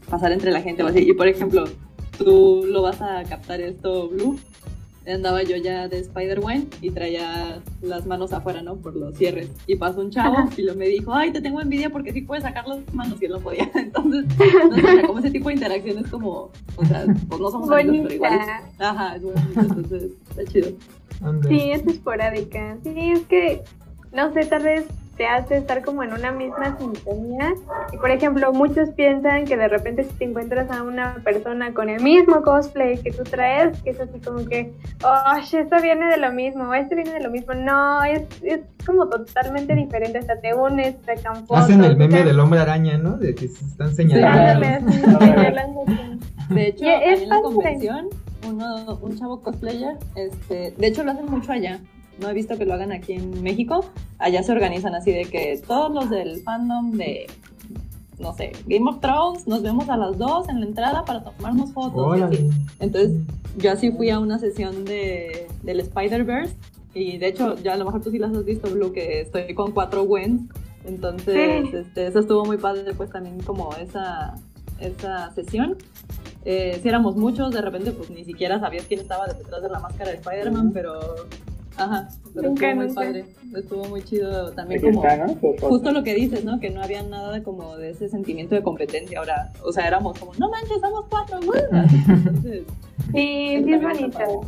pasar 0.10 0.32
entre 0.32 0.52
la 0.52 0.62
gente 0.62 0.84
o 0.84 0.88
así. 0.88 1.00
Y 1.00 1.14
por 1.14 1.28
ejemplo, 1.28 1.64
tú 2.18 2.64
lo 2.68 2.84
vas 2.84 3.02
a 3.02 3.24
captar 3.24 3.60
esto, 3.62 4.10
Blue. 4.10 4.38
Andaba 5.06 5.44
yo 5.44 5.58
ya 5.58 5.88
de 5.88 6.00
Spider-Man 6.00 6.68
y 6.82 6.92
traía 6.92 7.62
las 7.82 8.06
manos 8.06 8.32
afuera, 8.32 8.62
¿no? 8.62 8.78
Por 8.78 8.96
los 8.96 9.16
cierres. 9.18 9.50
Y 9.68 9.76
pasó 9.76 10.02
un 10.02 10.12
chavo 10.12 10.38
Ajá. 10.38 10.50
y 10.56 10.62
lo 10.62 10.76
me 10.76 10.88
dijo, 10.88 11.14
ay, 11.14 11.32
te 11.32 11.42
tengo 11.42 11.60
envidia 11.60 11.90
porque 11.90 12.14
sí 12.14 12.22
puedes 12.22 12.44
sacar 12.44 12.68
las 12.68 12.80
manos 12.94 13.22
y 13.22 13.26
él 13.26 13.32
no 13.32 13.40
podía. 13.40 13.70
Entonces, 13.76 14.26
no 14.38 14.76
sé, 14.76 14.82
o 14.82 14.94
sea, 14.94 15.08
como 15.08 15.20
ese 15.20 15.32
tipo 15.32 15.50
de 15.50 15.56
interacciones 15.56 16.08
como, 16.10 16.52
o 16.76 16.86
sea, 16.86 17.06
pues 17.28 17.42
no 17.42 17.50
somos 17.50 17.70
amigos, 17.70 17.98
pero 18.04 18.16
igual. 18.16 18.40
Ajá, 18.80 19.16
es 19.16 19.24
bonito, 19.24 19.60
entonces 19.60 20.12
está 20.30 20.46
chido. 20.46 20.70
Sí, 21.48 21.72
es 21.72 21.86
esporádica. 21.88 22.78
Sí, 22.84 23.12
es 23.12 23.22
que, 23.22 23.62
no 24.12 24.34
sé, 24.34 24.46
tal 24.46 24.64
vez 24.64 24.86
te 25.18 25.28
hace 25.28 25.58
estar 25.58 25.84
como 25.84 26.04
en 26.04 26.14
una 26.14 26.32
misma 26.32 26.78
sintonía. 26.78 27.54
Y 27.92 27.98
por 27.98 28.10
ejemplo, 28.10 28.52
muchos 28.52 28.90
piensan 28.92 29.46
que 29.46 29.58
de 29.58 29.68
repente 29.68 30.04
si 30.04 30.14
te 30.14 30.26
encuentras 30.26 30.72
a 30.72 30.84
una 30.84 31.16
persona 31.24 31.74
con 31.74 31.90
el 31.90 32.02
mismo 32.02 32.42
cosplay 32.42 32.98
que 32.98 33.12
tú 33.12 33.24
traes, 33.24 33.80
que 33.84 33.92
es 33.92 34.00
así 34.00 34.20
como 34.20 34.46
que, 34.46 34.74
oh, 35.04 35.38
esto 35.38 35.82
viene 35.82 36.08
de 36.08 36.18
lo 36.18 36.32
mismo, 36.32 36.74
este 36.74 36.96
viene 36.96 37.14
de 37.14 37.22
lo 37.22 37.30
mismo. 37.30 37.54
No, 37.54 38.04
es, 38.04 38.24
es 38.42 38.62
como 38.86 39.08
totalmente 39.08 39.76
diferente. 39.76 40.18
Hasta 40.18 40.40
te 40.40 40.54
unes, 40.54 41.00
te 41.02 41.18
fotos. 41.18 41.58
Hacen 41.58 41.84
el 41.84 41.96
meme 41.96 42.24
del 42.24 42.40
hombre 42.40 42.60
araña, 42.60 42.98
¿no? 42.98 43.18
De 43.18 43.36
que 43.36 43.48
se 43.48 43.66
están 43.66 43.90
ándale, 43.90 44.82
señalando. 45.20 45.86
De 46.50 46.68
hecho, 46.68 46.86
en 46.86 47.30
la 47.30 47.42
convención, 47.42 48.10
uno, 48.48 49.00
un 49.02 49.18
chavo 49.18 49.42
cosplayer, 49.42 49.98
este, 50.16 50.74
de 50.78 50.88
hecho 50.88 51.04
lo 51.04 51.12
hacen 51.12 51.26
mucho 51.26 51.52
allá. 51.52 51.80
No 52.20 52.30
he 52.30 52.34
visto 52.34 52.58
que 52.58 52.66
lo 52.66 52.74
hagan 52.74 52.92
aquí 52.92 53.14
en 53.14 53.42
México. 53.44 53.86
Allá 54.20 54.44
se 54.44 54.52
organizan 54.52 54.96
así 54.96 55.12
de 55.12 55.26
que 55.26 55.60
todos 55.68 55.92
los 55.94 56.10
del 56.10 56.42
fandom 56.42 56.92
de, 56.92 57.26
no 58.20 58.34
sé, 58.36 58.52
Game 58.68 58.90
of 58.90 59.00
Thrones, 59.02 59.48
nos 59.48 59.62
vemos 59.64 59.90
a 59.90 59.98
las 59.98 60.18
2 60.18 60.50
en 60.50 60.60
la 60.60 60.66
entrada 60.68 61.06
para 61.06 61.24
tomarnos 61.24 61.72
fotos. 61.74 62.22
así. 62.22 62.50
Entonces, 62.80 63.12
yo 63.58 63.72
así 63.72 63.92
fui 63.92 64.10
a 64.10 64.20
una 64.20 64.38
sesión 64.40 64.86
de, 64.86 65.48
del 65.64 65.80
Spider-Verse. 65.80 66.56
Y 66.94 67.18
de 67.18 67.28
hecho, 67.30 67.56
ya 67.64 67.74
a 67.74 67.78
lo 67.78 67.86
mejor 67.86 68.02
tú 68.02 68.12
sí 68.12 68.20
las 68.20 68.32
has 68.36 68.46
visto, 68.46 68.70
Blue, 68.70 68.94
que 68.94 69.22
estoy 69.22 69.54
con 69.56 69.72
cuatro 69.72 70.06
Gwens. 70.06 70.44
Entonces, 70.86 71.66
Sí. 71.72 71.78
este, 71.78 72.08
eso 72.08 72.20
estuvo 72.20 72.46
muy 72.46 72.58
padre, 72.58 72.94
pues 72.94 73.10
también 73.10 73.42
como 73.42 73.74
esa, 73.78 74.36
esa 74.80 75.34
sesión. 75.34 75.78
Eh, 76.46 76.80
si 76.84 76.90
éramos 76.90 77.16
muchos, 77.16 77.52
de 77.52 77.62
repente 77.62 77.92
pues 77.94 78.10
ni 78.12 78.26
siquiera 78.26 78.60
sabías 78.60 78.86
quién 78.86 79.00
estaba 79.00 79.26
detrás 79.26 79.64
de 79.64 79.70
la 79.70 79.80
máscara 79.80 80.12
de 80.12 80.18
Spider-Man, 80.18 80.72
pero... 80.74 81.00
Ajá, 81.78 82.08
pero 82.36 82.50
Nunca, 82.50 82.68
estuvo 82.68 82.76
muy 82.76 82.88
nunca. 82.88 83.02
padre. 83.02 83.26
Estuvo 83.56 83.86
muy 83.86 84.04
chido 84.04 84.52
también 84.54 84.80
Aquí 84.86 84.96
como... 84.96 85.58
Justo 85.60 85.92
lo 85.92 86.04
que 86.04 86.14
dices, 86.16 86.44
¿no? 86.44 86.60
Que 86.60 86.70
no 86.70 86.82
había 86.82 87.04
nada 87.04 87.32
de 87.32 87.44
como 87.44 87.78
de 87.78 87.92
ese 87.92 88.10
sentimiento 88.10 88.56
de 88.56 88.64
competencia. 88.64 89.20
Ahora, 89.20 89.52
o 89.64 89.72
sea, 89.72 89.88
éramos 89.88 90.18
como, 90.20 90.34
no 90.38 90.50
manches, 90.50 90.80
somos 90.82 91.06
cuatro, 91.10 91.40
güey. 91.44 91.62
Entonces, 92.08 92.64
Sí, 93.12 93.64
bonito. 93.82 94.42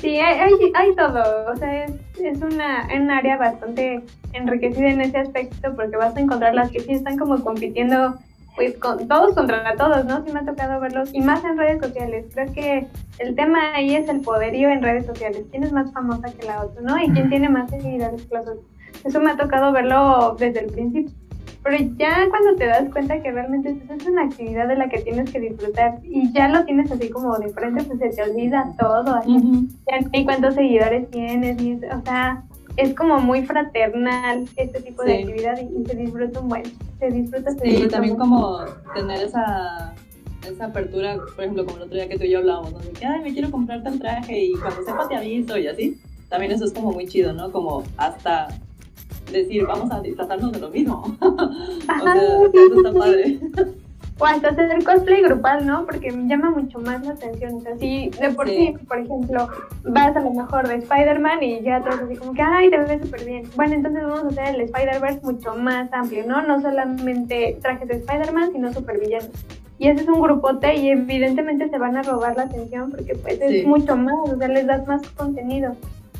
Sí, 0.00 0.16
hay, 0.16 0.38
hay, 0.38 0.52
hay 0.74 0.96
todo. 0.96 1.52
O 1.52 1.56
sea, 1.56 1.84
es, 1.84 1.92
es 2.20 2.40
una, 2.40 2.88
un 2.96 3.10
área 3.10 3.36
bastante 3.36 4.02
enriquecida 4.32 4.88
en 4.90 5.02
ese 5.02 5.18
aspecto 5.18 5.74
porque 5.76 5.96
vas 5.96 6.16
a 6.16 6.20
encontrar 6.20 6.54
las 6.54 6.70
que 6.70 6.80
sí 6.80 6.92
están 6.92 7.18
como 7.18 7.42
compitiendo 7.44 8.14
pues 8.60 8.76
con 8.76 9.08
todos 9.08 9.34
contra 9.34 9.74
todos, 9.74 10.04
¿no? 10.04 10.22
Sí 10.22 10.32
me 10.32 10.40
ha 10.40 10.44
tocado 10.44 10.78
verlos 10.80 11.08
y 11.14 11.22
más 11.22 11.42
en 11.44 11.56
redes 11.56 11.80
sociales. 11.80 12.26
Creo 12.34 12.52
que 12.52 12.86
el 13.18 13.34
tema 13.34 13.74
ahí 13.74 13.96
es 13.96 14.06
el 14.10 14.20
poderío 14.20 14.68
en 14.68 14.82
redes 14.82 15.06
sociales. 15.06 15.46
¿Quién 15.50 15.64
es 15.64 15.72
más 15.72 15.90
famosa 15.92 16.30
que 16.30 16.46
la 16.46 16.62
otra, 16.64 16.82
no? 16.82 17.02
Y 17.02 17.10
quién 17.10 17.30
tiene 17.30 17.48
más 17.48 17.70
seguidores 17.70 18.22
que 18.26 18.34
los 18.34 18.46
otros. 18.46 18.64
Eso 19.02 19.18
me 19.18 19.30
ha 19.30 19.36
tocado 19.38 19.72
verlo 19.72 20.36
desde 20.38 20.60
el 20.60 20.72
principio. 20.72 21.10
Pero 21.62 21.76
ya 21.96 22.28
cuando 22.28 22.54
te 22.56 22.66
das 22.66 22.90
cuenta 22.90 23.22
que 23.22 23.32
realmente 23.32 23.70
es 23.88 24.06
una 24.06 24.24
actividad 24.24 24.68
de 24.68 24.76
la 24.76 24.90
que 24.90 24.98
tienes 24.98 25.30
que 25.30 25.40
disfrutar 25.40 25.98
y 26.02 26.30
ya 26.32 26.48
lo 26.48 26.62
tienes 26.66 26.92
así 26.92 27.08
como 27.08 27.38
de 27.38 27.48
frente, 27.48 27.84
pues 27.84 27.98
se 27.98 28.10
te 28.10 28.30
olvida 28.30 28.74
todo. 28.78 29.14
Así, 29.14 29.36
ujú. 29.36 29.68
ya 29.90 30.06
ni 30.12 30.24
cuántos 30.26 30.54
seguidores 30.54 31.10
tienes, 31.10 31.56
ni, 31.56 31.76
o 31.76 32.02
sea, 32.04 32.42
es 32.76 32.94
como 32.94 33.18
muy 33.18 33.44
fraternal 33.44 34.46
este 34.56 34.80
tipo 34.80 35.02
de 35.02 35.16
Sí. 35.16 35.22
actividad 35.22 35.58
y, 35.60 35.80
y 35.82 35.84
se 35.86 35.96
disfruta 35.96 36.40
un 36.40 36.48
buen. 36.48 36.62
Se 36.98 37.10
disfruta, 37.10 37.50
se 37.52 37.58
Sí, 37.60 37.68
disfruta 37.70 37.92
también 37.96 38.14
mucho. 38.16 38.22
como 38.30 38.64
tener 38.94 39.22
esa, 39.22 39.94
esa 40.48 40.64
apertura, 40.66 41.16
por 41.34 41.44
ejemplo, 41.44 41.64
como 41.64 41.76
el 41.78 41.82
otro 41.84 41.94
día 41.96 42.08
que 42.08 42.18
tú 42.18 42.24
y 42.24 42.30
yo 42.30 42.38
hablábamos, 42.38 42.72
¿no? 42.72 42.78
De 42.78 42.90
que, 42.90 43.04
ay, 43.06 43.20
me 43.22 43.32
quiero 43.32 43.50
comprar 43.50 43.82
tal 43.82 43.98
traje 43.98 44.44
y 44.44 44.52
cuando 44.54 44.82
sepa 44.84 45.08
te 45.08 45.16
aviso 45.16 45.58
y 45.58 45.66
así. 45.66 45.98
También 46.28 46.52
eso 46.52 46.64
es 46.64 46.72
como 46.72 46.92
muy 46.92 47.06
chido, 47.08 47.32
¿no? 47.32 47.50
Como 47.50 47.82
hasta 47.96 48.48
decir, 49.32 49.64
vamos 49.66 49.90
a 49.90 50.00
disfrazarnos 50.00 50.52
de 50.52 50.60
lo 50.60 50.70
mismo. 50.70 51.02
o 51.20 52.02
sea, 52.02 52.14
eso 52.52 52.76
está 52.76 52.92
padre. 52.98 53.38
O 54.20 54.26
hasta 54.26 54.50
hacer 54.50 54.84
cosplay 54.84 55.22
grupal, 55.22 55.66
¿no? 55.66 55.86
Porque 55.86 56.12
me 56.12 56.28
llama 56.28 56.50
mucho 56.50 56.78
más 56.78 57.04
la 57.06 57.12
atención. 57.14 57.54
O 57.54 57.60
sea, 57.60 57.76
si 57.78 58.10
de 58.10 58.30
por 58.30 58.46
sí, 58.48 58.74
Sí. 58.78 58.86
por 58.86 58.98
ejemplo, 58.98 59.48
vas 59.84 60.14
a 60.14 60.20
lo 60.20 60.30
mejor 60.30 60.68
de 60.68 60.74
Spider-Man 60.76 61.42
y 61.42 61.60
ya 61.62 61.80
todos 61.82 62.00
así 62.00 62.16
como 62.16 62.34
que, 62.34 62.42
ay, 62.42 62.68
te 62.70 62.76
ves 62.78 63.00
súper 63.02 63.24
bien. 63.24 63.44
Bueno, 63.56 63.74
entonces 63.74 64.02
vamos 64.02 64.24
a 64.24 64.28
hacer 64.28 64.54
el 64.56 64.60
Spider-Verse 64.62 65.20
mucho 65.22 65.54
más 65.56 65.90
amplio, 65.92 66.24
¿no? 66.26 66.42
No 66.42 66.60
solamente 66.60 67.58
trajes 67.62 67.88
de 67.88 67.94
Spider-Man, 67.94 68.52
sino 68.52 68.72
supervillanos. 68.72 69.30
Y 69.78 69.88
ese 69.88 70.02
es 70.02 70.08
un 70.08 70.20
grupote 70.20 70.74
y 70.76 70.90
evidentemente 70.90 71.70
se 71.70 71.78
van 71.78 71.96
a 71.96 72.02
robar 72.02 72.36
la 72.36 72.42
atención 72.42 72.90
porque 72.90 73.14
pues 73.14 73.38
Sí. 73.38 73.60
es 73.60 73.66
mucho 73.66 73.96
más, 73.96 74.14
o 74.30 74.36
sea, 74.36 74.48
les 74.48 74.66
das 74.66 74.86
más 74.86 75.00
contenido. 75.12 75.74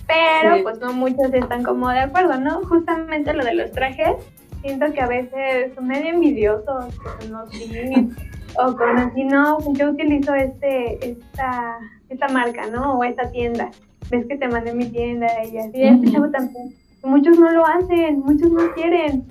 Pero 0.06 0.56
Sí. 0.56 0.62
pues 0.62 0.80
no 0.80 0.92
muchos 0.94 1.32
están 1.34 1.62
como 1.62 1.90
de 1.90 1.98
acuerdo, 2.00 2.40
¿no? 2.40 2.62
Justamente 2.64 3.34
lo 3.34 3.44
de 3.44 3.54
los 3.54 3.70
trajes, 3.72 4.14
siento 4.62 4.92
que 4.92 5.00
a 5.00 5.06
veces 5.06 5.74
son 5.74 5.86
medio 5.86 6.10
envidiosos 6.10 6.94
con 6.96 7.32
los 7.32 7.50
jeans 7.50 8.16
o 8.58 8.76
con 8.76 8.98
así, 8.98 9.24
no, 9.24 9.58
yo 9.74 9.90
utilizo 9.90 10.34
este, 10.34 11.10
esta, 11.10 11.78
esta 12.08 12.28
marca, 12.28 12.66
¿no? 12.66 12.98
O 12.98 13.04
esta 13.04 13.30
tienda. 13.30 13.70
Ves 14.10 14.26
que 14.26 14.36
te 14.36 14.48
mandé 14.48 14.74
mi 14.74 14.86
tienda 14.86 15.28
y 15.44 15.56
así, 15.58 15.82
este 15.82 16.10
chavo 16.12 16.28
también. 16.30 16.74
Muchos 17.02 17.38
no 17.38 17.50
lo 17.50 17.64
hacen, 17.64 18.20
muchos 18.20 18.50
no 18.50 18.72
quieren. 18.74 19.24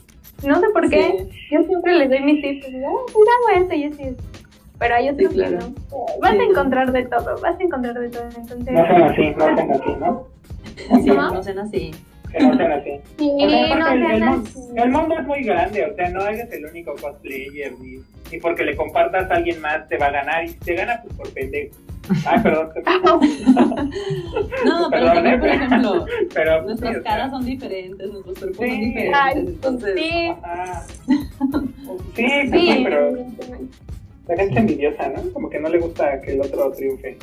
No 0.47 0.59
sé 0.59 0.67
por 0.73 0.89
qué. 0.89 1.27
Sí. 1.31 1.37
Yo 1.51 1.63
siempre 1.63 1.95
les 1.95 2.09
doy 2.09 2.21
mis 2.21 2.41
tips. 2.41 2.67
Ah, 2.75 2.87
hago 2.87 3.61
esto 3.61 3.75
y 3.75 3.83
esto. 3.83 4.23
Pero 4.79 4.95
hay 4.95 5.09
otros 5.09 5.29
Sí, 5.31 5.35
claro. 5.35 5.57
que 5.59 5.65
no. 5.65 5.73
Vas 6.21 6.31
Sí. 6.31 6.37
a 6.39 6.43
encontrar 6.43 6.91
de 6.93 7.05
todo, 7.05 7.37
vas 7.41 7.59
a 7.59 7.63
encontrar 7.63 7.99
de 7.99 8.09
todo. 8.09 8.23
Entonces, 8.23 8.73
No 8.73 8.85
sean 8.85 9.03
así, 9.03 9.29
no 9.37 9.45
sean 9.45 9.71
así, 9.71 9.91
¿no? 9.99 10.23
Sí, 11.03 11.09
no 11.09 11.43
sean 11.43 11.59
así. 11.59 11.91
Que 12.31 12.39
no 12.39 12.55
sean 12.57 12.71
así. 12.73 12.91
sí, 13.17 13.31
O 13.41 13.49
sea, 13.49 13.75
no 13.75 13.85
porque 13.85 13.93
el, 13.93 14.11
el 14.11 14.19
mundo, 14.23 14.49
así. 14.49 14.59
el 14.75 14.91
mundo 14.91 15.15
es 15.19 15.27
muy 15.27 15.43
grande, 15.43 15.85
o 15.85 15.95
sea, 15.95 16.09
no 16.09 16.27
eres 16.27 16.51
el 16.51 16.65
único 16.65 16.95
cosplayer, 16.95 17.73
ni, 17.79 17.99
ni 18.31 18.37
porque 18.39 18.63
le 18.65 18.75
compartas 18.75 19.31
a 19.31 19.35
alguien 19.35 19.59
más 19.61 19.87
te 19.87 19.97
va 19.97 20.07
a 20.07 20.11
ganar, 20.11 20.43
y 20.45 20.49
si 20.49 20.59
te 20.59 20.75
gana, 20.75 21.01
pues 21.01 21.15
por 21.15 21.33
pendejo. 21.33 21.75
Ay, 22.25 22.39
perdón. 22.41 22.69
No, 24.65 24.89
pero 24.89 25.05
Perdón, 25.05 25.13
también, 25.15 25.35
¿eh? 25.35 25.39
por 25.39 25.47
ejemplo, 25.47 26.05
pero, 26.33 26.59
sí, 26.59 26.65
nuestras 26.65 26.89
o 26.89 26.93
sea, 26.93 27.11
caras 27.11 27.31
son 27.31 27.45
diferentes, 27.45 28.11
nuestros 28.11 28.37
cuerpos 28.37 28.57
son 28.57 28.79
diferentes. 28.79 29.13
Ay, 29.21 29.33
entonces, 29.37 29.93
sí, 29.95 30.31
ajá. 30.43 30.83
Sí, 30.85 31.17
pues 31.85 32.01
sí, 32.15 32.49
sí, 32.51 32.81
pero 32.83 33.11
la 34.27 34.35
gente 34.37 34.59
envidiosa, 34.59 35.09
¿no? 35.09 35.33
Como 35.33 35.49
que 35.49 35.59
no 35.59 35.69
le 35.69 35.79
gusta 35.79 36.21
que 36.21 36.33
el 36.33 36.41
otro 36.41 36.71
triunfe. 36.71 37.17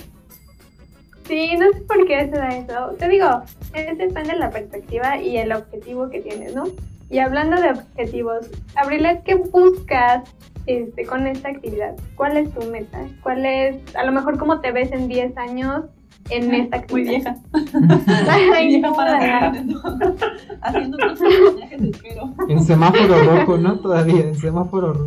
Sí, 1.28 1.56
no 1.58 1.72
sé 1.72 1.80
por 1.82 2.06
qué 2.06 2.20
se 2.20 2.30
da 2.30 2.48
eso. 2.56 2.94
Te 2.98 3.08
digo, 3.08 3.42
es 3.76 3.98
depende 3.98 4.32
de 4.32 4.38
la 4.38 4.50
perspectiva 4.50 5.20
y 5.20 5.36
el 5.38 5.52
objetivo 5.52 6.08
que 6.10 6.20
tienes, 6.20 6.54
¿no? 6.54 6.64
Y 7.10 7.18
hablando 7.18 7.60
de 7.60 7.70
objetivos, 7.70 8.50
Abrila, 8.74 9.20
¿qué 9.22 9.36
buscas 9.36 10.24
este, 10.66 11.04
con 11.06 11.26
esta 11.26 11.48
actividad? 11.50 11.94
¿Cuál 12.16 12.36
es 12.36 12.52
tu 12.52 12.66
meta? 12.66 12.98
¿Cuál 13.22 13.46
es, 13.46 13.76
a 13.94 14.04
lo 14.04 14.10
mejor, 14.12 14.38
cómo 14.38 14.60
te 14.60 14.72
ves 14.72 14.90
en 14.92 15.06
10 15.08 15.36
años 15.38 15.84
en 16.30 16.52
esta 16.52 16.78
Muy 16.90 17.02
actividad. 17.02 17.10
vieja. 17.12 17.36
Muy 17.78 18.50
Ay, 18.52 18.66
vieja 18.66 18.88
no, 18.88 18.96
para 18.96 19.48
Haciendo 20.62 20.96
otros 20.96 21.20
personajes, 21.20 21.80
espero. 21.82 22.34
En 22.48 22.64
semáforo 22.64 23.22
rojo, 23.22 23.56
¿no? 23.58 23.78
Todavía, 23.78 24.20
en 24.22 24.34
semáforo 24.34 24.92
rojo. 24.94 25.04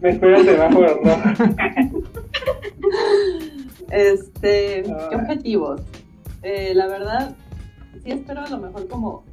Me 0.00 0.10
espera 0.10 0.38
el 0.38 0.44
semáforo 0.46 1.00
rojo. 1.02 1.18
Este, 3.90 4.82
¿qué 4.84 4.92
Ah. 4.92 5.16
objetivos? 5.16 5.80
Eh, 6.42 6.72
la 6.74 6.86
verdad, 6.86 7.34
sí 8.04 8.10
espero 8.10 8.42
a 8.42 8.48
lo 8.48 8.58
mejor 8.58 8.88
como 8.88 9.24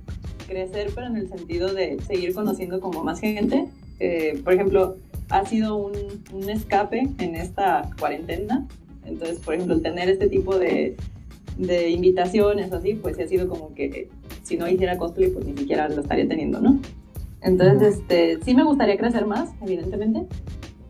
crecer, 0.47 0.91
pero 0.95 1.07
en 1.07 1.17
el 1.17 1.29
sentido 1.29 1.73
de 1.73 1.99
seguir 2.01 2.33
conociendo 2.33 2.79
como 2.79 3.03
más 3.03 3.19
gente. 3.19 3.67
Eh, 3.99 4.41
por 4.43 4.53
ejemplo, 4.53 4.97
ha 5.29 5.45
sido 5.45 5.77
un, 5.77 5.93
un 6.33 6.49
escape 6.49 7.07
en 7.19 7.35
esta 7.35 7.89
cuarentena. 7.99 8.67
Entonces, 9.05 9.39
por 9.39 9.53
ejemplo, 9.53 9.75
el 9.75 9.81
tener 9.81 10.09
este 10.09 10.27
tipo 10.27 10.57
de, 10.57 10.97
de 11.57 11.89
invitaciones 11.89 12.71
así, 12.71 12.95
pues 12.95 13.19
ha 13.19 13.27
sido 13.27 13.47
como 13.47 13.73
que 13.73 14.09
si 14.43 14.57
no 14.57 14.67
hiciera 14.67 14.97
cosplay, 14.97 15.29
pues 15.29 15.45
ni 15.45 15.55
siquiera 15.55 15.87
lo 15.89 16.01
estaría 16.01 16.27
teniendo, 16.27 16.59
¿no? 16.59 16.79
Entonces, 17.41 17.99
este, 17.99 18.39
sí 18.43 18.53
me 18.53 18.63
gustaría 18.63 18.97
crecer 18.97 19.25
más, 19.25 19.51
evidentemente. 19.61 20.25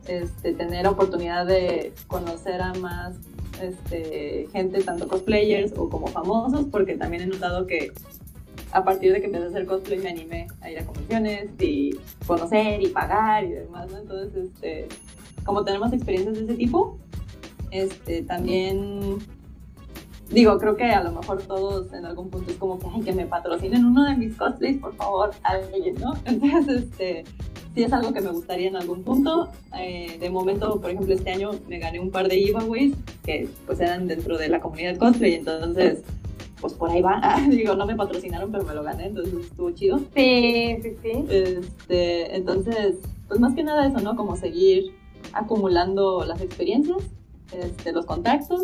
Este, 0.08 0.54
tener 0.54 0.88
oportunidad 0.88 1.46
de 1.46 1.94
conocer 2.08 2.62
a 2.62 2.74
más 2.74 3.16
este, 3.62 4.47
gente, 4.51 4.82
tanto 4.84 5.07
cosplayers 5.07 5.74
o 5.78 5.89
como 5.89 6.07
famosos, 6.07 6.66
porque 6.72 6.95
también 6.95 7.24
he 7.24 7.28
notado 7.28 7.68
que 7.68 7.91
a 8.72 8.84
partir 8.84 9.14
de 9.14 9.20
que 9.20 9.26
empecé 9.28 9.45
a 9.45 9.47
hacer 9.47 9.66
cosplay 9.66 9.99
me 9.99 10.10
animé 10.10 10.47
a 10.62 10.70
ir 10.70 10.80
a 10.80 10.86
convenciones 10.86 11.49
y 11.60 11.95
conocer 12.28 12.82
y 12.82 12.88
pagar 12.88 13.43
y 13.45 13.51
demás, 13.51 13.91
¿no? 13.91 13.97
Entonces, 13.97 14.45
este, 14.45 14.88
como 15.43 15.64
tenemos 15.64 15.91
experiencias 15.91 16.36
de 16.36 16.43
ese 16.43 16.53
tipo, 16.55 16.97
este, 17.72 18.22
también 18.24 19.18
digo, 20.32 20.58
creo 20.58 20.76
que 20.76 20.86
a 20.86 21.04
lo 21.04 21.12
mejor 21.12 21.42
todos 21.44 21.92
en 21.94 22.06
algún 22.06 22.30
punto 22.30 22.52
es 22.52 22.58
como 22.58 22.80
que, 22.80 22.88
ay, 22.94 23.02
que 23.02 23.14
me 23.14 23.26
patrocinen 23.26 23.86
uno 23.86 24.06
de 24.06 24.16
mis 24.16 24.36
cosplays, 24.36 24.78
por 24.78 24.96
favor, 24.96 25.32
alguien, 25.44 25.96
¿no? 25.96 26.14
Entonces, 26.26 26.84
este, 26.84 27.24
sí 27.74 27.84
es 27.84 27.94
algo 27.94 28.14
que 28.14 28.22
me 28.22 28.32
gustaría 28.32 28.68
en 28.68 28.76
algún 28.76 29.04
punto. 29.04 29.50
Eh, 29.78 30.18
de 30.20 30.30
momento, 30.30 30.80
por 30.80 30.92
ejemplo, 30.92 31.14
este 31.14 31.32
año 31.32 31.52
me 31.68 31.80
gané 31.80 32.00
un 32.00 32.12
par 32.12 32.28
de 32.28 32.38
giveaways 32.38 32.94
que 33.24 33.48
pues 33.66 33.80
eran 33.80 34.08
dentro 34.08 34.38
de 34.38 34.50
la 34.50 34.60
comunidad 34.60 34.98
cosplay, 34.98 35.36
entonces, 35.36 36.04
pues 36.62 36.74
por 36.74 36.92
ahí 36.92 37.02
va. 37.02 37.22
digo, 37.50 37.76
no 37.76 37.86
me 37.86 37.96
patrocinaron, 37.96 38.52
pero 38.52 38.64
me 38.64 38.76
lo 38.76 38.84
gané, 38.84 39.08
entonces 39.08 39.34
estuvo 39.34 39.72
chido. 39.72 40.00
Sí, 40.16 40.78
sí, 40.82 40.96
sí. 41.02 41.26
Este, 41.30 42.36
entonces, 42.36 42.98
pues 43.28 43.40
más 43.40 43.56
que 43.56 43.64
nada 43.64 43.88
eso, 43.88 44.00
¿no? 44.00 44.16
Como 44.16 44.36
seguir 44.36 44.94
acumulando 45.34 46.24
las 46.26 46.42
experiencias, 46.42 47.04
este, 47.52 47.92
los 47.92 48.06
contactos, 48.06 48.64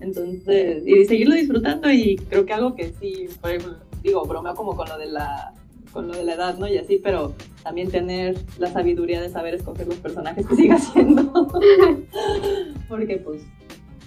entonces, 0.00 0.82
y 0.86 1.04
seguirlo 1.06 1.34
disfrutando 1.34 1.90
y 1.90 2.16
creo 2.16 2.44
que 2.44 2.52
algo 2.52 2.74
que 2.74 2.92
sí, 3.00 3.28
por 3.40 3.50
ejemplo, 3.50 3.76
digo, 4.02 4.24
bromeo 4.24 4.54
como 4.54 4.76
con 4.76 4.88
lo 4.88 4.98
de 4.98 5.06
la 5.06 5.52
con 5.92 6.08
lo 6.08 6.14
de 6.14 6.24
la 6.24 6.34
edad, 6.34 6.58
¿no? 6.58 6.68
Y 6.68 6.76
así, 6.76 7.00
pero 7.02 7.32
también 7.62 7.90
tener 7.90 8.36
la 8.58 8.68
sabiduría 8.68 9.18
de 9.20 9.30
saber 9.30 9.54
escoger 9.54 9.86
los 9.86 9.96
personajes 9.96 10.46
que 10.46 10.54
siga 10.54 10.74
haciendo. 10.74 11.32
Porque 12.88 13.16
pues 13.16 13.42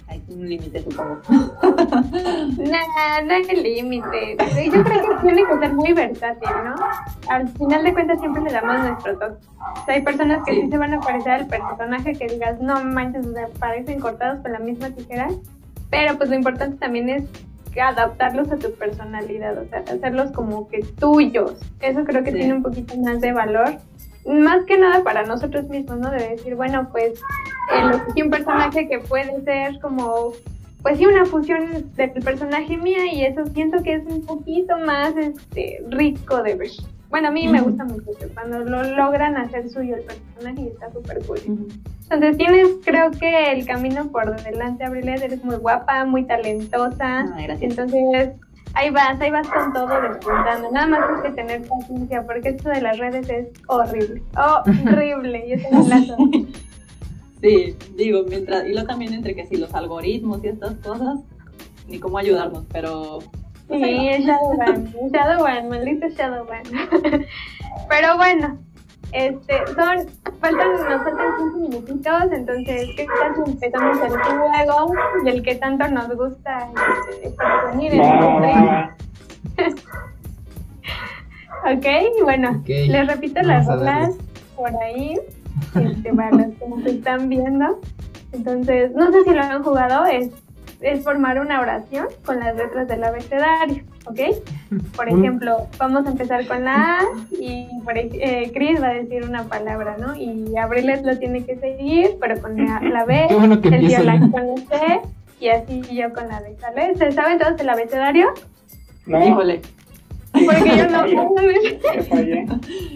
hay 0.06 0.22
un 0.28 0.48
límite, 0.48 0.82
supongo. 0.82 1.20
Nada, 1.28 3.22
no 3.24 3.34
hay 3.34 3.44
límite. 3.62 4.36
Yo 4.72 4.84
creo 4.84 5.02
que 5.02 5.22
tiene 5.22 5.44
que 5.44 5.58
ser 5.58 5.74
muy 5.74 5.92
versátil, 5.92 6.50
¿no? 6.64 6.74
Al 7.28 7.48
final 7.48 7.82
de 7.82 7.92
cuentas 7.92 8.20
siempre 8.20 8.42
le 8.42 8.52
damos 8.52 8.88
nuestro 8.88 9.18
toque. 9.18 9.46
O 9.58 9.84
sea, 9.84 9.94
hay 9.94 10.02
personas 10.02 10.44
que 10.46 10.54
sí. 10.54 10.68
se 10.70 10.78
van 10.78 10.94
a 10.94 11.00
parecer 11.00 11.32
al 11.32 11.46
personaje 11.48 12.12
que 12.12 12.26
digas, 12.26 12.60
no 12.60 12.84
manches, 12.84 13.26
o 13.26 13.32
sea, 13.32 13.48
parecen 13.58 13.98
cortados 13.98 14.40
con 14.42 14.52
la 14.52 14.60
misma 14.60 14.90
tijera. 14.90 15.28
Pero 15.90 16.16
pues 16.16 16.28
lo 16.30 16.36
importante 16.36 16.76
también 16.78 17.08
es 17.08 17.24
adaptarlos 17.80 18.50
a 18.50 18.56
tu 18.56 18.72
personalidad, 18.74 19.56
o 19.58 19.64
sea, 19.68 19.80
hacerlos 19.80 20.32
como 20.32 20.68
que 20.68 20.80
tuyos. 20.98 21.54
Eso 21.80 22.04
creo 22.04 22.24
que 22.24 22.32
Sí. 22.32 22.38
tiene 22.38 22.54
un 22.54 22.62
poquito 22.62 22.96
más 22.96 23.20
de 23.20 23.32
valor. 23.32 23.78
Más 24.26 24.64
que 24.66 24.76
nada 24.76 25.02
para 25.02 25.24
nosotros 25.24 25.68
mismos, 25.68 25.98
¿no? 25.98 26.10
De 26.10 26.30
decir, 26.30 26.54
bueno, 26.54 26.88
pues 26.92 27.20
elegí 27.72 28.22
un 28.22 28.30
personaje 28.30 28.88
que 28.88 28.98
puede 28.98 29.40
ser 29.44 29.80
como, 29.80 30.32
pues 30.82 30.98
sí, 30.98 31.06
una 31.06 31.24
fusión 31.24 31.90
del 31.96 32.10
personaje 32.22 32.76
mía 32.76 33.06
y 33.12 33.24
eso 33.24 33.46
siento 33.46 33.82
que 33.82 33.94
es 33.94 34.04
un 34.04 34.26
poquito 34.26 34.76
más 34.78 35.16
este, 35.16 35.82
rico 35.88 36.42
de 36.42 36.54
ver. 36.56 36.70
Bueno, 37.10 37.28
a 37.28 37.30
mí 37.32 37.48
me 37.48 37.60
gusta 37.60 37.84
mucho 37.84 38.04
cuando 38.34 38.60
lo 38.60 38.84
logran 38.84 39.36
hacer 39.36 39.68
suyo 39.68 39.96
el 39.96 40.02
personaje 40.04 40.62
y 40.62 40.68
está 40.68 40.92
súper 40.92 41.18
cool. 41.26 41.40
Entonces 42.04 42.36
tienes, 42.36 42.68
creo 42.84 43.10
que 43.10 43.50
el 43.52 43.66
camino 43.66 44.06
por 44.12 44.40
delante, 44.42 44.84
Abrilet, 44.84 45.20
eres 45.20 45.44
muy 45.44 45.56
guapa, 45.56 46.04
muy 46.04 46.24
talentosa. 46.24 47.20
Ah, 47.20 47.42
gracias. 47.42 47.62
Entonces, 47.62 48.30
ahí 48.74 48.90
vas, 48.90 49.20
ahí 49.20 49.32
vas 49.32 49.48
con 49.48 49.72
todo 49.72 49.88
despuntando. 50.00 50.70
Nada 50.70 50.86
más 50.86 51.00
hay 51.10 51.30
que 51.30 51.36
tener 51.36 51.62
paciencia, 51.68 52.24
porque 52.24 52.50
esto 52.50 52.68
de 52.68 52.80
las 52.80 52.96
redes 52.98 53.28
es 53.28 53.48
horrible. 53.66 54.22
Horrible. 54.36 55.48
Yo 55.48 55.68
tengo 55.68 55.88
lazo. 55.88 56.16
Sí, 57.42 57.76
digo, 57.96 58.22
mientras, 58.28 58.66
y 58.66 58.72
lo 58.72 58.84
también 58.84 59.14
entre 59.14 59.34
que 59.34 59.46
si 59.46 59.56
los 59.56 59.74
algoritmos 59.74 60.44
y 60.44 60.48
estas 60.48 60.74
cosas, 60.76 61.18
ni 61.88 61.98
cómo 61.98 62.18
ayudarnos, 62.18 62.66
pero 62.72 63.18
Sí, 63.70 64.08
es 64.08 64.24
Shadowban, 64.24 64.92
Shadowban, 65.12 65.68
maldito 65.68 66.08
Shadowban. 66.08 66.62
Pero 67.88 68.16
bueno, 68.16 68.58
este, 69.12 69.66
son, 69.66 70.06
faltan, 70.40 70.72
nos 70.72 71.02
faltan 71.02 71.26
cinco 71.38 71.58
minutitos, 71.58 72.32
entonces, 72.32 72.88
¿qué 72.96 73.06
tal 73.06 73.34
si 73.34 73.50
empezamos 73.52 73.98
el 74.02 74.10
juego 74.10 74.92
del 75.24 75.42
que 75.42 75.54
tanto 75.56 75.88
nos 75.88 76.14
gusta 76.16 76.68
este, 77.22 77.34
venir 77.72 77.94
en 77.94 78.00
el 78.00 78.90
Ok, 81.62 81.86
bueno, 82.22 82.50
Ok, 82.60 82.68
les 82.68 83.06
repito 83.06 83.42
las 83.42 83.66
vamos 83.66 83.84
reglas 83.84 84.14
por 84.56 84.74
ahí, 84.82 85.18
este, 85.74 86.14
para 86.14 86.30
los 86.30 86.54
que 86.56 86.68
nos 86.68 86.86
están 86.86 87.28
viendo. 87.28 87.80
Entonces, 88.32 88.92
no 88.94 89.10
sé 89.10 89.24
si 89.24 89.30
lo 89.30 89.42
han 89.42 89.62
jugado, 89.62 90.06
es, 90.06 90.30
es 90.82 91.04
formar 91.04 91.38
una 91.40 91.60
oración 91.60 92.06
con 92.24 92.40
las 92.40 92.56
letras 92.56 92.88
del 92.88 93.04
abecedario, 93.04 93.82
¿ok? 94.06 94.20
Por 94.96 95.08
Un- 95.08 95.20
ejemplo, 95.20 95.66
vamos 95.78 96.06
a 96.06 96.10
empezar 96.10 96.46
con 96.46 96.64
la 96.64 97.00
A 97.00 97.02
y 97.38 97.66
por, 97.84 97.98
eh, 97.98 98.50
Chris 98.54 98.80
va 98.82 98.88
a 98.88 98.94
decir 98.94 99.24
una 99.24 99.44
palabra, 99.44 99.96
¿no? 99.98 100.16
Y 100.16 100.56
Abriles 100.56 101.02
lo 101.02 101.18
tiene 101.18 101.44
que 101.44 101.56
seguir, 101.56 102.12
pero 102.20 102.40
con 102.40 102.56
la, 102.56 102.80
la 102.80 103.04
B, 103.04 103.26
Qué 103.28 103.34
bueno 103.34 103.60
que 103.60 103.68
el 103.68 103.86
Viola 103.86 104.14
el- 104.14 104.30
con 104.30 104.46
la 104.46 104.56
C 104.56 105.00
y 105.40 105.48
así 105.48 105.82
yo 105.94 106.12
con 106.12 106.28
la 106.28 106.40
D, 106.40 106.56
¿sale? 106.60 106.94
¿Se 106.96 107.12
saben 107.12 107.38
todos 107.38 107.60
el 107.60 107.68
abecedario? 107.68 108.28
No, 109.06 109.26
híjole, 109.26 109.60
Porque 110.32 110.76
yo 110.76 110.86
no. 110.90 111.28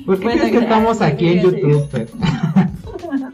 ¿Por 0.06 0.18
qué 0.20 0.24
crees 0.26 0.50
que 0.52 0.58
estamos 0.58 1.00
aquí 1.02 1.28
en. 1.28 1.40
YouTube? 1.42 2.08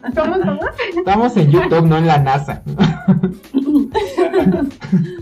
¿Cómo, 0.02 0.32
cómo? 0.40 0.60
Estamos 0.96 1.36
en 1.36 1.50
YouTube, 1.50 1.86
no 1.86 1.98
en 1.98 2.06
la 2.06 2.18
NASA. 2.18 2.62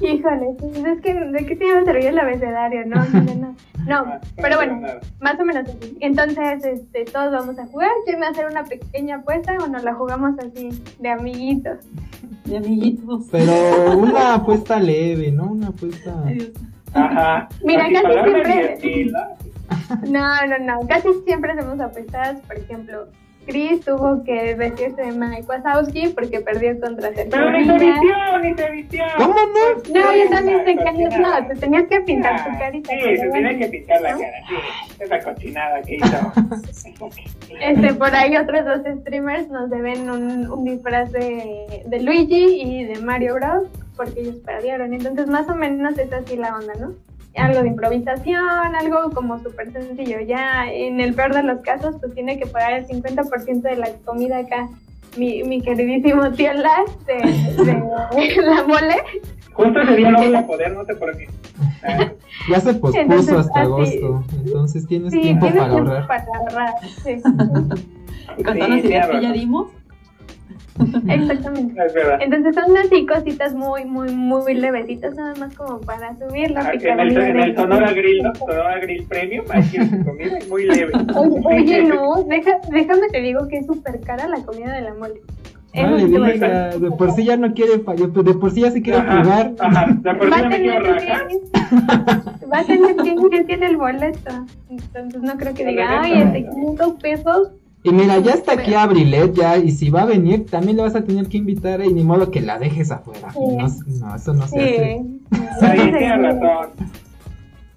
Híjole, 0.00 0.56
pues 0.58 0.76
es 0.76 1.00
que 1.00 1.14
¿de 1.14 1.46
qué 1.46 1.56
te 1.56 1.66
iba 1.66 1.78
a 1.78 1.84
servir 1.84 2.06
el 2.06 2.18
abecedario? 2.18 2.86
No, 2.86 3.04
no, 3.04 3.22
no, 3.22 3.34
no. 3.34 3.56
No, 3.86 4.04
pero 4.36 4.56
bueno, 4.56 4.80
más 5.20 5.40
o 5.40 5.44
menos 5.44 5.68
así. 5.68 5.96
Entonces, 6.00 6.64
este, 6.64 7.04
todos 7.06 7.32
vamos 7.32 7.58
a 7.58 7.66
jugar. 7.66 7.90
¿Quieren 8.04 8.22
hacer 8.24 8.46
una 8.46 8.64
pequeña 8.64 9.16
apuesta 9.16 9.56
o 9.62 9.66
nos 9.66 9.82
la 9.82 9.94
jugamos 9.94 10.38
así, 10.38 10.70
de 10.98 11.08
amiguitos? 11.08 11.78
mi 12.44 12.56
amiguitos. 12.56 13.26
Pero 13.30 13.98
una 13.98 14.34
apuesta 14.34 14.78
leve, 14.78 15.30
¿no? 15.30 15.52
Una 15.52 15.68
apuesta. 15.68 16.14
Ajá. 16.94 17.48
Mira, 17.62 17.84
Así, 17.84 17.94
casi 17.94 18.12
siempre-. 18.12 19.12
No, 20.08 20.46
no, 20.46 20.58
no. 20.60 20.88
Casi 20.88 21.08
siempre 21.24 21.52
hacemos 21.52 21.80
apuestas. 21.80 22.40
Por 22.40 22.56
ejemplo, 22.56 23.08
Chris 23.48 23.80
tuvo 23.82 24.22
que 24.24 24.54
vestirse 24.54 25.00
de 25.00 25.12
Mike 25.12 25.46
Wazowski 25.48 26.08
porque 26.08 26.40
perdió 26.40 26.78
contra 26.80 27.10
Pero 27.10 27.50
ni 27.50 27.64
se 27.64 27.72
vistió, 27.72 28.38
ni 28.42 28.54
se 28.54 28.70
vistió. 28.70 29.04
¿Cómo 29.16 29.34
no? 29.34 30.00
No, 30.00 30.14
yo 30.14 30.30
también 30.30 30.64
te 30.66 30.76
cochinada. 30.76 31.40
No, 31.40 31.48
te 31.48 31.54
tenías 31.56 31.84
que 31.88 32.00
pintar 32.02 32.44
tu 32.44 32.58
carita. 32.58 32.92
Sí, 32.92 33.16
se 33.16 33.30
tiene 33.30 33.58
que 33.58 33.66
pintar 33.68 34.02
la 34.02 34.12
¿No? 34.12 34.18
cara, 34.18 34.36
sí. 34.48 35.02
Esa 35.02 35.20
cochinada 35.20 35.82
que 35.82 35.96
hizo. 35.96 36.32
Este, 37.60 37.94
por 37.94 38.14
ahí 38.14 38.36
otros 38.36 38.64
dos 38.66 39.00
streamers 39.00 39.48
nos 39.48 39.70
deben 39.70 40.10
un, 40.10 40.50
un 40.50 40.64
disfraz 40.64 41.10
de, 41.12 41.82
de 41.86 42.00
Luigi 42.02 42.60
y 42.60 42.84
de 42.84 43.00
Mario 43.00 43.34
Bros. 43.36 43.64
porque 43.96 44.20
ellos 44.20 44.36
perdieron. 44.44 44.92
Entonces, 44.92 45.26
más 45.26 45.48
o 45.48 45.54
menos 45.54 45.96
es 45.98 46.12
así 46.12 46.36
la 46.36 46.54
onda, 46.54 46.74
¿no? 46.74 46.92
Algo 47.36 47.62
de 47.62 47.68
improvisación, 47.68 48.74
algo 48.74 49.10
como 49.14 49.38
súper 49.42 49.72
sencillo. 49.72 50.20
Ya 50.20 50.66
en 50.72 51.00
el 51.00 51.14
peor 51.14 51.34
de 51.34 51.42
los 51.44 51.60
casos, 51.60 51.96
pues 52.00 52.12
tiene 52.14 52.38
que 52.38 52.46
pagar 52.46 52.72
el 52.72 52.86
50% 52.88 53.60
de 53.62 53.76
la 53.76 53.88
comida 54.04 54.38
acá. 54.38 54.68
Mi, 55.16 55.42
mi 55.44 55.60
queridísimo 55.62 56.30
tío 56.32 56.52
Lash 56.52 56.90
de, 57.06 57.64
de 57.64 58.36
la 58.42 58.64
mole. 58.64 58.96
Justo 59.52 59.80
ese 59.80 59.96
día 59.96 60.10
no 60.10 60.18
voy 60.18 60.34
a 60.34 60.46
poder, 60.46 60.72
no 60.72 60.84
sé 60.84 60.94
por 60.96 61.16
qué. 61.16 61.28
Ah, 61.82 62.12
Ya 62.50 62.60
se 62.60 62.74
pospuso 62.74 63.00
Entonces, 63.00 63.34
hasta 63.34 63.60
así- 63.60 63.66
agosto. 64.00 64.24
Entonces 64.44 64.86
tienes 64.86 65.12
Sí, 65.12 65.20
tiempo 65.20 65.46
tienes 65.46 65.62
para 65.62 65.74
tiempo 65.74 65.90
ahorrar. 65.92 66.06
para 66.06 66.24
ahorrar. 66.38 66.74
Sí. 67.04 67.22
Con 68.44 68.54
todas 68.58 68.68
las 68.68 68.84
ideas 68.84 69.08
tienes 69.08 69.08
que 69.10 69.20
ya 69.22 69.32
dimos, 69.32 69.68
Exactamente. 71.08 71.80
Es. 71.86 71.92
Entonces 72.20 72.54
son 72.54 72.76
así 72.76 73.06
cositas 73.06 73.54
muy, 73.54 73.84
muy, 73.84 74.12
muy 74.12 74.54
levecitas, 74.54 75.14
nada 75.14 75.34
más 75.36 75.54
como 75.56 75.80
para 75.80 76.16
subir 76.18 76.50
la 76.50 76.60
Ah, 76.60 76.72
que 76.72 76.88
en, 76.88 77.00
el, 77.00 77.16
en 77.16 77.40
el 77.40 77.56
Sonora 77.56 77.92
Grill, 77.92 78.22
¿no? 78.22 78.34
Sonora 78.34 78.78
Grill 78.80 79.04
Premium, 79.06 79.44
ahí 79.50 79.62
tienes 79.64 79.90
tu 79.90 80.04
comida 80.04 80.38
y 80.44 80.48
muy 80.48 80.66
leve. 80.66 80.92
Oye, 81.14 81.40
oye, 81.44 81.82
no, 81.84 82.22
deja, 82.24 82.58
déjame 82.70 83.08
te 83.10 83.20
digo 83.20 83.48
que 83.48 83.58
es 83.58 83.66
súper 83.66 84.00
cara 84.00 84.28
la 84.28 84.42
comida 84.44 84.72
de 84.72 84.82
la 84.82 84.94
mole. 84.94 85.20
De 85.72 86.90
por 86.96 87.12
sí 87.12 87.24
ya 87.24 87.36
no 87.36 87.52
quiere 87.52 87.78
fallar, 87.80 88.08
de 88.08 88.34
por 88.34 88.50
sí 88.50 88.62
ya 88.62 88.70
se 88.70 88.82
quiere 88.82 88.98
Ajá, 88.98 89.22
jugar. 89.22 89.52
Ajá, 89.60 89.86
de 89.90 90.14
por 90.14 90.32
Va 90.32 90.36
sí 90.36 90.40
a 90.40 90.42
ya 90.42 90.48
me 90.48 90.56
quiero 90.60 90.82
tener 90.82 90.94
rajar. 90.94 91.26
que, 91.28 92.46
va 92.46 92.58
a 92.58 92.64
tener 92.64 92.96
que 92.96 93.08
invertir 93.10 93.62
el 93.64 93.76
boleto. 93.76 94.46
Entonces 94.70 95.22
no 95.22 95.36
creo 95.36 95.54
que 95.54 95.66
diga, 95.66 96.00
ay, 96.02 96.22
este 96.22 96.48
500 96.48 96.92
pesos. 96.94 97.50
Y 97.84 97.92
mira, 97.92 98.18
ya 98.18 98.32
está 98.32 98.52
aquí 98.52 98.74
Abrilet, 98.74 99.32
ya, 99.34 99.56
y 99.56 99.70
si 99.70 99.88
va 99.88 100.02
a 100.02 100.06
venir, 100.06 100.46
también 100.46 100.76
le 100.76 100.82
vas 100.82 100.96
a 100.96 101.04
tener 101.04 101.28
que 101.28 101.36
invitar, 101.38 101.80
y 101.84 101.92
ni 101.92 102.02
modo 102.02 102.30
que 102.30 102.40
la 102.40 102.58
dejes 102.58 102.90
afuera. 102.90 103.30
Sí. 103.32 103.38
No, 103.40 103.68
no, 104.08 104.16
eso 104.16 104.34
no 104.34 104.48
se 104.48 104.56
hace. 104.60 105.02
Sí. 105.30 105.66
Bien, 105.76 105.96
tienes 105.96 106.22
razón. 106.22 106.70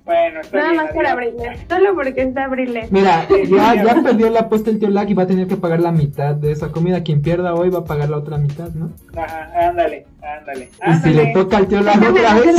Bueno, 0.03 0.41
está 0.41 0.57
Nada 0.57 0.71
bien. 0.71 0.83
más 0.83 0.91
por 0.93 1.05
adiós. 1.05 1.11
abrirle, 1.13 1.57
solo 1.69 1.93
porque 1.93 2.21
está 2.23 2.45
abrirle. 2.45 2.87
Mira, 2.89 3.27
ya, 3.29 3.83
ya 3.83 4.01
perdió 4.01 4.29
la 4.31 4.39
apuesta 4.41 4.71
el 4.71 4.79
tío 4.79 4.89
Lag 4.89 5.09
y 5.09 5.13
va 5.13 5.23
a 5.23 5.27
tener 5.27 5.47
que 5.47 5.55
pagar 5.55 5.79
la 5.79 5.91
mitad 5.91 6.33
de 6.35 6.51
esa 6.51 6.71
comida. 6.71 7.03
Quien 7.03 7.21
pierda 7.21 7.53
hoy 7.53 7.69
va 7.69 7.79
a 7.79 7.83
pagar 7.85 8.09
la 8.09 8.17
otra 8.17 8.37
mitad, 8.37 8.69
¿no? 8.73 8.89
Ajá, 9.15 9.69
ándale, 9.69 10.07
ándale. 10.21 10.69
Y 10.87 10.93
si 11.03 11.13
le 11.13 11.27
toca 11.27 11.57
al 11.57 11.67
tío 11.67 11.81
Lag 11.81 11.97
otra 12.01 12.33
vez. 12.33 12.55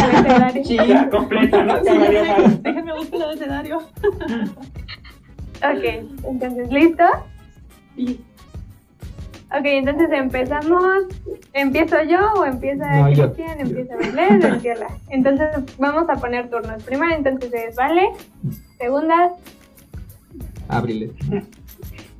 Sí. 0.67 0.77
Ya, 0.77 1.11
completa, 1.11 1.65
¿no? 1.65 1.83
Sí, 1.83 1.99
valió 1.99 2.25
mal. 2.25 2.63
Déjame 2.63 2.93
buscar 2.97 3.17
el 3.17 3.23
abecedario. 3.25 3.79
Ok, 5.65 5.85
entonces, 6.25 6.69
¿listo? 6.73 7.05
Ok, 7.99 9.65
entonces 9.65 10.09
empezamos. 10.13 11.05
¿Empiezo 11.53 12.03
yo 12.05 12.33
o 12.37 12.45
empieza 12.47 12.91
No. 12.91 13.05
Cristian? 13.07 13.61
¿Empieza 13.61 13.97
Belén 13.97 14.43
o 14.43 14.47
empieza? 14.55 14.87
Entonces 15.11 15.49
vamos 15.79 16.09
a 16.09 16.15
poner 16.15 16.49
turnos. 16.49 16.83
Primero 16.85 17.15
entonces 17.15 17.53
es 17.53 17.77
Vale. 17.77 18.09
Segunda, 18.79 19.33
Abrilet. 20.69 21.13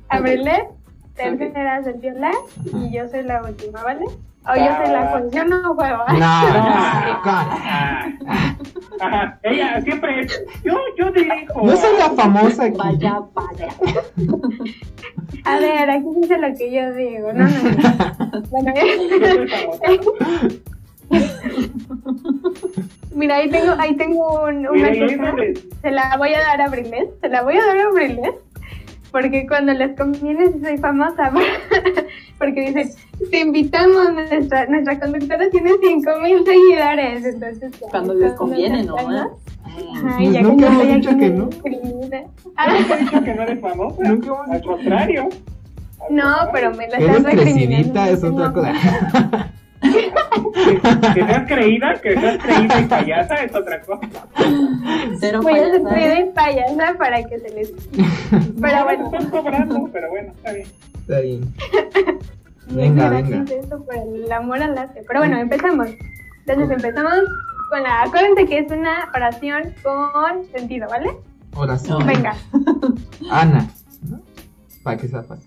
Abrilé. 0.09 0.67
Tercera 1.15 1.79
es 1.79 1.87
el 1.87 1.93
Viola. 1.95 2.31
Y 2.73 2.91
yo 2.95 3.07
soy 3.07 3.23
la 3.23 3.41
última, 3.43 3.83
¿vale? 3.83 4.05
O 4.45 4.55
yo 4.55 4.75
soy 4.77 4.91
la 4.93 5.07
juez. 5.11 5.23
Yo 5.31 5.45
no 5.45 5.73
juego. 5.73 6.03
No, 6.09 6.15
no, 6.15 6.19
Ah, 6.19 7.19
con- 7.23 8.27
ah, 8.29 8.55
Ajá, 8.99 9.39
ella 9.43 9.81
siempre 9.81 10.21
es. 10.21 10.43
Yo, 10.63 10.73
yo 10.97 11.11
dirijo. 11.11 11.61
No 11.65 11.75
soy 11.75 11.97
la 11.97 12.09
famosa 12.11 12.65
aquí. 12.65 12.77
Vaya, 12.77 13.21
vaya. 13.33 13.69
A 15.45 15.57
ver, 15.59 15.89
aquí 15.89 16.05
dice 16.21 16.37
lo 16.37 16.55
que 16.55 16.71
yo 16.71 16.93
digo. 16.93 17.33
No, 17.33 17.45
no. 17.45 17.49
no. 17.49 18.41
Bueno, 18.49 18.73
mira, 23.15 23.35
ahí 23.37 23.49
tengo, 23.49 23.73
ahí 23.77 23.95
tengo 23.95 24.43
un, 24.45 24.67
una 24.67 24.89
cosa. 24.89 25.35
Se 25.81 25.91
la 25.91 26.15
voy 26.17 26.33
a 26.33 26.39
dar 26.39 26.61
a 26.61 26.67
Brilet. 26.69 27.19
Se 27.21 27.29
la 27.29 27.41
voy 27.43 27.57
a 27.57 27.65
dar 27.65 27.77
a 27.77 27.89
Brilet. 27.91 28.35
Porque 29.13 29.45
cuando 29.47 29.71
les 29.73 29.95
conviene 29.95 30.51
soy 30.61 30.77
famosa. 30.79 31.31
Porque 32.39 32.61
dicen, 32.61 32.89
te 33.31 33.39
invitamos, 33.41 34.11
nuestra, 34.13 34.65
nuestra 34.65 34.99
conductora 34.99 35.49
tiene 35.49 35.69
5000 35.81 36.43
seguidores. 36.45 37.23
Entonces, 37.25 37.71
Cuando 37.91 38.13
les 38.15 38.33
conviene, 38.33 38.83
¿no? 38.83 38.97
Ajá, 38.97 39.29
Pues 40.17 40.19
y 40.19 40.31
ya 40.31 40.41
nunca 40.41 40.67
que 40.67 40.73
hemos 40.73 40.87
dicho 40.95 41.17
que 41.17 41.29
no. 41.29 41.49
escribida. 41.49 42.23
Nunca 42.79 42.97
he 42.97 42.99
dicho 43.03 43.23
que 43.23 43.33
no 43.35 43.43
eres 43.43 43.61
famosa. 43.61 44.03
Nunca 44.03 44.27
hemos 44.27 44.49
Al 44.49 44.61
contrario. 44.63 45.23
Al 45.23 45.29
No, 46.15 46.23
contrario. 46.23 46.49
pero 46.51 46.71
me 46.75 46.87
la 46.89 46.97
estás 46.97 47.23
recriminando. 47.23 47.29
crecidita, 47.29 48.09
es 48.09 48.23
otra 48.23 48.51
cosa. 48.51 48.73
Que, 49.83 50.79
que 51.13 51.25
seas 51.25 51.47
creída, 51.47 51.93
que 52.01 52.13
seas 52.19 52.37
creída 52.41 52.79
y 52.79 52.85
payasa 52.85 53.35
es 53.43 53.53
otra 53.55 53.81
cosa. 53.81 54.07
Cero 55.19 55.39
Voy 55.43 55.59
a 55.59 55.69
ser 55.71 55.81
payasada. 55.83 55.93
creída 55.95 56.19
y 56.19 56.29
payasa 56.31 56.93
para 56.97 57.23
que 57.23 57.39
se 57.39 57.49
les... 57.49 57.71
Pero 58.61 58.77
No, 58.77 58.83
bueno. 58.85 59.05
Estás 59.05 59.25
cobrando, 59.27 59.89
pero 59.91 60.09
bueno, 60.09 60.31
está 60.35 60.51
bien. 60.53 60.67
Está 61.01 61.19
bien. 61.19 61.53
Venga, 62.67 63.09
venga. 63.09 63.43
eso 63.53 63.83
por 63.83 63.95
el 63.95 64.31
amor 64.31 64.61
al 64.63 64.77
arte. 64.77 65.01
Pero 65.05 65.19
bueno, 65.19 65.37
empezamos. 65.37 65.89
Entonces 66.45 66.71
empezamos 66.77 67.13
con 67.69 67.83
la... 67.83 68.03
Acuérdense 68.03 68.45
que 68.45 68.59
es 68.59 68.71
una 68.71 69.09
oración 69.15 69.73
con 69.83 70.45
sentido, 70.55 70.87
¿vale? 70.89 71.11
Oración. 71.55 72.05
Venga. 72.07 72.35
Ana. 73.29 73.67
¿no? 74.09 74.19
Para 74.83 74.97
que 74.97 75.07
sepas. 75.07 75.39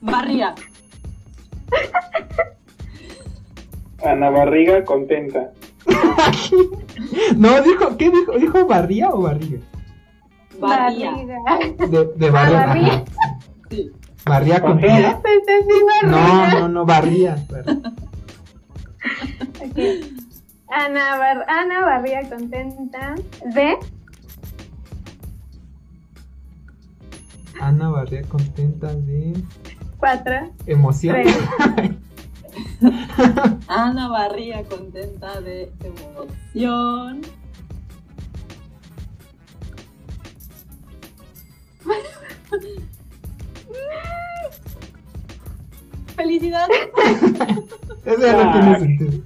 Barría. 0.00 0.54
Ana 4.04 4.30
Barriga 4.30 4.84
contenta. 4.84 5.50
No, 7.36 7.60
dijo, 7.62 7.96
¿qué 7.96 8.10
dijo? 8.10 8.32
¿Dijo 8.38 8.66
barría 8.66 9.08
o 9.08 9.22
barriga? 9.22 9.58
Barría. 10.58 11.12
Barriga. 11.12 11.86
De, 11.88 12.04
de 12.16 12.30
barría. 12.30 12.60
Ah, 12.62 12.66
barría. 12.66 13.04
Sí. 13.70 13.90
¿Barría 14.26 14.60
con 14.60 14.72
¿Con 14.72 14.80
qué? 14.80 14.88
G? 14.88 15.20
Sí, 15.46 16.06
No, 16.06 16.16
barriga. 16.18 16.60
no, 16.60 16.68
no, 16.68 16.84
barría. 16.84 17.36
Ana, 20.68 21.16
Bar 21.18 21.44
Ana 21.48 21.80
Barría 21.84 22.28
contenta 22.28 23.14
de... 23.54 23.78
Ana 27.60 27.90
Barría 27.90 28.22
contenta 28.22 28.94
de 28.94 29.34
Cuatro. 29.98 30.52
emoción. 30.66 31.16
Tres. 31.16 31.36
Ana 33.68 34.08
Barría 34.08 34.64
contenta 34.64 35.40
de 35.40 35.72
emoción. 35.84 37.20
Felicidad. 46.16 46.68
Eso 48.04 48.20
ya 48.20 48.44
no 48.44 48.52
tiene 48.52 48.78
sentido. 48.78 49.22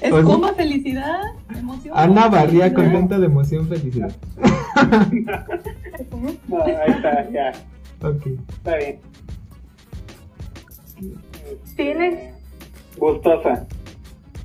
Es 0.00 0.10
Pues- 0.10 0.24
coma 0.24 0.52
felicidad. 0.54 1.20
Emoción. 1.56 1.94
Ana 1.96 2.28
Barría 2.28 2.72
contenta 2.72 3.18
de 3.18 3.26
emoción, 3.26 3.68
felicidad. 3.68 4.12
No, 6.48 6.62
ahí 6.64 6.90
está, 6.90 7.30
ya. 7.30 7.52
Ok. 8.02 8.26
Está 8.48 8.76
bien. 8.76 9.00
Tienes 11.76 12.34
Gustosa. 12.96 13.66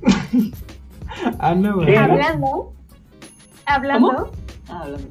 Ana 1.38 1.70
¿Qué? 1.72 1.76
Barría. 1.78 2.04
hablando. 2.04 2.72
Hablando. 3.66 4.08
¿Cómo? 4.08 4.30
Ah, 4.68 4.80
hablando. 4.82 5.08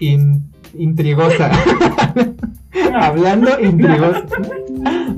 In- 0.00 0.49
intrigosa. 0.74 1.50
Hablando 2.94 3.60
intrigosa. 3.60 4.24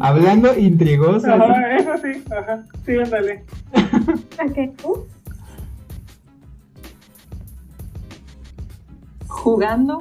Hablando 0.01 0.59
intrigosa. 0.59 1.35
Ajá, 1.35 1.77
eso 1.77 1.93
sí, 2.03 2.25
ajá. 2.31 2.65
Sí, 2.85 2.97
ándale. 2.99 3.45
Ok. 4.45 4.99
Jugando. 9.29 9.99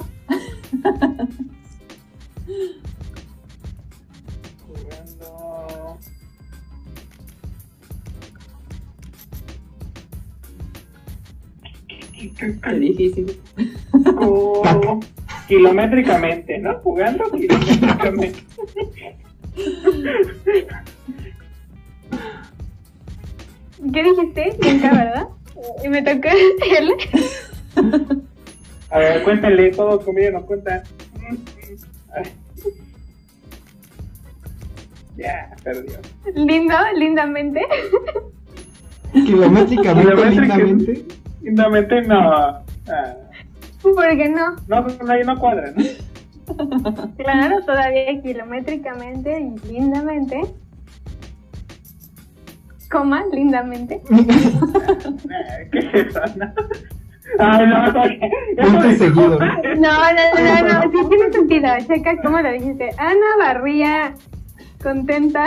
Jugando. 4.66 5.98
Qué 12.38 12.78
difícil. 12.78 13.40
Con- 14.16 15.00
Kilométricamente, 15.56 16.58
¿no? 16.60 16.78
Jugando 16.78 17.24
kilométricamente. 17.30 18.42
¿Qué 23.92 24.02
dijiste? 24.02 24.56
Nunca, 24.62 24.90
¿verdad? 24.92 25.28
Y 25.84 25.88
me 25.88 26.02
tocó 26.02 26.28
decirle. 26.28 26.94
A 28.90 28.98
ver, 28.98 29.22
cuéntenle, 29.24 29.70
todos 29.72 30.04
conmigo 30.04 30.30
nos 30.32 30.44
cuentan. 30.44 30.82
Ay. 32.14 32.32
Ya, 35.16 35.50
perdió. 35.62 35.98
Lindo, 36.34 36.74
lindamente. 36.96 37.60
Kilométricamente, 39.12 40.10
Kilométrica- 40.12 40.56
lindamente. 40.56 41.04
Lindamente 41.42 42.02
no. 42.02 42.20
Ah, 42.22 42.62
¿Por 43.94 44.08
qué 44.16 44.28
no? 44.28 44.56
no, 44.68 44.80
no, 44.82 45.12
ahí 45.12 45.24
no 45.24 45.38
cuadra, 45.38 45.72
¿no? 45.76 45.82
Claro, 47.16 47.62
todavía 47.64 48.20
kilométricamente 48.20 49.40
y 49.40 49.54
lindamente. 49.72 50.40
coma, 52.90 53.22
lindamente. 53.32 54.02
¿Qué? 55.72 56.08
Ay, 57.38 57.66
no, 57.66 57.86
no, 57.86 57.92
No, 57.92 58.02
no, 60.12 60.24
no, 60.34 60.68
no, 60.68 60.74
sí 60.90 60.98
tiene 61.08 61.32
sentido. 61.32 61.68
Checa 61.86 62.20
cómo 62.22 62.40
lo 62.40 62.50
dijiste. 62.52 62.90
Ana 62.98 63.36
Barría, 63.38 64.14
contenta. 64.82 65.46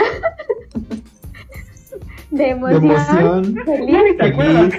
De 2.31 2.37
De 2.43 2.49
emoción. 2.49 2.85
emoción. 2.85 3.55
Feliz. 3.65 4.17
¿Te 4.17 4.25
acuerdas? 4.25 4.73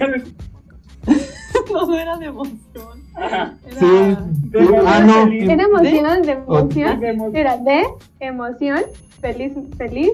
No, 1.72 1.86
no 1.86 1.98
era 1.98 2.16
de 2.16 2.26
emoción. 2.26 3.05
Era... 3.16 3.54
Sí. 3.78 4.16
De 4.50 4.78
Ah, 4.86 5.00
no. 5.06 5.24
feliz. 5.24 5.48
Era 5.48 5.62
emoción, 5.64 6.22
de 6.22 6.32
emoción. 6.32 7.00
De 7.00 7.08
emoción. 7.08 7.36
Era 7.36 7.56
de 7.58 7.84
emoción, 8.20 8.80
feliz, 9.20 9.52
feliz. 9.76 10.10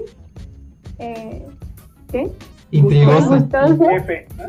Eh, 0.99 1.47
¿Qué? 2.11 2.31
Intrigosa. 2.71 3.37
Gustosa. 3.39 3.97
F, 3.97 4.27
¿no? 4.39 4.45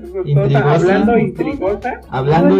Gustosa, 0.00 0.28
Intrigosa. 0.30 0.70
Hablando 0.74 1.18
intrigosa. 1.18 2.00
Hablando 2.10 2.56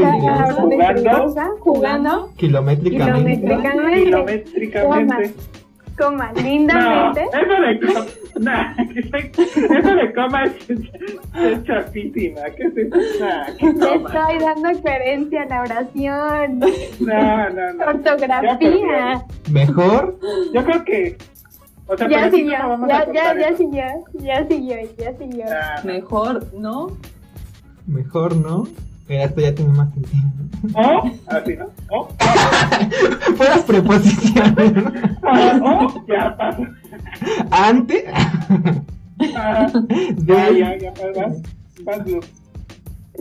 Jugando. 0.57 1.57
Jugando. 1.61 2.33
Kilométricamente. 2.37 3.41
Kilométricamente. 3.41 4.05
Kilométricamente. 4.05 5.35
Coma, 5.99 6.33
No, 6.33 6.41
lindamente. 6.43 7.25
eso 7.25 7.61
de 7.61 7.81
coma. 7.81 8.07
No, 8.41 8.53
eso 9.79 9.95
de 9.97 10.15
coma 10.15 10.45
es, 10.45 10.71
es 10.71 11.65
chapísima. 11.65 12.41
¿Qué 12.57 12.63
es 12.65 12.77
eso? 12.77 12.97
No, 13.21 13.57
¿qué 13.59 13.67
Le 13.67 13.73
coma? 14.03 14.09
estoy 14.09 14.39
dando 14.39 14.83
coherencia 14.83 15.43
a 15.43 15.47
la 15.47 15.61
oración. 15.63 16.59
No, 17.01 17.51
no, 17.51 17.73
no. 17.75 17.85
Ortografía. 17.87 19.23
Mejor. 19.51 20.19
Yo 20.55 20.65
creo 20.65 20.85
que. 20.85 21.19
O 21.87 21.97
sea, 21.97 22.09
Ya 22.09 22.31
siguió, 22.31 22.77
no 22.77 22.87
ya, 22.87 23.05
siguió, 23.57 23.83
ya 24.21 24.47
siguió, 24.47 24.77
ya 24.99 25.17
siguió. 25.17 25.45
Mejor, 25.85 26.53
¿no? 26.55 26.89
Mejor, 27.87 28.37
¿no? 28.37 28.65
Mira, 29.09 29.25
esto 29.25 29.41
ya 29.41 29.55
tiene 29.55 29.73
más 29.73 29.93
sentido. 29.95 30.23
O, 30.75 31.11
así, 31.29 31.57
¿no? 31.57 31.67
O, 31.91 32.09
Fueras 33.37 33.63
preposiciones. 33.63 34.73
¿no? 34.75 34.93
ah, 35.23 35.61
o, 35.63 36.07
ya 36.07 36.37
pasa. 36.37 36.63
Ante. 37.51 38.05
Ah, 39.35 39.67
Ya, 40.25 40.51
De. 40.51 40.59
ya, 40.59 40.77
ya, 40.79 40.93
vas, 41.17 41.37
vas. 42.05 42.05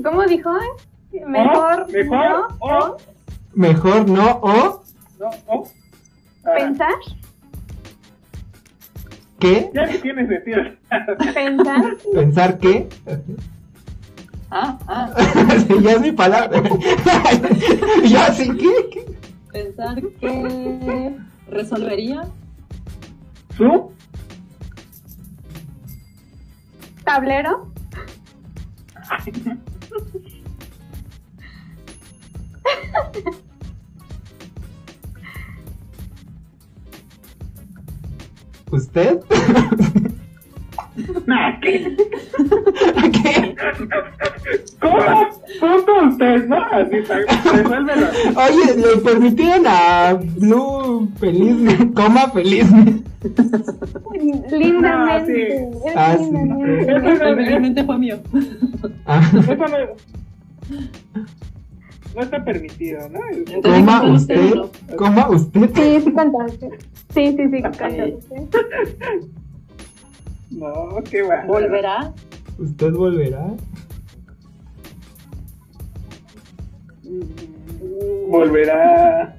¿Cómo 0.04 0.24
dijo? 0.26 0.52
Mejor, 1.26 1.88
O, 1.88 1.92
mejor, 1.92 2.10
no, 2.10 2.48
o, 2.60 2.98
Mejor, 3.54 4.10
¿no? 4.10 4.32
O. 4.42 4.84
no, 5.20 5.30
o. 5.48 5.68
Ah, 6.46 6.52
pensar, 6.58 6.94
¿Qué? 9.40 9.70
Ya 9.74 9.88
que 9.88 10.00
tienes 10.00 10.28
sentido. 10.28 10.62
pensar, 11.34 11.98
Pensar 12.14 12.58
que. 12.60 12.88
Ah, 14.50 14.78
ah, 14.88 15.14
ya 15.82 15.92
es 15.92 16.02
mi 16.02 16.12
palabra. 16.12 16.62
ya 18.06 18.34
sí. 18.34 18.50
¿Qué? 18.58 19.06
pensar 19.52 20.02
que 20.20 21.16
resolvería. 21.50 22.24
¿Su? 23.58 23.92
tablero, 27.08 27.72
¿Usted? 38.70 39.22
Nah, 41.26 41.60
¿qué? 41.62 41.96
¿Qué? 43.12 43.56
¿Cómo? 44.82 44.98
Punto 45.60 45.92
usted, 46.10 46.46
¿no? 46.48 46.58
Así, 46.72 46.96
resuélvelo. 47.00 48.08
Oye, 48.36 48.76
le 48.78 48.98
permitieron 49.02 49.66
a 49.68 50.14
Blue 50.38 51.10
feliz, 51.20 51.56
coma 51.96 52.30
feliz. 52.30 52.68
lindamente, 54.52 55.70
Ah, 55.96 56.14
es 56.14 56.18
Ah, 56.18 56.18
sí. 56.20 56.32
no, 56.32 56.66
Realmente 57.36 57.84
fue 57.84 57.98
mío. 57.98 58.18
Ah, 59.06 59.22
eso 59.34 59.56
no, 59.56 59.68
no 62.16 62.22
está 62.22 62.44
permitido, 62.44 63.08
¿no? 63.10 63.20
Entonces, 63.32 63.62
coma 63.64 64.00
¿cómo 64.02 64.14
usted, 64.14 64.54
coma 64.98 65.30
usted. 65.30 65.70
Sí, 65.76 66.02
sí 66.04 66.12
cantaste. 66.14 66.70
Sí, 67.14 67.36
sí, 67.38 67.44
sí, 67.52 67.62
cantaste. 67.62 68.18
No, 70.52 71.02
qué 71.10 71.24
va. 71.24 71.46
¿Volverá? 71.46 72.14
Usted 72.58 72.92
volverá. 72.92 73.48
Volverá 78.30 79.38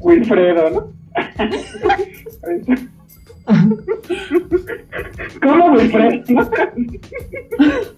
Wilfredo, 0.00 0.70
¿no? 0.70 0.92
¿Cómo 5.42 5.72
Wilfredo? 5.72 6.50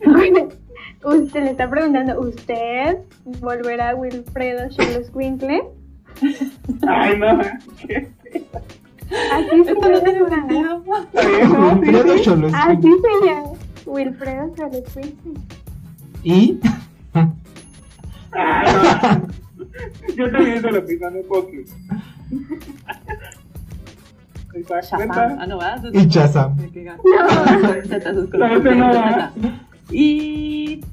Bueno, 0.05 0.49
Usted 1.07 1.45
le 1.45 1.51
está 1.53 1.71
preguntando, 1.71 2.19
¿usted 2.21 2.99
volverá 3.41 3.95
Wilfredo 3.95 4.69
Cholos 4.71 5.09
Quincle? 5.17 5.63
Ay, 6.89 7.19
no. 7.19 7.41
Así 9.33 9.65
se 9.65 9.71
Esto 9.73 9.89
no 9.89 10.01
tiene 10.03 10.21
llama. 13.25 13.53
Wilfredo. 13.87 14.55
Así 14.65 14.83
se 14.89 15.03
llama. 15.03 15.41
Y. 16.23 16.61
Ay, 18.33 18.67
no. 19.19 20.17
Yo 20.17 20.31
también 20.31 20.61
se 20.61 20.71
lo 20.71 20.85
pido, 20.85 21.11
no 21.11 21.23
Shazam. 24.63 25.11
Ah, 25.13 25.47
no. 25.47 25.61
Y. 29.91 30.81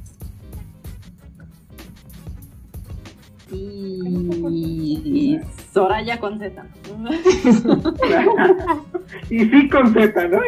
Y. 3.56 5.40
Soraya 5.74 6.20
con 6.20 6.40
Z. 6.40 6.64
Y 9.30 9.40
sí 9.46 9.70
con 9.70 9.94
Z, 9.94 10.28
¿no? 10.28 10.40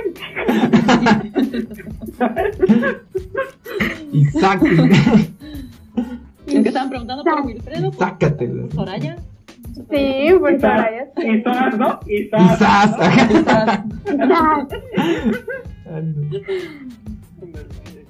Y 4.12 4.26
sácate. 4.26 4.92
¿En 6.48 6.64
qué 6.64 6.70
estaban 6.70 6.90
preguntando 6.90 7.24
por 7.24 7.46
Wilfredo? 7.46 7.92
¿Por 7.92 8.00
Sácatelo. 8.00 8.72
Soraya? 8.72 9.16
Sí, 9.90 10.30
por 10.40 10.60
Soraya. 10.60 11.08
Y 11.18 11.42
Sas, 11.42 11.78
¿no? 11.78 12.00
Y 12.06 12.16
Y 12.24 12.30
Sas. 12.30 12.98
no. 14.18 14.68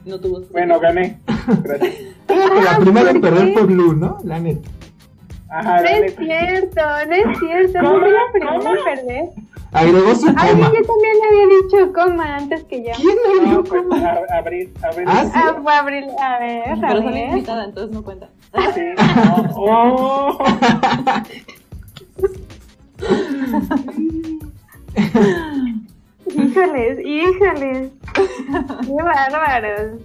No 0.05 0.19
tuvo. 0.19 0.41
Bueno, 0.51 0.79
gané. 0.79 1.19
Gracias. 1.63 1.93
La 2.63 2.79
primera 2.79 3.09
en 3.11 3.21
¿por 3.21 3.29
perder 3.31 3.53
fue 3.53 3.63
Blue, 3.63 3.93
¿no? 3.93 4.17
La 4.23 4.39
neta. 4.39 4.69
Ajá, 5.57 5.81
No 5.81 5.87
es 5.87 6.15
cierto, 6.15 6.81
no 7.07 7.13
es 7.13 7.39
cierto. 7.39 7.81
No 7.81 7.99
fui 7.99 8.09
la 8.11 8.31
primera 8.31 8.71
en 8.71 8.83
perder. 8.83 9.23
Agregó 9.71 10.15
su 10.15 10.27
Ay, 10.37 10.51
coma. 10.51 10.71
yo 10.73 10.81
también 10.87 11.15
le 11.19 11.25
había 11.27 11.47
dicho 11.61 11.77
coma 11.93 12.35
antes 12.37 12.63
que 12.65 12.77
yo. 12.83 12.91
¿Quién 12.95 13.17
le 13.43 13.47
No, 13.51 13.63
pues, 13.63 13.81
coma? 13.83 14.09
a- 14.09 14.37
abril, 14.37 14.73
abril. 14.83 15.07
Ah, 15.09 15.23
sí. 15.25 15.31
Ah, 15.33 15.55
fue 15.61 15.73
Abril. 15.73 16.05
A 16.21 16.39
ver, 16.39 16.69
a 16.71 16.75
Pero 16.87 17.01
soy 17.03 17.17
invitada, 17.19 17.63
entonces 17.65 17.91
no 17.95 18.03
cuenta. 18.03 18.27
Sí. 18.73 18.81
Oh, 19.57 20.37
oh. 20.39 20.43
Híjoles, 26.35 26.99
híjoles. 27.05 27.91
Qué 28.13 29.03
bárbaros. 29.03 29.99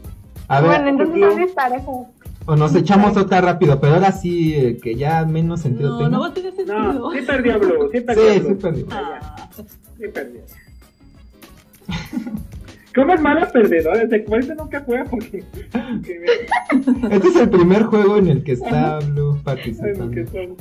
A 0.49 0.61
Bueno, 0.61 0.79
ver, 0.79 0.89
entonces 0.89 1.15
Blue. 1.15 1.31
son 1.31 1.37
disparejos. 1.41 2.07
O 2.47 2.57
nos 2.57 2.75
echamos 2.75 3.17
otra 3.17 3.41
rápido, 3.41 3.81
pero 3.81 3.95
ahora 3.95 4.13
sí 4.13 4.55
eh, 4.55 4.79
que 4.83 4.95
ya 4.97 5.25
menos 5.25 5.61
sentido 5.61 5.91
No, 5.91 5.99
tenga. 5.99 6.11
no 6.11 6.33
tener 6.33 6.53
sentido. 6.55 6.93
No, 6.93 7.11
sí 7.13 7.19
perdió 7.23 7.59
Blue, 7.61 7.89
sí 7.93 8.01
perdió 8.01 8.33
Sí, 8.33 8.39
Blue. 8.41 8.49
sí 8.49 8.55
perdió. 8.57 8.87
Ah, 8.91 9.49
Sí 9.99 10.09
perdió. 10.13 10.41
¿Cómo 12.95 13.15
es 13.15 13.21
mala 13.21 13.49
perdedora? 13.53 14.05
De 14.05 14.19
por 14.21 14.41
eso 14.41 14.53
nunca 14.57 14.83
juega 14.85 15.05
porque... 15.05 15.45
Este 17.11 17.29
es 17.29 17.37
el 17.37 17.49
primer 17.51 17.85
juego 17.85 18.17
en 18.17 18.27
el 18.29 18.43
que 18.43 18.53
está 18.53 18.99
Blue 18.99 19.39
participando. 19.45 20.11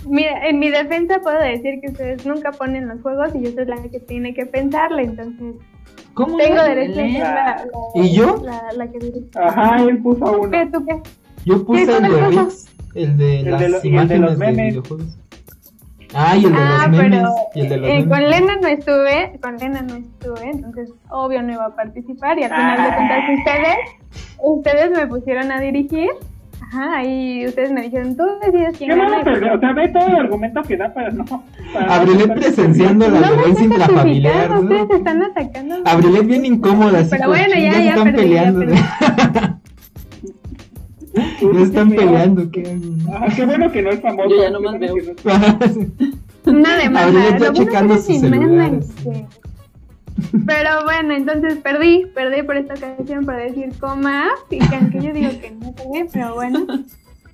Mira, 0.08 0.48
en 0.48 0.60
mi 0.60 0.70
defensa 0.70 1.20
puedo 1.22 1.40
decir 1.40 1.80
que 1.82 1.88
ustedes 1.92 2.26
nunca 2.28 2.52
ponen 2.52 2.88
los 2.88 3.02
juegos 3.02 3.34
y 3.34 3.42
yo 3.42 3.52
soy 3.52 3.66
la 3.66 3.82
que 3.82 4.00
tiene 4.00 4.36
que 4.36 4.46
pensarle, 4.46 5.04
entonces 5.04 5.56
¿Cómo? 6.14 6.38
tengo 6.38 6.62
derecho 6.62 7.00
a 7.00 7.04
ser 7.04 7.20
la, 7.20 7.66
la- 7.66 7.66
¿Y 8.04 8.14
yo? 8.14 8.42
La, 8.44 8.62
la 8.78 8.92
que 8.92 9.00
dirige. 9.00 9.26
Ajá, 9.36 9.82
él 9.84 9.98
puso 10.00 10.26
a 10.26 10.32
uno. 10.38 10.52
¿Qué, 10.52 10.70
tú 10.72 10.86
qué? 10.86 11.02
Yo 11.46 11.66
puse 11.66 11.86
¿Qué 11.86 11.92
el 11.98 12.04
de 12.04 12.28
Rix, 12.30 12.68
el 12.96 13.18
de 13.18 13.40
El 13.40 13.46
de 13.46 13.52
las 13.52 13.62
lo- 13.62 13.68
y 13.68 13.72
el 13.76 13.82
de 13.82 13.88
imágenes 13.90 14.20
los 14.22 14.32
de, 14.40 14.46
memes. 14.46 14.68
videojuegos. 14.74 15.18
Ah, 16.14 16.36
y 16.36 16.46
el 16.46 16.52
de 16.52 16.58
Ah, 16.60 16.88
los 16.88 16.98
memes. 16.98 17.10
pero 17.20 17.34
Y 17.56 17.60
el 17.62 17.70
de 17.70 17.78
los 17.78 17.90
eh, 17.90 17.94
memes. 17.94 18.08
con 18.10 18.30
Lena 18.30 18.56
no 18.62 18.68
estuve, 18.68 19.40
con 19.42 19.58
Lena 19.58 19.82
no 19.84 19.96
estuve, 19.96 20.50
entonces 20.52 20.90
obvio 21.10 21.42
no 21.44 21.54
iba 21.54 21.66
a 21.66 21.76
participar 21.76 22.38
y 22.40 22.44
al 22.44 22.50
final 22.52 22.78
de 22.78 22.84
Ah. 22.84 22.96
cuentas 22.96 23.20
ustedes, 23.38 23.78
ustedes 24.44 24.92
me 24.92 25.08
pusieron 25.08 25.52
a 25.52 25.60
dirigir, 25.62 26.10
ajá, 26.62 27.04
y 27.04 27.46
ustedes 27.46 27.72
me 27.72 27.82
dijeron, 27.84 28.18
tú 28.18 28.24
decides 28.44 28.76
quién 28.78 28.90
¿Qué 28.90 28.96
gana. 28.96 29.22
pues, 29.24 29.36
perder? 29.38 29.52
O 29.54 29.60
sea, 29.60 29.74
ve 29.74 29.88
todo 29.90 30.08
el 30.08 30.16
argumento 30.16 30.62
que 30.64 30.78
da 30.78 30.92
para 30.94 31.10
no. 31.12 31.26
para 31.74 31.96
Abrilet 31.96 32.28
no- 32.28 32.34
presenciando 32.36 33.08
la 33.08 33.20
no 33.22 33.36
violencia 33.36 33.66
intrafamiliar, 33.66 34.50
¿no? 34.50 34.60
ustedes 34.62 34.90
están 34.90 35.24
atacando. 35.24 35.76
Abrilet 35.86 36.26
bien 36.26 36.46
incómoda, 36.46 37.00
así 37.00 37.10
Pero 37.12 37.28
bueno, 37.28 37.48
ya, 37.50 37.56
"Chinga, 37.56 37.74
se 37.76 37.84
ya 37.84 37.90
están 37.92 38.04
perdí, 38.06 38.18
ya 38.18 38.42
peleando. 38.52 38.60
perdí. 38.62 38.76
Ya 41.14 41.60
están 41.62 41.90
peleando, 41.92 42.50
¿qué 42.52 42.62
hago? 42.72 43.18
Ah, 43.18 43.28
qué 43.36 43.46
bueno 43.46 43.72
que 43.72 43.82
no 43.82 43.90
es 43.90 44.02
famoso. 44.02 44.30
Yo 44.30 44.42
ya 44.44 44.50
nomás 44.52 44.76
Qué 44.80 44.88
bueno 44.92 44.96
veo. 45.06 45.16
que 45.60 45.70
no- 45.74 45.90
Una 46.60 46.78
demanda. 46.78 47.12
Lo 47.12 47.38
bueno 47.40 47.54
checando 47.54 47.96
sus 47.96 48.06
sin 48.06 48.22
celulares. 48.22 48.88
sí. 49.04 49.26
Pero 50.46 50.84
bueno, 50.84 51.14
entonces 51.16 51.58
perdí, 51.60 52.06
perdí 52.14 52.44
por 52.44 52.58
esta 52.58 52.74
ocasión 52.74 53.26
para 53.26 53.40
decir 53.40 53.70
coma, 53.80 54.26
y 54.50 54.60
que 54.60 54.76
aunque 54.76 55.00
yo 55.02 55.14
digo 55.14 55.30
que 55.40 55.52
no 55.52 55.72
perdí, 55.74 56.10
pero 56.12 56.36
bueno. 56.36 56.66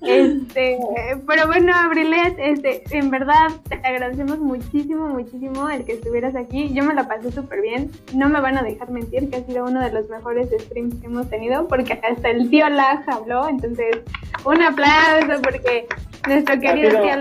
Este, 0.08 0.78
pero 1.26 1.46
bueno, 1.46 1.72
Abrilet, 1.74 2.34
este, 2.38 2.82
en 2.90 3.10
verdad 3.10 3.48
te 3.68 3.74
agradecemos 3.76 4.38
muchísimo, 4.38 5.08
muchísimo 5.08 5.68
el 5.70 5.84
que 5.84 5.92
estuvieras 5.94 6.34
aquí. 6.36 6.72
Yo 6.72 6.84
me 6.84 6.94
la 6.94 7.06
pasé 7.08 7.30
súper 7.32 7.60
bien. 7.62 7.90
No 8.14 8.28
me 8.28 8.40
van 8.40 8.56
a 8.58 8.62
dejar 8.62 8.90
mentir 8.90 9.28
que 9.30 9.36
ha 9.36 9.42
sido 9.44 9.64
uno 9.64 9.80
de 9.80 9.92
los 9.92 10.08
mejores 10.08 10.48
streams 10.58 10.94
que 11.00 11.06
hemos 11.06 11.28
tenido, 11.28 11.66
porque 11.68 11.94
hasta 11.94 12.30
el 12.30 12.48
tío 12.50 12.68
Lag 12.68 13.02
habló. 13.08 13.48
Entonces, 13.48 13.98
un 14.44 14.62
aplauso 14.62 15.42
porque 15.42 15.86
nuestro 16.28 16.58
querido 16.60 16.90
sido- 16.90 17.02
tío 17.02 17.16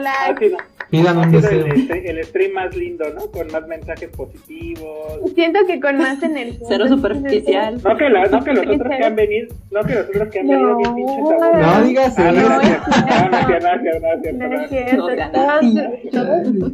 deseo. 1.41 1.65
el, 1.65 1.71
este- 1.81 2.09
el 2.11 2.23
stream 2.25 2.53
más 2.53 2.75
lindo, 2.75 3.05
¿no? 3.13 3.29
Con 3.31 3.47
más 3.51 3.67
mensajes 3.67 4.09
positivos. 4.09 5.19
Siento 5.33 5.59
que 5.65 5.79
con 5.79 5.97
más 5.97 6.21
energía. 6.21 6.59
Cero 6.69 6.87
superficial. 6.87 7.81
No 7.83 7.97
que, 7.97 8.09
la- 8.09 8.25
no 8.27 8.43
que 8.43 8.53
los 8.53 8.67
otros 8.67 8.89
que 8.97 9.03
han 9.03 9.15
venido, 9.15 9.55
no 9.71 9.81
que 9.83 9.95
los 9.95 10.07
otros 10.09 10.27
que 10.29 10.39
han 10.39 10.47
No. 10.47 10.53
venido 10.53 10.77
bien 10.77 10.95
pinches 10.95 11.39
No 11.39 11.83
digas 11.83 12.15
Ah, 12.19 12.29
eso. 12.31 12.74
No, 12.75 13.37
es 13.37 13.47
cierto, 13.47 13.99
no 13.99 14.13
es 14.13 14.21
cierto, 14.21 14.47
no 14.47 14.61
es 14.61 14.69
cierto, 14.69 15.09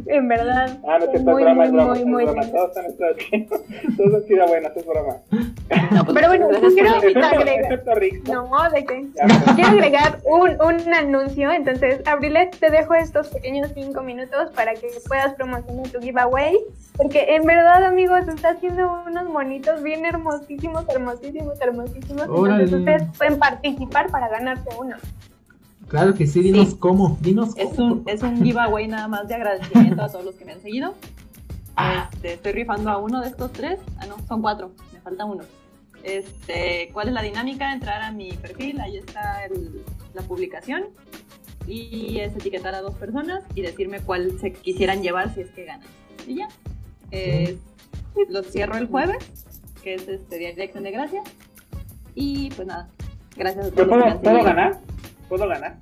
en 0.06 0.28
verdad, 0.28 0.78
Ah, 0.86 0.98
no 0.98 1.04
es 1.04 1.10
cierto, 1.10 1.30
muy, 1.30 1.42
es 1.42 1.46
broma, 1.46 1.54
muy, 1.54 1.64
es 1.66 1.72
broma, 1.72 1.88
muy, 1.88 1.98
es 1.98 2.06
muy 2.06 2.24
broma. 2.24 2.40
bien. 2.42 2.52
Todos 2.52 2.76
están 2.76 2.96
todos 3.48 3.62
Todos 3.96 4.14
han 4.14 4.22
sido 4.28 4.46
buenos, 4.46 4.76
es 4.76 4.86
broma. 4.86 5.14
Pues, 5.28 6.14
Pero 6.14 6.28
bueno, 6.28 6.48
quiero 6.74 6.90
agregar- 6.90 7.82
¿no? 8.26 8.70
De 8.70 8.84
qué. 8.84 9.06
Quiero 9.54 9.70
agregar 9.70 10.18
un, 10.24 10.50
un 10.62 10.94
anuncio, 10.94 11.50
entonces, 11.52 12.00
Abrilet, 12.06 12.56
te 12.58 12.70
dejo 12.70 12.94
estos 12.94 13.28
pequeños 13.28 13.70
cinco 13.74 14.02
minutos 14.02 14.50
para 14.54 14.74
que 14.74 14.88
puedas 15.08 15.34
promocionar 15.34 15.88
tu 15.88 16.00
giveaway, 16.00 16.56
porque 16.96 17.34
en 17.36 17.44
verdad, 17.44 17.84
amigos, 17.84 18.26
está 18.28 18.50
haciendo 18.50 19.02
unos 19.06 19.24
monitos 19.28 19.82
bien 19.82 20.04
hermosísimos, 20.04 20.84
hermosísimos, 20.88 21.60
hermosísimos, 21.60 22.22
entonces 22.24 22.72
ustedes 22.72 23.02
pueden 23.16 23.38
participar 23.38 24.10
para 24.10 24.28
ganarse 24.28 24.68
uno. 24.78 24.96
Claro 25.92 26.14
que 26.14 26.26
sí, 26.26 26.40
dinos 26.40 26.70
Sí. 26.70 26.76
cómo, 26.80 27.18
dinos 27.20 27.50
Es 27.56 27.68
cómo. 27.76 27.94
un, 27.96 28.02
es 28.08 28.22
un 28.22 28.42
giveaway 28.42 28.88
nada 28.88 29.08
más 29.08 29.28
de 29.28 29.34
agradecimiento 29.34 30.02
a 30.02 30.08
todos 30.10 30.24
los 30.24 30.34
que 30.34 30.44
me 30.44 30.52
han 30.52 30.60
seguido. 30.60 30.94
Este, 32.12 32.34
estoy 32.34 32.52
rifando 32.52 32.90
a 32.90 32.98
uno 32.98 33.20
de 33.22 33.28
estos 33.28 33.50
tres. 33.52 33.78
Ah, 33.98 34.06
no, 34.06 34.16
son 34.26 34.42
cuatro. 34.42 34.72
Me 34.92 35.00
falta 35.00 35.24
uno. 35.24 35.42
Este, 36.02 36.90
¿Cuál 36.92 37.08
es 37.08 37.14
la 37.14 37.22
dinámica? 37.22 37.72
Entrar 37.72 38.02
a 38.02 38.10
mi 38.12 38.32
perfil, 38.32 38.78
ahí 38.80 38.96
está 38.98 39.44
el- 39.46 39.82
la 40.14 40.20
publicación. 40.22 40.84
Y 41.66 42.18
es 42.20 42.34
etiquetar 42.36 42.74
a 42.74 42.80
dos 42.82 42.94
personas 42.96 43.42
y 43.54 43.62
decirme 43.62 44.00
cuál 44.00 44.38
se 44.40 44.52
quisieran 44.52 45.02
llevar 45.02 45.32
si 45.34 45.42
es 45.42 45.50
que 45.50 45.64
ganan. 45.64 45.86
Y 46.26 46.36
ya. 46.36 46.48
Eh, 47.10 47.56
los 48.28 48.46
cierro 48.50 48.76
el 48.76 48.86
jueves, 48.88 49.24
que 49.82 49.94
es 49.94 50.06
este 50.08 50.38
día 50.38 50.52
de 50.54 50.64
acción 50.64 50.84
de 50.84 50.90
gracias. 50.90 51.24
Y 52.14 52.50
pues 52.50 52.66
nada. 52.68 52.88
Gracias 53.36 53.66
a 53.68 53.70
¿Pero 53.70 53.86
todos 53.88 53.98
los 53.98 54.06
que 54.08 54.12
me 54.14 54.18
puedo, 54.20 54.36
han 54.36 54.42
¿Puedo 54.42 54.44
ganar? 54.44 54.80
¿Puedo 55.28 55.48
ganar? 55.48 55.76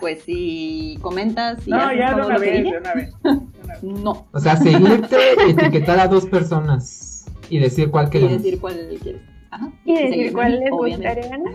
Pues 0.00 0.22
si 0.24 0.98
comentas 1.02 1.66
y 1.66 1.70
No, 1.70 1.92
ya 1.94 2.14
de 2.14 2.22
una 2.26 2.38
vez, 2.38 2.62
dije, 2.64 2.72
de 2.74 2.78
una 2.80 2.94
vez. 2.94 3.12
de 3.22 3.30
una 3.64 3.74
vez. 3.74 3.82
no. 3.82 4.26
O 4.32 4.38
sea, 4.40 4.56
seguirte, 4.56 5.16
etiquetar 5.48 5.98
a 6.00 6.08
dos 6.08 6.26
personas 6.26 7.26
y 7.50 7.58
decir 7.58 7.90
cuál 7.90 8.06
Y 8.08 8.10
queremos. 8.10 8.42
decir 8.42 8.60
cuál 8.60 8.74
quieres. 9.02 9.22
Ajá. 9.50 9.70
Y 9.84 9.92
decir 9.94 10.08
seguirme 10.10 10.32
cuál 10.32 10.60
les 10.60 10.70
gustaría 10.70 11.28
ganar. 11.28 11.54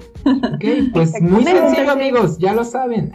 Ok, 0.55 0.65
pues 0.93 1.21
muy 1.21 1.43
sencillo, 1.43 1.91
amigos, 1.91 2.37
ya 2.39 2.53
lo 2.53 2.63
saben. 2.63 3.11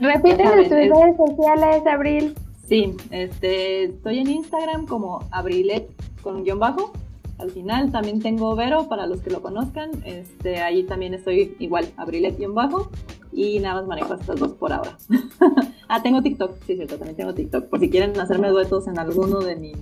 Repiten 0.00 0.46
tus 0.46 0.66
es- 0.66 0.70
redes 0.70 1.16
sociales, 1.16 1.82
Abril. 1.90 2.34
Sí, 2.68 2.94
este, 3.10 3.84
estoy 3.84 4.20
en 4.20 4.30
Instagram 4.30 4.86
como 4.86 5.20
Abrilet 5.30 5.88
con 6.22 6.44
guion 6.44 6.58
bajo. 6.58 6.92
Al 7.38 7.50
final 7.50 7.90
también 7.90 8.20
tengo 8.20 8.54
Vero 8.54 8.88
para 8.88 9.06
los 9.06 9.20
que 9.20 9.30
lo 9.30 9.42
conozcan. 9.42 9.90
Este, 10.04 10.62
ahí 10.62 10.84
también 10.84 11.14
estoy 11.14 11.56
igual, 11.58 11.86
Abrilet 11.96 12.38
guion 12.38 12.54
bajo. 12.54 12.90
Y 13.32 13.58
nada 13.58 13.80
más 13.80 13.88
manejo 13.88 14.14
estas 14.14 14.38
dos 14.38 14.52
por 14.52 14.72
ahora. 14.72 14.96
ah, 15.88 16.02
tengo 16.02 16.22
TikTok, 16.22 16.56
sí, 16.66 16.76
cierto, 16.76 16.96
también 16.96 17.16
tengo 17.16 17.34
TikTok. 17.34 17.64
Por 17.66 17.80
si 17.80 17.90
quieren 17.90 18.18
hacerme 18.20 18.48
duetos 18.48 18.86
en 18.86 18.98
alguno 18.98 19.40
de 19.40 19.56
mis, 19.56 19.76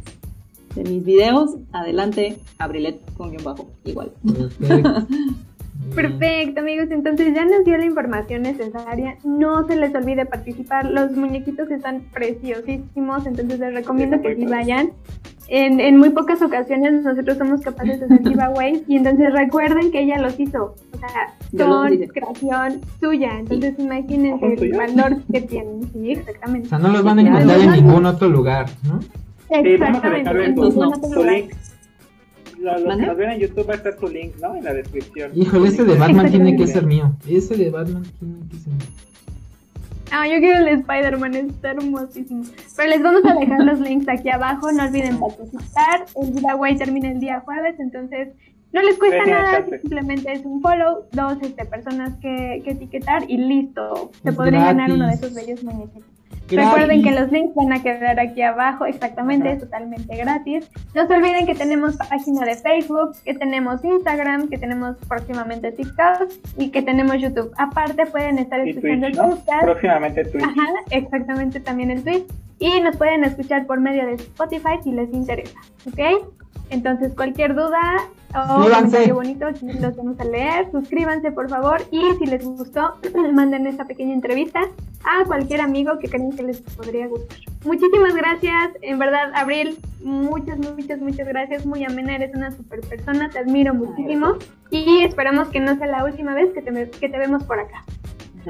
de 0.75 0.85
mis 0.85 1.05
videos, 1.05 1.57
adelante, 1.73 2.39
Abrilet 2.59 3.01
con 3.15 3.31
guion 3.31 3.45
bajo, 3.45 3.71
igual. 3.85 4.13
Perfecto. 4.25 5.07
Perfecto, 5.95 6.61
amigos. 6.61 6.89
Entonces 6.91 7.35
ya 7.35 7.45
nos 7.45 7.65
dio 7.65 7.77
la 7.77 7.85
información 7.85 8.43
necesaria. 8.43 9.19
No 9.25 9.67
se 9.67 9.77
les 9.77 9.95
olvide 9.95 10.27
participar. 10.27 10.91
Los 10.91 11.13
muñequitos 11.13 11.71
están 11.71 12.03
preciosísimos. 12.13 13.27
Entonces 13.27 13.59
les 13.59 13.75
recomiendo 13.75 14.21
que 14.21 14.37
sí 14.37 14.47
vayan. 14.47 14.93
En, 15.55 15.81
en 15.81 15.99
muy 15.99 16.09
pocas 16.09 16.41
ocasiones 16.41 17.03
nosotros 17.03 17.37
somos 17.37 17.61
capaces 17.61 18.01
de 18.01 18.07
hacer 18.07 18.23
giveaways. 18.29 18.83
Y 18.89 18.97
entonces 18.97 19.31
recuerden 19.35 19.91
que 19.91 20.01
ella 20.01 20.19
los 20.19 20.41
hizo. 20.41 20.75
O 20.93 20.99
sea, 20.99 21.35
son 21.67 21.99
creación 22.09 22.81
suya. 23.01 23.39
Entonces 23.39 23.75
imagínense 23.79 24.57
¿Son 24.57 24.65
el 24.65 24.73
valor 24.73 25.23
que 25.31 25.43
tienen. 25.43 25.83
Sí, 25.93 25.99
O 26.17 26.21
exactamente. 26.21 26.69
sea, 26.71 26.79
no 26.79 26.89
los 26.89 27.03
van 27.05 27.19
a 27.19 27.23
encontrar 27.23 27.61
en 27.61 27.71
ningún 27.73 28.07
otro 28.07 28.29
lugar, 28.31 28.67
¿no? 28.89 29.01
Sí, 29.03 29.77
vamos 29.79 30.03
a 30.03 30.09
link. 30.09 30.57
Los, 30.57 30.75
los 32.75 32.83
que 32.83 32.89
¿Mande? 32.89 33.07
nos 33.07 33.17
ven 33.17 33.31
en 33.31 33.41
YouTube 33.41 33.69
va 33.69 33.73
a 33.75 33.77
estar 33.77 33.97
tu 33.97 34.09
link, 34.09 34.33
¿no? 34.41 34.55
En 34.57 34.65
la 34.65 34.73
descripción. 34.73 35.33
Híjole, 35.35 35.69
ese 35.69 35.85
de 35.85 35.99
Batman 35.99 36.31
tiene 36.31 36.57
que 36.57 36.63
Exactamente. 36.63 36.73
ser 36.73 36.87
mío. 36.87 37.17
Ese 37.29 37.57
de 37.57 37.71
Batman 37.71 38.05
tiene 38.19 38.37
que 38.49 38.57
ser 38.57 38.73
mío. 38.73 38.87
Ah, 40.15 40.27
yo 40.29 40.41
quiero 40.41 40.59
el 40.59 40.69
Spider-Man, 40.81 41.35
está 41.35 41.71
hermosísimo. 41.71 42.45
Pero 42.77 42.89
les 42.91 43.03
vamos 43.03 43.25
a 43.25 43.35
dejar 43.35 43.65
los 43.65 43.81
links 43.81 44.07
aquí 44.09 44.29
abajo, 44.29 44.71
no 44.71 44.85
olviden 44.85 45.19
participar. 45.19 46.05
El 46.15 46.35
giveaway 46.35 46.77
termina 46.77 47.11
el 47.11 47.19
día 47.19 47.41
jueves, 47.41 47.81
entonces 47.81 48.29
no 48.73 48.83
les 48.83 48.99
cuesta 48.99 49.25
nada, 49.25 49.65
simplemente 49.67 50.33
es 50.33 50.45
un 50.45 50.61
follow, 50.61 51.07
dos 51.13 51.39
este, 51.41 51.65
personas 51.65 52.19
que, 52.21 52.61
que 52.63 52.73
etiquetar 52.73 53.25
y 53.27 53.39
listo. 53.39 54.11
Se 54.23 54.29
Es 54.29 54.35
podría 54.35 54.67
ganar 54.67 54.93
uno 54.93 55.07
de 55.07 55.15
esos 55.15 55.35
bellos 55.35 55.65
muñequitos. 55.65 56.12
Gratis. 56.49 56.71
Recuerden 56.71 57.03
que 57.03 57.11
los 57.13 57.33
links 57.33 57.55
van 57.55 57.73
a 57.73 57.83
quedar 57.83 58.21
aquí 58.21 58.43
abajo, 58.43 58.85
exactamente, 58.85 59.57
totalmente 59.57 60.17
gratis. 60.17 60.71
No 60.95 61.07
se 61.07 61.15
olviden 61.15 61.47
que 61.47 61.55
tenemos 61.55 61.97
página 61.97 62.45
de 62.45 62.57
Facebook, 62.57 63.17
que 63.25 63.35
tenemos 63.35 63.85
Instagram, 63.85 64.49
que 64.49 64.59
tenemos 64.59 64.97
próximamente 65.09 65.73
TikTok 65.73 66.29
y 66.59 66.71
que 66.71 66.83
tenemos 66.83 67.21
YouTube. 67.21 67.53
Aparte 67.57 68.07
pueden 68.07 68.39
estar 68.39 68.61
escuchando 68.61 69.07
Twitch, 69.07 69.19
el 69.19 69.23
¿no? 69.23 69.37
podcast. 69.37 69.65
Próximamente 69.65 70.25
Twitch. 70.25 70.45
Ajá, 70.45 70.67
exactamente 70.91 71.61
también 71.61 71.91
el 71.91 72.03
tweet. 72.03 72.25
Y 72.59 72.81
nos 72.81 72.97
pueden 72.97 73.25
escuchar 73.25 73.67
por 73.67 73.81
medio 73.81 74.07
de 74.07 74.15
Spotify 74.15 74.79
si 74.85 74.93
les 74.93 75.13
interesa, 75.13 75.59
¿ok? 75.87 76.33
Entonces, 76.71 77.13
cualquier 77.15 77.55
duda 77.55 77.81
o 78.35 78.47
Suscríbanse. 78.47 78.75
comentario 78.75 79.15
bonito, 79.15 79.47
los 79.81 79.97
vamos 79.97 80.21
a 80.21 80.25
leer. 80.25 80.71
Suscríbanse, 80.71 81.33
por 81.33 81.49
favor. 81.49 81.83
Y 81.91 82.03
si 82.19 82.27
les 82.27 82.45
gustó, 82.45 82.95
manden 83.33 83.67
esta 83.67 83.85
pequeña 83.85 84.15
entrevista 84.15 84.61
a 85.05 85.25
cualquier 85.25 85.61
amigo 85.61 85.99
que 85.99 86.09
crean 86.09 86.33
que 86.33 86.43
les 86.43 86.61
podría 86.61 87.07
gustar. 87.09 87.39
Muchísimas 87.65 88.15
gracias. 88.15 88.71
En 88.81 88.99
verdad, 88.99 89.33
Abril, 89.35 89.79
muchas, 90.03 90.59
muchas, 90.59 91.01
muchas 91.01 91.29
gracias. 91.29 91.67
Muy 91.67 91.85
amena, 91.85 92.17
eres 92.17 92.35
una 92.35 92.51
super 92.51 92.81
persona. 92.81 93.31
Te 93.31 93.39
admiro 93.39 93.75
muchísimo. 93.75 94.37
Y 94.71 95.03
esperamos 95.05 95.49
que 95.49 95.61
no 95.61 95.77
sea 95.77 95.87
la 95.87 96.05
última 96.05 96.35
vez 96.35 96.53
que 96.53 96.63
te, 96.63 96.91
que 96.91 97.09
te 97.09 97.19
vemos 97.19 97.45
por 97.45 97.61
acá. 97.61 97.85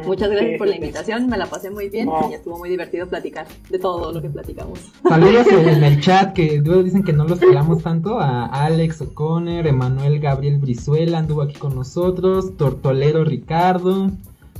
Muchas 0.07 0.31
gracias 0.31 0.59
por 0.59 0.69
la 0.69 0.77
invitación, 0.77 1.27
me 1.29 1.37
la 1.37 1.47
pasé 1.47 1.71
muy 1.71 1.89
bien 1.89 2.07
No. 2.07 2.29
y 2.31 2.35
estuvo 2.35 2.59
muy 2.59 2.69
divertido 2.71 3.07
platicar 3.07 3.47
de 3.69 3.79
todo 3.79 4.13
lo 4.13 4.23
que 4.23 4.31
platicamos. 4.31 4.81
Saludos 5.09 5.47
en 5.49 5.85
el 5.85 6.01
chat 6.03 6.33
que 6.33 6.61
luego 6.65 6.83
dicen 6.83 7.03
que 7.03 7.13
no 7.13 7.25
los 7.25 7.39
pelamos 7.39 7.83
tanto 7.83 8.19
a 8.19 8.47
Alex 8.47 9.03
O'Connor, 9.03 9.67
Emanuel 9.67 10.19
Gabriel 10.21 10.59
Brizuela 10.59 11.19
anduvo 11.19 11.43
aquí 11.43 11.55
con 11.59 11.75
nosotros, 11.75 12.57
Tortolero 12.57 13.25
Ricardo, 13.25 14.11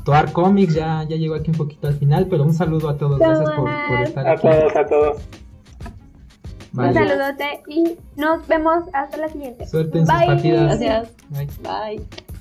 Toar 0.05 0.33
Comics 0.33 0.75
ya, 0.75 1.05
ya 1.09 1.17
llegó 1.17 1.35
aquí 1.35 1.51
un 1.51 1.57
poquito 1.57 1.87
al 1.89 1.95
final, 1.95 2.27
pero 2.29 2.43
un 2.45 2.53
saludo 2.55 2.89
a 2.89 2.97
todos, 2.97 3.19
gracias 3.19 3.51
por, 3.53 3.71
por 3.89 4.01
estar 4.03 4.27
A 4.27 4.33
aquí. 4.33 4.43
todos, 4.49 4.77
a 4.77 4.87
todos. 4.87 5.17
Vale. 6.75 6.89
Un 6.89 6.95
saludote 7.09 7.63
y 7.69 7.85
nos 8.17 8.47
vemos 8.49 8.85
hasta 8.95 9.17
la 9.19 9.29
siguiente. 9.29 9.67
Suerte 9.67 9.99
en 9.99 10.07
sus 10.07 10.15
partidas. 10.15 10.79
Gracias. 10.81 11.09
Bye. 11.31 11.47
Bye. 11.63 12.32